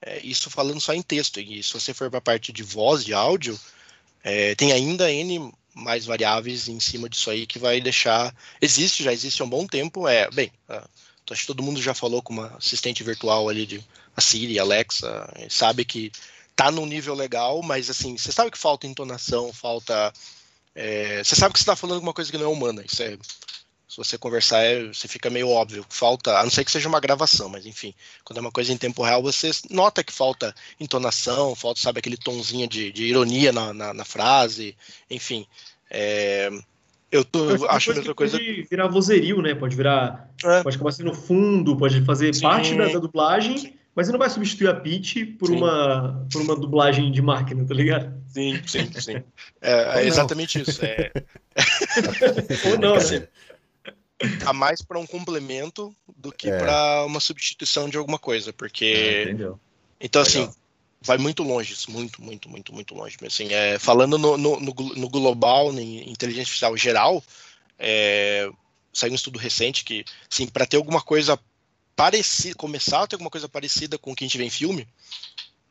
É, 0.00 0.20
isso 0.24 0.50
falando 0.50 0.80
só 0.80 0.92
em 0.92 1.02
texto. 1.02 1.40
E 1.40 1.62
se 1.62 1.72
você 1.72 1.94
for 1.94 2.10
para 2.10 2.18
a 2.18 2.22
parte 2.22 2.52
de 2.52 2.62
voz, 2.62 3.04
de 3.04 3.14
áudio, 3.14 3.58
É, 4.24 4.54
tem 4.54 4.72
ainda 4.72 5.10
N 5.12 5.52
mais 5.74 6.06
variáveis 6.06 6.68
em 6.68 6.78
cima 6.80 7.08
disso 7.08 7.30
aí 7.30 7.46
que 7.46 7.58
vai 7.58 7.80
deixar. 7.80 8.34
Existe, 8.60 9.02
já 9.02 9.12
existe 9.12 9.42
há 9.42 9.44
um 9.44 9.48
bom 9.48 9.66
tempo. 9.66 10.06
É, 10.08 10.30
bem, 10.30 10.52
acho 11.30 11.42
que 11.42 11.46
todo 11.46 11.62
mundo 11.62 11.80
já 11.80 11.94
falou 11.94 12.22
com 12.22 12.32
uma 12.32 12.56
assistente 12.56 13.02
virtual 13.02 13.48
ali 13.48 13.66
de 13.66 13.84
a 14.16 14.20
Siri, 14.20 14.58
Alexa, 14.58 15.32
sabe 15.48 15.84
que 15.84 16.12
tá 16.54 16.70
num 16.70 16.86
nível 16.86 17.14
legal, 17.14 17.62
mas 17.62 17.88
assim, 17.90 18.16
você 18.16 18.30
sabe 18.30 18.50
que 18.50 18.58
falta 18.58 18.86
entonação, 18.86 19.52
falta. 19.52 20.12
É, 20.74 21.22
você 21.22 21.34
sabe 21.34 21.52
que 21.52 21.58
você 21.58 21.62
está 21.62 21.76
falando 21.76 21.96
alguma 21.96 22.14
coisa 22.14 22.30
que 22.30 22.38
não 22.38 22.46
é 22.46 22.48
humana. 22.48 22.84
Isso 22.84 23.02
é. 23.02 23.16
Se 23.88 23.98
você 23.98 24.16
conversar, 24.16 24.62
é, 24.62 24.86
você 24.86 25.06
fica 25.06 25.28
meio 25.28 25.50
óbvio. 25.50 25.84
Falta, 25.88 26.38
a 26.38 26.42
não 26.42 26.50
ser 26.50 26.64
que 26.64 26.70
seja 26.70 26.88
uma 26.88 27.00
gravação, 27.00 27.50
mas 27.50 27.66
enfim, 27.66 27.94
quando 28.24 28.38
é 28.38 28.40
uma 28.40 28.50
coisa 28.50 28.72
em 28.72 28.76
tempo 28.78 29.02
real, 29.02 29.22
você 29.22 29.50
nota 29.68 30.02
que 30.02 30.12
falta 30.12 30.54
entonação, 30.80 31.54
falta, 31.54 31.80
sabe, 31.80 31.98
aquele 31.98 32.16
tonzinho 32.16 32.66
de, 32.66 32.90
de 32.90 33.04
ironia 33.04 33.52
na, 33.52 33.74
na, 33.74 33.92
na, 33.92 34.04
frase, 34.04 34.76
enfim. 35.10 35.46
É, 35.90 36.48
eu 37.12 37.24
tô, 37.24 37.44
mesma 37.46 38.14
coisa. 38.14 38.38
Pode 38.38 38.62
virar 38.62 38.88
vozerio, 38.88 39.40
né? 39.40 39.54
Pode 39.54 39.76
virar. 39.76 40.30
É. 40.44 40.62
Pode 40.62 40.76
acabar 40.76 40.92
sendo 40.92 41.14
fundo, 41.14 41.76
pode 41.76 42.02
fazer 42.04 42.34
Sim. 42.34 42.42
parte 42.42 42.74
da, 42.74 42.88
da 42.88 42.98
dublagem. 42.98 43.58
Sim 43.58 43.74
mas 43.94 44.06
você 44.06 44.12
não 44.12 44.18
vai 44.18 44.30
substituir 44.30 44.68
a 44.68 44.74
Peach 44.74 45.24
por 45.24 45.50
uma, 45.50 46.26
por 46.32 46.40
uma 46.40 46.56
dublagem 46.56 47.12
de 47.12 47.20
máquina, 47.20 47.64
tá 47.66 47.74
ligado? 47.74 48.12
Sim, 48.28 48.60
sim, 48.66 48.90
sim. 48.98 49.22
É, 49.60 50.00
é 50.00 50.06
exatamente 50.06 50.62
isso. 50.62 50.82
É... 50.82 51.12
Ou 52.70 52.78
não, 52.78 52.94
né? 52.94 53.28
Tá 54.42 54.52
mais 54.52 54.80
para 54.80 54.98
um 54.98 55.06
complemento 55.06 55.94
do 56.16 56.32
que 56.32 56.48
é. 56.48 56.58
para 56.58 57.04
uma 57.04 57.20
substituição 57.20 57.88
de 57.88 57.98
alguma 57.98 58.18
coisa, 58.18 58.52
porque. 58.52 59.24
entendeu. 59.24 59.60
Então, 60.00 60.22
assim, 60.22 60.48
vai 61.02 61.18
muito 61.18 61.42
longe, 61.42 61.76
muito, 61.88 62.22
muito, 62.22 62.48
muito, 62.48 62.72
muito 62.72 62.94
longe. 62.94 63.16
Assim, 63.26 63.52
é, 63.52 63.78
falando 63.78 64.18
no, 64.18 64.36
no, 64.36 64.60
no, 64.60 65.08
global, 65.08 65.72
em 65.72 66.10
inteligência 66.10 66.42
artificial 66.42 66.76
geral, 66.76 67.24
é, 67.78 68.48
saiu 68.92 69.12
um 69.12 69.16
estudo 69.16 69.38
recente 69.38 69.84
que, 69.84 70.04
assim, 70.30 70.46
para 70.46 70.66
ter 70.66 70.76
alguma 70.76 71.00
coisa 71.00 71.38
parecida, 71.96 72.54
começar 72.54 73.02
a 73.02 73.06
ter 73.06 73.16
alguma 73.16 73.30
coisa 73.30 73.48
parecida 73.48 73.98
com 73.98 74.12
o 74.12 74.16
que 74.16 74.24
a 74.24 74.26
gente 74.26 74.38
vê 74.38 74.44
em 74.44 74.50
filme, 74.50 74.86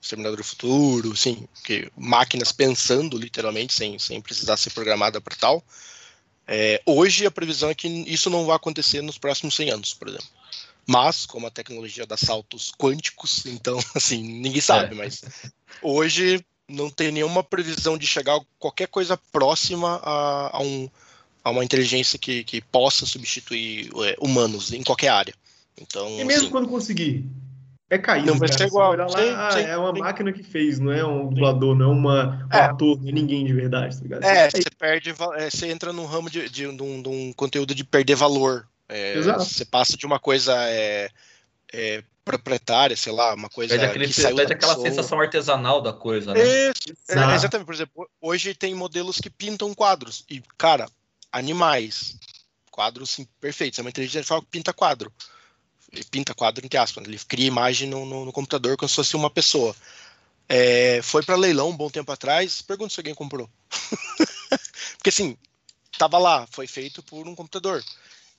Exterminador 0.01 0.37
do 0.37 0.43
Futuro, 0.43 1.15
sim, 1.15 1.47
que 1.63 1.91
máquinas 1.95 2.51
pensando 2.51 3.17
literalmente, 3.17 3.73
sem, 3.73 3.99
sem 3.99 4.19
precisar 4.19 4.57
ser 4.57 4.71
programada 4.71 5.21
para 5.21 5.35
tal. 5.35 5.63
É, 6.47 6.81
hoje 6.85 7.25
a 7.25 7.31
previsão 7.31 7.69
é 7.69 7.75
que 7.75 7.87
isso 7.87 8.29
não 8.29 8.45
vai 8.45 8.55
acontecer 8.55 9.01
nos 9.01 9.17
próximos 9.17 9.55
100 9.55 9.69
anos, 9.71 9.93
por 9.93 10.07
exemplo. 10.07 10.27
Mas, 10.87 11.25
como 11.25 11.47
a 11.47 11.51
tecnologia 11.51 12.05
dá 12.05 12.17
saltos 12.17 12.71
quânticos, 12.77 13.45
então, 13.45 13.77
assim, 13.95 14.21
ninguém 14.23 14.61
sabe, 14.61 14.93
é. 14.93 14.97
mas 14.97 15.21
hoje 15.81 16.43
não 16.67 16.89
tem 16.89 17.11
nenhuma 17.11 17.43
previsão 17.43 17.97
de 17.97 18.07
chegar 18.07 18.37
a 18.37 18.41
qualquer 18.57 18.87
coisa 18.87 19.17
próxima 19.31 19.99
a, 20.03 20.57
a, 20.57 20.61
um, 20.61 20.89
a 21.43 21.49
uma 21.51 21.63
inteligência 21.63 22.17
que, 22.17 22.43
que 22.43 22.61
possa 22.61 23.05
substituir 23.05 23.89
é, 24.05 24.15
humanos 24.19 24.71
em 24.71 24.83
qualquer 24.83 25.09
área. 25.09 25.33
Então, 25.79 26.07
e 26.19 26.23
mesmo 26.23 26.43
assim, 26.43 26.51
quando 26.51 26.67
conseguir, 26.67 27.25
é 27.91 27.97
caído. 27.97 28.27
Não 28.27 28.39
vai 28.39 28.47
ser 28.47 28.67
igual. 28.67 28.95
Lá, 28.95 29.09
sim, 29.09 29.29
ah, 29.35 29.51
sim, 29.51 29.59
é 29.63 29.77
uma 29.77 29.93
sim. 29.93 29.99
máquina 29.99 30.31
que 30.31 30.41
fez, 30.41 30.79
não 30.79 30.93
é 30.93 31.05
um 31.05 31.27
dublador, 31.27 31.75
não 31.75 31.91
é 31.91 31.93
uma, 31.93 32.47
um 32.49 32.55
é. 32.55 32.61
ator, 32.61 32.97
não 33.01 33.09
é 33.09 33.11
ninguém 33.11 33.45
de 33.45 33.53
verdade, 33.53 33.97
tá 33.97 34.03
ligado? 34.03 34.23
É, 34.23 34.49
você 34.49 34.69
perde, 34.79 35.13
é, 35.35 35.49
você 35.49 35.67
entra 35.67 35.91
num 35.91 36.05
ramo 36.05 36.29
de, 36.29 36.47
de, 36.47 36.73
de, 36.73 36.81
um, 36.81 37.01
de 37.01 37.09
um, 37.09 37.33
conteúdo 37.33 37.75
de 37.75 37.83
perder 37.83 38.15
valor. 38.15 38.65
É. 38.91 39.21
Você 39.21 39.65
passa 39.65 39.97
de 39.97 40.05
uma 40.05 40.19
coisa 40.19 40.53
é, 40.69 41.09
é, 41.71 42.03
proprietária, 42.23 42.95
sei 42.95 43.11
lá, 43.11 43.33
uma 43.33 43.49
coisa 43.49 43.73
perde 43.73 43.85
aquele, 43.85 44.07
que 44.07 44.13
saiu 44.13 44.35
perde 44.35 44.53
aquela 44.53 44.75
pessoa. 44.75 44.89
sensação 44.89 45.19
artesanal 45.19 45.81
da 45.81 45.93
coisa, 45.93 46.33
né? 46.33 46.41
É, 46.41 46.71
exatamente. 47.35 47.65
Por 47.65 47.73
exemplo, 47.73 48.09
hoje 48.19 48.53
tem 48.53 48.75
modelos 48.75 49.19
que 49.19 49.29
pintam 49.29 49.73
quadros 49.73 50.25
e, 50.29 50.43
cara, 50.57 50.89
animais, 51.31 52.17
quadros 52.69 53.11
sim, 53.11 53.27
perfeitos. 53.39 53.79
É 53.79 53.81
uma 53.81 53.89
inteligência 53.89 54.19
artificial 54.19 54.41
que 54.41 54.49
pinta 54.49 54.73
quadro 54.73 55.11
pinta 56.09 56.33
quadro 56.33 56.65
entre 56.65 56.77
aspas, 56.77 57.05
ele 57.05 57.19
cria 57.19 57.47
imagem 57.47 57.89
no, 57.89 58.05
no, 58.05 58.25
no 58.25 58.31
computador 58.31 58.77
como 58.77 58.87
se 58.87 58.95
fosse 58.95 59.15
uma 59.15 59.29
pessoa. 59.29 59.75
É, 60.47 61.01
foi 61.01 61.23
para 61.23 61.35
leilão 61.35 61.69
um 61.69 61.75
bom 61.75 61.89
tempo 61.89 62.11
atrás, 62.11 62.61
pergunta 62.61 62.93
se 62.93 62.99
alguém 62.99 63.13
comprou. 63.13 63.49
Porque 64.97 65.09
assim, 65.09 65.37
tava 65.97 66.17
lá, 66.17 66.47
foi 66.51 66.67
feito 66.67 67.01
por 67.03 67.27
um 67.27 67.35
computador. 67.35 67.83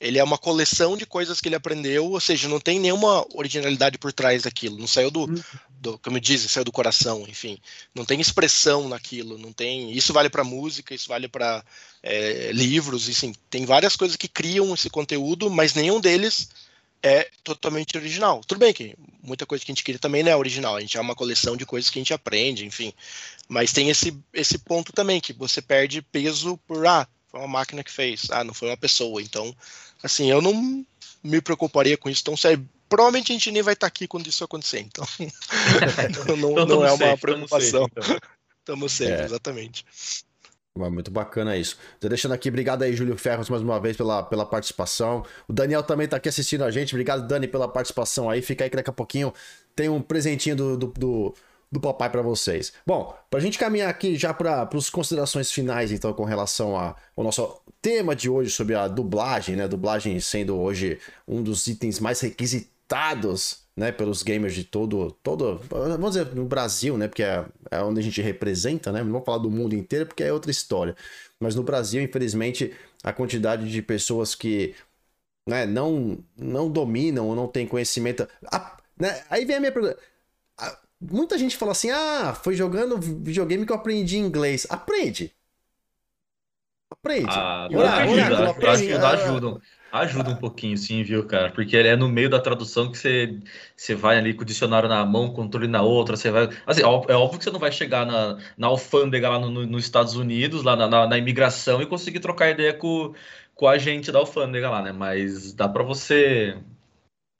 Ele 0.02 0.18
é 0.18 0.24
uma 0.24 0.36
coleção 0.36 0.96
de 0.96 1.06
coisas 1.06 1.40
que 1.40 1.48
ele 1.48 1.54
aprendeu, 1.54 2.10
ou 2.10 2.20
seja, 2.20 2.48
não 2.48 2.58
tem 2.58 2.80
nenhuma 2.80 3.24
originalidade 3.34 3.98
por 3.98 4.12
trás 4.12 4.42
daquilo. 4.42 4.76
Não 4.76 4.86
saiu 4.88 5.12
do, 5.12 5.20
uhum. 5.20 5.42
do 5.80 5.98
como 5.98 6.18
dizem, 6.18 6.48
saiu 6.48 6.64
do 6.64 6.72
coração, 6.72 7.24
enfim. 7.28 7.56
Não 7.94 8.04
tem 8.04 8.20
expressão 8.20 8.88
naquilo, 8.88 9.38
não 9.38 9.52
tem. 9.52 9.92
Isso 9.92 10.12
vale 10.12 10.28
para 10.28 10.42
música, 10.42 10.92
isso 10.92 11.08
vale 11.08 11.28
para 11.28 11.64
é, 12.02 12.50
livros, 12.52 13.08
enfim. 13.08 13.32
Tem 13.48 13.64
várias 13.64 13.94
coisas 13.94 14.16
que 14.16 14.26
criam 14.26 14.74
esse 14.74 14.90
conteúdo, 14.90 15.48
mas 15.48 15.72
nenhum 15.72 16.00
deles 16.00 16.48
é 17.00 17.28
totalmente 17.44 17.96
original. 17.96 18.40
Tudo 18.46 18.58
bem 18.58 18.72
que 18.72 18.96
muita 19.22 19.46
coisa 19.46 19.64
que 19.64 19.70
a 19.70 19.74
gente 19.74 19.84
queria 19.84 20.00
também 20.00 20.24
não 20.24 20.32
é 20.32 20.36
original, 20.36 20.76
a 20.76 20.80
gente 20.80 20.96
é 20.96 21.00
uma 21.00 21.14
coleção 21.14 21.56
de 21.56 21.64
coisas 21.64 21.88
que 21.88 21.98
a 21.98 22.00
gente 22.00 22.14
aprende, 22.14 22.66
enfim. 22.66 22.92
Mas 23.48 23.72
tem 23.72 23.88
esse, 23.88 24.16
esse 24.32 24.58
ponto 24.58 24.92
também, 24.92 25.20
que 25.20 25.32
você 25.32 25.62
perde 25.62 26.02
peso 26.02 26.56
por, 26.66 26.86
ah, 26.86 27.06
foi 27.32 27.40
uma 27.40 27.48
máquina 27.48 27.82
que 27.82 27.90
fez, 27.90 28.30
ah, 28.30 28.44
não 28.44 28.52
foi 28.52 28.68
uma 28.68 28.76
pessoa. 28.76 29.22
Então, 29.22 29.56
assim, 30.02 30.30
eu 30.30 30.40
não 30.40 30.84
me 31.22 31.40
preocuparia 31.40 31.96
com 31.96 32.08
isso 32.08 32.24
tão 32.24 32.36
sério. 32.36 32.66
Provavelmente 32.88 33.32
a 33.32 33.34
gente 33.34 33.50
nem 33.50 33.62
vai 33.62 33.74
estar 33.74 33.86
aqui 33.86 34.06
quando 34.06 34.26
isso 34.26 34.44
acontecer, 34.44 34.80
então, 34.80 35.06
então 35.18 36.36
não, 36.36 36.52
então, 36.52 36.66
não 36.66 36.84
é 36.84 36.92
uma 36.92 36.98
safe, 36.98 37.20
preocupação. 37.20 37.88
Estamos 38.58 38.92
safe, 38.92 39.10
então. 39.10 39.20
é. 39.22 39.24
exatamente. 39.24 39.84
Muito 40.74 41.10
bacana 41.10 41.54
isso. 41.54 41.76
Tô 42.00 42.08
deixando 42.08 42.32
aqui, 42.32 42.48
obrigado 42.48 42.82
aí, 42.82 42.94
Júlio 42.94 43.16
Ferros, 43.16 43.50
mais 43.50 43.62
uma 43.62 43.78
vez 43.78 43.94
pela, 43.94 44.22
pela 44.22 44.46
participação. 44.46 45.22
O 45.46 45.52
Daniel 45.52 45.82
também 45.82 46.08
tá 46.08 46.16
aqui 46.16 46.30
assistindo 46.30 46.64
a 46.64 46.70
gente. 46.70 46.94
Obrigado, 46.94 47.26
Dani, 47.28 47.46
pela 47.46 47.68
participação 47.68 48.30
aí. 48.30 48.40
Fica 48.40 48.64
aí 48.64 48.70
que 48.70 48.76
daqui 48.76 48.88
a 48.88 48.92
pouquinho 48.92 49.34
tem 49.76 49.90
um 49.90 50.00
presentinho 50.00 50.56
do, 50.56 50.76
do, 50.78 50.86
do, 50.86 51.34
do 51.72 51.80
papai 51.80 52.10
para 52.10 52.20
vocês. 52.20 52.74
Bom, 52.86 53.16
pra 53.30 53.40
gente 53.40 53.58
caminhar 53.58 53.88
aqui 53.88 54.14
já 54.14 54.34
para 54.34 54.68
as 54.70 54.90
considerações 54.90 55.50
finais, 55.50 55.90
então, 55.90 56.12
com 56.12 56.24
relação 56.24 56.76
a, 56.76 56.94
ao 57.16 57.24
nosso 57.24 57.62
tema 57.80 58.14
de 58.14 58.28
hoje 58.28 58.50
sobre 58.50 58.74
a 58.74 58.86
dublagem, 58.86 59.56
né? 59.56 59.66
Dublagem 59.66 60.20
sendo 60.20 60.56
hoje 60.56 61.00
um 61.26 61.42
dos 61.42 61.66
itens 61.66 61.98
mais 61.98 62.20
requisitados 62.20 63.62
né, 63.74 63.90
pelos 63.90 64.22
gamers 64.22 64.54
de 64.54 64.64
todo, 64.64 65.12
todo, 65.22 65.60
vamos 65.70 66.10
dizer, 66.10 66.34
no 66.34 66.44
Brasil, 66.44 66.98
né, 66.98 67.08
porque 67.08 67.22
é, 67.22 67.44
é 67.70 67.82
onde 67.82 68.00
a 68.00 68.02
gente 68.02 68.20
representa, 68.20 68.92
né, 68.92 69.02
não 69.02 69.12
vou 69.12 69.24
falar 69.24 69.38
do 69.38 69.50
mundo 69.50 69.74
inteiro 69.74 70.04
porque 70.06 70.22
é 70.22 70.30
outra 70.30 70.50
história, 70.50 70.94
mas 71.40 71.54
no 71.54 71.62
Brasil, 71.62 72.02
infelizmente, 72.02 72.72
a 73.02 73.14
quantidade 73.14 73.70
de 73.70 73.80
pessoas 73.80 74.34
que, 74.34 74.74
né, 75.48 75.64
não, 75.64 76.22
não 76.36 76.70
dominam 76.70 77.28
ou 77.28 77.34
não 77.34 77.48
têm 77.48 77.66
conhecimento, 77.66 78.28
a, 78.44 78.76
né, 78.98 79.24
aí 79.30 79.46
vem 79.46 79.56
a 79.56 79.60
minha 79.60 79.72
pergunta, 79.72 79.96
a, 79.96 79.96
muita 81.10 81.38
gente 81.38 81.56
fala 81.56 81.72
assim, 81.72 81.90
ah, 81.90 82.34
foi 82.34 82.54
jogando 82.54 82.98
videogame 82.98 83.66
que 83.66 83.72
eu 83.72 83.76
aprendi 83.76 84.18
inglês, 84.18 84.66
aprende, 84.70 85.32
aprende, 86.90 87.28
ah, 87.30 87.66
ajuda, 87.66 88.50
aprende, 88.50 88.92
ajuda, 88.92 89.60
Ajuda 89.92 90.30
um 90.30 90.36
pouquinho, 90.36 90.74
sim, 90.74 91.02
viu, 91.02 91.26
cara? 91.26 91.50
Porque 91.50 91.76
é 91.76 91.94
no 91.94 92.08
meio 92.08 92.30
da 92.30 92.40
tradução 92.40 92.90
que 92.90 92.96
você, 92.96 93.38
você 93.76 93.94
vai 93.94 94.16
ali 94.16 94.32
com 94.32 94.40
o 94.40 94.44
dicionário 94.46 94.88
na 94.88 95.04
mão, 95.04 95.34
controle 95.34 95.68
na 95.68 95.82
outra, 95.82 96.16
você 96.16 96.30
vai. 96.30 96.48
Assim, 96.66 96.80
é 96.80 96.86
óbvio 96.86 97.38
que 97.38 97.44
você 97.44 97.50
não 97.50 97.60
vai 97.60 97.70
chegar 97.70 98.06
na, 98.06 98.38
na 98.56 98.68
alfândega 98.68 99.28
lá 99.28 99.38
no, 99.38 99.50
no, 99.50 99.66
nos 99.66 99.84
Estados 99.84 100.16
Unidos, 100.16 100.62
lá 100.62 100.74
na, 100.76 100.88
na, 100.88 101.06
na, 101.06 101.18
imigração, 101.18 101.82
e 101.82 101.86
conseguir 101.86 102.20
trocar 102.20 102.48
ideia 102.48 102.72
com, 102.72 103.12
com 103.54 103.68
a 103.68 103.76
gente 103.76 104.10
da 104.10 104.18
alfândega 104.18 104.70
lá, 104.70 104.80
né? 104.80 104.92
Mas 104.92 105.52
dá 105.52 105.68
para 105.68 105.82
você 105.82 106.56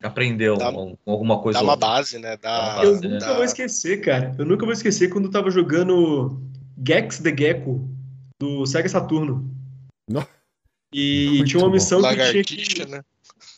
aprender 0.03 0.57
dá, 0.57 0.70
um, 0.70 0.96
alguma 1.07 1.40
coisa. 1.40 1.59
Dá 1.59 1.64
uma 1.64 1.76
base, 1.76 2.18
né? 2.18 2.36
Dá, 2.36 2.80
eu 2.82 2.94
nunca 3.00 3.18
dá... 3.18 3.34
vou 3.34 3.44
esquecer, 3.44 4.00
cara. 4.00 4.34
Eu 4.38 4.44
nunca 4.44 4.64
vou 4.64 4.72
esquecer 4.72 5.09
quando 5.09 5.26
eu 5.26 5.30
tava 5.30 5.50
jogando 5.50 6.40
Gex 6.86 7.18
the 7.18 7.34
Gecko 7.36 7.88
do 8.40 8.66
Sega 8.66 8.88
Saturno. 8.88 9.48
Não. 10.09 10.26
E 10.92 11.28
Muito 11.36 11.48
tinha 11.48 11.62
uma 11.62 11.70
missão 11.70 12.03
bom. 12.03 12.09
que 12.09 12.42
tinha 12.42 12.64
que... 12.64 12.90
né? 12.90 13.03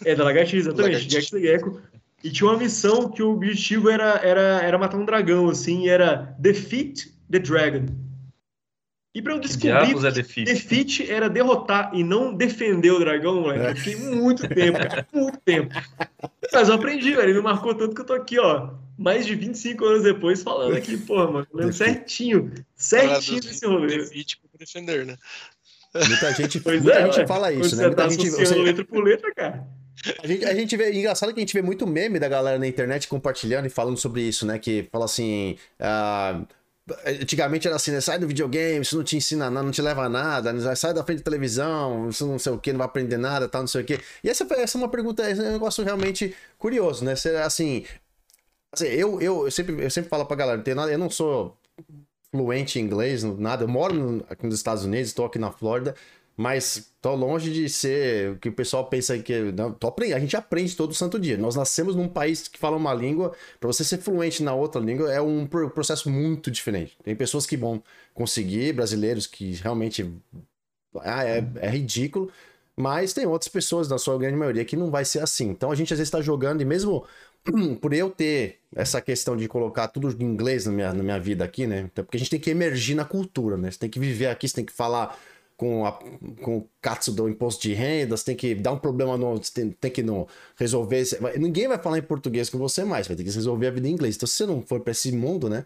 É, 0.05 0.15
da 0.15 0.25
lagartixa, 0.25 0.69
exatamente, 0.69 1.07
Jack 1.07 1.31
the 1.31 1.41
Gecko. 1.41 1.81
E 2.23 2.31
tinha 2.31 2.49
uma 2.49 2.59
missão 2.59 3.11
que 3.11 3.23
o 3.23 3.33
objetivo 3.33 3.91
era, 3.91 4.21
era, 4.23 4.63
era 4.63 4.79
matar 4.79 4.99
um 4.99 5.05
dragão, 5.05 5.49
assim, 5.49 5.89
era 5.89 6.35
Defeat 6.39 7.13
the 7.31 7.39
Dragon. 7.39 7.87
E 9.15 9.23
pra 9.23 9.33
eu 9.33 9.39
descobrir 9.39 9.95
que 9.95 10.07
é 10.07 10.11
defeat? 10.11 10.53
defeat? 10.53 11.11
era 11.11 11.31
derrotar 11.31 11.91
e 11.95 12.03
não 12.03 12.35
defender 12.35 12.91
o 12.91 12.99
dragão, 12.99 13.43
moleque, 13.43 13.65
eu 13.65 13.77
fiquei 13.77 13.97
muito 13.97 14.49
tempo, 14.49 14.79
cara, 14.79 15.07
muito 15.13 15.39
tempo. 15.39 15.73
Mas 16.53 16.69
eu 16.69 16.75
aprendi, 16.75 17.15
velho, 17.15 17.23
ele 17.23 17.35
me 17.35 17.45
marcou 17.45 17.75
tanto 17.77 17.95
que 17.95 18.01
eu 18.01 18.05
tô 18.05 18.13
aqui, 18.13 18.41
ó, 18.41 18.71
mais 18.99 19.25
de 19.25 19.37
25 19.37 19.85
anos 19.85 20.03
depois, 20.03 20.43
falando 20.43 20.77
aqui, 20.77 20.97
pô, 20.97 21.31
mano, 21.31 21.47
lembro 21.55 21.73
certinho, 21.73 22.53
certinho 22.75 23.41
desse 23.41 23.65
rolê. 23.65 23.99
Defeat 23.99 24.37
pra 24.39 24.59
defender, 24.59 25.07
né? 25.07 25.17
Muita 25.95 26.33
gente, 26.33 26.61
muita 26.67 26.93
é, 26.93 27.13
gente 27.13 27.27
fala 27.29 27.53
isso, 27.53 27.77
né? 27.77 27.87
Muita 27.87 28.03
tá 28.03 28.09
gente, 28.09 28.31
você... 28.31 28.55
letra 28.57 28.85
por 28.85 29.05
letra, 29.05 29.33
cara. 29.33 29.65
A 30.23 30.27
gente, 30.27 30.45
a 30.45 30.55
gente 30.55 30.77
vê, 30.77 30.93
engraçado 30.93 31.33
que 31.33 31.39
a 31.39 31.43
gente 31.43 31.55
vê 31.55 31.63
muito 31.63 31.87
meme 31.87 32.19
da 32.19 32.29
galera 32.29 32.59
na 32.59 32.67
internet 32.67 33.07
compartilhando 33.07 33.67
e 33.67 33.71
falando 33.71 33.97
sobre 33.97 34.23
isso, 34.23 34.45
né? 34.45 34.59
Que 34.59 34.89
fala 34.91 35.05
assim, 35.05 35.57
uh, 35.81 36.45
Antigamente 37.07 37.67
era 37.67 37.77
assim, 37.77 37.93
né? 37.93 38.01
Sai 38.01 38.19
do 38.19 38.27
videogame, 38.27 38.83
isso 38.83 38.97
não 38.97 39.05
te 39.05 39.17
ensina 39.17 39.49
nada, 39.51 39.65
não 39.65 39.73
te 39.73 39.81
leva 39.81 40.05
a 40.05 40.09
nada, 40.09 40.53
né? 40.53 40.75
sai 40.75 40.93
da 40.93 41.03
frente 41.03 41.19
da 41.19 41.25
televisão, 41.25 42.11
isso 42.11 42.27
não 42.27 42.39
sei 42.39 42.53
o 42.53 42.59
que, 42.59 42.73
não 42.73 42.79
vai 42.79 42.87
aprender 42.87 43.17
nada, 43.17 43.49
tal, 43.49 43.63
não 43.63 43.69
sei 43.69 43.81
o 43.83 43.85
que. 43.85 43.99
E 44.23 44.29
essa, 44.29 44.47
essa 44.55 44.77
é 44.77 44.79
uma 44.79 44.89
pergunta, 44.91 45.23
é 45.23 45.35
um 45.35 45.53
negócio 45.53 45.83
realmente 45.83 46.37
curioso, 46.59 47.03
né? 47.03 47.13
Assim, 47.45 47.87
assim 48.73 48.85
eu, 48.87 49.21
eu, 49.21 49.45
eu, 49.47 49.51
sempre, 49.51 49.83
eu 49.83 49.91
sempre 49.91 50.11
falo 50.11 50.27
pra 50.27 50.37
galera, 50.37 50.63
não 50.67 50.75
nada, 50.75 50.93
eu 50.93 50.99
não 50.99 51.09
sou 51.09 51.57
fluente 52.31 52.79
em 52.79 52.83
inglês, 52.83 53.25
nada, 53.25 53.65
eu 53.65 53.69
moro 53.69 53.95
no, 53.95 54.27
aqui 54.29 54.45
nos 54.45 54.57
Estados 54.57 54.85
Unidos, 54.85 55.09
estou 55.09 55.25
aqui 55.25 55.39
na 55.39 55.51
Flórida, 55.53 55.95
mas 56.37 56.91
tô 57.01 57.15
longe 57.15 57.53
de 57.53 57.69
ser 57.69 58.33
o 58.33 58.39
que 58.39 58.49
o 58.49 58.53
pessoal 58.53 58.87
pensa 58.87 59.17
que 59.19 59.53
não, 59.53 59.73
tô 59.73 59.87
aprendendo, 59.87 60.17
a 60.17 60.21
gente 60.21 60.37
aprende 60.37 60.75
todo 60.75 60.93
santo 60.95 61.19
dia. 61.19 61.37
Nós 61.37 61.55
nascemos 61.55 61.95
num 61.95 62.09
país 62.09 62.49
que 62.49 62.59
fala 62.59 62.77
uma 62.77 62.93
língua, 62.93 63.33
para 63.61 63.67
você 63.67 63.85
ser 63.85 63.99
fluente 63.99 64.43
na 64.43 64.55
outra 64.55 64.81
língua 64.81 65.13
é 65.13 65.21
um 65.21 65.47
processo 65.47 66.11
muito 66.11 66.51
diferente. 66.51 66.97
Tem 67.05 67.15
pessoas 67.15 67.47
que 67.47 67.57
vão 67.57 67.83
conseguir, 68.13 68.73
brasileiros 68.73 69.27
que 69.27 69.53
realmente 69.53 70.11
ah, 71.01 71.25
é, 71.25 71.45
é 71.57 71.69
ridículo, 71.69 72.31
mas 72.77 73.13
tem 73.13 73.27
outras 73.27 73.49
pessoas, 73.49 73.89
na 73.89 73.99
sua 73.99 74.19
grande 74.19 74.37
maioria, 74.37 74.65
que 74.65 74.77
não 74.77 74.91
vai 74.91 75.05
ser 75.05 75.21
assim. 75.21 75.49
Então 75.51 75.71
a 75.71 75.75
gente 75.75 75.93
às 75.93 75.99
vezes 75.99 76.09
está 76.09 76.21
jogando 76.21 76.61
e 76.61 76.65
mesmo 76.65 77.05
por 77.81 77.93
eu 77.93 78.11
ter 78.11 78.59
essa 78.75 79.01
questão 79.01 79.37
de 79.37 79.47
colocar 79.47 79.87
tudo 79.89 80.11
em 80.11 80.25
inglês 80.25 80.67
na 80.67 80.73
minha, 80.73 80.93
na 80.93 81.03
minha 81.03 81.21
vida 81.21 81.45
aqui, 81.45 81.67
né? 81.67 81.89
Então, 81.93 82.05
porque 82.05 82.17
a 82.17 82.19
gente 82.19 82.31
tem 82.31 82.41
que 82.41 82.51
emergir 82.51 82.97
na 82.97 83.05
cultura, 83.05 83.57
né? 83.57 83.71
Você 83.71 83.79
tem 83.79 83.91
que 83.91 84.01
viver 84.01 84.27
aqui, 84.27 84.49
você 84.49 84.57
tem 84.57 84.65
que 84.65 84.73
falar 84.73 85.17
com, 85.57 85.87
a, 85.87 85.93
com 86.43 86.59
o 86.59 86.69
Katsu 86.81 87.13
do 87.13 87.29
imposto 87.29 87.63
de 87.63 87.75
renda, 87.75 88.17
você 88.17 88.25
tem 88.25 88.37
que 88.37 88.55
dar 88.55 88.73
um 88.73 88.79
problema, 88.79 89.17
no, 89.17 89.39
tem, 89.39 89.71
tem 89.71 89.91
que 89.91 90.03
no, 90.03 90.27
resolver. 90.57 91.05
Ninguém 91.39 91.69
vai 91.69 91.79
falar 91.79 91.99
em 91.99 92.03
português 92.03 92.51
com 92.51 92.59
você 92.59 92.85
mais, 92.85 93.07
vai 93.07 93.17
ter 93.17 93.25
que 93.25 93.31
resolver 93.31 93.69
a 93.69 93.71
vida 93.71 93.89
em 93.89 93.93
inglês. 93.93 94.17
Então, 94.17 94.27
se 94.27 94.35
você 94.35 94.47
não 94.47 94.63
for 94.63 94.81
para 94.81 94.93
esse 94.93 95.13
mundo, 95.13 95.49
né? 95.49 95.65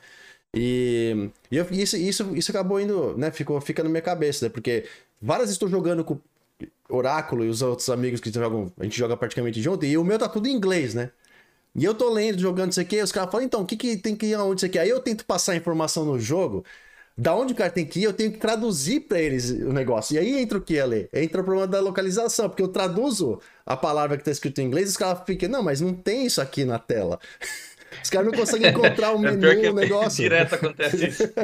E, 0.55 1.31
e 1.51 1.57
eu, 1.57 1.67
isso, 1.71 1.97
isso, 1.97 2.37
isso 2.37 2.51
acabou 2.51 2.81
indo, 2.81 3.17
né? 3.17 3.31
Ficou, 3.31 3.61
fica 3.61 3.83
na 3.83 3.89
minha 3.89 4.03
cabeça, 4.03 4.47
né? 4.47 4.51
Porque 4.51 4.85
várias 5.21 5.51
estou 5.51 5.69
jogando 5.69 6.05
com 6.05 6.19
Oráculo 6.89 7.45
e 7.45 7.49
os 7.49 7.63
outros 7.63 7.89
amigos 7.91 8.21
que 8.21 8.31
jogam, 8.33 8.73
a 8.79 8.85
gente 8.85 8.99
joga 8.99 9.17
praticamente 9.17 9.61
junto, 9.61 9.85
e 9.85 9.97
o 9.99 10.05
meu 10.05 10.19
tá 10.19 10.29
tudo 10.29 10.49
em 10.49 10.53
inglês, 10.53 10.95
né? 10.95 11.11
E 11.75 11.85
eu 11.85 11.95
tô 11.95 12.11
lendo, 12.11 12.41
jogando 12.41 12.73
isso 12.73 12.81
aqui, 12.81 13.01
os 13.03 13.13
caras 13.13 13.31
falam, 13.31 13.47
então, 13.47 13.63
o 13.63 13.67
que, 13.67 13.77
que 13.77 13.97
tem 13.97 14.17
que 14.17 14.27
ir 14.27 14.35
aonde 14.35 14.61
isso 14.61 14.67
aqui? 14.67 14.79
Aí 14.79 14.89
eu 14.89 15.01
tento 15.01 15.25
passar 15.25 15.53
a 15.53 15.57
informação 15.57 16.05
no 16.05 16.19
jogo, 16.19 16.65
da 17.19 17.35
onde 17.35 17.53
o 17.53 17.57
cara 17.57 17.69
tem 17.69 17.85
que 17.85 17.99
ir, 17.99 18.05
eu 18.05 18.13
tenho 18.13 18.31
que 18.31 18.39
traduzir 18.39 19.01
para 19.01 19.19
eles 19.19 19.51
o 19.51 19.73
negócio. 19.73 20.15
E 20.15 20.19
aí 20.21 20.39
entra 20.41 20.57
o 20.57 20.61
que, 20.61 20.79
Ale? 20.79 21.09
Entra 21.13 21.41
o 21.41 21.45
problema 21.45 21.67
da 21.67 21.81
localização, 21.81 22.49
porque 22.49 22.63
eu 22.63 22.69
traduzo 22.69 23.41
a 23.67 23.77
palavra 23.77 24.17
que 24.17 24.23
tá 24.23 24.31
escrito 24.31 24.61
em 24.61 24.67
inglês 24.67 24.87
e 24.87 24.91
os 24.91 24.97
caras 24.97 25.25
ficam, 25.27 25.49
não, 25.49 25.61
mas 25.61 25.81
não 25.81 25.93
tem 25.93 26.27
isso 26.27 26.41
aqui 26.41 26.65
na 26.65 26.79
tela. 26.79 27.19
Os 28.05 28.11
caras 28.11 28.31
não 28.31 28.39
conseguem 28.39 28.69
encontrar 28.71 29.13
o 29.13 29.17
é 29.17 29.31
menu, 29.31 29.47
é 29.47 29.71
o 29.71 29.75
negócio. 29.75 30.23
Direto 30.23 30.55
acontece 30.55 31.07
isso. 31.09 31.25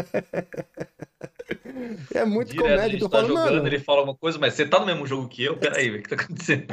É 2.14 2.24
muito 2.24 2.52
Direto, 2.52 2.68
comédia 2.68 2.98
que 2.98 3.04
eu 3.04 3.08
tá 3.08 3.18
falo, 3.18 3.28
jogando, 3.28 3.54
mano. 3.54 3.66
Ele 3.66 3.78
fala 3.78 4.02
uma 4.02 4.14
coisa, 4.14 4.38
mas 4.38 4.54
você 4.54 4.64
tá 4.64 4.78
no 4.78 4.86
mesmo 4.86 5.06
jogo 5.06 5.28
que 5.28 5.42
eu? 5.42 5.56
Peraí, 5.56 5.90
o 5.90 6.02
que 6.02 6.08
tá 6.08 6.14
acontecendo? 6.14 6.66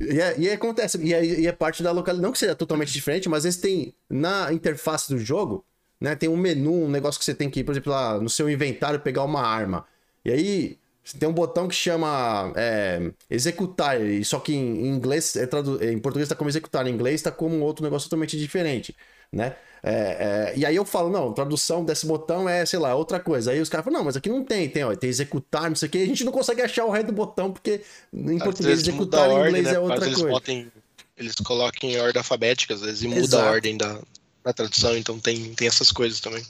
E, 0.00 0.20
é, 0.20 0.38
e 0.38 0.50
acontece, 0.50 0.98
e 1.02 1.14
é, 1.14 1.24
e 1.24 1.46
é 1.46 1.52
parte 1.52 1.82
da 1.82 1.90
localização. 1.90 2.26
Não 2.26 2.32
que 2.32 2.38
seja 2.38 2.54
totalmente 2.54 2.92
diferente, 2.92 3.28
mas 3.28 3.44
eles 3.44 3.56
têm 3.56 3.94
na 4.08 4.52
interface 4.52 5.08
do 5.08 5.18
jogo 5.18 5.64
né? 6.00 6.14
Tem 6.14 6.28
um 6.28 6.36
menu, 6.36 6.84
um 6.84 6.90
negócio 6.90 7.18
que 7.18 7.24
você 7.24 7.34
tem 7.34 7.50
que 7.50 7.60
ir, 7.60 7.64
por 7.64 7.72
exemplo, 7.72 7.92
lá 7.92 8.18
no 8.20 8.28
seu 8.28 8.48
inventário 8.48 9.00
pegar 9.00 9.24
uma 9.24 9.42
arma. 9.42 9.86
E 10.24 10.30
aí 10.30 10.78
tem 11.18 11.28
um 11.28 11.32
botão 11.32 11.68
que 11.68 11.74
chama 11.74 12.52
é, 12.56 13.10
executar, 13.30 13.96
só 14.24 14.38
que 14.38 14.54
em 14.54 14.86
inglês, 14.86 15.36
é 15.36 15.46
tradu... 15.46 15.82
em 15.82 15.98
português 15.98 16.26
está 16.26 16.34
como 16.34 16.50
executar, 16.50 16.86
em 16.86 16.90
inglês 16.92 17.16
está 17.16 17.30
como 17.30 17.60
outro 17.60 17.82
negócio 17.82 18.08
totalmente 18.08 18.36
diferente, 18.38 18.94
né? 19.32 19.56
É, 19.82 19.92
é, 19.92 20.58
e 20.58 20.66
aí 20.66 20.74
eu 20.74 20.84
falo, 20.84 21.08
não, 21.08 21.32
tradução 21.32 21.84
desse 21.84 22.04
botão 22.04 22.48
é, 22.48 22.66
sei 22.66 22.78
lá, 22.78 22.94
outra 22.94 23.20
coisa. 23.20 23.52
Aí 23.52 23.60
os 23.60 23.68
caras 23.68 23.84
falam, 23.84 24.00
não, 24.00 24.04
mas 24.04 24.16
aqui 24.16 24.28
não 24.28 24.44
tem, 24.44 24.68
tem, 24.68 24.84
ó, 24.84 24.94
tem 24.94 25.08
executar, 25.08 25.68
não 25.68 25.76
sei 25.76 25.88
o 25.88 25.90
que. 25.90 25.98
A 26.02 26.06
gente 26.06 26.24
não 26.24 26.32
consegue 26.32 26.62
achar 26.62 26.84
o 26.84 26.90
resto 26.90 27.06
do 27.06 27.12
botão, 27.12 27.52
porque 27.52 27.80
em 28.12 28.36
às 28.36 28.42
português 28.42 28.80
executar 28.80 29.30
em 29.30 29.48
inglês 29.48 29.66
né? 29.66 29.74
é 29.74 29.78
outra 29.78 30.00
coisa. 30.00 30.28
Botem, 30.28 30.70
eles 31.16 31.34
colocam 31.36 31.88
em 31.88 31.96
ordem 31.98 32.18
alfabética, 32.18 32.74
às 32.74 32.80
vezes, 32.80 33.02
e 33.02 33.08
muda 33.08 33.40
a 33.40 33.50
ordem 33.50 33.76
da, 33.76 34.00
na 34.48 34.52
tradução, 34.54 34.96
então 34.96 35.20
tem, 35.20 35.52
tem 35.52 35.68
essas 35.68 35.92
coisas 35.92 36.20
também. 36.20 36.42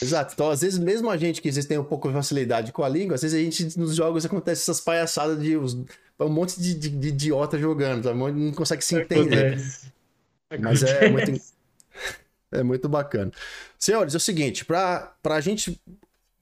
Exato. 0.00 0.34
Então, 0.34 0.50
às 0.50 0.60
vezes, 0.60 0.78
mesmo 0.78 1.10
a 1.10 1.16
gente 1.16 1.42
que 1.42 1.48
às 1.48 1.56
vezes 1.56 1.68
tem 1.68 1.78
um 1.78 1.84
pouco 1.84 2.06
de 2.06 2.14
facilidade 2.14 2.70
com 2.70 2.84
a 2.84 2.88
língua, 2.88 3.16
às 3.16 3.22
vezes 3.22 3.38
a 3.38 3.42
gente 3.42 3.76
nos 3.76 3.96
jogos 3.96 4.24
acontece 4.24 4.62
essas 4.62 4.80
palhaçadas 4.80 5.42
de 5.42 5.56
os, 5.56 5.74
um 6.20 6.28
monte 6.28 6.60
de, 6.60 6.74
de, 6.74 6.88
de 6.88 7.08
idiota 7.08 7.58
jogando, 7.58 8.04
tá? 8.04 8.14
não 8.14 8.52
consegue 8.52 8.84
se 8.84 8.94
entender. 8.94 9.60
Mas 10.60 10.82
é 10.84 11.08
muito, 11.08 11.42
é 12.52 12.62
muito 12.62 12.88
bacana. 12.88 13.32
Senhores, 13.76 14.14
é 14.14 14.16
o 14.16 14.20
seguinte, 14.20 14.64
para 14.64 15.12
a 15.24 15.40
gente 15.40 15.80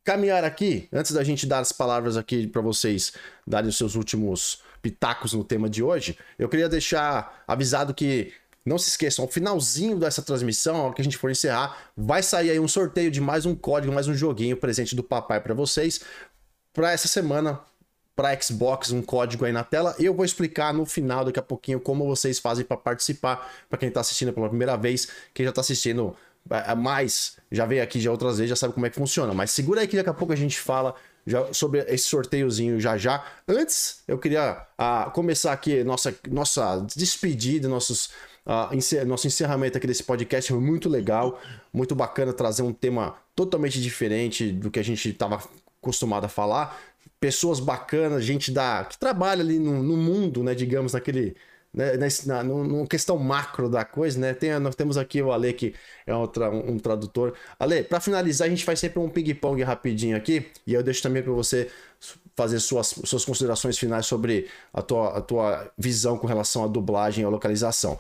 caminhar 0.05 0.45
aqui, 0.45 0.89
antes 0.93 1.13
da 1.13 1.25
gente 1.25 1.47
dar 1.47 1.61
as 1.61 1.73
palavras 1.73 2.19
aqui 2.19 2.47
para 2.47 2.61
vocês 2.61 3.15
darem 3.47 3.71
os 3.71 3.79
seus 3.79 3.95
últimos 3.95 4.63
pitacos 4.83 5.33
no 5.33 5.43
tema 5.43 5.71
de 5.71 5.83
hoje, 5.83 6.19
eu 6.39 6.51
queria 6.51 6.69
deixar 6.69 7.45
avisado 7.47 7.95
que 7.95 8.33
não 8.69 8.79
se 8.79 8.91
esqueçam, 8.91 9.25
ao 9.25 9.31
finalzinho 9.31 9.99
dessa 9.99 10.23
transmissão, 10.23 10.93
que 10.93 11.01
a 11.01 11.05
gente 11.05 11.17
for 11.17 11.31
encerrar, 11.31 11.77
vai 11.97 12.23
sair 12.23 12.51
aí 12.51 12.61
um 12.61 12.69
sorteio 12.69 13.11
de 13.11 13.21
mais 13.21 13.47
um 13.47 13.55
código, 13.55 13.93
mais 13.93 14.07
um 14.07 14.15
joguinho 14.15 14.57
presente 14.57 14.95
do 14.95 15.03
papai 15.03 15.41
para 15.41 15.55
vocês 15.55 16.01
para 16.73 16.93
essa 16.93 17.09
semana 17.09 17.61
para 18.15 18.41
Xbox, 18.41 18.91
um 18.91 19.01
código 19.01 19.45
aí 19.45 19.53
na 19.53 19.63
tela. 19.63 19.95
Eu 19.99 20.13
vou 20.13 20.25
explicar 20.25 20.75
no 20.75 20.85
final 20.85 21.25
daqui 21.25 21.39
a 21.39 21.43
pouquinho 21.43 21.81
como 21.81 22.05
vocês 22.05 22.39
fazem 22.39 22.65
para 22.65 22.77
participar, 22.77 23.49
para 23.69 23.79
quem 23.79 23.89
está 23.89 24.01
assistindo 24.01 24.33
pela 24.33 24.49
primeira 24.49 24.77
vez, 24.77 25.09
quem 25.33 25.45
já 25.45 25.51
está 25.51 25.61
assistindo 25.61 26.17
é, 26.51 26.75
mais, 26.75 27.37
já 27.51 27.65
veio 27.65 27.83
aqui 27.83 28.01
já 28.01 28.11
outras 28.11 28.39
vezes, 28.39 28.51
já 28.51 28.57
sabe 28.57 28.75
como 28.75 28.87
é 28.87 28.91
que 28.91 28.97
funciona. 28.97 29.33
Mas 29.33 29.51
segura 29.51 29.81
aí 29.81 29.87
que 29.87 29.97
daqui 29.97 30.09
a 30.09 30.15
pouco 30.15 30.33
a 30.33 30.37
gente 30.37 30.59
fala 30.59 30.95
já, 31.27 31.53
sobre 31.53 31.81
esse 31.89 32.05
sorteiozinho 32.05 32.81
já 32.81 32.97
já. 32.97 33.25
Antes, 33.47 34.03
eu 34.09 34.19
queria 34.19 34.67
uh, 34.81 35.11
começar 35.13 35.53
aqui 35.53 35.85
nossa, 35.85 36.15
nossa 36.29 36.85
despedida, 36.97 37.69
nossos 37.69 38.11
Nosso 39.07 39.27
encerramento 39.27 39.77
aqui 39.77 39.87
desse 39.87 40.03
podcast 40.03 40.51
foi 40.51 40.61
muito 40.61 40.89
legal, 40.89 41.39
muito 41.73 41.95
bacana 41.95 42.33
trazer 42.33 42.63
um 42.63 42.73
tema 42.73 43.17
totalmente 43.37 43.81
diferente 43.81 44.51
do 44.51 44.71
que 44.71 44.79
a 44.79 44.83
gente 44.83 45.11
estava 45.11 45.43
acostumado 45.83 46.25
a 46.25 46.29
falar. 46.29 46.81
Pessoas 47.21 47.61
bacanas, 47.61 48.25
gente 48.25 48.51
da 48.51 48.85
que 48.85 48.99
trabalha 48.99 49.43
ali 49.43 49.59
no, 49.59 49.83
no 49.83 49.97
mundo, 49.97 50.43
né, 50.43 50.55
digamos, 50.55 50.95
naquele 50.95 51.37
né, 51.73 51.93
na, 52.27 52.43
na, 52.43 52.87
questão 52.87 53.19
macro 53.19 53.69
da 53.69 53.85
coisa, 53.85 54.19
né? 54.19 54.33
Tem, 54.33 54.59
nós 54.59 54.75
temos 54.75 54.97
aqui 54.97 55.21
o 55.21 55.31
Ale, 55.31 55.53
que 55.53 55.75
é 56.07 56.15
outra, 56.15 56.51
um, 56.51 56.73
um 56.73 56.79
tradutor. 56.79 57.35
Ale, 57.59 57.83
para 57.83 58.01
finalizar, 58.01 58.47
a 58.47 58.51
gente 58.51 58.65
faz 58.65 58.81
sempre 58.81 58.99
um 58.99 59.09
ping-pong 59.09 59.63
rapidinho 59.63 60.17
aqui, 60.17 60.47
e 60.67 60.73
eu 60.73 60.83
deixo 60.83 61.03
também 61.03 61.23
para 61.23 61.33
você 61.33 61.71
fazer 62.35 62.61
suas, 62.61 62.95
suas 63.05 63.25
considerações 63.25 63.77
finais 63.79 64.07
sobre 64.07 64.49
a 64.73 64.81
tua, 64.81 65.19
a 65.19 65.21
tua 65.21 65.71
visão 65.77 66.17
com 66.17 66.27
relação 66.27 66.65
à 66.65 66.69
dublagem 66.69 67.23
e 67.23 67.27
à 67.27 67.29
localização. 67.29 67.99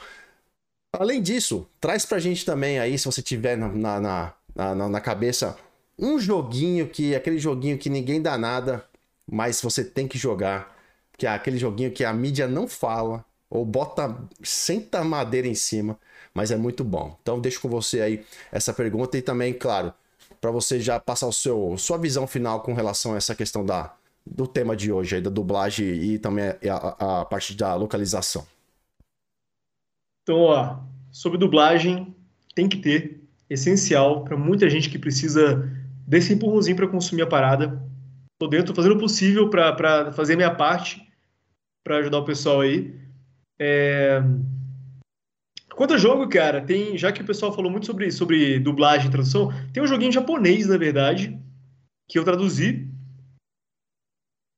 Além 0.92 1.20
disso, 1.20 1.68
traz 1.80 2.06
pra 2.06 2.18
gente 2.18 2.44
também 2.44 2.78
aí, 2.78 2.98
se 2.98 3.04
você 3.04 3.20
tiver 3.20 3.56
na, 3.56 3.68
na, 4.00 4.34
na, 4.54 4.88
na 4.88 5.00
cabeça, 5.00 5.56
um 5.98 6.18
joguinho 6.18 6.88
que. 6.88 7.14
aquele 7.14 7.38
joguinho 7.38 7.78
que 7.78 7.90
ninguém 7.90 8.22
dá 8.22 8.38
nada, 8.38 8.84
mas 9.30 9.60
você 9.60 9.84
tem 9.84 10.08
que 10.08 10.16
jogar. 10.18 10.76
Que 11.16 11.26
é 11.26 11.30
aquele 11.30 11.58
joguinho 11.58 11.90
que 11.90 12.04
a 12.04 12.12
mídia 12.12 12.46
não 12.46 12.68
fala, 12.68 13.24
ou 13.50 13.64
bota. 13.64 14.16
senta 14.42 15.04
madeira 15.04 15.48
em 15.48 15.54
cima, 15.54 15.98
mas 16.32 16.50
é 16.50 16.56
muito 16.56 16.84
bom. 16.84 17.16
Então 17.22 17.40
deixo 17.40 17.60
com 17.60 17.68
você 17.68 18.00
aí 18.00 18.24
essa 18.52 18.72
pergunta 18.72 19.18
e 19.18 19.22
também, 19.22 19.52
claro, 19.52 19.92
para 20.40 20.50
você 20.50 20.80
já 20.80 20.98
passar 21.00 21.26
o 21.26 21.32
seu 21.32 21.76
sua 21.76 21.98
visão 21.98 22.26
final 22.26 22.62
com 22.62 22.72
relação 22.72 23.14
a 23.14 23.16
essa 23.16 23.34
questão 23.34 23.64
da, 23.64 23.94
do 24.24 24.46
tema 24.46 24.76
de 24.76 24.92
hoje, 24.92 25.16
aí, 25.16 25.20
da 25.22 25.30
dublagem 25.30 25.86
e 25.86 26.18
também 26.18 26.46
a, 26.46 26.74
a, 26.74 27.20
a 27.22 27.24
parte 27.24 27.54
da 27.54 27.74
localização. 27.74 28.46
Então, 30.28 30.40
ó, 30.40 30.80
sobre 31.10 31.38
dublagem, 31.38 32.14
tem 32.54 32.68
que 32.68 32.76
ter, 32.76 33.18
essencial 33.48 34.24
para 34.24 34.36
muita 34.36 34.68
gente 34.68 34.90
que 34.90 34.98
precisa 34.98 35.66
desse 36.06 36.34
empurrãozinho 36.34 36.76
para 36.76 36.86
consumir 36.86 37.22
a 37.22 37.26
parada. 37.26 37.82
Tô 38.38 38.46
dentro, 38.46 38.74
fazendo 38.74 38.96
o 38.96 38.98
possível 38.98 39.48
para 39.48 40.12
fazer 40.12 40.36
minha 40.36 40.54
parte, 40.54 41.02
para 41.82 41.96
ajudar 41.96 42.18
o 42.18 42.26
pessoal 42.26 42.60
aí. 42.60 42.94
É... 43.58 44.22
Quanto 45.74 45.94
a 45.94 45.96
jogo, 45.96 46.28
cara, 46.28 46.60
tem, 46.60 46.98
já 46.98 47.10
que 47.10 47.22
o 47.22 47.26
pessoal 47.26 47.50
falou 47.50 47.70
muito 47.70 47.86
sobre, 47.86 48.10
sobre 48.10 48.60
dublagem 48.60 49.08
e 49.08 49.10
tradução, 49.10 49.50
tem 49.72 49.82
um 49.82 49.86
joguinho 49.86 50.12
japonês, 50.12 50.66
na 50.66 50.76
verdade, 50.76 51.40
que 52.06 52.18
eu 52.18 52.24
traduzi. 52.24 52.86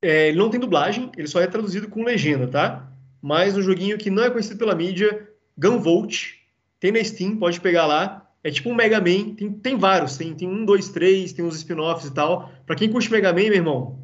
É, 0.03 0.31
ele 0.31 0.39
não 0.39 0.51
tem 0.51 0.59
dublagem, 0.59 1.13
ele 1.17 1.29
só 1.29 1.41
é 1.41 1.47
traduzido 1.47 1.87
com 1.89 2.03
legenda, 2.03 2.49
tá? 2.49 2.93
Mas 3.23 3.57
um 3.57 3.63
joguinho 3.63 3.97
que 3.97 4.11
não 4.11 4.25
é 4.25 4.31
conhecido 4.31 4.59
pela 4.59 4.75
mídia, 4.75 5.30
Gunvolt, 5.61 6.35
tem 6.81 6.91
na 6.91 7.05
Steam, 7.05 7.37
pode 7.37 7.61
pegar 7.61 7.87
lá. 7.87 8.27
É 8.43 8.51
tipo 8.51 8.71
um 8.71 8.75
Mega 8.75 8.99
Man, 8.99 9.35
tem, 9.35 9.53
tem 9.53 9.77
vários, 9.77 10.17
tem, 10.17 10.35
tem 10.35 10.49
um, 10.49 10.65
dois, 10.65 10.89
três, 10.89 11.33
tem 11.35 11.45
uns 11.45 11.57
spin-offs 11.57 12.09
e 12.09 12.15
tal. 12.15 12.51
Pra 12.65 12.75
quem 12.75 12.91
curte 12.91 13.13
Mega 13.13 13.33
Man, 13.33 13.43
meu 13.43 13.55
irmão, 13.55 13.99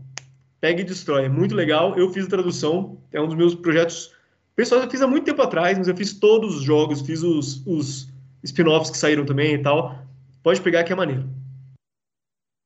pega 0.61 0.83
e 0.83 0.85
destrói. 0.85 1.25
É 1.25 1.29
muito 1.29 1.55
legal. 1.55 1.97
Eu 1.97 2.13
fiz 2.13 2.27
a 2.27 2.29
tradução, 2.29 2.99
é 3.11 3.21
um 3.21 3.27
dos 3.27 3.35
meus 3.35 3.55
projetos. 3.55 4.15
Pessoal, 4.55 4.83
eu 4.83 4.91
fiz 4.91 5.01
há 5.01 5.07
muito 5.07 5.25
tempo 5.25 5.41
atrás, 5.41 5.79
mas 5.79 5.89
eu 5.89 5.97
fiz 5.97 6.13
todos 6.13 6.57
os 6.57 6.63
jogos, 6.63 7.01
fiz 7.01 7.23
os, 7.23 7.67
os 7.67 8.09
spin-offs 8.43 8.91
que 8.91 8.99
saíram 8.99 9.25
também 9.25 9.55
e 9.55 9.59
tal. 9.59 9.99
pode 10.43 10.61
pegar 10.61 10.85
que 10.85 10.93
é 10.93 10.97
maneiro. 10.97 11.27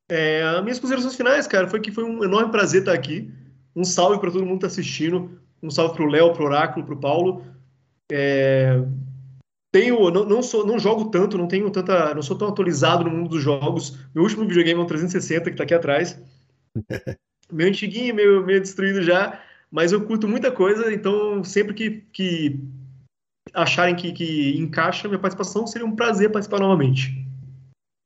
É, 0.09 0.43
as 0.43 0.61
minhas 0.61 0.77
considerações 0.77 1.15
finais, 1.15 1.47
cara, 1.47 1.69
foi 1.69 1.79
que 1.79 1.89
foi 1.89 2.03
um 2.03 2.21
enorme 2.21 2.51
prazer 2.51 2.81
estar 2.81 2.93
aqui. 2.93 3.31
Um 3.73 3.85
salve 3.85 4.19
para 4.19 4.29
todo 4.29 4.45
mundo 4.45 4.59
que 4.59 4.65
está 4.65 4.67
assistindo. 4.67 5.39
Um 5.63 5.71
salve 5.71 5.95
para 5.95 6.03
o 6.03 6.07
Léo, 6.07 6.33
para 6.33 6.43
o 6.43 6.45
Oráculo, 6.45 6.85
para 6.85 6.95
o 6.95 6.99
Paulo. 6.99 7.45
É, 8.13 8.83
tenho, 9.71 10.11
não, 10.11 10.25
não, 10.25 10.43
sou, 10.43 10.65
não 10.65 10.77
jogo 10.77 11.09
tanto, 11.09 11.37
não 11.37 11.47
tenho 11.47 11.71
tanta, 11.71 12.13
não 12.13 12.21
sou 12.21 12.37
tão 12.37 12.49
atualizado 12.49 13.05
no 13.05 13.09
mundo 13.09 13.29
dos 13.29 13.41
jogos. 13.41 13.97
Meu 14.13 14.23
último 14.23 14.45
videogame 14.45 14.79
é 14.79 14.83
um 14.83 14.85
360 14.85 15.45
que 15.45 15.51
está 15.51 15.63
aqui 15.63 15.73
atrás. 15.73 16.21
meio 17.51 17.69
antiguinho, 17.69 18.13
meio, 18.13 18.45
meio 18.45 18.59
destruído 18.59 19.01
já, 19.01 19.41
mas 19.69 19.91
eu 19.91 20.05
curto 20.05 20.27
muita 20.27 20.51
coisa, 20.51 20.93
então 20.93 21.43
sempre 21.43 21.73
que, 21.73 22.03
que 22.11 22.59
acharem 23.53 23.95
que, 23.95 24.11
que 24.11 24.57
encaixa 24.57 25.07
minha 25.07 25.19
participação, 25.19 25.65
seria 25.67 25.87
um 25.87 25.95
prazer 25.95 26.31
participar 26.31 26.59
novamente. 26.59 27.20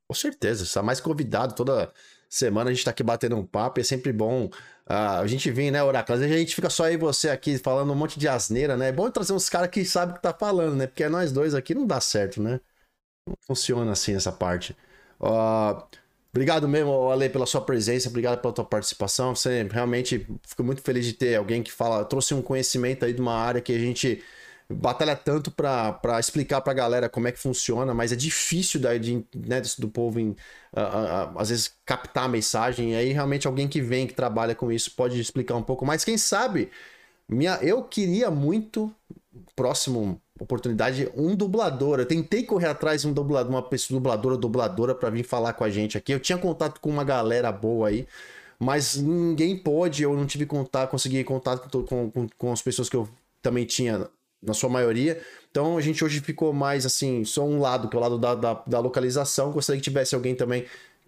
Com 0.08 0.14
certeza, 0.16 0.64
está 0.64 0.84
mais 0.84 1.00
convidado 1.00 1.56
toda 1.56 1.92
semana 2.30 2.70
a 2.70 2.74
gente 2.74 2.80
está 2.80 2.92
aqui 2.92 3.04
batendo 3.04 3.36
um 3.38 3.46
papo, 3.46 3.80
é 3.80 3.84
sempre 3.84 4.12
bom 4.12 4.46
uh, 4.46 5.22
a 5.22 5.28
gente 5.28 5.50
vir, 5.52 5.72
né, 5.72 5.84
Oráculo? 5.84 6.16
Às 6.16 6.22
vezes 6.22 6.36
a 6.36 6.40
gente 6.40 6.56
fica 6.56 6.70
só 6.70 6.86
aí 6.86 6.98
você 6.98 7.30
aqui 7.30 7.58
falando 7.58 7.92
um 7.92 7.96
monte 7.96 8.20
de 8.20 8.28
asneira, 8.28 8.76
né? 8.78 8.90
É 8.90 8.92
bom 8.92 9.10
trazer 9.10 9.34
uns 9.34 9.50
caras 9.50 9.70
que 9.70 9.84
sabem 9.86 10.14
o 10.14 10.18
que 10.18 10.22
tá 10.22 10.34
falando, 10.34 10.76
né? 10.76 10.88
Porque 10.88 11.08
nós 11.08 11.32
dois 11.32 11.56
aqui 11.56 11.74
não 11.74 11.88
dá 11.88 12.02
certo, 12.02 12.42
né? 12.42 12.60
Não 13.28 13.36
funciona 13.48 13.92
assim 13.92 14.16
essa 14.16 14.32
parte. 14.32 14.76
Uh, 15.20 15.82
obrigado 16.32 16.68
mesmo, 16.68 17.10
Ale, 17.10 17.30
pela 17.30 17.46
sua 17.46 17.62
presença, 17.62 18.10
obrigado 18.10 18.42
pela 18.42 18.54
tua 18.54 18.66
participação. 18.66 19.36
Você 19.36 19.64
realmente 19.72 20.28
fico 20.48 20.64
muito 20.64 20.82
feliz 20.82 21.06
de 21.06 21.14
ter 21.14 21.36
alguém 21.36 21.64
que 21.64 21.72
fala, 21.72 22.06
trouxe 22.06 22.34
um 22.34 22.42
conhecimento 22.42 23.06
aí 23.06 23.14
de 23.14 23.22
uma 23.22 23.36
área 23.36 23.62
que 23.62 23.74
a 23.74 23.80
gente 23.80 24.24
batalha 24.70 25.16
tanto 25.16 25.52
para 25.52 26.20
explicar 26.20 26.62
para 26.62 26.72
a 26.72 26.76
galera 26.76 27.10
como 27.10 27.28
é 27.28 27.32
que 27.32 27.40
funciona, 27.40 27.94
mas 27.94 28.12
é 28.12 28.16
difícil 28.16 28.80
daí 28.80 29.00
de, 29.00 29.26
né, 29.36 29.62
do 29.78 29.88
povo 29.88 30.20
em, 30.20 30.36
às 31.38 31.50
vezes 31.50 31.74
captar 31.86 32.26
a 32.26 32.28
mensagem. 32.28 32.94
E 32.94 32.96
aí 32.96 33.14
realmente 33.14 33.48
alguém 33.48 33.68
que 33.68 33.82
vem, 33.82 34.08
que 34.08 34.14
trabalha 34.14 34.56
com 34.56 34.72
isso, 34.72 34.92
pode 34.96 35.20
explicar 35.20 35.56
um 35.56 35.64
pouco 35.64 35.86
mais. 35.86 36.04
Quem 36.04 36.18
sabe, 36.18 36.72
minha, 37.30 37.56
eu 37.62 37.84
queria 37.84 38.32
muito, 38.32 38.94
próximo 39.56 40.22
oportunidade, 40.40 41.10
um 41.16 41.36
dublador. 41.36 42.00
Eu 42.00 42.06
tentei 42.06 42.44
correr 42.44 42.68
atrás 42.68 43.02
de 43.02 43.08
um 43.08 43.14
dublador, 43.14 43.52
uma 43.52 43.64
pessoa 43.64 44.00
dubladora, 44.00 44.38
dubladora 44.38 44.96
para 44.96 45.10
vir 45.10 45.24
falar 45.24 45.54
com 45.54 45.64
a 45.64 45.70
gente 45.70 45.98
aqui. 45.98 46.14
Eu 46.14 46.20
tinha 46.20 46.38
contato 46.38 46.80
com 46.82 46.90
uma 46.90 47.04
galera 47.04 47.52
boa 47.52 47.88
aí. 47.90 48.08
Mas 48.60 48.96
ninguém 48.96 49.58
pôde, 49.58 50.04
eu 50.04 50.16
não 50.16 50.26
tive 50.26 50.46
contato, 50.46 50.90
consegui 50.90 51.24
contato 51.24 51.84
com, 51.84 52.10
com, 52.10 52.28
com 52.38 52.52
as 52.54 52.62
pessoas 52.62 52.90
que 52.90 52.96
eu 52.96 53.08
também 53.42 53.66
tinha 53.66 54.10
na 54.46 54.54
sua 54.54 54.70
maioria. 54.70 55.22
Então 55.52 55.78
a 55.78 55.82
gente 55.82 56.04
hoje 56.04 56.20
ficou 56.20 56.52
mais 56.54 56.86
assim, 56.86 57.24
só 57.24 57.46
um 57.46 57.60
lado, 57.60 57.88
que 57.88 57.96
é 57.96 58.00
o 58.00 58.02
lado 58.02 58.18
da, 58.18 58.36
da, 58.36 58.54
da 58.68 58.80
localização. 58.80 59.52
Gostaria 59.52 59.80
que 59.80 59.84
tivesse 59.84 60.16
alguém 60.16 60.36
também 60.36 60.66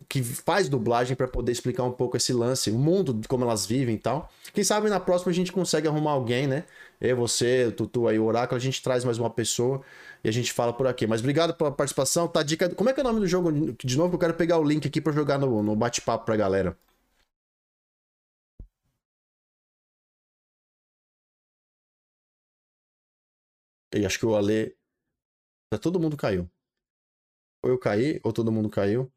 que 0.08 0.24
faz 0.24 0.70
dublagem 0.70 1.16
para 1.16 1.28
poder 1.28 1.52
explicar 1.52 1.84
um 1.84 1.92
pouco 1.92 2.16
esse 2.16 2.32
lance, 2.32 2.70
o 2.70 2.78
mundo, 2.78 3.20
como 3.28 3.44
elas 3.44 3.66
vivem 3.66 3.96
e 3.96 4.00
tal. 4.00 4.30
Quem 4.54 4.64
sabe 4.64 4.90
na 4.90 5.00
próxima 5.00 5.32
a 5.32 5.36
gente 5.36 5.52
consegue 5.52 5.88
arrumar 5.88 6.12
alguém, 6.12 6.48
né? 6.48 6.64
Eu, 7.00 7.18
você, 7.18 7.66
o 7.66 7.72
Tutu 7.72 8.08
aí, 8.08 8.18
o 8.18 8.26
Oráculo, 8.26 8.58
a 8.58 8.62
gente 8.62 8.82
traz 8.82 9.04
mais 9.04 9.18
uma 9.18 9.30
pessoa 9.30 9.82
e 10.24 10.30
a 10.30 10.32
gente 10.32 10.54
fala 10.54 10.72
por 10.72 10.88
aqui. 10.88 11.06
Mas 11.06 11.20
obrigado 11.20 11.54
pela 11.54 11.72
participação. 11.72 12.28
Tá 12.28 12.42
dica. 12.42 12.70
Como 12.70 12.90
é 12.90 12.94
que 12.94 13.00
é 13.00 13.04
o 13.04 13.06
nome 13.06 13.20
do 13.20 13.28
jogo? 13.28 13.52
De 13.52 13.98
novo, 13.98 14.16
eu 14.16 14.20
quero 14.20 14.34
pegar 14.34 14.58
o 14.58 14.64
link 14.64 14.88
aqui 14.88 15.02
para 15.02 15.12
jogar 15.14 15.38
no, 15.38 15.62
no 15.62 15.76
bate-papo 15.76 16.26
pra 16.26 16.36
galera. 16.36 16.76
E 23.98 24.06
acho 24.06 24.20
que 24.20 24.26
o 24.26 24.36
Ale. 24.36 24.78
Todo 25.82 26.00
mundo 26.00 26.16
caiu. 26.16 26.50
Ou 27.64 27.72
eu 27.72 27.80
caí, 27.80 28.22
ou 28.24 28.32
todo 28.32 28.52
mundo 28.52 28.70
caiu. 28.70 29.12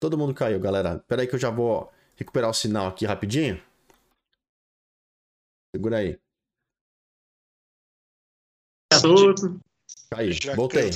Todo 0.00 0.18
mundo 0.18 0.34
caiu, 0.34 0.58
galera. 0.60 0.98
Pera 0.98 1.22
aí 1.22 1.28
que 1.28 1.34
eu 1.34 1.38
já 1.38 1.50
vou 1.50 1.90
recuperar 2.16 2.50
o 2.50 2.54
sinal 2.54 2.88
aqui 2.88 3.06
rapidinho. 3.06 3.62
Segura 5.74 5.98
aí. 5.98 6.20
Caiu. 10.10 10.34
Voltei. 10.56 10.90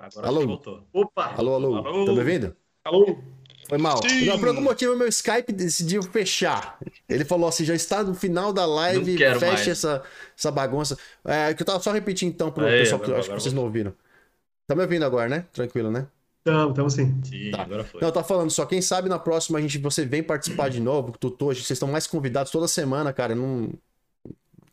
Agora 0.00 0.26
alô. 0.28 0.46
Voltou. 0.46 0.86
Opa. 0.92 1.34
Alô, 1.34 1.54
alô. 1.54 1.76
alô. 1.76 2.04
Tá 2.04 2.12
me 2.12 2.18
ouvindo? 2.18 2.56
Alô. 2.84 3.39
Foi 3.70 3.78
mal. 3.78 4.00
Não, 4.26 4.36
por 4.36 4.48
algum 4.48 4.62
motivo, 4.62 4.96
meu 4.96 5.06
Skype 5.06 5.52
decidiu 5.52 6.02
fechar. 6.02 6.76
Ele 7.08 7.24
falou 7.24 7.48
assim: 7.48 7.64
já 7.64 7.72
está 7.72 8.02
no 8.02 8.16
final 8.16 8.52
da 8.52 8.66
live, 8.66 9.16
fecha 9.16 9.70
essa, 9.70 10.02
essa 10.36 10.50
bagunça. 10.50 10.98
É, 11.24 11.54
que 11.54 11.62
eu 11.62 11.66
tava 11.66 11.78
só 11.78 11.92
repetindo 11.92 12.30
então 12.30 12.50
pro 12.50 12.66
Aí, 12.66 12.80
pessoal 12.80 13.00
que 13.00 13.12
acho 13.12 13.28
que 13.28 13.34
vocês 13.34 13.54
não 13.54 13.62
ouviram. 13.62 13.94
Tá 14.66 14.74
me 14.74 14.82
ouvindo 14.82 15.04
agora, 15.04 15.28
né? 15.28 15.44
Tranquilo, 15.52 15.88
né? 15.88 16.08
Não, 16.44 16.70
estamos 16.70 16.94
sim. 16.94 17.20
Sim, 17.22 17.52
tá. 17.52 17.62
agora 17.62 17.84
foi. 17.84 18.00
Não, 18.00 18.10
tá 18.10 18.24
falando 18.24 18.50
só. 18.50 18.66
Quem 18.66 18.82
sabe 18.82 19.08
na 19.08 19.20
próxima 19.20 19.60
a 19.60 19.62
gente, 19.62 19.78
você 19.78 20.04
vem 20.04 20.22
participar 20.22 20.68
de 20.68 20.80
novo, 20.80 21.12
Tutu, 21.12 21.46
vocês 21.46 21.70
estão 21.70 21.86
mais 21.86 22.08
convidados 22.08 22.50
toda 22.50 22.66
semana, 22.66 23.12
cara. 23.12 23.36
Não... 23.36 23.70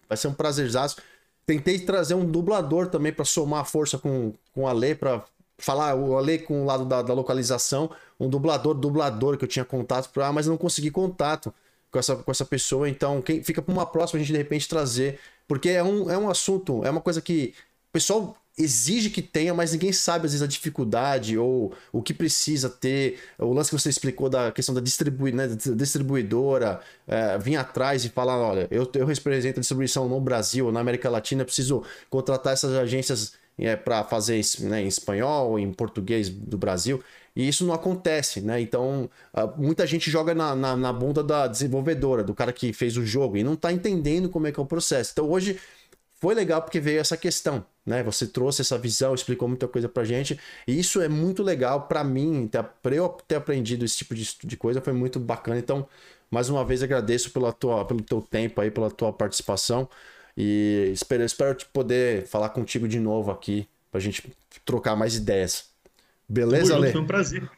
Vai 0.09 0.17
ser 0.17 0.27
um 0.27 0.33
prazerzaço. 0.33 0.97
Tentei 1.45 1.77
trazer 1.77 2.15
um 2.15 2.25
dublador 2.25 2.87
também 2.87 3.13
para 3.13 3.25
somar 3.25 3.63
força 3.63 3.99
com, 3.99 4.33
com 4.53 4.67
a 4.67 4.73
Lê, 4.73 4.95
pra 4.95 5.23
falar, 5.57 5.95
o 5.95 6.17
Ale 6.17 6.39
com 6.39 6.61
o 6.61 6.65
lado 6.65 6.85
da, 6.85 7.01
da, 7.01 7.13
localização, 7.13 7.89
um 8.19 8.29
dublador, 8.29 8.73
dublador 8.73 9.37
que 9.37 9.43
eu 9.43 9.47
tinha 9.47 9.65
contato, 9.65 10.09
pra, 10.11 10.31
mas 10.31 10.45
eu 10.45 10.51
não 10.51 10.57
consegui 10.57 10.91
contato 10.91 11.53
com 11.91 11.99
essa, 11.99 12.15
com 12.15 12.31
essa 12.31 12.45
pessoa, 12.45 12.87
então 12.87 13.21
quem 13.21 13.43
fica 13.43 13.61
para 13.61 13.73
uma 13.73 13.85
próxima 13.85 14.19
a 14.19 14.23
gente 14.23 14.31
de 14.31 14.37
repente 14.37 14.67
trazer, 14.67 15.19
porque 15.47 15.69
é 15.69 15.83
um, 15.83 16.09
é 16.09 16.17
um 16.17 16.29
assunto, 16.29 16.83
é 16.85 16.89
uma 16.89 17.01
coisa 17.01 17.21
que 17.21 17.53
o 17.89 17.91
pessoal 17.91 18.37
exige 18.57 19.11
que 19.11 19.21
tenha, 19.21 19.53
mas 19.53 19.71
ninguém 19.71 19.93
sabe 19.93 20.25
às 20.25 20.31
vezes 20.31 20.41
a 20.41 20.47
dificuldade 20.47 21.37
ou 21.37 21.73
o 21.91 22.01
que 22.01 22.13
precisa 22.13 22.69
ter. 22.69 23.19
O 23.37 23.53
lance 23.53 23.69
que 23.69 23.79
você 23.79 23.89
explicou 23.89 24.29
da 24.29 24.51
questão 24.51 24.73
da 24.73 24.81
distribui, 24.81 25.31
né, 25.31 25.47
distribuidora, 25.75 26.81
é, 27.07 27.37
vir 27.37 27.55
atrás 27.55 28.03
e 28.03 28.09
falar: 28.09 28.37
olha, 28.37 28.67
eu, 28.71 28.89
eu 28.95 29.05
represento 29.05 29.59
a 29.59 29.61
distribuição 29.61 30.09
no 30.09 30.19
Brasil, 30.19 30.71
na 30.71 30.79
América 30.79 31.09
Latina, 31.09 31.45
preciso 31.45 31.83
contratar 32.09 32.53
essas 32.53 32.73
agências 32.73 33.33
é, 33.57 33.75
para 33.75 34.03
fazer 34.03 34.39
né, 34.59 34.83
em 34.83 34.87
espanhol, 34.87 35.57
em 35.57 35.71
português 35.73 36.29
do 36.29 36.57
Brasil, 36.57 37.03
e 37.35 37.47
isso 37.47 37.65
não 37.65 37.73
acontece, 37.73 38.41
né? 38.41 38.59
Então, 38.59 39.09
muita 39.57 39.85
gente 39.85 40.09
joga 40.09 40.33
na, 40.33 40.55
na, 40.55 40.75
na, 40.75 40.91
bunda 40.91 41.23
da 41.23 41.45
desenvolvedora, 41.47 42.23
do 42.23 42.33
cara 42.33 42.51
que 42.51 42.73
fez 42.73 42.97
o 42.97 43.05
jogo, 43.05 43.37
e 43.37 43.43
não 43.43 43.53
está 43.53 43.71
entendendo 43.71 44.27
como 44.27 44.47
é 44.47 44.51
que 44.51 44.59
é 44.59 44.63
o 44.63 44.65
processo. 44.65 45.11
Então, 45.13 45.29
hoje 45.29 45.59
foi 46.19 46.33
legal 46.33 46.61
porque 46.63 46.79
veio 46.79 46.99
essa 46.99 47.15
questão, 47.15 47.63
né? 47.85 48.01
Você 48.03 48.25
trouxe 48.25 48.61
essa 48.61 48.77
visão, 48.77 49.13
explicou 49.13 49.47
muita 49.47 49.67
coisa 49.67 49.87
pra 49.87 50.03
gente, 50.03 50.39
e 50.67 50.79
isso 50.79 50.99
é 50.99 51.07
muito 51.07 51.43
legal 51.43 51.83
para 51.87 52.03
mim, 52.03 52.49
para 52.81 52.95
eu 52.95 53.09
ter 53.27 53.35
aprendido 53.35 53.85
esse 53.85 53.97
tipo 53.97 54.15
de, 54.15 54.27
de 54.43 54.57
coisa, 54.57 54.81
foi 54.81 54.93
muito 54.93 55.19
bacana. 55.19 55.59
Então, 55.59 55.87
mais 56.31 56.49
uma 56.49 56.65
vez 56.65 56.81
agradeço 56.81 57.31
pela 57.31 57.53
tua, 57.53 57.85
pelo 57.85 58.01
teu 58.01 58.21
tempo 58.21 58.59
aí, 58.61 58.71
pela 58.71 58.89
tua 58.89 59.13
participação. 59.13 59.87
E 60.37 60.91
espero, 60.93 61.23
espero 61.23 61.55
te 61.55 61.65
poder 61.65 62.27
falar 62.27 62.49
contigo 62.49 62.87
de 62.87 62.99
novo 62.99 63.31
aqui, 63.31 63.67
pra 63.91 63.99
gente 63.99 64.31
trocar 64.63 64.95
mais 64.95 65.15
ideias. 65.15 65.65
Beleza, 66.29 66.75
Ale? 66.75 66.91
Foi 66.91 67.01
um 67.01 67.07
prazer. 67.07 67.49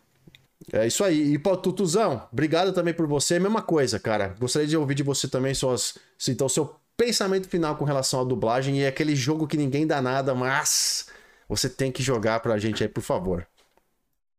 É 0.71 0.87
isso 0.87 1.03
aí. 1.03 1.33
E, 1.33 1.37
pô, 1.37 1.57
Tutuzão, 1.57 2.25
obrigado 2.31 2.71
também 2.71 2.93
por 2.93 3.05
você. 3.05 3.37
Mesma 3.37 3.61
coisa, 3.61 3.99
cara. 3.99 4.33
Gostaria 4.39 4.67
de 4.67 4.77
ouvir 4.77 4.95
de 4.95 5.03
você 5.03 5.27
também 5.27 5.53
suas. 5.53 5.97
Então, 6.27 6.47
seu 6.47 6.73
pensamento 6.95 7.49
final 7.49 7.75
com 7.75 7.83
relação 7.83 8.21
à 8.21 8.23
dublagem 8.23 8.79
e 8.79 8.87
aquele 8.87 9.15
jogo 9.15 9.47
que 9.47 9.57
ninguém 9.57 9.85
dá 9.85 10.01
nada, 10.01 10.33
mas 10.33 11.07
você 11.49 11.67
tem 11.67 11.91
que 11.91 12.03
jogar 12.03 12.39
pra 12.39 12.57
gente 12.57 12.83
aí, 12.83 12.89
por 12.89 13.01
favor. 13.01 13.45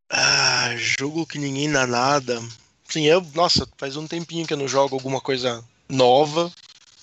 Ah, 0.08 0.74
jogo 0.76 1.26
que 1.26 1.38
ninguém 1.38 1.70
dá 1.70 1.86
nada. 1.86 2.40
Sim, 2.88 3.04
eu, 3.06 3.24
nossa, 3.34 3.68
faz 3.76 3.96
um 3.96 4.06
tempinho 4.06 4.46
que 4.46 4.52
eu 4.54 4.58
não 4.58 4.68
jogo 4.68 4.94
alguma 4.94 5.20
coisa 5.20 5.62
nova. 5.88 6.50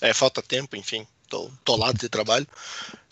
É, 0.00 0.12
falta 0.12 0.42
tempo, 0.42 0.74
enfim 0.74 1.06
tô, 1.28 1.76
lá 1.76 1.92
de 1.92 2.08
trabalho. 2.08 2.46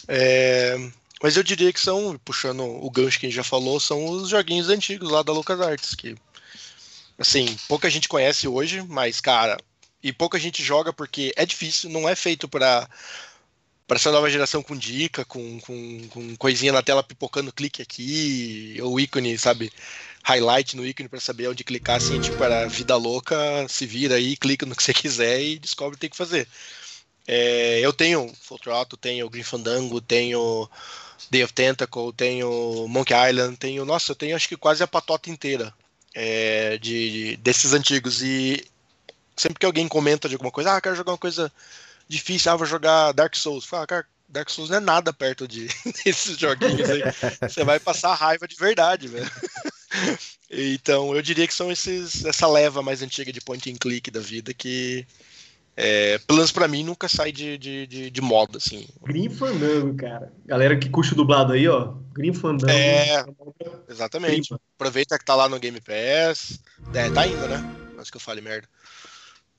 É, 0.09 0.77
mas 1.23 1.37
eu 1.37 1.43
diria 1.43 1.73
que 1.73 1.81
são, 1.81 2.19
puxando 2.25 2.63
o 2.63 2.91
gancho 2.91 3.19
que 3.19 3.27
a 3.27 3.29
gente 3.29 3.37
já 3.37 3.45
falou, 3.45 3.81
são 3.81 4.05
os 4.07 4.29
joguinhos 4.29 4.69
antigos 4.69 5.11
lá 5.11 5.23
da 5.23 5.33
LucasArts, 5.33 5.95
que, 5.95 6.15
assim, 7.19 7.57
pouca 7.69 7.89
gente 7.91 8.09
conhece 8.09 8.47
hoje, 8.47 8.83
mas, 8.83 9.21
cara, 9.21 9.59
e 10.03 10.13
pouca 10.13 10.39
gente 10.39 10.63
joga 10.63 10.93
porque 10.93 11.33
é 11.37 11.47
difícil, 11.47 11.91
não 11.91 12.09
é 12.09 12.15
feito 12.15 12.49
para 12.49 12.89
para 13.87 13.97
essa 13.99 14.11
nova 14.11 14.29
geração 14.29 14.63
com 14.63 14.77
dica, 14.77 15.25
com, 15.25 15.61
com, 15.61 16.09
com, 16.09 16.37
coisinha 16.37 16.73
na 16.73 16.83
tela 16.83 17.05
pipocando 17.05 17.53
clique 17.53 17.81
aqui, 17.81 18.77
ou 18.83 18.99
ícone, 18.99 19.39
sabe? 19.39 19.73
Highlight 20.25 20.77
no 20.77 20.85
ícone 20.85 21.09
para 21.09 21.21
saber 21.21 21.49
onde 21.49 21.63
clicar, 21.63 21.97
assim, 21.97 22.21
tipo, 22.21 22.37
para 22.37 22.67
vida 22.67 22.97
louca, 22.97 23.37
se 23.69 23.87
vira 23.87 24.17
aí, 24.17 24.37
clica 24.37 24.67
no 24.67 24.75
que 24.75 24.83
você 24.83 24.93
quiser 24.93 25.41
e 25.41 25.59
descobre 25.59 25.95
o 25.95 25.97
que 25.97 26.01
tem 26.01 26.11
que 26.11 26.17
fazer. 26.17 26.49
É, 27.27 27.81
eu 27.81 27.93
tenho 27.93 28.33
Full 28.41 28.61
tenho 29.01 29.29
Green 29.29 29.43
Fandango, 29.43 30.01
tenho 30.01 30.69
Day 31.31 31.43
of 31.43 31.53
Tentacle, 31.53 32.13
tenho 32.13 32.87
Monkey 32.89 33.15
Island, 33.15 33.57
tenho. 33.57 33.85
Nossa, 33.85 34.13
eu 34.13 34.17
tenho 34.17 34.37
acho 34.37 34.49
que 34.49 34.57
quase 34.57 34.83
a 34.83 34.87
patota 34.87 35.29
inteira 35.29 35.75
é, 36.15 36.79
de, 36.79 37.11
de, 37.11 37.37
desses 37.39 37.73
antigos. 37.73 38.23
E 38.23 38.65
sempre 39.37 39.59
que 39.59 39.67
alguém 39.67 39.89
comenta 39.89 40.29
de 40.29 40.35
alguma 40.35 40.51
coisa, 40.51 40.73
ah, 40.73 40.81
quero 40.81 40.97
jogar 40.97 41.13
uma 41.13 41.19
coisa 41.19 41.53
difícil, 42.09 42.53
ah, 42.53 42.57
vou 42.57 42.67
jogar 42.67 43.13
Dark 43.13 43.35
Souls. 43.35 43.65
Fala, 43.65 43.87
cara, 43.87 44.07
Dark 44.29 44.49
Souls 44.49 44.71
não 44.71 44.77
é 44.79 44.81
nada 44.81 45.13
perto 45.13 45.49
de 45.49 45.69
desses 46.05 46.39
joguinhos 46.39 46.89
aí. 46.89 47.03
Você 47.43 47.65
vai 47.65 47.81
passar 47.81 48.15
raiva 48.15 48.47
de 48.47 48.57
verdade, 48.57 49.09
velho. 49.09 49.31
Então, 50.49 51.15
eu 51.15 51.23
diria 51.23 51.47
que 51.47 51.55
são 51.55 51.73
esses 51.73 52.25
essa 52.25 52.47
leva 52.47 52.81
mais 52.81 53.03
antiga 53.03 53.33
de 53.33 53.41
point 53.41 53.69
and 53.71 53.77
click 53.81 54.11
da 54.11 54.21
vida 54.21 54.55
que 54.55 55.05
é, 55.77 56.19
pelo 56.19 56.39
menos 56.39 56.51
pra 56.51 56.67
mim, 56.67 56.83
nunca 56.83 57.07
sai 57.07 57.31
de, 57.31 57.59
de, 57.59 57.87
de, 57.87 58.11
de 58.11 58.21
moda, 58.23 58.57
assim. 58.57 58.89
Grim 59.03 59.29
Fandango, 59.29 59.95
cara. 59.95 60.33
Galera 60.47 60.79
que 60.79 60.89
curte 60.89 61.13
o 61.13 61.17
dublado 61.17 61.53
aí, 61.53 61.69
ó. 61.69 61.93
Grim 62.15 62.33
Fandango. 62.33 62.73
É, 62.73 63.23
exatamente. 63.89 64.49
Prima. 64.49 64.61
Aproveita 64.75 65.19
que 65.19 65.25
tá 65.25 65.35
lá 65.35 65.51
no 65.51 65.59
Game 65.59 65.79
Pass. 65.81 66.59
É, 66.95 67.11
tá 67.11 67.27
indo, 67.27 67.47
né? 67.47 67.63
Acho 67.99 68.11
que 68.11 68.17
eu 68.17 68.21
falei 68.21 68.43
merda. 68.43 68.67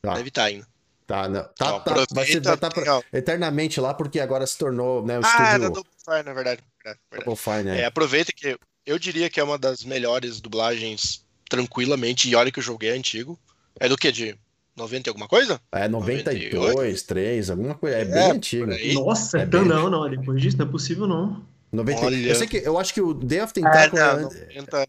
Tá. 0.02 0.16
Deve 0.16 0.30
estar 0.30 0.44
tá 0.44 0.52
indo. 0.52 0.66
Tá, 1.06 1.30
não. 1.30 1.44
Tá, 1.44 1.52
então, 1.68 1.80
tá. 1.82 2.06
Vai, 2.12 2.26
ser, 2.26 2.42
vai 2.42 2.58
tá 2.58 2.70
pra, 2.70 3.02
eternamente 3.14 3.80
lá, 3.80 3.94
porque 3.94 4.20
agora 4.20 4.46
se 4.48 4.58
tornou, 4.58 5.06
né, 5.06 5.20
o 5.20 5.22
ah, 5.24 5.28
estúdio... 5.28 5.46
era 5.46 5.70
Double 5.70 5.92
Fine, 6.04 6.24
na 6.24 6.34
verdade. 6.34 6.62
verdade, 6.84 7.00
verdade. 7.12 7.26
Double 7.26 7.36
Fine, 7.36 7.64
né? 7.64 7.82
É, 7.82 7.86
aproveita 7.86 8.32
que 8.36 8.58
eu 8.86 8.98
diria 8.98 9.30
que 9.30 9.40
é 9.40 9.44
uma 9.44 9.58
das 9.58 9.84
melhores 9.84 10.42
dublagens 10.42 11.24
tranquilamente, 11.48 12.28
e 12.28 12.36
olha 12.36 12.52
que 12.52 12.60
o 12.60 12.64
jogo 12.64 12.84
é 12.84 12.90
antigo. 12.90 13.40
É 13.80 13.88
do 13.88 13.96
que, 13.96 14.12
de 14.12 14.36
90 14.78 15.10
e 15.10 15.12
alguma 15.12 15.28
coisa? 15.28 15.60
É, 15.72 15.88
92, 15.88 16.54
98? 16.54 17.06
3, 17.06 17.50
alguma 17.50 17.76
coisa. 17.76 17.98
É, 17.98 18.02
é 18.02 18.06
bem 18.06 18.32
antigo. 18.32 18.68
Nossa, 18.94 19.40
é 19.40 19.44
então 19.44 19.62
bem... 19.62 19.70
não, 19.70 19.90
não. 19.90 20.10
Depois 20.10 20.42
disso 20.42 20.58
não 20.58 20.68
é 20.68 20.70
possível, 20.70 21.08
não. 21.08 21.44
90... 21.72 22.02
Olha... 22.02 22.16
Eu 22.16 22.36
sei 22.36 22.48
que 22.48 22.58
eu 22.58 22.78
acho 22.78 22.94
que 22.94 23.02
o 23.02 23.14
Day 23.14 23.42
of 23.42 23.54
Tentacle. 23.54 24.00
É, 24.00 24.14
não, 24.14 24.22
90... 24.22 24.88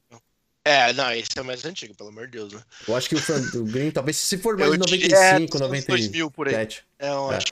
é, 0.65 0.93
não, 0.93 1.13
esse 1.13 1.31
é 1.37 1.43
mais 1.43 1.65
antigo, 1.65 1.95
pelo 1.95 2.11
amor 2.11 2.27
de 2.27 2.33
Deus, 2.33 2.53
né? 2.53 2.63
Eu 2.87 2.95
acho 2.95 3.09
que 3.09 3.17
o, 3.17 3.19
o 3.61 3.65
Green, 3.65 3.91
talvez 3.91 4.19
se 4.19 4.37
for 4.39 4.57
mais 4.57 4.73
de 4.73 4.79
95, 4.79 5.57
é, 5.57 5.61
97. 5.61 5.87
2000 5.89 6.31
por 6.31 6.49
aí. 6.49 6.55
É, 6.55 7.09
eu 7.09 7.31
acho. 7.31 7.47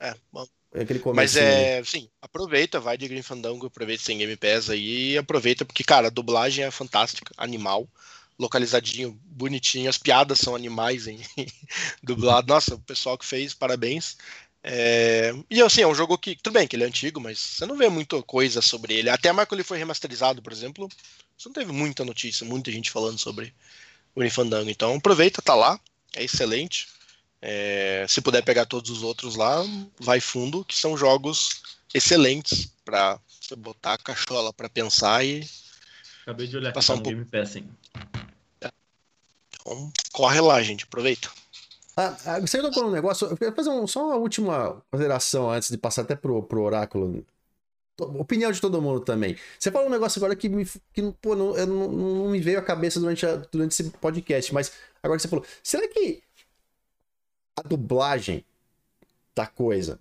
É, 0.00 0.14
bom. 0.32 0.46
É 0.74 0.82
aquele 0.82 1.00
Mas 1.14 1.36
é, 1.36 1.82
sim, 1.84 2.06
aproveita, 2.20 2.78
vai 2.78 2.98
de 2.98 3.08
Green 3.08 3.22
Fandango, 3.22 3.66
aproveita 3.66 4.02
sem 4.02 4.18
Game 4.18 4.36
Pass 4.36 4.68
aí 4.68 5.12
e 5.12 5.18
aproveita, 5.18 5.64
porque, 5.64 5.82
cara, 5.82 6.08
a 6.08 6.10
dublagem 6.10 6.66
é 6.66 6.70
fantástica, 6.70 7.32
animal 7.38 7.88
localizadinho, 8.38 9.18
bonitinho. 9.24 9.88
As 9.88 9.98
piadas 9.98 10.38
são 10.38 10.54
animais 10.54 11.06
em 11.06 11.20
dublado. 12.02 12.52
Nossa, 12.52 12.74
o 12.74 12.80
pessoal 12.80 13.16
que 13.16 13.26
fez, 13.26 13.54
parabéns. 13.54 14.16
É... 14.62 15.32
E 15.48 15.62
assim, 15.62 15.82
é 15.82 15.86
um 15.86 15.94
jogo 15.94 16.18
que, 16.18 16.36
tudo 16.36 16.54
bem 16.54 16.66
que 16.66 16.74
ele 16.74 16.84
é 16.84 16.86
antigo, 16.86 17.20
mas 17.20 17.38
você 17.38 17.66
não 17.66 17.76
vê 17.76 17.88
muita 17.88 18.22
coisa 18.22 18.60
sobre 18.60 18.94
ele. 18.94 19.08
Até 19.08 19.32
mais 19.32 19.48
quando 19.48 19.60
ele 19.60 19.68
foi 19.68 19.78
remasterizado, 19.78 20.42
por 20.42 20.52
exemplo, 20.52 20.88
você 21.36 21.48
não 21.48 21.54
teve 21.54 21.72
muita 21.72 22.04
notícia, 22.04 22.44
muita 22.44 22.72
gente 22.72 22.90
falando 22.90 23.18
sobre 23.18 23.54
o 24.14 24.20
Unifandango. 24.20 24.68
Então 24.68 24.96
aproveita, 24.96 25.40
tá 25.40 25.54
lá, 25.54 25.78
é 26.14 26.24
excelente. 26.24 26.88
É... 27.40 28.04
Se 28.08 28.20
puder 28.20 28.42
pegar 28.42 28.66
todos 28.66 28.90
os 28.90 29.02
outros 29.02 29.36
lá, 29.36 29.64
vai 30.00 30.20
fundo, 30.20 30.64
que 30.64 30.74
são 30.74 30.96
jogos 30.96 31.62
excelentes 31.94 32.72
para 32.84 33.20
você 33.40 33.54
botar 33.54 33.94
a 33.94 33.98
cachola 33.98 34.52
para 34.52 34.68
pensar 34.68 35.24
e 35.24 35.48
Acabei 36.26 36.48
de 36.48 36.56
olhar 36.56 36.72
passar 36.72 36.94
aqui 36.94 37.00
um 37.00 37.04
pouco. 37.04 37.18
Game 37.18 37.30
Pass, 37.30 37.50
sim. 37.50 37.68
Então, 39.60 39.92
corre 40.12 40.40
lá, 40.40 40.60
gente, 40.60 40.82
aproveita. 40.82 41.30
Ah, 41.96 42.16
ah 42.26 42.40
você 42.40 42.60
tocou 42.60 42.86
um 42.86 42.90
negócio, 42.90 43.28
eu 43.28 43.36
queria 43.36 43.54
fazer 43.54 43.70
um, 43.70 43.86
só 43.86 44.06
uma 44.06 44.16
última 44.16 44.82
consideração 44.90 45.48
antes 45.48 45.70
de 45.70 45.78
passar 45.78 46.02
até 46.02 46.16
pro, 46.16 46.42
pro 46.42 46.62
oráculo. 46.62 47.24
Opinião 48.00 48.50
de 48.50 48.60
todo 48.60 48.82
mundo 48.82 49.00
também. 49.00 49.36
Você 49.56 49.70
falou 49.70 49.86
um 49.86 49.90
negócio 49.90 50.18
agora 50.18 50.34
que, 50.34 50.48
me, 50.48 50.66
que 50.92 51.12
pô, 51.22 51.36
não, 51.36 51.56
eu 51.56 51.64
não, 51.64 51.92
não, 51.92 52.28
me 52.28 52.40
veio 52.40 52.58
à 52.58 52.62
cabeça 52.62 52.98
durante, 52.98 53.24
a, 53.24 53.36
durante 53.36 53.70
esse 53.70 53.84
podcast, 53.90 54.52
mas 54.52 54.72
agora 55.00 55.18
que 55.18 55.22
você 55.22 55.28
falou, 55.28 55.46
será 55.62 55.86
que 55.86 56.24
a 57.56 57.62
dublagem 57.62 58.44
da 59.32 59.46
coisa 59.46 60.00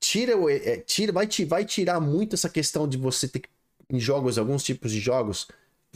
tira, 0.00 0.32
é, 0.50 0.78
tira 0.78 1.12
vai, 1.12 1.28
vai 1.46 1.66
tirar 1.66 2.00
muito 2.00 2.34
essa 2.34 2.48
questão 2.48 2.88
de 2.88 2.96
você 2.96 3.28
ter 3.28 3.40
que, 3.40 3.48
em 3.90 4.00
jogos, 4.00 4.38
alguns 4.38 4.64
tipos 4.64 4.90
de 4.90 5.00
jogos, 5.00 5.46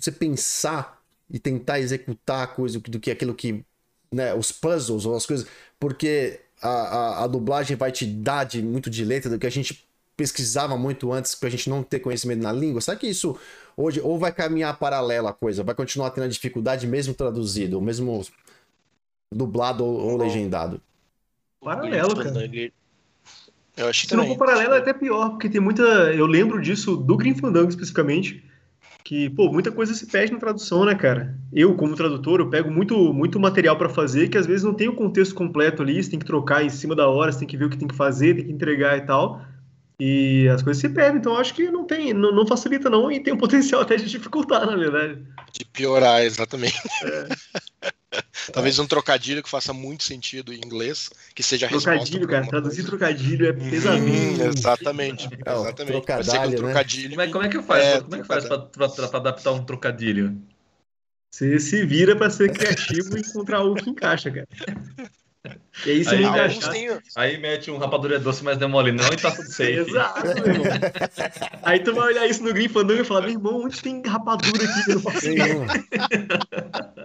você 0.05 0.13
pensar 0.13 1.01
e 1.31 1.39
tentar 1.39 1.81
executar 1.81 2.45
a 2.45 2.47
coisa 2.47 2.79
do 2.81 3.01
que 3.01 3.11
aquilo 3.11 3.35
que. 3.35 3.65
Né, 4.13 4.35
os 4.35 4.51
puzzles 4.51 5.07
ou 5.07 5.17
as 5.17 5.25
coisas. 5.25 5.47
Porque 5.79 6.41
a, 6.61 6.69
a, 6.69 7.25
a 7.25 7.27
dublagem 7.27 7.77
vai 7.77 7.93
te 7.93 8.05
dar 8.05 8.45
de, 8.45 8.61
muito 8.63 8.91
de 8.91 9.05
letra 9.05 9.31
do 9.31 9.39
que 9.39 9.47
a 9.47 9.51
gente 9.51 9.87
pesquisava 10.17 10.77
muito 10.77 11.11
antes 11.13 11.35
pra 11.35 11.49
gente 11.49 11.71
não 11.71 11.83
ter 11.83 12.01
conhecimento 12.01 12.43
na 12.43 12.53
língua. 12.53 12.81
Será 12.81 12.97
que 12.97 13.07
isso 13.07 13.39
hoje 13.77 14.01
ou 14.01 14.19
vai 14.19 14.33
caminhar 14.33 14.79
paralela 14.79 15.31
a 15.31 15.33
coisa? 15.33 15.63
Vai 15.63 15.75
continuar 15.75 16.11
tendo 16.11 16.29
dificuldade 16.29 16.87
mesmo 16.87 17.15
traduzido, 17.15 17.77
ou 17.77 17.83
mesmo 17.83 18.23
dublado 19.33 19.85
ou, 19.85 20.11
ou 20.11 20.17
legendado? 20.17 20.81
Paralelo, 21.61 22.17
cara. 22.17 22.73
Eu 23.77 23.89
acho 23.89 24.03
que 24.03 24.09
Se 24.09 24.17
não 24.17 24.27
for 24.27 24.37
paralelo 24.37 24.75
é 24.75 24.79
até 24.79 24.93
pior, 24.93 25.31
porque 25.31 25.49
tem 25.49 25.61
muita. 25.61 25.83
Eu 25.83 26.27
lembro 26.27 26.61
disso 26.61 26.97
do 26.97 27.17
Green 27.17 27.35
Fandango 27.35 27.71
especificamente 27.71 28.45
que, 29.05 29.31
pô, 29.31 29.51
muita 29.53 29.73
coisa 29.73 29.95
se 29.95 30.07
perde 30.07 30.33
na 30.33 30.39
tradução, 30.39 30.85
né, 30.85 30.95
cara? 30.95 31.37
Eu, 31.53 31.75
como 31.75 31.97
tradutor, 31.97 32.41
eu 32.41 32.51
pego 32.51 32.71
muito, 32.71 33.13
muito 33.13 33.41
material 33.41 33.77
para 33.77 33.89
fazer 33.89 34.29
que 34.29 34.39
às 34.39 34.47
vezes 34.47 34.63
não 34.63 34.75
tem 34.75 34.89
o 34.89 34.95
contexto 34.95 35.35
completo 35.35 35.83
ali, 35.83 36.03
você 36.03 36.11
tem 36.11 36.19
que 36.19 36.27
trocar 36.27 36.65
em 36.65 36.71
cima 36.71 36.95
da 36.95 37.09
hora, 37.09 37.33
você 37.33 37.41
tem 37.41 37.49
que 37.49 37.57
ver 37.57 37.65
o 37.65 37.71
que 37.71 37.79
tem 37.79 37.89
que 37.89 37.95
fazer, 37.95 38.35
tem 38.35 38.47
que 38.47 38.53
entregar 38.53 38.97
e 38.99 39.03
tal. 39.03 39.41
E 39.99 40.49
as 40.49 40.63
coisas 40.63 40.81
se 40.81 40.89
perdem, 40.89 41.19
então 41.19 41.37
acho 41.37 41.55
que 41.55 41.71
não 41.71 41.85
tem, 41.85 42.15
não, 42.15 42.35
não 42.35 42.47
facilita 42.47 42.89
não 42.89 43.13
e 43.13 43.21
tem 43.21 43.35
um 43.35 43.39
potencial 43.39 43.83
até 43.83 43.97
de 43.97 44.07
dificultar, 44.07 44.67
na 44.67 44.77
verdade. 44.77 45.23
De 45.53 45.65
piorar, 45.67 46.23
exatamente. 46.23 46.81
É. 47.05 47.91
Talvez 48.53 48.79
um 48.79 48.87
trocadilho 48.87 49.43
que 49.43 49.49
faça 49.49 49.73
muito 49.73 50.05
sentido 50.05 50.53
em 50.53 50.59
inglês, 50.59 51.11
que 51.35 51.43
seja 51.43 51.69
Trocadilho, 51.69 52.27
cara, 52.27 52.47
traduzir 52.47 52.85
trocadilho 52.85 53.47
é 53.47 53.53
pesadinho. 53.53 54.45
Hum, 54.45 54.49
exatamente, 54.49 55.29
é, 55.47 55.53
exatamente. 55.53 56.07
Trocadilho, 56.07 56.49
um 56.49 56.57
trocadilho. 56.57 57.17
Né? 57.17 57.27
como 57.29 57.45
é 57.45 57.49
que 57.49 57.63
faz? 57.63 57.85
É, 57.85 58.01
como 58.01 58.17
é 58.17 58.21
que 58.21 58.27
faz 58.27 58.45
pra, 58.45 58.59
pra, 58.59 58.89
pra, 58.89 59.19
adaptar 59.19 59.53
um 59.53 59.65
trocadilho? 59.65 60.41
Você 61.33 61.59
se 61.61 61.87
vira 61.87 62.17
para 62.17 62.29
ser 62.29 62.53
criativo 62.53 63.17
e 63.17 63.21
encontrar 63.21 63.63
o 63.63 63.75
que 63.75 63.89
encaixa, 63.89 64.31
cara. 64.31 64.49
E 65.87 65.91
aí, 65.91 66.05
aí, 66.09 66.25
aí, 66.27 66.99
aí 67.17 67.39
mete 67.39 67.71
um 67.71 67.79
rapadura 67.79 68.19
doce, 68.19 68.45
mas 68.45 68.59
não 68.59 68.69
é 68.69 68.71
mole 68.71 68.93
não 68.93 69.07
e 69.11 69.17
tá 69.17 69.31
tudo 69.31 69.49
safe. 69.49 69.73
Exato, 69.73 70.27
irmão. 70.27 70.65
aí 71.63 71.81
tu 71.81 71.95
vai 71.95 72.09
olhar 72.09 72.27
isso 72.27 72.43
no 72.43 72.53
Green 72.53 72.69
Fandango 72.69 73.01
e 73.01 73.05
falar, 73.05 73.23
meu 73.23 73.31
irmão, 73.31 73.63
onde 73.65 73.81
tem 73.81 74.03
rapadura 74.05 74.63
aqui 74.63 74.85
que 74.85 74.91
eu 74.91 74.95
não 74.97 75.03
faço 75.03 75.27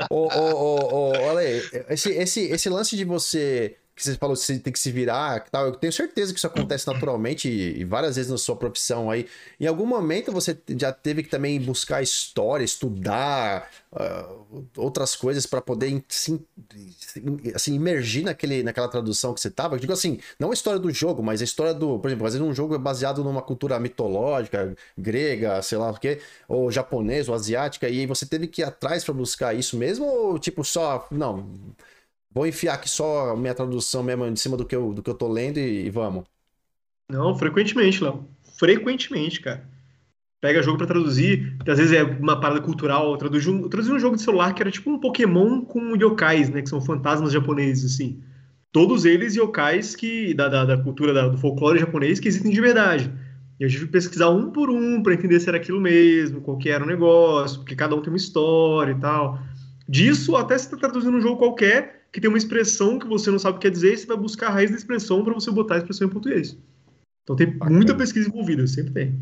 ô, 0.10 0.28
ô, 0.28 0.52
ô, 0.52 0.94
ô, 0.94 1.12
olha 1.28 1.40
aí, 1.40 1.62
esse, 1.90 2.10
esse, 2.12 2.42
esse 2.42 2.70
lance 2.70 2.98
de 2.98 3.06
você 3.06 3.78
que 3.96 4.04
você 4.04 4.16
falou 4.16 4.36
que 4.36 4.42
você 4.42 4.60
tem 4.60 4.74
que 4.74 4.80
se 4.80 4.92
virar, 4.92 5.46
tal. 5.50 5.68
Eu 5.68 5.72
tenho 5.72 5.94
certeza 5.94 6.34
que 6.34 6.38
isso 6.38 6.48
acontece 6.48 6.86
naturalmente 6.86 7.48
e, 7.48 7.80
e, 7.80 7.86
várias 7.86 8.18
vezes 8.18 8.30
na 8.30 8.38
sua 8.38 8.56
profissão 8.56 9.10
aí. 9.10 9.26
Em 9.58 9.68
algum 9.68 9.86
momento 9.86 10.34
você 10.34 10.58
já 10.78 10.92
teve 10.92 11.24
que 11.24 11.30
também 11.30 11.60
buscar 11.62 12.02
história, 12.02 12.66
estudar 12.66 13.72
uh, 13.94 14.66
outras 14.76 15.16
coisas 15.16 15.46
para 15.46 15.62
poder 15.62 16.04
assim, 16.10 16.44
assim 17.56 17.74
imergir 17.74 18.26
naquele, 18.26 18.64
naquela 18.64 18.90
tradução 18.90 19.34
que 19.34 19.40
você 19.40 19.50
tava. 19.50 19.76
Eu 19.76 19.80
digo 19.80 19.94
assim, 19.94 20.20
não 20.38 20.52
a 20.52 20.54
história 20.54 20.80
do 20.80 20.92
jogo, 20.92 21.24
mas 21.24 21.40
a 21.40 21.46
história 21.46 21.74
do, 21.74 21.98
por 21.98 22.10
exemplo, 22.10 22.28
às 22.28 22.34
vezes 22.34 22.46
um 22.46 22.54
jogo 22.54 22.76
é 22.76 22.78
baseado 22.78 23.24
numa 23.24 23.42
cultura 23.42 23.80
mitológica, 23.80 24.76
grega, 24.98 25.62
sei 25.62 25.78
lá 25.78 25.90
o 25.92 25.98
quê, 25.98 26.20
ou 26.50 26.70
japonês, 26.70 27.30
ou 27.30 27.36
asiática, 27.36 27.88
e 27.88 28.06
você 28.06 28.26
teve 28.26 28.48
que 28.48 28.62
ir 28.62 28.66
atrás 28.66 29.06
para 29.06 29.14
buscar 29.14 29.54
isso 29.54 29.78
mesmo 29.78 30.06
ou 30.06 30.38
tipo 30.38 30.66
só, 30.66 31.08
não, 31.10 31.50
Vou 32.36 32.46
enfiar 32.46 32.74
aqui 32.74 32.90
só 32.90 33.32
a 33.32 33.38
minha 33.38 33.56
tradução 33.56 34.04
mesmo 34.04 34.26
em 34.26 34.36
cima 34.36 34.58
do 34.58 34.66
que 34.66 34.76
eu, 34.76 34.94
do 34.94 35.02
que 35.02 35.10
eu 35.10 35.14
tô 35.14 35.32
lendo 35.32 35.58
e, 35.58 35.86
e 35.86 35.90
vamos. 35.90 36.26
Não, 37.10 37.34
frequentemente, 37.34 38.04
Léo. 38.04 38.28
Frequentemente, 38.60 39.40
cara. 39.40 39.66
Pega 40.42 40.62
jogo 40.62 40.78
para 40.78 40.88
traduzir, 40.88 41.58
que 41.64 41.72
às 41.72 41.78
vezes 41.78 41.94
é 41.94 42.04
uma 42.04 42.38
parada 42.38 42.60
cultural. 42.60 43.18
Traduzi 43.18 43.50
um, 43.50 43.70
traduzi 43.70 43.94
um 43.94 44.00
jogo 44.00 44.18
de 44.18 44.22
celular 44.22 44.54
que 44.54 44.62
era 44.62 44.70
tipo 44.70 44.92
um 44.92 45.00
Pokémon 45.00 45.62
com 45.62 45.96
yokais, 45.96 46.50
né? 46.50 46.62
Que 46.62 46.68
são 46.68 46.82
fantasmas 46.82 47.32
japoneses, 47.32 47.94
assim. 47.94 48.22
Todos 48.70 49.06
eles 49.06 49.38
yokais 49.38 49.96
que, 49.96 50.34
da, 50.34 50.50
da, 50.50 50.66
da 50.66 50.78
cultura 50.78 51.14
da, 51.14 51.30
do 51.30 51.38
folclore 51.38 51.80
japonês 51.80 52.20
que 52.20 52.28
existem 52.28 52.52
de 52.52 52.60
verdade. 52.60 53.10
E 53.58 53.64
eu 53.64 53.70
tive 53.70 53.86
que 53.86 53.94
pesquisar 53.94 54.30
um 54.30 54.52
por 54.52 54.70
um 54.70 55.02
para 55.02 55.14
entender 55.14 55.40
se 55.40 55.48
era 55.48 55.58
aquilo 55.58 55.80
mesmo, 55.80 56.42
qual 56.42 56.58
que 56.58 56.70
era 56.70 56.84
o 56.84 56.88
negócio, 56.88 57.60
porque 57.60 57.78
cada 57.78 57.96
um 57.96 58.02
tem 58.02 58.12
uma 58.12 58.18
história 58.18 58.92
e 58.92 59.00
tal. 59.00 59.40
Disso 59.88 60.36
até 60.36 60.58
se 60.58 60.70
tá 60.70 60.76
traduzindo 60.76 61.16
um 61.16 61.22
jogo 61.22 61.38
qualquer 61.38 61.95
que 62.16 62.22
tem 62.22 62.30
uma 62.30 62.38
expressão 62.38 62.98
que 62.98 63.06
você 63.06 63.30
não 63.30 63.38
sabe 63.38 63.58
o 63.58 63.60
que 63.60 63.68
quer 63.68 63.72
dizer, 63.72 63.92
e 63.92 63.98
você 63.98 64.06
vai 64.06 64.16
buscar 64.16 64.48
a 64.48 64.52
raiz 64.52 64.72
da 64.72 64.78
expressão 64.78 65.22
para 65.22 65.34
você 65.34 65.52
botar 65.52 65.76
a 65.76 65.78
expressão 65.80 66.08
em 66.08 66.10
português. 66.10 66.58
Então 67.24 67.36
tem 67.36 67.48
Bacana. 67.48 67.76
muita 67.76 67.94
pesquisa 67.94 68.30
envolvida, 68.30 68.66
sempre 68.68 68.94
tem. 68.94 69.20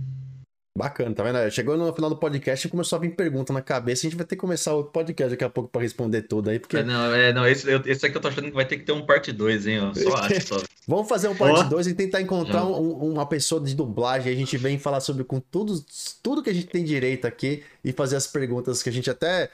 Bacana, 0.78 1.16
tá 1.16 1.24
vendo? 1.24 1.50
Chegou 1.50 1.76
no 1.76 1.92
final 1.92 2.12
do 2.12 2.18
podcast 2.18 2.68
e 2.68 2.70
começou 2.70 2.98
a 2.98 3.00
vir 3.00 3.16
pergunta 3.16 3.52
na 3.52 3.64
cabeça. 3.64 4.06
A 4.06 4.10
gente 4.10 4.18
vai 4.18 4.28
ter 4.28 4.36
que 4.36 4.42
começar 4.42 4.76
o 4.76 4.84
podcast 4.84 5.32
daqui 5.32 5.44
a 5.44 5.50
pouco 5.50 5.72
para 5.72 5.82
responder 5.82 6.22
tudo 6.22 6.52
aí. 6.52 6.60
Porque... 6.60 6.78
É, 6.78 6.84
não, 6.84 7.12
é, 7.12 7.34
não 7.34 7.48
esse, 7.48 7.68
esse 7.88 8.06
aqui 8.06 8.16
eu 8.16 8.22
tô 8.22 8.28
achando 8.28 8.46
que 8.46 8.52
vai 8.56 8.68
ter 8.68 8.78
que 8.78 8.84
ter 8.84 8.92
um 8.92 9.04
parte 9.04 9.32
2, 9.32 9.66
hein? 9.66 9.80
Ó. 9.80 9.94
Só 9.96 10.14
acho. 10.18 10.42
Só. 10.42 10.62
Vamos 10.88 11.10
fazer 11.10 11.30
um 11.30 11.36
parte 11.36 11.68
2 11.68 11.88
oh. 11.88 11.90
e 11.90 11.94
tentar 11.96 12.22
encontrar 12.22 12.64
um, 12.64 13.12
uma 13.12 13.26
pessoa 13.26 13.60
de 13.60 13.74
dublagem. 13.74 14.32
A 14.32 14.36
gente 14.36 14.56
vem 14.56 14.78
falar 14.78 15.00
sobre 15.00 15.24
com 15.24 15.40
tudo, 15.40 15.84
tudo 16.22 16.44
que 16.44 16.50
a 16.52 16.54
gente 16.54 16.68
tem 16.68 16.84
direito 16.84 17.26
aqui 17.26 17.64
e 17.84 17.92
fazer 17.92 18.18
as 18.18 18.28
perguntas 18.28 18.84
que 18.84 18.90
a 18.90 18.94
gente 18.94 19.10
até 19.10 19.50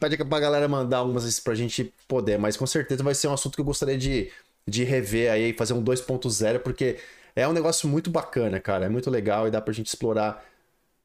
Pede 0.00 0.16
pra 0.24 0.40
galera 0.40 0.68
mandar 0.68 0.98
algumas 0.98 1.40
pra 1.40 1.54
gente 1.54 1.92
poder, 2.06 2.38
mas 2.38 2.56
com 2.56 2.66
certeza 2.66 3.02
vai 3.02 3.14
ser 3.14 3.28
um 3.28 3.32
assunto 3.32 3.54
que 3.54 3.60
eu 3.60 3.64
gostaria 3.64 3.98
de, 3.98 4.30
de 4.66 4.84
rever 4.84 5.30
aí, 5.30 5.52
fazer 5.52 5.72
um 5.72 5.82
2.0, 5.82 6.60
porque 6.60 6.98
é 7.34 7.46
um 7.46 7.52
negócio 7.52 7.88
muito 7.88 8.10
bacana, 8.10 8.58
cara. 8.60 8.86
É 8.86 8.88
muito 8.88 9.10
legal 9.10 9.46
e 9.46 9.50
dá 9.50 9.60
pra 9.60 9.72
gente 9.72 9.88
explorar 9.88 10.44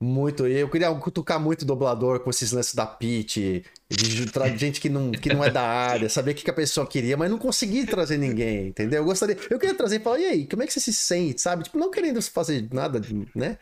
muito. 0.02 0.48
E 0.48 0.58
eu 0.58 0.70
queria 0.70 0.94
cutucar 0.96 1.40
muito 1.40 1.62
o 1.62 1.66
dublador 1.66 2.20
com 2.22 2.30
esses 2.30 2.52
lances 2.52 2.74
da 2.74 2.86
pitch, 2.86 3.38
de 3.90 4.28
gente 4.58 4.82
que 4.82 4.90
não, 4.90 5.12
que 5.12 5.32
não 5.34 5.44
é 5.44 5.52
da 5.52 5.62
área, 5.62 6.10
saber 6.10 6.32
o 6.32 6.36
que, 6.36 6.50
a 6.50 6.54
pessoa 6.54 6.88
queria, 6.88 7.16
mas 7.16 7.30
não 7.30 7.38
consegui 7.38 7.86
trazer 7.86 8.18
ninguém, 8.18 8.68
entendeu? 8.68 9.02
Eu 9.02 9.06
gostaria. 9.06 9.38
Eu 9.50 9.60
queria 9.60 9.76
trazer 9.76 9.98
e 9.98 10.00
falar, 10.00 10.20
e 10.20 10.26
aí, 10.26 10.48
como 10.48 10.64
é 10.64 10.68
que 10.68 10.74
você 10.74 10.80
se 10.80 10.94
sente, 10.94 11.40
sabe? 11.40 11.64
Tipo, 11.64 11.78
não 11.78 11.92
querendo 11.92 12.22
fazer 12.22 12.68
nada, 12.74 13.02
né? 13.36 13.58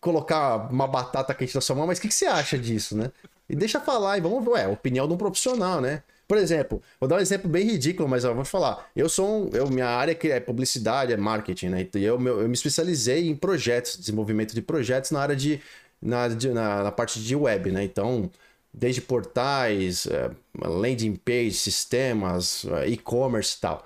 Colocar 0.00 0.70
uma 0.70 0.86
batata 0.86 1.34
quente 1.34 1.54
na 1.54 1.60
sua 1.60 1.76
mão, 1.76 1.86
mas 1.86 1.98
o 1.98 2.02
que, 2.02 2.08
que 2.08 2.14
você 2.14 2.26
acha 2.26 2.58
disso, 2.58 2.96
né? 2.96 3.10
E 3.50 3.56
deixa 3.56 3.80
falar, 3.80 4.16
e 4.16 4.20
vamos 4.20 4.44
ver, 4.44 4.50
ué, 4.50 4.68
opinião 4.68 5.08
de 5.08 5.14
um 5.14 5.16
profissional, 5.16 5.80
né? 5.80 6.04
Por 6.28 6.38
exemplo, 6.38 6.80
vou 7.00 7.08
dar 7.08 7.16
um 7.16 7.18
exemplo 7.18 7.50
bem 7.50 7.66
ridículo, 7.66 8.08
mas 8.08 8.22
eu 8.22 8.32
vou 8.32 8.44
falar. 8.44 8.88
Eu 8.94 9.08
sou 9.08 9.48
um, 9.48 9.50
eu, 9.52 9.68
minha 9.68 9.88
área 9.88 10.16
é 10.22 10.38
publicidade, 10.38 11.12
é 11.12 11.16
marketing, 11.16 11.70
né? 11.70 11.88
E 11.92 12.04
eu, 12.04 12.24
eu 12.24 12.48
me 12.48 12.54
especializei 12.54 13.28
em 13.28 13.34
projetos, 13.34 13.96
desenvolvimento 13.96 14.54
de 14.54 14.62
projetos 14.62 15.10
na 15.10 15.20
área 15.20 15.34
de. 15.34 15.60
na, 16.00 16.28
na, 16.28 16.84
na 16.84 16.92
parte 16.92 17.18
de 17.20 17.34
web, 17.34 17.72
né? 17.72 17.82
Então, 17.82 18.30
desde 18.72 19.00
portais, 19.00 20.06
uh, 20.06 20.32
landing 20.56 21.16
page, 21.16 21.54
sistemas, 21.54 22.62
uh, 22.62 22.84
e-commerce 22.86 23.56
e 23.58 23.60
tal. 23.60 23.84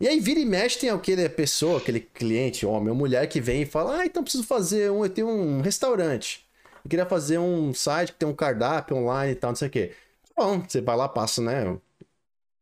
E 0.00 0.08
aí 0.08 0.18
vira 0.18 0.40
e 0.40 0.44
mexe 0.44 0.80
tem 0.80 0.90
aquele 0.90 1.28
pessoa, 1.28 1.78
aquele 1.78 2.00
cliente, 2.00 2.66
homem 2.66 2.88
ou 2.90 2.96
mulher 2.96 3.28
que 3.28 3.40
vem 3.40 3.62
e 3.62 3.66
fala: 3.66 4.00
"Ah, 4.00 4.06
então 4.06 4.24
preciso 4.24 4.44
fazer 4.44 4.90
um, 4.90 5.04
eu 5.04 5.10
tenho 5.10 5.28
um 5.28 5.60
restaurante. 5.60 6.43
Eu 6.84 6.90
queria 6.90 7.06
fazer 7.06 7.38
um 7.38 7.72
site 7.74 8.12
que 8.12 8.18
tem 8.18 8.28
um 8.28 8.34
cardápio 8.34 8.96
online 8.96 9.32
e 9.32 9.36
tal, 9.36 9.50
não 9.50 9.56
sei 9.56 9.68
o 9.68 9.70
quê". 9.70 9.94
Bom, 10.36 10.60
você 10.68 10.80
vai 10.80 10.96
lá, 10.96 11.08
passa, 11.08 11.40
né? 11.42 11.78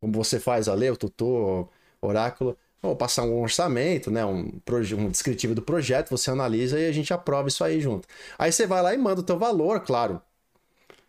Como 0.01 0.13
você 0.15 0.41
faz 0.41 0.69
ali, 0.69 0.91
o 0.91 0.97
tutor, 0.97 1.69
oráculo. 2.01 2.57
Vou 2.83 2.97
passar 2.97 3.25
um 3.25 3.41
orçamento, 3.43 4.11
né? 4.11 4.25
Um, 4.27 4.61
um 4.99 5.11
descritivo 5.11 5.55
do 5.55 5.63
projeto, 5.63 6.11
você 6.11 6.31
analisa 6.31 6.79
e 6.81 6.89
a 6.89 6.93
gente 6.93 7.13
aprova 7.15 7.49
isso 7.49 7.65
aí 7.65 7.81
junto. 7.81 8.09
Aí 8.39 8.53
você 8.53 8.67
vai 8.67 8.83
lá 8.83 8.95
e 8.95 8.99
manda 8.99 9.21
o 9.21 9.25
teu 9.25 9.39
valor, 9.39 9.81
claro. 9.81 10.21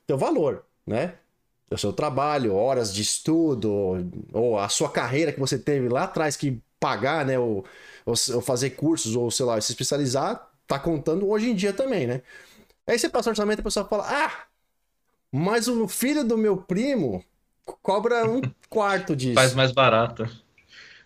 Teu 0.07 0.17
valor, 0.17 0.65
né? 0.85 1.15
O 1.71 1.77
seu 1.77 1.93
trabalho, 1.93 2.55
horas 2.55 2.93
de 2.93 3.01
estudo, 3.01 3.71
ou 4.33 4.59
a 4.59 4.69
sua 4.69 4.89
carreira 4.89 5.33
que 5.33 5.39
você 5.39 5.57
teve 5.57 5.89
lá 5.89 6.03
atrás 6.03 6.37
que 6.37 6.61
pagar, 6.79 7.25
né? 7.25 7.39
Ou, 7.39 7.65
ou, 8.05 8.15
ou 8.35 8.41
fazer 8.41 8.71
cursos, 8.71 9.15
ou 9.15 9.31
sei 9.31 9.45
lá, 9.45 9.59
se 9.61 9.71
especializar, 9.71 10.51
tá 10.67 10.79
contando 10.79 11.27
hoje 11.29 11.49
em 11.49 11.55
dia 11.55 11.73
também, 11.73 12.07
né? 12.07 12.21
Aí 12.87 12.99
você 12.99 13.09
passa 13.09 13.29
o 13.29 13.31
orçamento 13.31 13.59
e 13.59 13.61
a 13.61 13.63
pessoa 13.63 13.85
fala: 13.85 14.05
Ah, 14.07 14.31
mas 15.31 15.67
o 15.67 15.87
filho 15.87 16.23
do 16.23 16.37
meu 16.37 16.57
primo 16.57 17.23
cobra 17.81 18.29
um 18.29 18.41
quarto 18.69 19.15
disso. 19.15 19.35
Faz 19.35 19.53
mais 19.53 19.71
barata. 19.71 20.29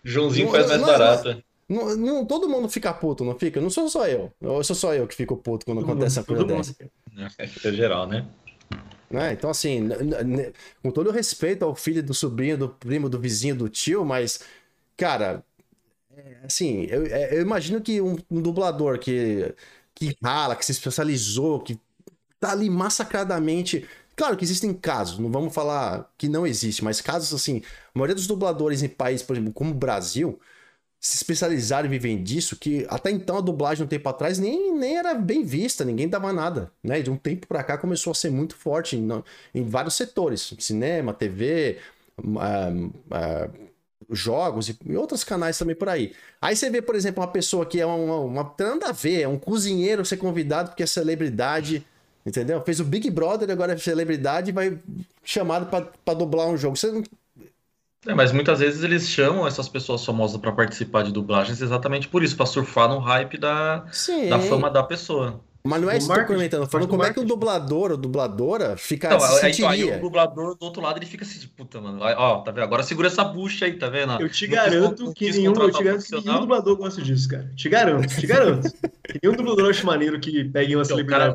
Joãozinho 0.02 0.46
não, 0.46 0.52
faz 0.52 0.68
mais 0.68 0.80
não, 0.80 0.86
barata. 0.86 1.44
Não, 1.68 1.96
não, 1.96 2.24
todo 2.24 2.48
mundo 2.48 2.68
fica 2.68 2.92
puto, 2.94 3.24
não 3.24 3.38
fica? 3.38 3.60
Não 3.60 3.68
sou 3.68 3.88
só 3.88 4.06
eu. 4.06 4.32
Ou 4.40 4.64
sou 4.64 4.74
só 4.74 4.94
eu 4.94 5.06
que 5.06 5.14
fico 5.14 5.36
puto 5.36 5.66
quando 5.66 5.80
todo 5.80 5.90
acontece 5.90 6.18
mundo, 6.20 6.30
uma 6.30 6.46
coisa 6.46 6.72
dessa. 6.72 6.90
É, 7.38 7.68
é 7.68 7.72
geral, 7.72 8.06
né? 8.06 8.26
né? 9.10 9.32
Então, 9.32 9.50
assim, 9.50 9.88
com 10.82 10.90
todo 10.90 11.10
o 11.10 11.12
respeito 11.12 11.64
ao 11.64 11.74
filho 11.74 12.02
do 12.02 12.14
sobrinho, 12.14 12.56
do 12.56 12.68
primo, 12.68 13.08
do 13.08 13.18
vizinho, 13.18 13.54
do 13.54 13.68
tio, 13.68 14.04
mas, 14.04 14.40
cara, 14.96 15.44
é, 16.16 16.36
assim, 16.44 16.86
eu, 16.90 17.06
é, 17.06 17.36
eu 17.36 17.42
imagino 17.42 17.80
que 17.80 18.00
um, 18.00 18.16
um, 18.30 18.40
dublador 18.40 18.98
que, 18.98 19.54
que 19.98 20.16
rala, 20.22 20.56
que 20.56 20.64
se 20.64 20.72
especializou, 20.72 21.60
que 21.60 21.78
tá 22.40 22.52
ali 22.52 22.70
massacradamente 22.70 23.86
Claro 24.18 24.36
que 24.36 24.44
existem 24.44 24.74
casos, 24.74 25.16
não 25.20 25.30
vamos 25.30 25.54
falar 25.54 26.12
que 26.18 26.28
não 26.28 26.44
existe, 26.44 26.82
mas 26.82 27.00
casos 27.00 27.32
assim, 27.32 27.62
a 27.94 27.98
maioria 27.98 28.16
dos 28.16 28.26
dubladores 28.26 28.82
em 28.82 28.88
países, 28.88 29.24
por 29.24 29.36
exemplo, 29.36 29.52
como 29.52 29.70
o 29.70 29.74
Brasil, 29.74 30.40
se 31.00 31.16
especializaram 31.16 31.86
e 31.86 31.90
vivem 31.90 32.20
disso, 32.20 32.56
que 32.56 32.84
até 32.90 33.12
então 33.12 33.38
a 33.38 33.40
dublagem 33.40 33.84
um 33.84 33.88
tempo 33.88 34.08
atrás 34.08 34.40
nem, 34.40 34.74
nem 34.74 34.96
era 34.96 35.14
bem 35.14 35.44
vista, 35.44 35.84
ninguém 35.84 36.08
dava 36.08 36.32
nada, 36.32 36.72
né? 36.82 37.00
De 37.00 37.10
um 37.10 37.16
tempo 37.16 37.46
para 37.46 37.62
cá 37.62 37.78
começou 37.78 38.10
a 38.10 38.14
ser 38.14 38.30
muito 38.30 38.56
forte 38.56 38.96
em, 38.96 39.08
em 39.54 39.62
vários 39.62 39.94
setores, 39.94 40.52
cinema, 40.58 41.14
TV, 41.14 41.78
uh, 42.18 42.86
uh, 42.86 43.68
jogos 44.10 44.68
e, 44.68 44.96
outros 44.96 45.24
canais 45.24 45.58
também 45.58 45.74
por 45.76 45.88
aí. 45.88 46.12
Aí 46.40 46.56
você 46.56 46.70
vê, 46.70 46.80
por 46.80 46.94
exemplo, 46.94 47.22
uma 47.22 47.30
pessoa 47.30 47.66
que 47.66 47.80
é 47.80 47.86
uma, 47.86 48.16
uma 48.16 48.54
nada 48.58 48.88
a 48.88 48.92
ver, 48.92 49.22
é 49.22 49.28
um 49.28 49.38
cozinheiro 49.38 50.04
ser 50.04 50.16
convidado 50.16 50.70
porque 50.70 50.82
é 50.82 50.86
celebridade 50.86 51.84
Entendeu? 52.28 52.60
Fez 52.60 52.78
o 52.78 52.84
Big 52.84 53.10
Brother, 53.10 53.50
agora 53.50 53.72
é 53.72 53.76
celebridade 53.78 54.50
e 54.50 54.52
vai 54.52 54.78
chamado 55.24 55.66
para 55.66 56.14
dublar 56.14 56.46
um 56.46 56.58
jogo. 56.58 56.76
Você 56.76 56.92
não... 56.92 57.02
É, 58.06 58.14
mas 58.14 58.32
muitas 58.32 58.58
vezes 58.60 58.84
eles 58.84 59.08
chamam 59.08 59.46
essas 59.46 59.66
pessoas 59.66 60.04
famosas 60.04 60.38
para 60.38 60.52
participar 60.52 61.04
de 61.04 61.12
dublagens 61.12 61.62
exatamente 61.62 62.06
por 62.06 62.22
isso, 62.22 62.36
para 62.36 62.44
surfar 62.44 62.88
no 62.88 62.98
hype 62.98 63.38
da, 63.38 63.86
da 64.28 64.38
fama 64.38 64.70
da 64.70 64.82
fama 64.82 65.40
mas 65.64 65.82
não 65.82 65.90
é 65.90 65.98
isso 65.98 66.06
que 66.06 66.12
eu 66.12 66.26
tô 66.26 66.32
comentando. 66.32 66.68
Falando 66.68 66.88
como 66.88 67.02
é 67.02 67.12
que 67.12 67.20
o 67.20 67.24
dublador 67.24 67.90
ou 67.90 67.96
dubladora 67.96 68.76
fica 68.76 69.08
então, 69.08 69.20
se 69.20 69.40
sentiria. 69.40 69.68
Aí, 69.68 69.82
aí, 69.82 69.98
o 69.98 70.00
dublador 70.00 70.56
do 70.56 70.64
outro 70.64 70.82
lado 70.82 70.98
ele 70.98 71.06
fica 71.06 71.24
assim, 71.24 71.46
puta, 71.56 71.80
mano. 71.80 71.98
Ó, 72.00 72.40
tá 72.40 72.50
vendo? 72.50 72.64
Agora 72.64 72.82
segura 72.82 73.08
essa 73.08 73.24
bucha 73.24 73.66
aí, 73.66 73.74
tá 73.74 73.88
vendo? 73.88 74.20
Eu 74.20 74.28
te 74.28 74.46
garanto 74.46 75.12
que 75.12 75.30
nenhum, 75.30 75.54
eu 75.54 75.70
te 75.70 75.82
garanto 75.82 76.04
que 76.04 76.24
nenhum 76.24 76.40
dublador 76.40 76.76
gosta 76.76 77.02
disso, 77.02 77.28
cara. 77.28 77.50
Te 77.54 77.68
garanto, 77.68 78.08
te 78.08 78.26
garanto. 78.26 78.70
que 79.04 79.18
nenhum 79.22 79.36
dublador 79.36 79.70
acha 79.70 79.84
maneiro 79.84 80.18
que 80.20 80.44
pegue 80.44 80.76
uma 80.76 80.82
então, 80.84 80.96
celebridade, 80.96 81.34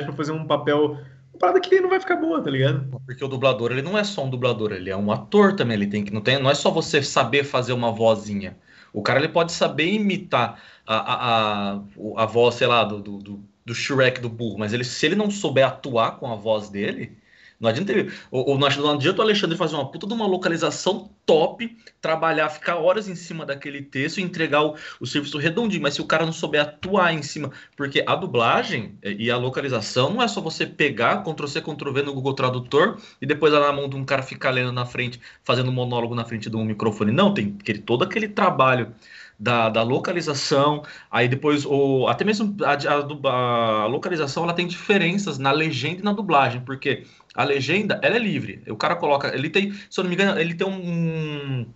cara... 0.00 0.02
uma 0.02 0.06
pra 0.06 0.16
fazer 0.16 0.32
um 0.32 0.46
papel 0.46 0.98
uma 1.34 1.38
parada 1.38 1.60
que 1.60 1.80
não 1.80 1.90
vai 1.90 1.98
ficar 1.98 2.16
boa, 2.16 2.40
tá 2.40 2.48
ligado? 2.48 2.86
Porque 3.04 3.24
o 3.24 3.28
dublador, 3.28 3.72
ele 3.72 3.82
não 3.82 3.98
é 3.98 4.04
só 4.04 4.24
um 4.24 4.30
dublador, 4.30 4.72
ele 4.72 4.88
é 4.88 4.96
um 4.96 5.10
ator 5.10 5.54
também, 5.54 5.76
ele 5.76 5.88
tem 5.88 6.04
que 6.04 6.12
não 6.12 6.20
tem, 6.20 6.40
não 6.40 6.48
é 6.48 6.54
só 6.54 6.70
você 6.70 7.02
saber 7.02 7.42
fazer 7.42 7.72
uma 7.72 7.90
vozinha. 7.90 8.56
O 8.94 9.02
cara 9.02 9.18
ele 9.18 9.28
pode 9.28 9.52
saber 9.52 9.92
imitar 9.92 10.62
a, 10.86 10.96
a, 10.96 11.72
a, 11.72 11.80
a 12.16 12.26
voz, 12.26 12.54
sei 12.54 12.68
lá, 12.68 12.84
do, 12.84 13.00
do, 13.00 13.44
do 13.66 13.74
Shrek 13.74 14.20
do 14.20 14.28
burro, 14.28 14.56
mas 14.58 14.72
ele, 14.72 14.84
se 14.84 15.04
ele 15.04 15.16
não 15.16 15.30
souber 15.30 15.66
atuar 15.66 16.12
com 16.18 16.30
a 16.32 16.36
voz 16.36 16.68
dele, 16.70 17.18
não 17.64 17.70
adianta 17.70 17.92
ele. 17.92 18.12
Ou, 18.30 18.50
ou 18.50 18.58
não 18.58 18.66
adianta 18.66 19.18
o 19.18 19.22
Alexandre 19.22 19.56
fazer 19.56 19.74
uma 19.74 19.90
puta 19.90 20.06
de 20.06 20.12
uma 20.12 20.26
localização 20.26 21.10
top, 21.26 21.76
trabalhar, 22.00 22.48
ficar 22.50 22.76
horas 22.76 23.08
em 23.08 23.14
cima 23.14 23.46
daquele 23.46 23.82
texto 23.82 24.18
e 24.18 24.22
entregar 24.22 24.62
o, 24.62 24.76
o 25.00 25.06
serviço 25.06 25.38
redondinho. 25.38 25.82
Mas 25.82 25.94
se 25.94 26.00
o 26.00 26.06
cara 26.06 26.24
não 26.24 26.32
souber 26.32 26.60
atuar 26.60 27.12
em 27.12 27.22
cima. 27.22 27.50
Porque 27.76 28.04
a 28.06 28.14
dublagem 28.14 28.98
e 29.02 29.30
a 29.30 29.36
localização 29.36 30.12
não 30.12 30.22
é 30.22 30.28
só 30.28 30.40
você 30.40 30.66
pegar, 30.66 31.22
Ctrl-C, 31.24 31.60
Ctrl-V 31.62 32.02
no 32.02 32.14
Google 32.14 32.34
Tradutor 32.34 32.98
e 33.20 33.26
depois 33.26 33.52
lá 33.52 33.60
na 33.60 33.72
mão 33.72 33.88
de 33.88 33.96
um 33.96 34.04
cara 34.04 34.22
ficar 34.22 34.50
lendo 34.50 34.72
na 34.72 34.84
frente, 34.84 35.20
fazendo 35.42 35.72
monólogo 35.72 36.14
na 36.14 36.24
frente 36.24 36.50
de 36.50 36.56
um 36.56 36.64
microfone. 36.64 37.10
Não, 37.10 37.32
tem 37.32 37.56
aquele, 37.58 37.78
todo 37.78 38.04
aquele 38.04 38.28
trabalho 38.28 38.94
da, 39.38 39.68
da 39.68 39.82
localização, 39.82 40.82
aí 41.10 41.28
depois 41.28 41.66
o, 41.66 42.06
até 42.08 42.24
mesmo 42.24 42.56
a, 42.62 42.72
a, 42.72 43.82
a, 43.82 43.86
localização 43.86 44.44
ela 44.44 44.52
tem 44.52 44.66
diferenças 44.66 45.38
na 45.38 45.50
legenda 45.50 46.00
e 46.00 46.04
na 46.04 46.12
dublagem, 46.12 46.60
porque 46.60 47.04
a 47.34 47.44
legenda 47.44 47.98
ela 48.02 48.16
é 48.16 48.18
livre. 48.18 48.62
O 48.68 48.76
cara 48.76 48.96
coloca, 48.96 49.34
ele 49.34 49.50
tem, 49.50 49.72
se 49.72 49.98
eu 49.98 50.04
não 50.04 50.08
me 50.08 50.14
engano, 50.14 50.38
ele 50.38 50.54
tem 50.54 50.66
um 50.66 51.66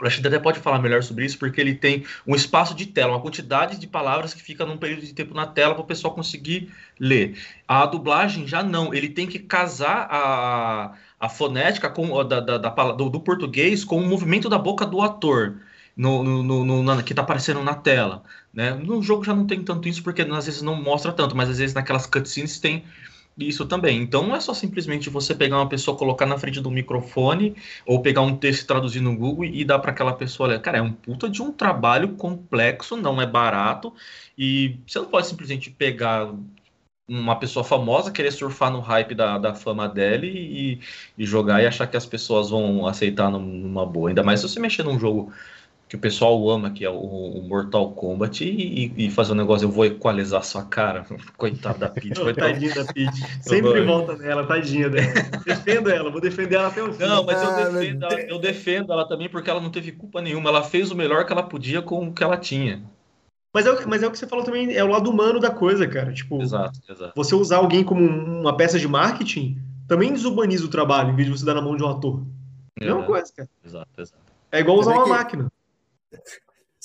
o 0.00 0.04
Rashid 0.04 0.24
até 0.26 0.38
pode 0.38 0.60
falar 0.60 0.78
melhor 0.78 1.02
sobre 1.02 1.24
isso, 1.24 1.38
porque 1.38 1.60
ele 1.60 1.74
tem 1.74 2.04
um 2.26 2.34
espaço 2.34 2.74
de 2.74 2.86
tela, 2.86 3.12
uma 3.12 3.20
quantidade 3.20 3.78
de 3.78 3.86
palavras 3.86 4.32
que 4.32 4.42
fica 4.42 4.64
num 4.64 4.76
período 4.76 5.04
de 5.04 5.12
tempo 5.12 5.34
na 5.34 5.46
tela 5.46 5.74
para 5.74 5.82
o 5.82 5.86
pessoal 5.86 6.14
conseguir 6.14 6.70
ler. 7.00 7.36
A 7.66 7.84
dublagem 7.84 8.46
já 8.46 8.62
não, 8.62 8.94
ele 8.94 9.08
tem 9.08 9.26
que 9.26 9.40
casar 9.40 10.06
a, 10.08 10.94
a 11.18 11.28
fonética 11.28 11.90
com, 11.90 12.24
da, 12.24 12.38
da, 12.40 12.58
da 12.58 12.92
do, 12.92 13.10
do, 13.10 13.20
português 13.20 13.84
com 13.84 13.98
o 13.98 14.06
movimento 14.06 14.48
da 14.48 14.56
boca 14.56 14.86
do 14.86 15.02
ator 15.02 15.56
no, 15.96 16.22
no, 16.22 16.64
no, 16.64 16.82
no 16.82 17.02
que 17.02 17.12
está 17.12 17.22
aparecendo 17.22 17.62
na 17.64 17.74
tela. 17.74 18.22
Né? 18.54 18.70
No 18.74 19.02
jogo 19.02 19.24
já 19.24 19.34
não 19.34 19.46
tem 19.46 19.64
tanto 19.64 19.88
isso, 19.88 20.02
porque 20.02 20.22
às 20.22 20.46
vezes 20.46 20.62
não 20.62 20.80
mostra 20.80 21.12
tanto, 21.12 21.36
mas 21.36 21.50
às 21.50 21.58
vezes 21.58 21.74
naquelas 21.74 22.06
cutscenes 22.06 22.60
tem 22.60 22.84
isso 23.38 23.66
também. 23.66 24.00
Então 24.02 24.26
não 24.26 24.34
é 24.34 24.40
só 24.40 24.52
simplesmente 24.54 25.08
você 25.10 25.34
pegar 25.34 25.56
uma 25.56 25.68
pessoa, 25.68 25.96
colocar 25.96 26.26
na 26.26 26.38
frente 26.38 26.60
do 26.60 26.70
microfone, 26.70 27.54
ou 27.86 28.02
pegar 28.02 28.22
um 28.22 28.36
texto 28.36 28.62
e 28.62 28.66
traduzir 28.66 29.00
no 29.00 29.16
Google 29.16 29.44
e 29.44 29.64
dar 29.64 29.78
para 29.78 29.90
aquela 29.90 30.12
pessoa 30.12 30.48
ler. 30.48 30.60
Cara, 30.60 30.78
é 30.78 30.82
um 30.82 30.92
puta 30.92 31.28
de 31.28 31.42
um 31.42 31.52
trabalho 31.52 32.10
complexo, 32.16 32.96
não 32.96 33.20
é 33.20 33.26
barato, 33.26 33.92
e 34.36 34.76
você 34.86 34.98
não 34.98 35.06
pode 35.06 35.26
simplesmente 35.26 35.70
pegar 35.70 36.32
uma 37.08 37.36
pessoa 37.36 37.64
famosa, 37.64 38.12
querer 38.12 38.30
surfar 38.30 38.70
no 38.70 38.80
hype 38.80 39.14
da, 39.14 39.38
da 39.38 39.54
fama 39.54 39.88
dele 39.88 40.28
e, 40.28 40.80
e 41.16 41.24
jogar 41.24 41.62
e 41.62 41.66
achar 41.66 41.86
que 41.86 41.96
as 41.96 42.04
pessoas 42.04 42.50
vão 42.50 42.86
aceitar 42.86 43.30
numa 43.30 43.86
boa. 43.86 44.10
Ainda 44.10 44.22
mais 44.22 44.40
se 44.40 44.48
você 44.48 44.60
mexer 44.60 44.82
num 44.82 44.98
jogo 44.98 45.32
que 45.88 45.96
o 45.96 45.98
pessoal 45.98 46.48
ama, 46.50 46.70
que 46.70 46.84
é 46.84 46.90
o, 46.90 46.98
o 46.98 47.42
Mortal 47.48 47.90
Kombat, 47.92 48.44
e, 48.44 48.92
e, 48.94 49.10
fazer 49.10 49.32
um 49.32 49.36
negócio, 49.36 49.64
eu 49.64 49.70
vou 49.70 49.86
equalizar 49.86 50.44
sua 50.44 50.62
cara. 50.62 51.06
Coitada 51.38 51.78
da 51.78 51.88
Peach, 51.88 52.20
coitada. 52.20 52.52
Tadinha 52.52 52.74
da 52.74 52.92
Peach. 52.92 53.42
Sempre 53.42 53.80
volta 53.84 54.14
nela, 54.16 54.46
tadinha 54.46 54.90
dela. 54.90 55.12
Defendo 55.46 55.90
ela, 55.90 56.10
vou 56.10 56.20
defender 56.20 56.56
ela 56.56 56.68
até 56.68 56.82
o 56.82 56.92
fim. 56.92 57.04
Não, 57.04 57.24
mas 57.24 57.42
eu, 57.42 57.48
ah, 57.48 57.70
defendo 57.70 58.04
ela, 58.04 58.20
eu 58.20 58.38
defendo 58.38 58.92
ela 58.92 59.08
também 59.08 59.30
porque 59.30 59.48
ela 59.48 59.60
não 59.60 59.70
teve 59.70 59.92
culpa 59.92 60.20
nenhuma. 60.20 60.50
Ela 60.50 60.62
fez 60.62 60.90
o 60.90 60.96
melhor 60.96 61.24
que 61.24 61.32
ela 61.32 61.42
podia 61.42 61.80
com 61.80 62.08
o 62.08 62.12
que 62.12 62.22
ela 62.22 62.36
tinha. 62.36 62.82
Mas 63.54 63.66
é, 63.66 63.86
mas 63.86 64.02
é 64.02 64.06
o 64.06 64.10
que 64.10 64.18
você 64.18 64.26
falou 64.26 64.44
também, 64.44 64.74
é 64.74 64.84
o 64.84 64.88
lado 64.88 65.08
humano 65.08 65.40
da 65.40 65.50
coisa, 65.50 65.88
cara. 65.88 66.12
Tipo, 66.12 66.42
exato, 66.42 66.78
exato. 66.86 67.12
você 67.16 67.34
usar 67.34 67.56
alguém 67.56 67.82
como 67.82 68.04
uma 68.04 68.54
peça 68.54 68.78
de 68.78 68.86
marketing 68.86 69.56
também 69.88 70.12
desumaniza 70.12 70.66
o 70.66 70.68
trabalho, 70.68 71.10
em 71.10 71.16
vez 71.16 71.26
de 71.26 71.38
você 71.38 71.46
dar 71.46 71.54
na 71.54 71.62
mão 71.62 71.74
de 71.74 71.82
um 71.82 71.88
ator. 71.88 72.22
É 72.78 72.92
uma 72.92 73.04
coisa, 73.04 73.32
cara. 73.34 73.48
Exato, 73.64 73.88
exato. 73.96 74.22
É 74.52 74.60
igual 74.60 74.78
usar 74.78 74.92
é 74.92 74.94
uma 74.96 75.04
que... 75.04 75.10
máquina. 75.10 75.52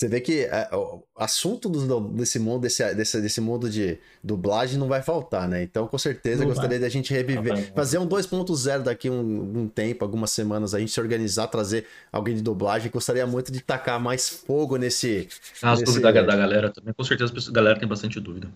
Você 0.03 0.09
vê 0.09 0.19
que 0.19 0.41
é, 0.41 0.67
o 0.73 1.01
assunto 1.15 1.69
do, 1.69 2.01
desse 2.09 2.37
mundo, 2.37 2.63
desse, 2.63 2.93
desse, 2.93 3.21
desse 3.21 3.39
mundo 3.39 3.69
de 3.69 3.97
dublagem 4.21 4.77
não 4.77 4.89
vai 4.89 5.01
faltar, 5.01 5.47
né? 5.47 5.63
Então, 5.63 5.87
com 5.87 5.97
certeza, 5.97 6.43
gostaria 6.43 6.77
da 6.77 6.89
gente 6.89 7.13
reviver. 7.13 7.53
Vai, 7.53 7.63
fazer 7.73 7.99
um 7.99 8.05
2.0 8.05 8.83
daqui 8.83 9.09
um, 9.09 9.61
um 9.61 9.67
tempo, 9.69 10.03
algumas 10.03 10.31
semanas, 10.31 10.73
a 10.73 10.79
gente 10.79 10.91
se 10.91 10.99
organizar, 10.99 11.47
trazer 11.47 11.87
alguém 12.11 12.35
de 12.35 12.41
dublagem. 12.41 12.91
Gostaria 12.91 13.25
muito 13.25 13.49
de 13.49 13.61
tacar 13.61 13.97
mais 13.97 14.27
fogo 14.27 14.75
nesse. 14.75 15.29
As 15.61 15.79
nesse... 15.79 15.85
dúvidas 15.85 16.13
da, 16.13 16.21
da 16.21 16.35
galera 16.35 16.69
também. 16.69 16.93
Com 16.93 17.03
certeza 17.05 17.31
a 17.33 17.51
galera 17.53 17.79
tem 17.79 17.87
bastante 17.87 18.19
dúvida. 18.19 18.49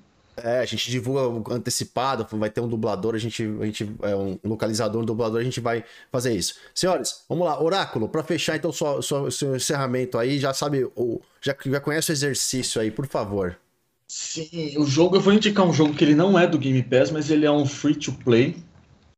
É, 0.43 0.59
a 0.59 0.65
gente 0.65 0.89
divulga 0.91 1.53
antecipado, 1.53 2.27
vai 2.38 2.49
ter 2.49 2.61
um 2.61 2.68
dublador, 2.68 3.15
a 3.15 3.18
gente, 3.18 3.43
a 3.59 3.65
gente 3.65 3.91
é 4.03 4.15
um 4.15 4.39
localizador, 4.43 5.01
um 5.01 5.05
dublador, 5.05 5.41
a 5.41 5.43
gente 5.43 5.59
vai 5.59 5.84
fazer 6.11 6.35
isso. 6.35 6.55
Senhores, 6.76 7.23
vamos 7.27 7.45
lá, 7.45 7.61
Oráculo, 7.61 8.07
para 8.07 8.23
fechar 8.23 8.55
então 8.55 8.69
o 8.69 9.31
seu 9.31 9.55
encerramento 9.55 10.18
aí, 10.18 10.39
já 10.39 10.53
sabe, 10.53 10.85
o, 10.95 11.19
já, 11.41 11.55
já 11.65 11.80
conhece 11.80 12.11
o 12.11 12.14
exercício 12.14 12.80
aí, 12.80 12.91
por 12.91 13.07
favor. 13.07 13.57
Sim, 14.07 14.77
o 14.77 14.85
jogo, 14.85 15.18
eu 15.18 15.22
vou 15.22 15.34
indicar 15.34 15.65
um 15.65 15.73
jogo 15.73 15.93
que 15.93 16.03
ele 16.03 16.15
não 16.15 16.39
é 16.39 16.47
do 16.47 16.57
Game 16.57 16.81
Pass, 16.81 17.11
mas 17.11 17.30
ele 17.30 17.45
é 17.45 17.51
um 17.51 17.65
free 17.65 17.95
to 17.95 18.14
play. 18.14 18.55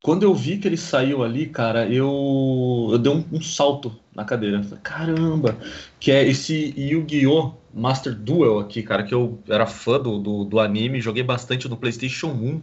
Quando 0.01 0.23
eu 0.23 0.33
vi 0.33 0.57
que 0.57 0.67
ele 0.67 0.77
saiu 0.77 1.23
ali, 1.23 1.45
cara, 1.47 1.85
eu, 1.87 2.89
eu 2.91 2.97
dei 2.97 3.11
um, 3.11 3.23
um 3.33 3.41
salto 3.41 3.93
na 4.15 4.23
cadeira. 4.23 4.61
Caramba! 4.81 5.57
Que 5.99 6.11
é 6.11 6.25
esse 6.25 6.73
Yu-Gi-Oh! 6.77 7.53
Master 7.73 8.15
Duel 8.15 8.59
aqui, 8.59 8.81
cara, 8.81 9.03
que 9.03 9.13
eu 9.13 9.39
era 9.47 9.67
fã 9.67 9.99
do, 9.99 10.17
do, 10.17 10.43
do 10.45 10.59
anime, 10.59 11.01
joguei 11.01 11.21
bastante 11.21 11.67
no 11.67 11.77
PlayStation 11.77 12.27
1, 12.27 12.61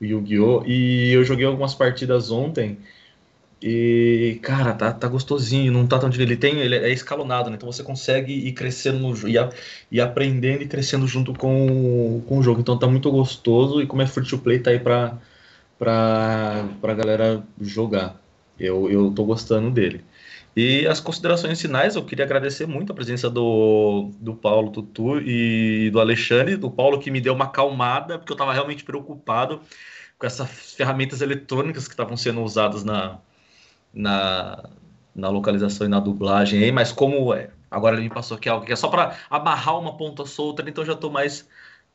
o 0.00 0.04
Yu-Gi-Oh! 0.04 0.64
E 0.66 1.10
eu 1.10 1.24
joguei 1.24 1.44
algumas 1.46 1.74
partidas 1.74 2.30
ontem. 2.30 2.78
E, 3.60 4.38
cara, 4.40 4.72
tá, 4.72 4.92
tá 4.92 5.08
gostosinho, 5.08 5.72
não 5.72 5.84
tá 5.84 5.98
tão 5.98 6.08
Ele 6.10 6.36
tem, 6.36 6.60
ele 6.60 6.76
é 6.76 6.92
escalonado, 6.92 7.50
né? 7.50 7.56
Então 7.56 7.70
você 7.70 7.82
consegue 7.82 8.32
ir 8.32 8.52
crescendo 8.52 9.00
no, 9.00 9.28
e, 9.28 9.34
e 9.90 10.00
aprendendo 10.00 10.62
e 10.62 10.68
crescendo 10.68 11.08
junto 11.08 11.34
com, 11.34 12.22
com 12.26 12.38
o 12.38 12.42
jogo. 12.42 12.60
Então 12.60 12.78
tá 12.78 12.86
muito 12.86 13.10
gostoso 13.10 13.82
e 13.82 13.86
como 13.86 14.00
é 14.00 14.06
free 14.06 14.24
to 14.24 14.38
play, 14.38 14.60
tá 14.60 14.70
aí 14.70 14.78
pra, 14.78 15.18
pra, 15.78 16.68
pra 16.80 16.94
galera 16.94 17.42
jogar. 17.60 18.20
Eu, 18.58 18.90
eu 18.90 19.12
tô 19.12 19.24
gostando 19.24 19.70
dele. 19.70 20.04
E 20.56 20.86
as 20.88 20.98
considerações 20.98 21.60
finais, 21.60 21.94
eu 21.94 22.04
queria 22.04 22.24
agradecer 22.24 22.66
muito 22.66 22.90
a 22.90 22.94
presença 22.94 23.30
do, 23.30 24.10
do 24.18 24.34
Paulo 24.34 24.72
Tutu 24.72 25.20
e 25.20 25.88
do 25.90 26.00
Alexandre, 26.00 26.56
do 26.56 26.68
Paulo 26.68 26.98
que 26.98 27.12
me 27.12 27.20
deu 27.20 27.32
uma 27.32 27.44
acalmada, 27.44 28.18
porque 28.18 28.32
eu 28.32 28.34
estava 28.34 28.52
realmente 28.52 28.82
preocupado 28.82 29.60
com 30.18 30.26
essas 30.26 30.74
ferramentas 30.74 31.20
eletrônicas 31.20 31.86
que 31.86 31.94
estavam 31.94 32.16
sendo 32.16 32.42
usadas 32.42 32.82
na, 32.82 33.18
na, 33.94 34.68
na 35.14 35.28
localização 35.28 35.86
e 35.86 35.90
na 35.90 36.00
dublagem 36.00 36.64
aí, 36.64 36.72
mas 36.72 36.90
como 36.90 37.32
é, 37.32 37.50
agora 37.70 37.94
ele 37.94 38.08
me 38.08 38.10
passou 38.10 38.38
é 38.42 38.48
algo 38.48 38.66
que 38.66 38.72
é 38.72 38.76
só 38.76 38.88
para 38.88 39.16
amarrar 39.30 39.78
uma 39.78 39.96
ponta 39.96 40.26
solta, 40.26 40.64
então 40.68 40.84
já 40.84 40.94
estou 40.94 41.10
mais 41.10 41.48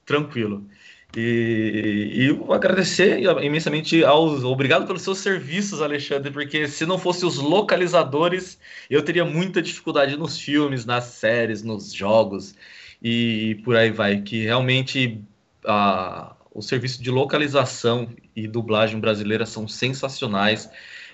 tranquilo. 0.06 0.66
E, 1.16 2.12
e 2.28 2.54
agradecer 2.54 3.20
imensamente 3.44 4.04
aos. 4.04 4.44
Obrigado 4.44 4.88
pelos 4.88 5.04
seus 5.04 5.20
serviços, 5.20 5.82
Alexandre, 5.82 6.32
porque 6.32 6.68
se 6.68 6.86
não 6.86 6.98
fosse 6.98 7.26
os 7.26 7.38
localizadores, 7.38 8.58
eu 8.90 9.04
teria 9.04 9.24
muita 9.24 9.62
dificuldade 9.62 10.18
nos 10.18 10.40
filmes, 10.40 10.86
nas 10.86 11.06
séries, 11.06 11.62
nos 11.62 11.94
jogos 11.94 12.56
e 13.02 13.62
por 13.64 13.76
aí 13.76 13.92
vai. 13.92 14.22
Que 14.22 14.44
realmente 14.44 15.22
a, 15.66 16.36
o 16.52 16.62
serviço 16.62 17.02
de 17.04 17.12
localização 17.12 18.10
e 18.36 18.48
dublagem 18.48 19.00
brasileira 19.00 19.46
são 19.46 19.68
sensacionais. 19.68 20.68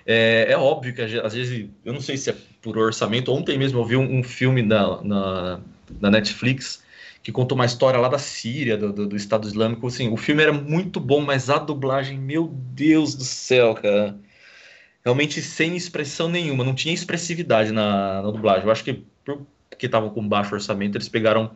É, 0.05 0.47
é, 0.49 0.57
óbvio 0.57 0.93
que 0.93 1.01
às 1.01 1.33
vezes, 1.33 1.69
eu 1.83 1.91
não 1.91 1.99
sei 1.99 2.15
se 2.15 2.29
é 2.29 2.35
por 2.61 2.77
orçamento. 2.77 3.33
Ontem 3.33 3.57
mesmo 3.57 3.79
eu 3.79 3.85
vi 3.85 3.97
um, 3.97 4.19
um 4.19 4.23
filme 4.23 4.61
na, 4.61 5.03
na, 5.03 5.59
na 5.99 6.09
Netflix 6.09 6.87
que 7.21 7.31
contou 7.31 7.55
uma 7.55 7.65
história 7.65 7.99
lá 7.99 8.07
da 8.07 8.17
Síria, 8.17 8.77
do, 8.77 8.93
do, 8.93 9.07
do, 9.07 9.15
Estado 9.15 9.47
Islâmico. 9.47 9.87
Assim, 9.87 10.11
o 10.11 10.17
filme 10.17 10.41
era 10.41 10.53
muito 10.53 10.99
bom, 10.99 11.21
mas 11.21 11.49
a 11.49 11.57
dublagem, 11.57 12.17
meu 12.17 12.47
Deus 12.47 13.15
do 13.15 13.23
céu, 13.23 13.75
cara. 13.75 14.17
Realmente 15.03 15.41
sem 15.41 15.75
expressão 15.75 16.29
nenhuma, 16.29 16.63
não 16.63 16.75
tinha 16.75 16.93
expressividade 16.93 17.71
na, 17.71 18.21
na 18.21 18.31
dublagem. 18.31 18.65
Eu 18.65 18.71
acho 18.71 18.83
que 18.83 19.05
porque 19.79 19.85
estavam 19.85 20.09
com 20.09 20.27
baixo 20.27 20.53
orçamento, 20.53 20.97
eles 20.97 21.07
pegaram 21.07 21.51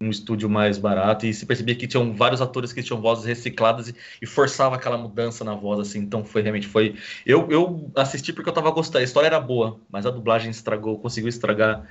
um 0.00 0.10
estúdio 0.10 0.48
mais 0.48 0.76
barato 0.78 1.26
e 1.26 1.32
se 1.32 1.46
percebia 1.46 1.74
que 1.74 1.86
tinham 1.86 2.14
vários 2.14 2.42
atores 2.42 2.72
que 2.72 2.82
tinham 2.82 3.00
vozes 3.00 3.24
recicladas 3.24 3.88
e, 3.88 3.94
e 4.20 4.26
forçava 4.26 4.76
aquela 4.76 4.98
mudança 4.98 5.42
na 5.42 5.54
voz, 5.54 5.80
assim. 5.80 6.00
Então 6.00 6.24
foi 6.24 6.42
realmente 6.42 6.66
foi. 6.66 6.96
Eu, 7.24 7.50
eu 7.50 7.90
assisti 7.94 8.32
porque 8.32 8.48
eu 8.48 8.54
tava 8.54 8.70
gostando, 8.70 8.98
a 8.98 9.02
história 9.02 9.26
era 9.26 9.40
boa, 9.40 9.80
mas 9.90 10.04
a 10.06 10.10
dublagem 10.10 10.50
estragou, 10.50 10.98
conseguiu 10.98 11.28
estragar 11.28 11.86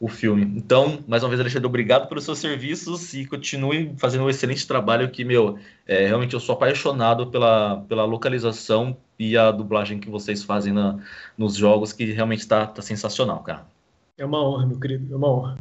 o 0.00 0.08
filme. 0.08 0.42
Então, 0.56 1.04
mais 1.06 1.22
uma 1.22 1.28
vez, 1.28 1.38
Alexandre, 1.38 1.66
obrigado 1.66 2.08
pelos 2.08 2.24
seus 2.24 2.38
serviços 2.38 3.12
e 3.12 3.26
continue 3.26 3.94
fazendo 3.98 4.24
um 4.24 4.30
excelente 4.30 4.66
trabalho 4.66 5.10
que, 5.10 5.22
meu, 5.22 5.58
é, 5.86 6.06
realmente 6.06 6.32
eu 6.32 6.40
sou 6.40 6.54
apaixonado 6.54 7.26
pela, 7.26 7.82
pela 7.82 8.06
localização 8.06 8.96
e 9.18 9.36
a 9.36 9.50
dublagem 9.50 10.00
que 10.00 10.08
vocês 10.08 10.42
fazem 10.42 10.72
na, 10.72 10.98
nos 11.36 11.54
jogos, 11.54 11.92
que 11.92 12.06
realmente 12.06 12.40
está 12.40 12.66
tá 12.66 12.80
sensacional, 12.80 13.42
cara. 13.42 13.66
É 14.16 14.24
uma 14.24 14.42
honra, 14.42 14.66
meu 14.66 14.80
querido, 14.80 15.12
é 15.12 15.16
uma 15.16 15.28
honra. 15.28 15.58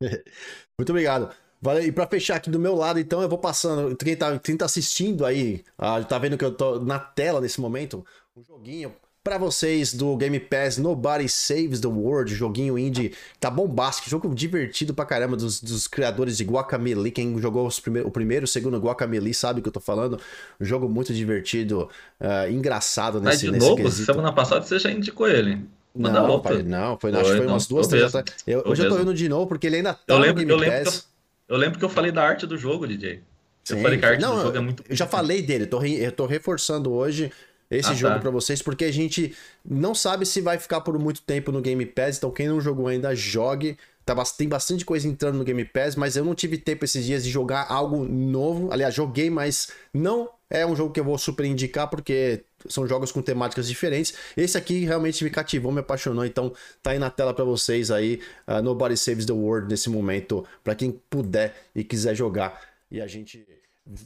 Muito 0.78 0.90
obrigado. 0.90 1.34
Valeu. 1.60 1.82
E 1.82 1.90
para 1.90 2.06
fechar 2.06 2.36
aqui 2.36 2.50
do 2.50 2.60
meu 2.60 2.74
lado, 2.74 3.00
então, 3.00 3.22
eu 3.22 3.28
vou 3.28 3.38
passando. 3.38 3.96
Quem 3.96 4.14
tá, 4.14 4.38
quem 4.38 4.56
tá 4.56 4.66
assistindo 4.66 5.24
aí, 5.24 5.64
ah, 5.78 6.02
tá 6.04 6.18
vendo 6.18 6.36
que 6.36 6.44
eu 6.44 6.54
tô 6.54 6.78
na 6.78 6.98
tela 6.98 7.40
nesse 7.40 7.58
momento, 7.58 8.04
um 8.36 8.44
joguinho 8.44 8.94
para 9.28 9.36
vocês 9.36 9.92
do 9.92 10.16
Game 10.16 10.40
Pass 10.40 10.78
Nobody 10.78 11.28
Saves 11.28 11.80
the 11.80 11.86
World, 11.86 12.34
joguinho 12.34 12.78
indie, 12.78 13.12
tá 13.38 13.50
bombástico, 13.50 14.08
jogo 14.08 14.34
divertido 14.34 14.94
pra 14.94 15.04
caramba 15.04 15.36
dos, 15.36 15.60
dos 15.60 15.86
criadores 15.86 16.38
de 16.38 16.44
Guacamelee, 16.44 17.12
quem 17.12 17.38
jogou 17.38 17.68
primeir, 17.82 18.06
o 18.06 18.10
primeiro, 18.10 18.46
o 18.46 18.48
segundo 18.48 18.78
Guacamelee 18.78 19.34
sabe 19.34 19.60
o 19.60 19.62
que 19.62 19.68
eu 19.68 19.72
tô 19.72 19.80
falando, 19.80 20.18
um 20.58 20.64
jogo 20.64 20.88
muito 20.88 21.12
divertido, 21.12 21.90
uh, 22.18 22.50
engraçado 22.50 23.20
nesse, 23.20 23.26
Mas 23.26 23.40
de 23.40 23.50
nesse 23.50 23.68
novo, 23.68 23.82
quesito. 23.82 24.06
semana 24.06 24.32
passada 24.32 24.62
você 24.62 24.78
já 24.78 24.90
indicou 24.90 25.28
ele. 25.28 25.60
não, 25.94 26.40
pai, 26.40 26.62
não, 26.62 26.98
foi, 26.98 27.12
foi, 27.12 27.20
acho 27.20 27.30
que 27.30 27.36
foi 27.36 27.46
umas 27.46 27.66
duas, 27.66 27.86
três. 27.86 28.10
Eu, 28.46 28.62
hoje 28.64 28.82
eu 28.82 28.88
tô 28.88 28.98
indo 28.98 29.12
de 29.12 29.28
novo 29.28 29.46
porque 29.46 29.66
ele 29.66 29.76
ainda 29.76 29.92
tá 29.92 30.14
eu 30.14 30.18
lembro, 30.18 30.40
no 30.40 30.56
Game 30.56 30.74
eu 30.74 30.84
Pass. 30.84 31.06
Eu, 31.46 31.54
eu, 31.54 31.60
lembro 31.60 31.78
que 31.78 31.84
eu 31.84 31.90
falei 31.90 32.10
da 32.10 32.22
arte 32.22 32.46
do 32.46 32.56
jogo, 32.56 32.86
DJ. 32.86 33.20
Eu 33.68 33.76
Sim, 33.76 33.82
falei 33.82 33.98
que 33.98 34.06
a 34.06 34.08
arte 34.08 34.22
não, 34.22 34.36
do 34.36 34.42
jogo 34.42 34.56
é 34.56 34.60
muito. 34.60 34.82
Eu 34.88 34.96
já 34.96 35.06
falei 35.06 35.42
dele, 35.42 35.66
tô, 35.66 35.76
re, 35.78 36.02
eu 36.02 36.12
tô 36.12 36.24
reforçando 36.24 36.90
hoje 36.90 37.30
esse 37.70 37.90
ah, 37.90 37.94
jogo 37.94 38.14
tá. 38.14 38.20
para 38.20 38.30
vocês, 38.30 38.62
porque 38.62 38.84
a 38.84 38.92
gente 38.92 39.34
não 39.64 39.94
sabe 39.94 40.24
se 40.24 40.40
vai 40.40 40.58
ficar 40.58 40.80
por 40.80 40.98
muito 40.98 41.22
tempo 41.22 41.52
no 41.52 41.60
Game 41.60 41.84
Pass, 41.84 42.16
então 42.16 42.30
quem 42.30 42.48
não 42.48 42.60
jogou 42.60 42.86
ainda, 42.88 43.14
jogue. 43.14 43.76
Tá, 44.04 44.14
tem 44.38 44.48
bastante 44.48 44.86
coisa 44.86 45.06
entrando 45.06 45.36
no 45.36 45.44
Game 45.44 45.64
Pass, 45.66 45.94
mas 45.94 46.16
eu 46.16 46.24
não 46.24 46.34
tive 46.34 46.56
tempo 46.56 46.82
esses 46.82 47.04
dias 47.04 47.24
de 47.24 47.30
jogar 47.30 47.66
algo 47.68 48.06
novo. 48.06 48.72
Aliás, 48.72 48.94
joguei, 48.94 49.28
mas 49.28 49.68
não 49.92 50.30
é 50.48 50.64
um 50.64 50.74
jogo 50.74 50.92
que 50.92 50.98
eu 50.98 51.04
vou 51.04 51.18
super 51.18 51.44
indicar, 51.44 51.88
porque 51.88 52.42
são 52.66 52.86
jogos 52.86 53.12
com 53.12 53.20
temáticas 53.20 53.68
diferentes. 53.68 54.14
Esse 54.34 54.56
aqui 54.56 54.84
realmente 54.84 55.22
me 55.22 55.28
cativou, 55.28 55.70
me 55.70 55.80
apaixonou, 55.80 56.24
então 56.24 56.52
tá 56.82 56.92
aí 56.92 56.98
na 56.98 57.10
tela 57.10 57.34
para 57.34 57.44
vocês 57.44 57.90
aí, 57.90 58.20
uh, 58.46 58.62
Nobody 58.62 58.96
Saves 58.96 59.26
the 59.26 59.32
World 59.32 59.68
nesse 59.68 59.90
momento, 59.90 60.42
para 60.64 60.74
quem 60.74 60.98
puder 61.10 61.54
e 61.74 61.84
quiser 61.84 62.14
jogar. 62.14 62.62
E 62.90 63.02
a 63.02 63.06
gente 63.06 63.46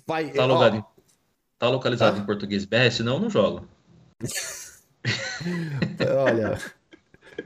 vai... 0.05 0.33
Tá 0.33 0.85
Tá 1.63 1.69
localizado 1.69 2.17
ah. 2.17 2.21
em 2.21 2.27
português 2.27 2.65
BR, 2.65 2.91
senão 2.91 3.15
eu 3.15 3.21
não 3.21 3.31
jogo. 3.31 3.63
Olha, 6.27 6.59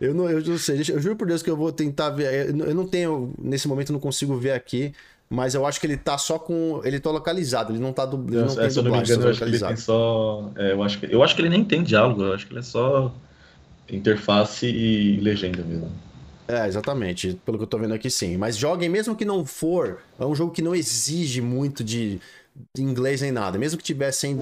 eu 0.01 0.15
não, 0.15 0.27
eu 0.31 0.43
não 0.43 0.57
sei, 0.57 0.81
eu 0.89 0.99
juro 0.99 1.17
por 1.17 1.27
Deus 1.27 1.43
que 1.43 1.51
eu 1.51 1.57
vou 1.57 1.71
tentar 1.71 2.09
ver. 2.09 2.49
Eu 2.49 2.75
não 2.75 2.87
tenho, 2.87 3.35
nesse 3.39 3.69
momento, 3.69 3.93
não 3.93 4.01
consigo 4.01 4.35
ver 4.39 4.53
aqui, 4.53 4.95
mas 5.29 5.55
eu 5.55 5.67
acho 5.67 5.79
que 5.79 5.87
ele 5.87 5.99
tá 5.99 6.17
só 6.17 6.39
com. 6.39 6.81
Ele 6.83 6.99
tá 6.99 7.11
localizado, 7.11 7.73
ele 7.75 7.79
não 7.79 7.93
tá 7.93 8.07
do, 8.07 8.17
ele 8.27 8.39
não, 8.39 8.47
não 8.47 8.55
é, 8.55 8.57
tem 8.57 8.71
se 8.71 8.79
eu 8.79 8.85
não 8.85 8.93
me 8.93 9.01
engano, 9.01 9.23
eu 9.23 9.29
acho 9.29 9.39
que 9.39 9.45
ele 9.45 9.59
tem 9.59 9.77
só. 9.77 10.51
É, 10.57 10.73
eu, 10.73 10.83
acho 10.83 10.99
que, 10.99 11.15
eu 11.15 11.23
acho 11.23 11.35
que 11.37 11.43
ele 11.43 11.51
nem 11.51 11.63
tem 11.63 11.83
diálogo, 11.83 12.23
eu 12.23 12.33
acho 12.33 12.47
que 12.47 12.55
ele 12.55 12.61
é 12.61 12.63
só 12.63 13.15
interface 13.87 14.67
e 14.67 15.21
legenda 15.21 15.63
mesmo. 15.63 15.93
É, 16.49 16.67
exatamente. 16.67 17.39
Pelo 17.45 17.59
que 17.59 17.65
eu 17.65 17.69
tô 17.69 17.77
vendo 17.77 17.93
aqui, 17.93 18.09
sim. 18.09 18.39
Mas 18.39 18.57
joguem, 18.57 18.89
mesmo 18.89 19.15
que 19.15 19.27
não 19.27 19.45
for, 19.45 19.99
é 20.19 20.25
um 20.25 20.35
jogo 20.35 20.53
que 20.53 20.63
não 20.63 20.75
exige 20.75 21.43
muito 21.43 21.85
de 21.85 22.19
inglês 22.79 23.21
nem 23.21 23.33
nada. 23.33 23.59
Mesmo 23.59 23.79
que 23.79 23.85
tivesse 23.85 24.37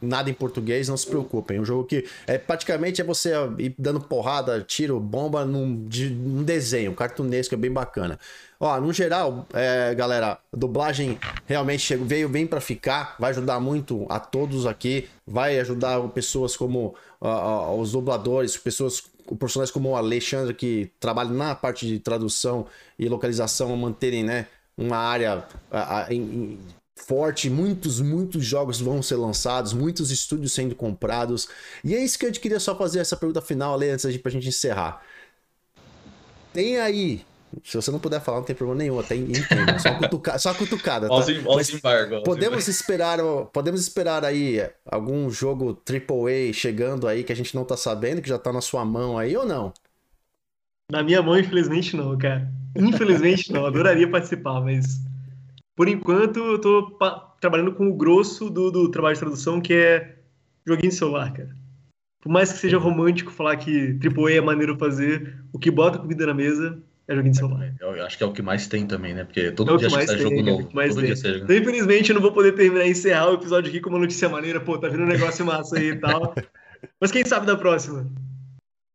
nada 0.00 0.30
em 0.30 0.34
português, 0.34 0.88
não 0.88 0.96
se 0.96 1.06
preocupem. 1.06 1.56
É 1.58 1.60
um 1.60 1.64
jogo 1.64 1.84
que 1.84 2.04
é 2.26 2.38
praticamente 2.38 3.00
é 3.00 3.04
você 3.04 3.32
ir 3.58 3.74
dando 3.78 4.00
porrada, 4.00 4.60
tiro, 4.66 4.98
bomba 5.00 5.44
num, 5.44 5.86
de, 5.86 6.10
desenho, 6.44 6.94
cartunesco, 6.94 7.54
é 7.54 7.58
bem 7.58 7.70
bacana. 7.70 8.18
Ó, 8.58 8.80
no 8.80 8.92
geral, 8.92 9.46
é, 9.52 9.94
galera, 9.94 10.38
a 10.52 10.56
dublagem 10.56 11.18
realmente 11.46 11.80
chegou, 11.80 12.06
veio 12.06 12.28
bem 12.28 12.46
para 12.46 12.60
ficar, 12.60 13.16
vai 13.18 13.30
ajudar 13.30 13.60
muito 13.60 14.06
a 14.08 14.18
todos 14.18 14.66
aqui, 14.66 15.08
vai 15.26 15.58
ajudar 15.58 16.00
pessoas 16.08 16.56
como 16.56 16.94
uh, 17.20 17.26
uh, 17.28 17.80
os 17.80 17.92
dubladores, 17.92 18.56
pessoas 18.56 19.02
profissionais 19.38 19.70
como 19.70 19.90
o 19.90 19.96
Alexandre 19.96 20.54
que 20.54 20.90
trabalha 21.00 21.30
na 21.30 21.54
parte 21.54 21.86
de 21.86 21.98
tradução 21.98 22.66
e 22.98 23.08
localização 23.08 23.72
a 23.72 23.76
manterem, 23.76 24.22
né, 24.22 24.46
uma 24.76 24.96
área 24.96 25.44
uh, 25.70 26.12
em, 26.12 26.58
forte, 26.96 27.50
muitos, 27.50 28.00
muitos 28.00 28.44
jogos 28.44 28.80
vão 28.80 29.02
ser 29.02 29.16
lançados, 29.16 29.72
muitos 29.72 30.10
estúdios 30.10 30.52
sendo 30.52 30.74
comprados. 30.74 31.48
E 31.82 31.94
é 31.94 32.02
isso 32.04 32.18
que 32.18 32.26
eu 32.26 32.32
queria 32.32 32.60
só 32.60 32.76
fazer 32.76 33.00
essa 33.00 33.16
pergunta 33.16 33.40
final 33.42 33.74
ali 33.74 33.90
antes 33.90 34.10
de 34.12 34.18
pra 34.18 34.30
gente 34.30 34.48
encerrar. 34.48 35.02
Tem 36.52 36.78
aí 36.78 37.26
Se 37.62 37.76
você 37.76 37.90
não 37.90 38.00
puder 38.00 38.20
falar, 38.20 38.38
não 38.38 38.44
tem 38.44 38.56
problema 38.56 38.78
nenhum, 38.78 38.98
até 38.98 39.14
entendo. 39.14 39.78
Só, 39.80 39.94
cutuca, 39.94 40.38
só 40.38 40.54
cutucada, 40.54 41.08
tá? 41.08 41.14
Os 41.14 41.26
Podemos 42.24 42.66
esperar, 42.68 43.18
podemos 43.52 43.80
esperar 43.80 44.24
aí 44.24 44.68
algum 44.84 45.30
jogo 45.30 45.80
AAA 45.88 46.52
chegando 46.52 47.06
aí 47.06 47.22
que 47.22 47.32
a 47.32 47.36
gente 47.36 47.54
não 47.54 47.64
tá 47.64 47.76
sabendo, 47.76 48.22
que 48.22 48.28
já 48.28 48.38
tá 48.38 48.52
na 48.52 48.60
sua 48.60 48.84
mão 48.84 49.18
aí 49.18 49.36
ou 49.36 49.46
não? 49.46 49.72
Na 50.90 51.02
minha 51.02 51.22
mão, 51.22 51.38
infelizmente, 51.38 51.96
não, 51.96 52.16
cara. 52.18 52.50
Infelizmente, 52.76 53.52
não. 53.52 53.64
Adoraria 53.66 54.10
participar, 54.10 54.60
mas 54.60 55.00
por 55.76 55.88
enquanto 55.88 56.38
eu 56.38 56.58
tô 56.60 56.96
trabalhando 57.40 57.72
com 57.72 57.88
o 57.88 57.94
grosso 57.96 58.48
do, 58.48 58.70
do 58.70 58.90
trabalho 58.90 59.14
de 59.14 59.20
tradução, 59.20 59.60
que 59.60 59.74
é 59.74 60.16
joguinho 60.66 60.90
de 60.90 60.96
celular, 60.96 61.32
cara. 61.32 61.54
Por 62.22 62.30
mais 62.32 62.52
que 62.52 62.58
seja 62.58 62.78
romântico 62.78 63.30
falar 63.30 63.56
que 63.56 63.98
AAA 64.02 64.32
é 64.32 64.40
maneiro 64.40 64.78
fazer, 64.78 65.36
o 65.52 65.58
que 65.58 65.70
bota 65.70 65.98
comida 65.98 66.26
na 66.26 66.32
mesa 66.32 66.82
é 67.06 67.14
joguinho 67.14 67.32
de 67.32 67.38
celular. 67.38 67.74
Eu 67.80 68.02
acho 68.04 68.16
que 68.16 68.24
é 68.24 68.26
o 68.26 68.32
que 68.32 68.40
mais 68.40 68.66
tem 68.66 68.86
também, 68.86 69.12
né? 69.12 69.24
Porque 69.24 69.40
É 69.40 69.50
todo 69.50 69.74
o 69.74 69.76
dia 69.76 69.90
sai 69.90 70.06
tem, 70.06 70.18
jogo 70.18 70.36
é 70.36 70.40
o 70.40 70.44
novo. 70.44 70.68
que 70.68 70.74
mais 70.74 70.94
Todo 70.94 71.04
tem. 71.04 71.12
dia 71.14 71.32
jogo 71.32 71.44
Então, 71.44 71.56
infelizmente, 71.56 72.10
eu 72.10 72.14
não 72.14 72.22
vou 72.22 72.32
poder 72.32 72.52
terminar 72.52 72.86
e 72.86 72.90
encerrar 72.92 73.30
o 73.30 73.34
episódio 73.34 73.68
aqui 73.68 73.80
com 73.80 73.90
uma 73.90 73.98
notícia 73.98 74.28
maneira, 74.28 74.58
pô, 74.58 74.78
tá 74.78 74.88
vindo 74.88 75.02
um 75.02 75.06
negócio 75.06 75.44
massa 75.44 75.78
aí 75.78 75.90
e 75.90 75.96
tal. 75.96 76.34
Mas 76.98 77.10
quem 77.10 77.24
sabe 77.26 77.46
da 77.46 77.56
próxima? 77.56 78.10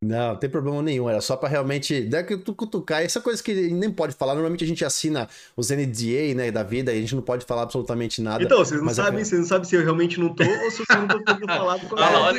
Não, 0.01 0.29
não 0.29 0.35
tem 0.37 0.49
problema 0.49 0.81
nenhum, 0.81 1.09
era 1.09 1.19
só 1.19 1.35
pra 1.35 1.49
realmente. 1.49 2.01
Dá 2.03 2.23
que 2.23 2.37
tu 2.37 2.53
cutucar, 2.53 3.03
essa 3.03 3.19
coisa 3.19 3.43
que 3.43 3.53
nem 3.53 3.91
pode 3.91 4.15
falar. 4.15 4.33
Normalmente 4.33 4.63
a 4.63 4.67
gente 4.67 4.85
assina 4.85 5.27
os 5.57 5.69
NDA, 5.71 6.33
né, 6.35 6.51
da 6.51 6.63
vida, 6.63 6.93
e 6.93 6.97
a 6.97 7.01
gente 7.01 7.15
não 7.15 7.21
pode 7.21 7.45
falar 7.45 7.63
absolutamente 7.63 8.21
nada. 8.21 8.41
Então, 8.41 8.59
vocês 8.59 8.79
não 8.79 8.85
mas 8.85 8.97
é 8.97 9.03
sabem, 9.03 9.25
vocês 9.25 9.41
não 9.41 9.47
sabem 9.47 9.67
se 9.67 9.75
eu 9.75 9.83
realmente 9.83 10.17
não 10.17 10.33
tô 10.33 10.43
ou 10.45 10.71
se 10.71 10.77
vocês 10.77 10.99
não 10.99 11.05
estão 11.05 11.23
tendo 11.25 11.45
falado 11.51 11.85
com 11.89 11.97
Ah, 11.97 12.29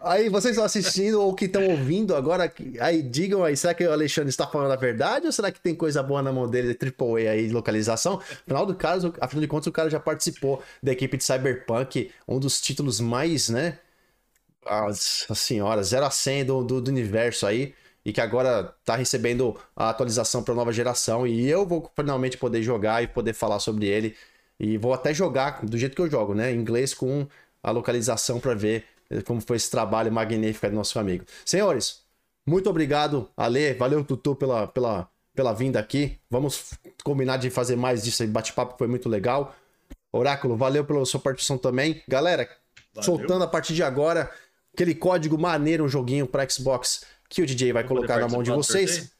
a? 0.00 0.14
Aí 0.14 0.30
vocês 0.30 0.52
estão 0.52 0.64
assistindo 0.64 1.20
ou 1.20 1.34
que 1.34 1.44
estão 1.44 1.62
ouvindo 1.68 2.16
agora, 2.16 2.50
aí 2.80 3.02
digam 3.02 3.44
aí, 3.44 3.54
será 3.54 3.74
que 3.74 3.84
o 3.84 3.92
Alexandre 3.92 4.30
está 4.30 4.46
falando 4.46 4.72
a 4.72 4.76
verdade 4.76 5.26
ou 5.26 5.32
será 5.32 5.52
que 5.52 5.60
tem 5.60 5.74
coisa 5.74 6.02
boa 6.02 6.22
na 6.22 6.32
mão 6.32 6.48
dele 6.48 6.74
de 6.74 6.86
AAA 6.86 7.32
aí 7.32 7.48
de 7.48 7.52
localização? 7.52 8.18
Afinal 8.46 8.64
do 8.64 8.74
caso, 8.74 9.12
afinal 9.20 9.42
de 9.42 9.46
contas, 9.46 9.66
o 9.66 9.72
cara 9.72 9.90
já 9.90 10.00
participou 10.00 10.62
da 10.82 10.92
equipe 10.92 11.18
de 11.18 11.24
Cyberpunk, 11.24 12.10
um 12.26 12.38
dos 12.38 12.62
títulos 12.62 12.98
mais, 12.98 13.50
né? 13.50 13.78
Nossa 14.68 15.34
senhora, 15.34 15.82
0 15.82 16.06
a 16.06 16.10
100 16.10 16.44
do, 16.44 16.64
do, 16.64 16.80
do 16.80 16.90
universo 16.90 17.46
aí. 17.46 17.74
E 18.04 18.12
que 18.12 18.20
agora 18.20 18.72
tá 18.84 18.94
recebendo 18.94 19.58
a 19.74 19.90
atualização 19.90 20.42
para 20.42 20.54
nova 20.54 20.72
geração. 20.72 21.26
E 21.26 21.48
eu 21.48 21.66
vou 21.66 21.90
finalmente 21.94 22.38
poder 22.38 22.62
jogar 22.62 23.02
e 23.02 23.08
poder 23.08 23.32
falar 23.32 23.58
sobre 23.58 23.86
ele. 23.86 24.14
E 24.60 24.78
vou 24.78 24.94
até 24.94 25.12
jogar 25.12 25.64
do 25.64 25.76
jeito 25.76 25.96
que 25.96 26.02
eu 26.02 26.10
jogo, 26.10 26.32
né? 26.32 26.52
Em 26.52 26.56
inglês 26.56 26.94
com 26.94 27.26
a 27.62 27.70
localização 27.72 28.38
para 28.38 28.54
ver 28.54 28.84
como 29.24 29.40
foi 29.40 29.56
esse 29.56 29.70
trabalho 29.70 30.12
magnífico 30.12 30.68
do 30.68 30.74
nosso 30.74 30.98
amigo. 30.98 31.24
Senhores, 31.44 32.02
muito 32.46 32.70
obrigado, 32.70 33.28
Ale. 33.36 33.74
Valeu, 33.74 34.04
Tutu, 34.04 34.36
pela, 34.36 34.68
pela, 34.68 35.08
pela 35.34 35.52
vinda 35.52 35.80
aqui. 35.80 36.18
Vamos 36.30 36.74
combinar 37.02 37.36
de 37.38 37.50
fazer 37.50 37.76
mais 37.76 38.04
disso 38.04 38.22
aí. 38.22 38.28
Bate-papo 38.28 38.76
foi 38.78 38.86
muito 38.86 39.08
legal. 39.08 39.54
Oráculo, 40.12 40.56
valeu 40.56 40.84
pela 40.84 41.04
sua 41.04 41.20
participação 41.20 41.58
também. 41.58 42.02
Galera, 42.08 42.48
soltando 43.00 43.44
a 43.44 43.48
partir 43.48 43.74
de 43.74 43.82
agora 43.82 44.30
aquele 44.76 44.94
código 44.94 45.38
maneiro, 45.38 45.84
um 45.84 45.88
joguinho 45.88 46.26
para 46.26 46.46
Xbox 46.48 47.00
que 47.28 47.40
o 47.40 47.46
DJ 47.46 47.72
vai 47.72 47.82
colocar 47.82 48.20
na 48.20 48.28
mão 48.28 48.42
de 48.42 48.50
vocês. 48.50 49.10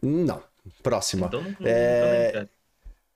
Não, 0.00 0.40
próxima. 0.82 1.26
Então 1.26 1.42
não, 1.42 1.56
É. 1.66 2.46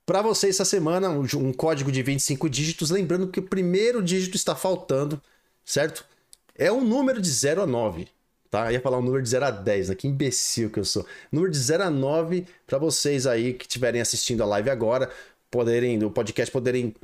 Para 0.04 0.20
você 0.20 0.50
essa 0.50 0.66
semana, 0.66 1.08
um, 1.08 1.52
código 1.54 1.90
de 1.90 2.02
25 2.02 2.50
dígitos, 2.50 2.90
lembrando 2.90 3.28
que 3.28 3.40
o 3.40 3.42
primeiro 3.42 4.02
dígito 4.02 4.36
está 4.36 4.54
faltando, 4.54 5.22
certo? 5.64 6.04
É 6.54 6.70
um 6.70 6.84
número 6.84 7.22
de 7.22 7.30
0 7.30 7.62
a 7.62 7.66
9, 7.66 8.06
tá? 8.50 8.66
Eu 8.66 8.72
ia 8.72 8.80
falar 8.82 8.98
um 8.98 9.02
número 9.02 9.22
de 9.22 9.28
0 9.30 9.46
a 9.46 9.50
10, 9.50 9.88
né? 9.88 9.94
Que 9.94 10.06
imbecil 10.06 10.68
que 10.68 10.78
eu 10.78 10.84
sou. 10.84 11.06
Número 11.32 11.50
de 11.50 11.56
0 11.56 11.84
a 11.84 11.90
9 11.90 12.46
para 12.66 12.76
vocês 12.76 13.26
aí 13.26 13.54
que 13.54 13.64
estiverem 13.64 13.98
assistindo 13.98 14.42
a 14.42 14.46
live 14.46 14.68
agora, 14.68 15.10
poderem, 15.50 15.96
no 15.96 16.10
podcast, 16.10 16.52
poderem 16.52 16.94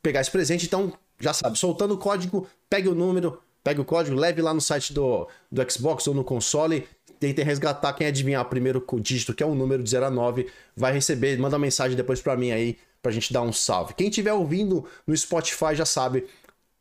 pegar 0.00 0.22
esse 0.22 0.30
presente. 0.30 0.64
Então, 0.64 0.94
já 1.20 1.34
sabe, 1.34 1.58
soltando 1.58 1.92
o 1.92 1.98
código, 1.98 2.48
pegue 2.70 2.88
o 2.88 2.94
número, 2.94 3.38
pegue 3.66 3.80
o 3.80 3.84
código, 3.84 4.16
leve 4.16 4.40
lá 4.40 4.54
no 4.54 4.60
site 4.60 4.92
do, 4.92 5.26
do 5.50 5.72
Xbox 5.72 6.06
ou 6.06 6.14
no 6.14 6.22
console. 6.22 6.86
Tentem 7.18 7.44
resgatar 7.44 7.92
quem 7.94 8.06
adivinhar 8.06 8.42
o 8.42 8.48
primeiro 8.48 8.84
dígito, 9.00 9.34
que 9.34 9.42
é 9.42 9.46
o 9.46 9.56
número 9.56 9.82
de 9.82 9.90
0 9.90 10.06
a 10.06 10.10
9, 10.10 10.48
vai 10.76 10.92
receber, 10.92 11.36
manda 11.36 11.56
uma 11.56 11.62
mensagem 11.62 11.96
depois 11.96 12.20
pra 12.20 12.36
mim 12.36 12.52
aí, 12.52 12.78
pra 13.02 13.10
gente 13.10 13.32
dar 13.32 13.42
um 13.42 13.52
salve. 13.52 13.94
Quem 13.94 14.08
estiver 14.08 14.32
ouvindo 14.32 14.84
no 15.04 15.16
Spotify 15.16 15.74
já 15.74 15.84
sabe, 15.84 16.26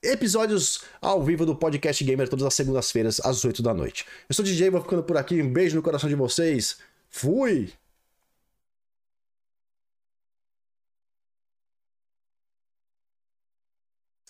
episódios 0.04 0.84
ao 1.02 1.24
vivo 1.24 1.44
do 1.44 1.56
Podcast 1.56 2.04
Gamer 2.04 2.30
todas 2.30 2.46
as 2.46 2.54
segundas-feiras, 2.54 3.20
às 3.24 3.44
8 3.44 3.64
da 3.64 3.74
noite. 3.74 4.06
Eu 4.30 4.36
sou 4.36 4.46
DJ, 4.46 4.70
vou 4.70 4.82
ficando 4.82 5.02
por 5.02 5.18
aqui, 5.18 5.42
um 5.42 5.52
beijo 5.52 5.76
no 5.76 5.82
coração 5.82 6.08
de 6.08 6.16
vocês, 6.16 6.78
fui! 7.10 7.74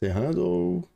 Encerrando. 0.02 0.95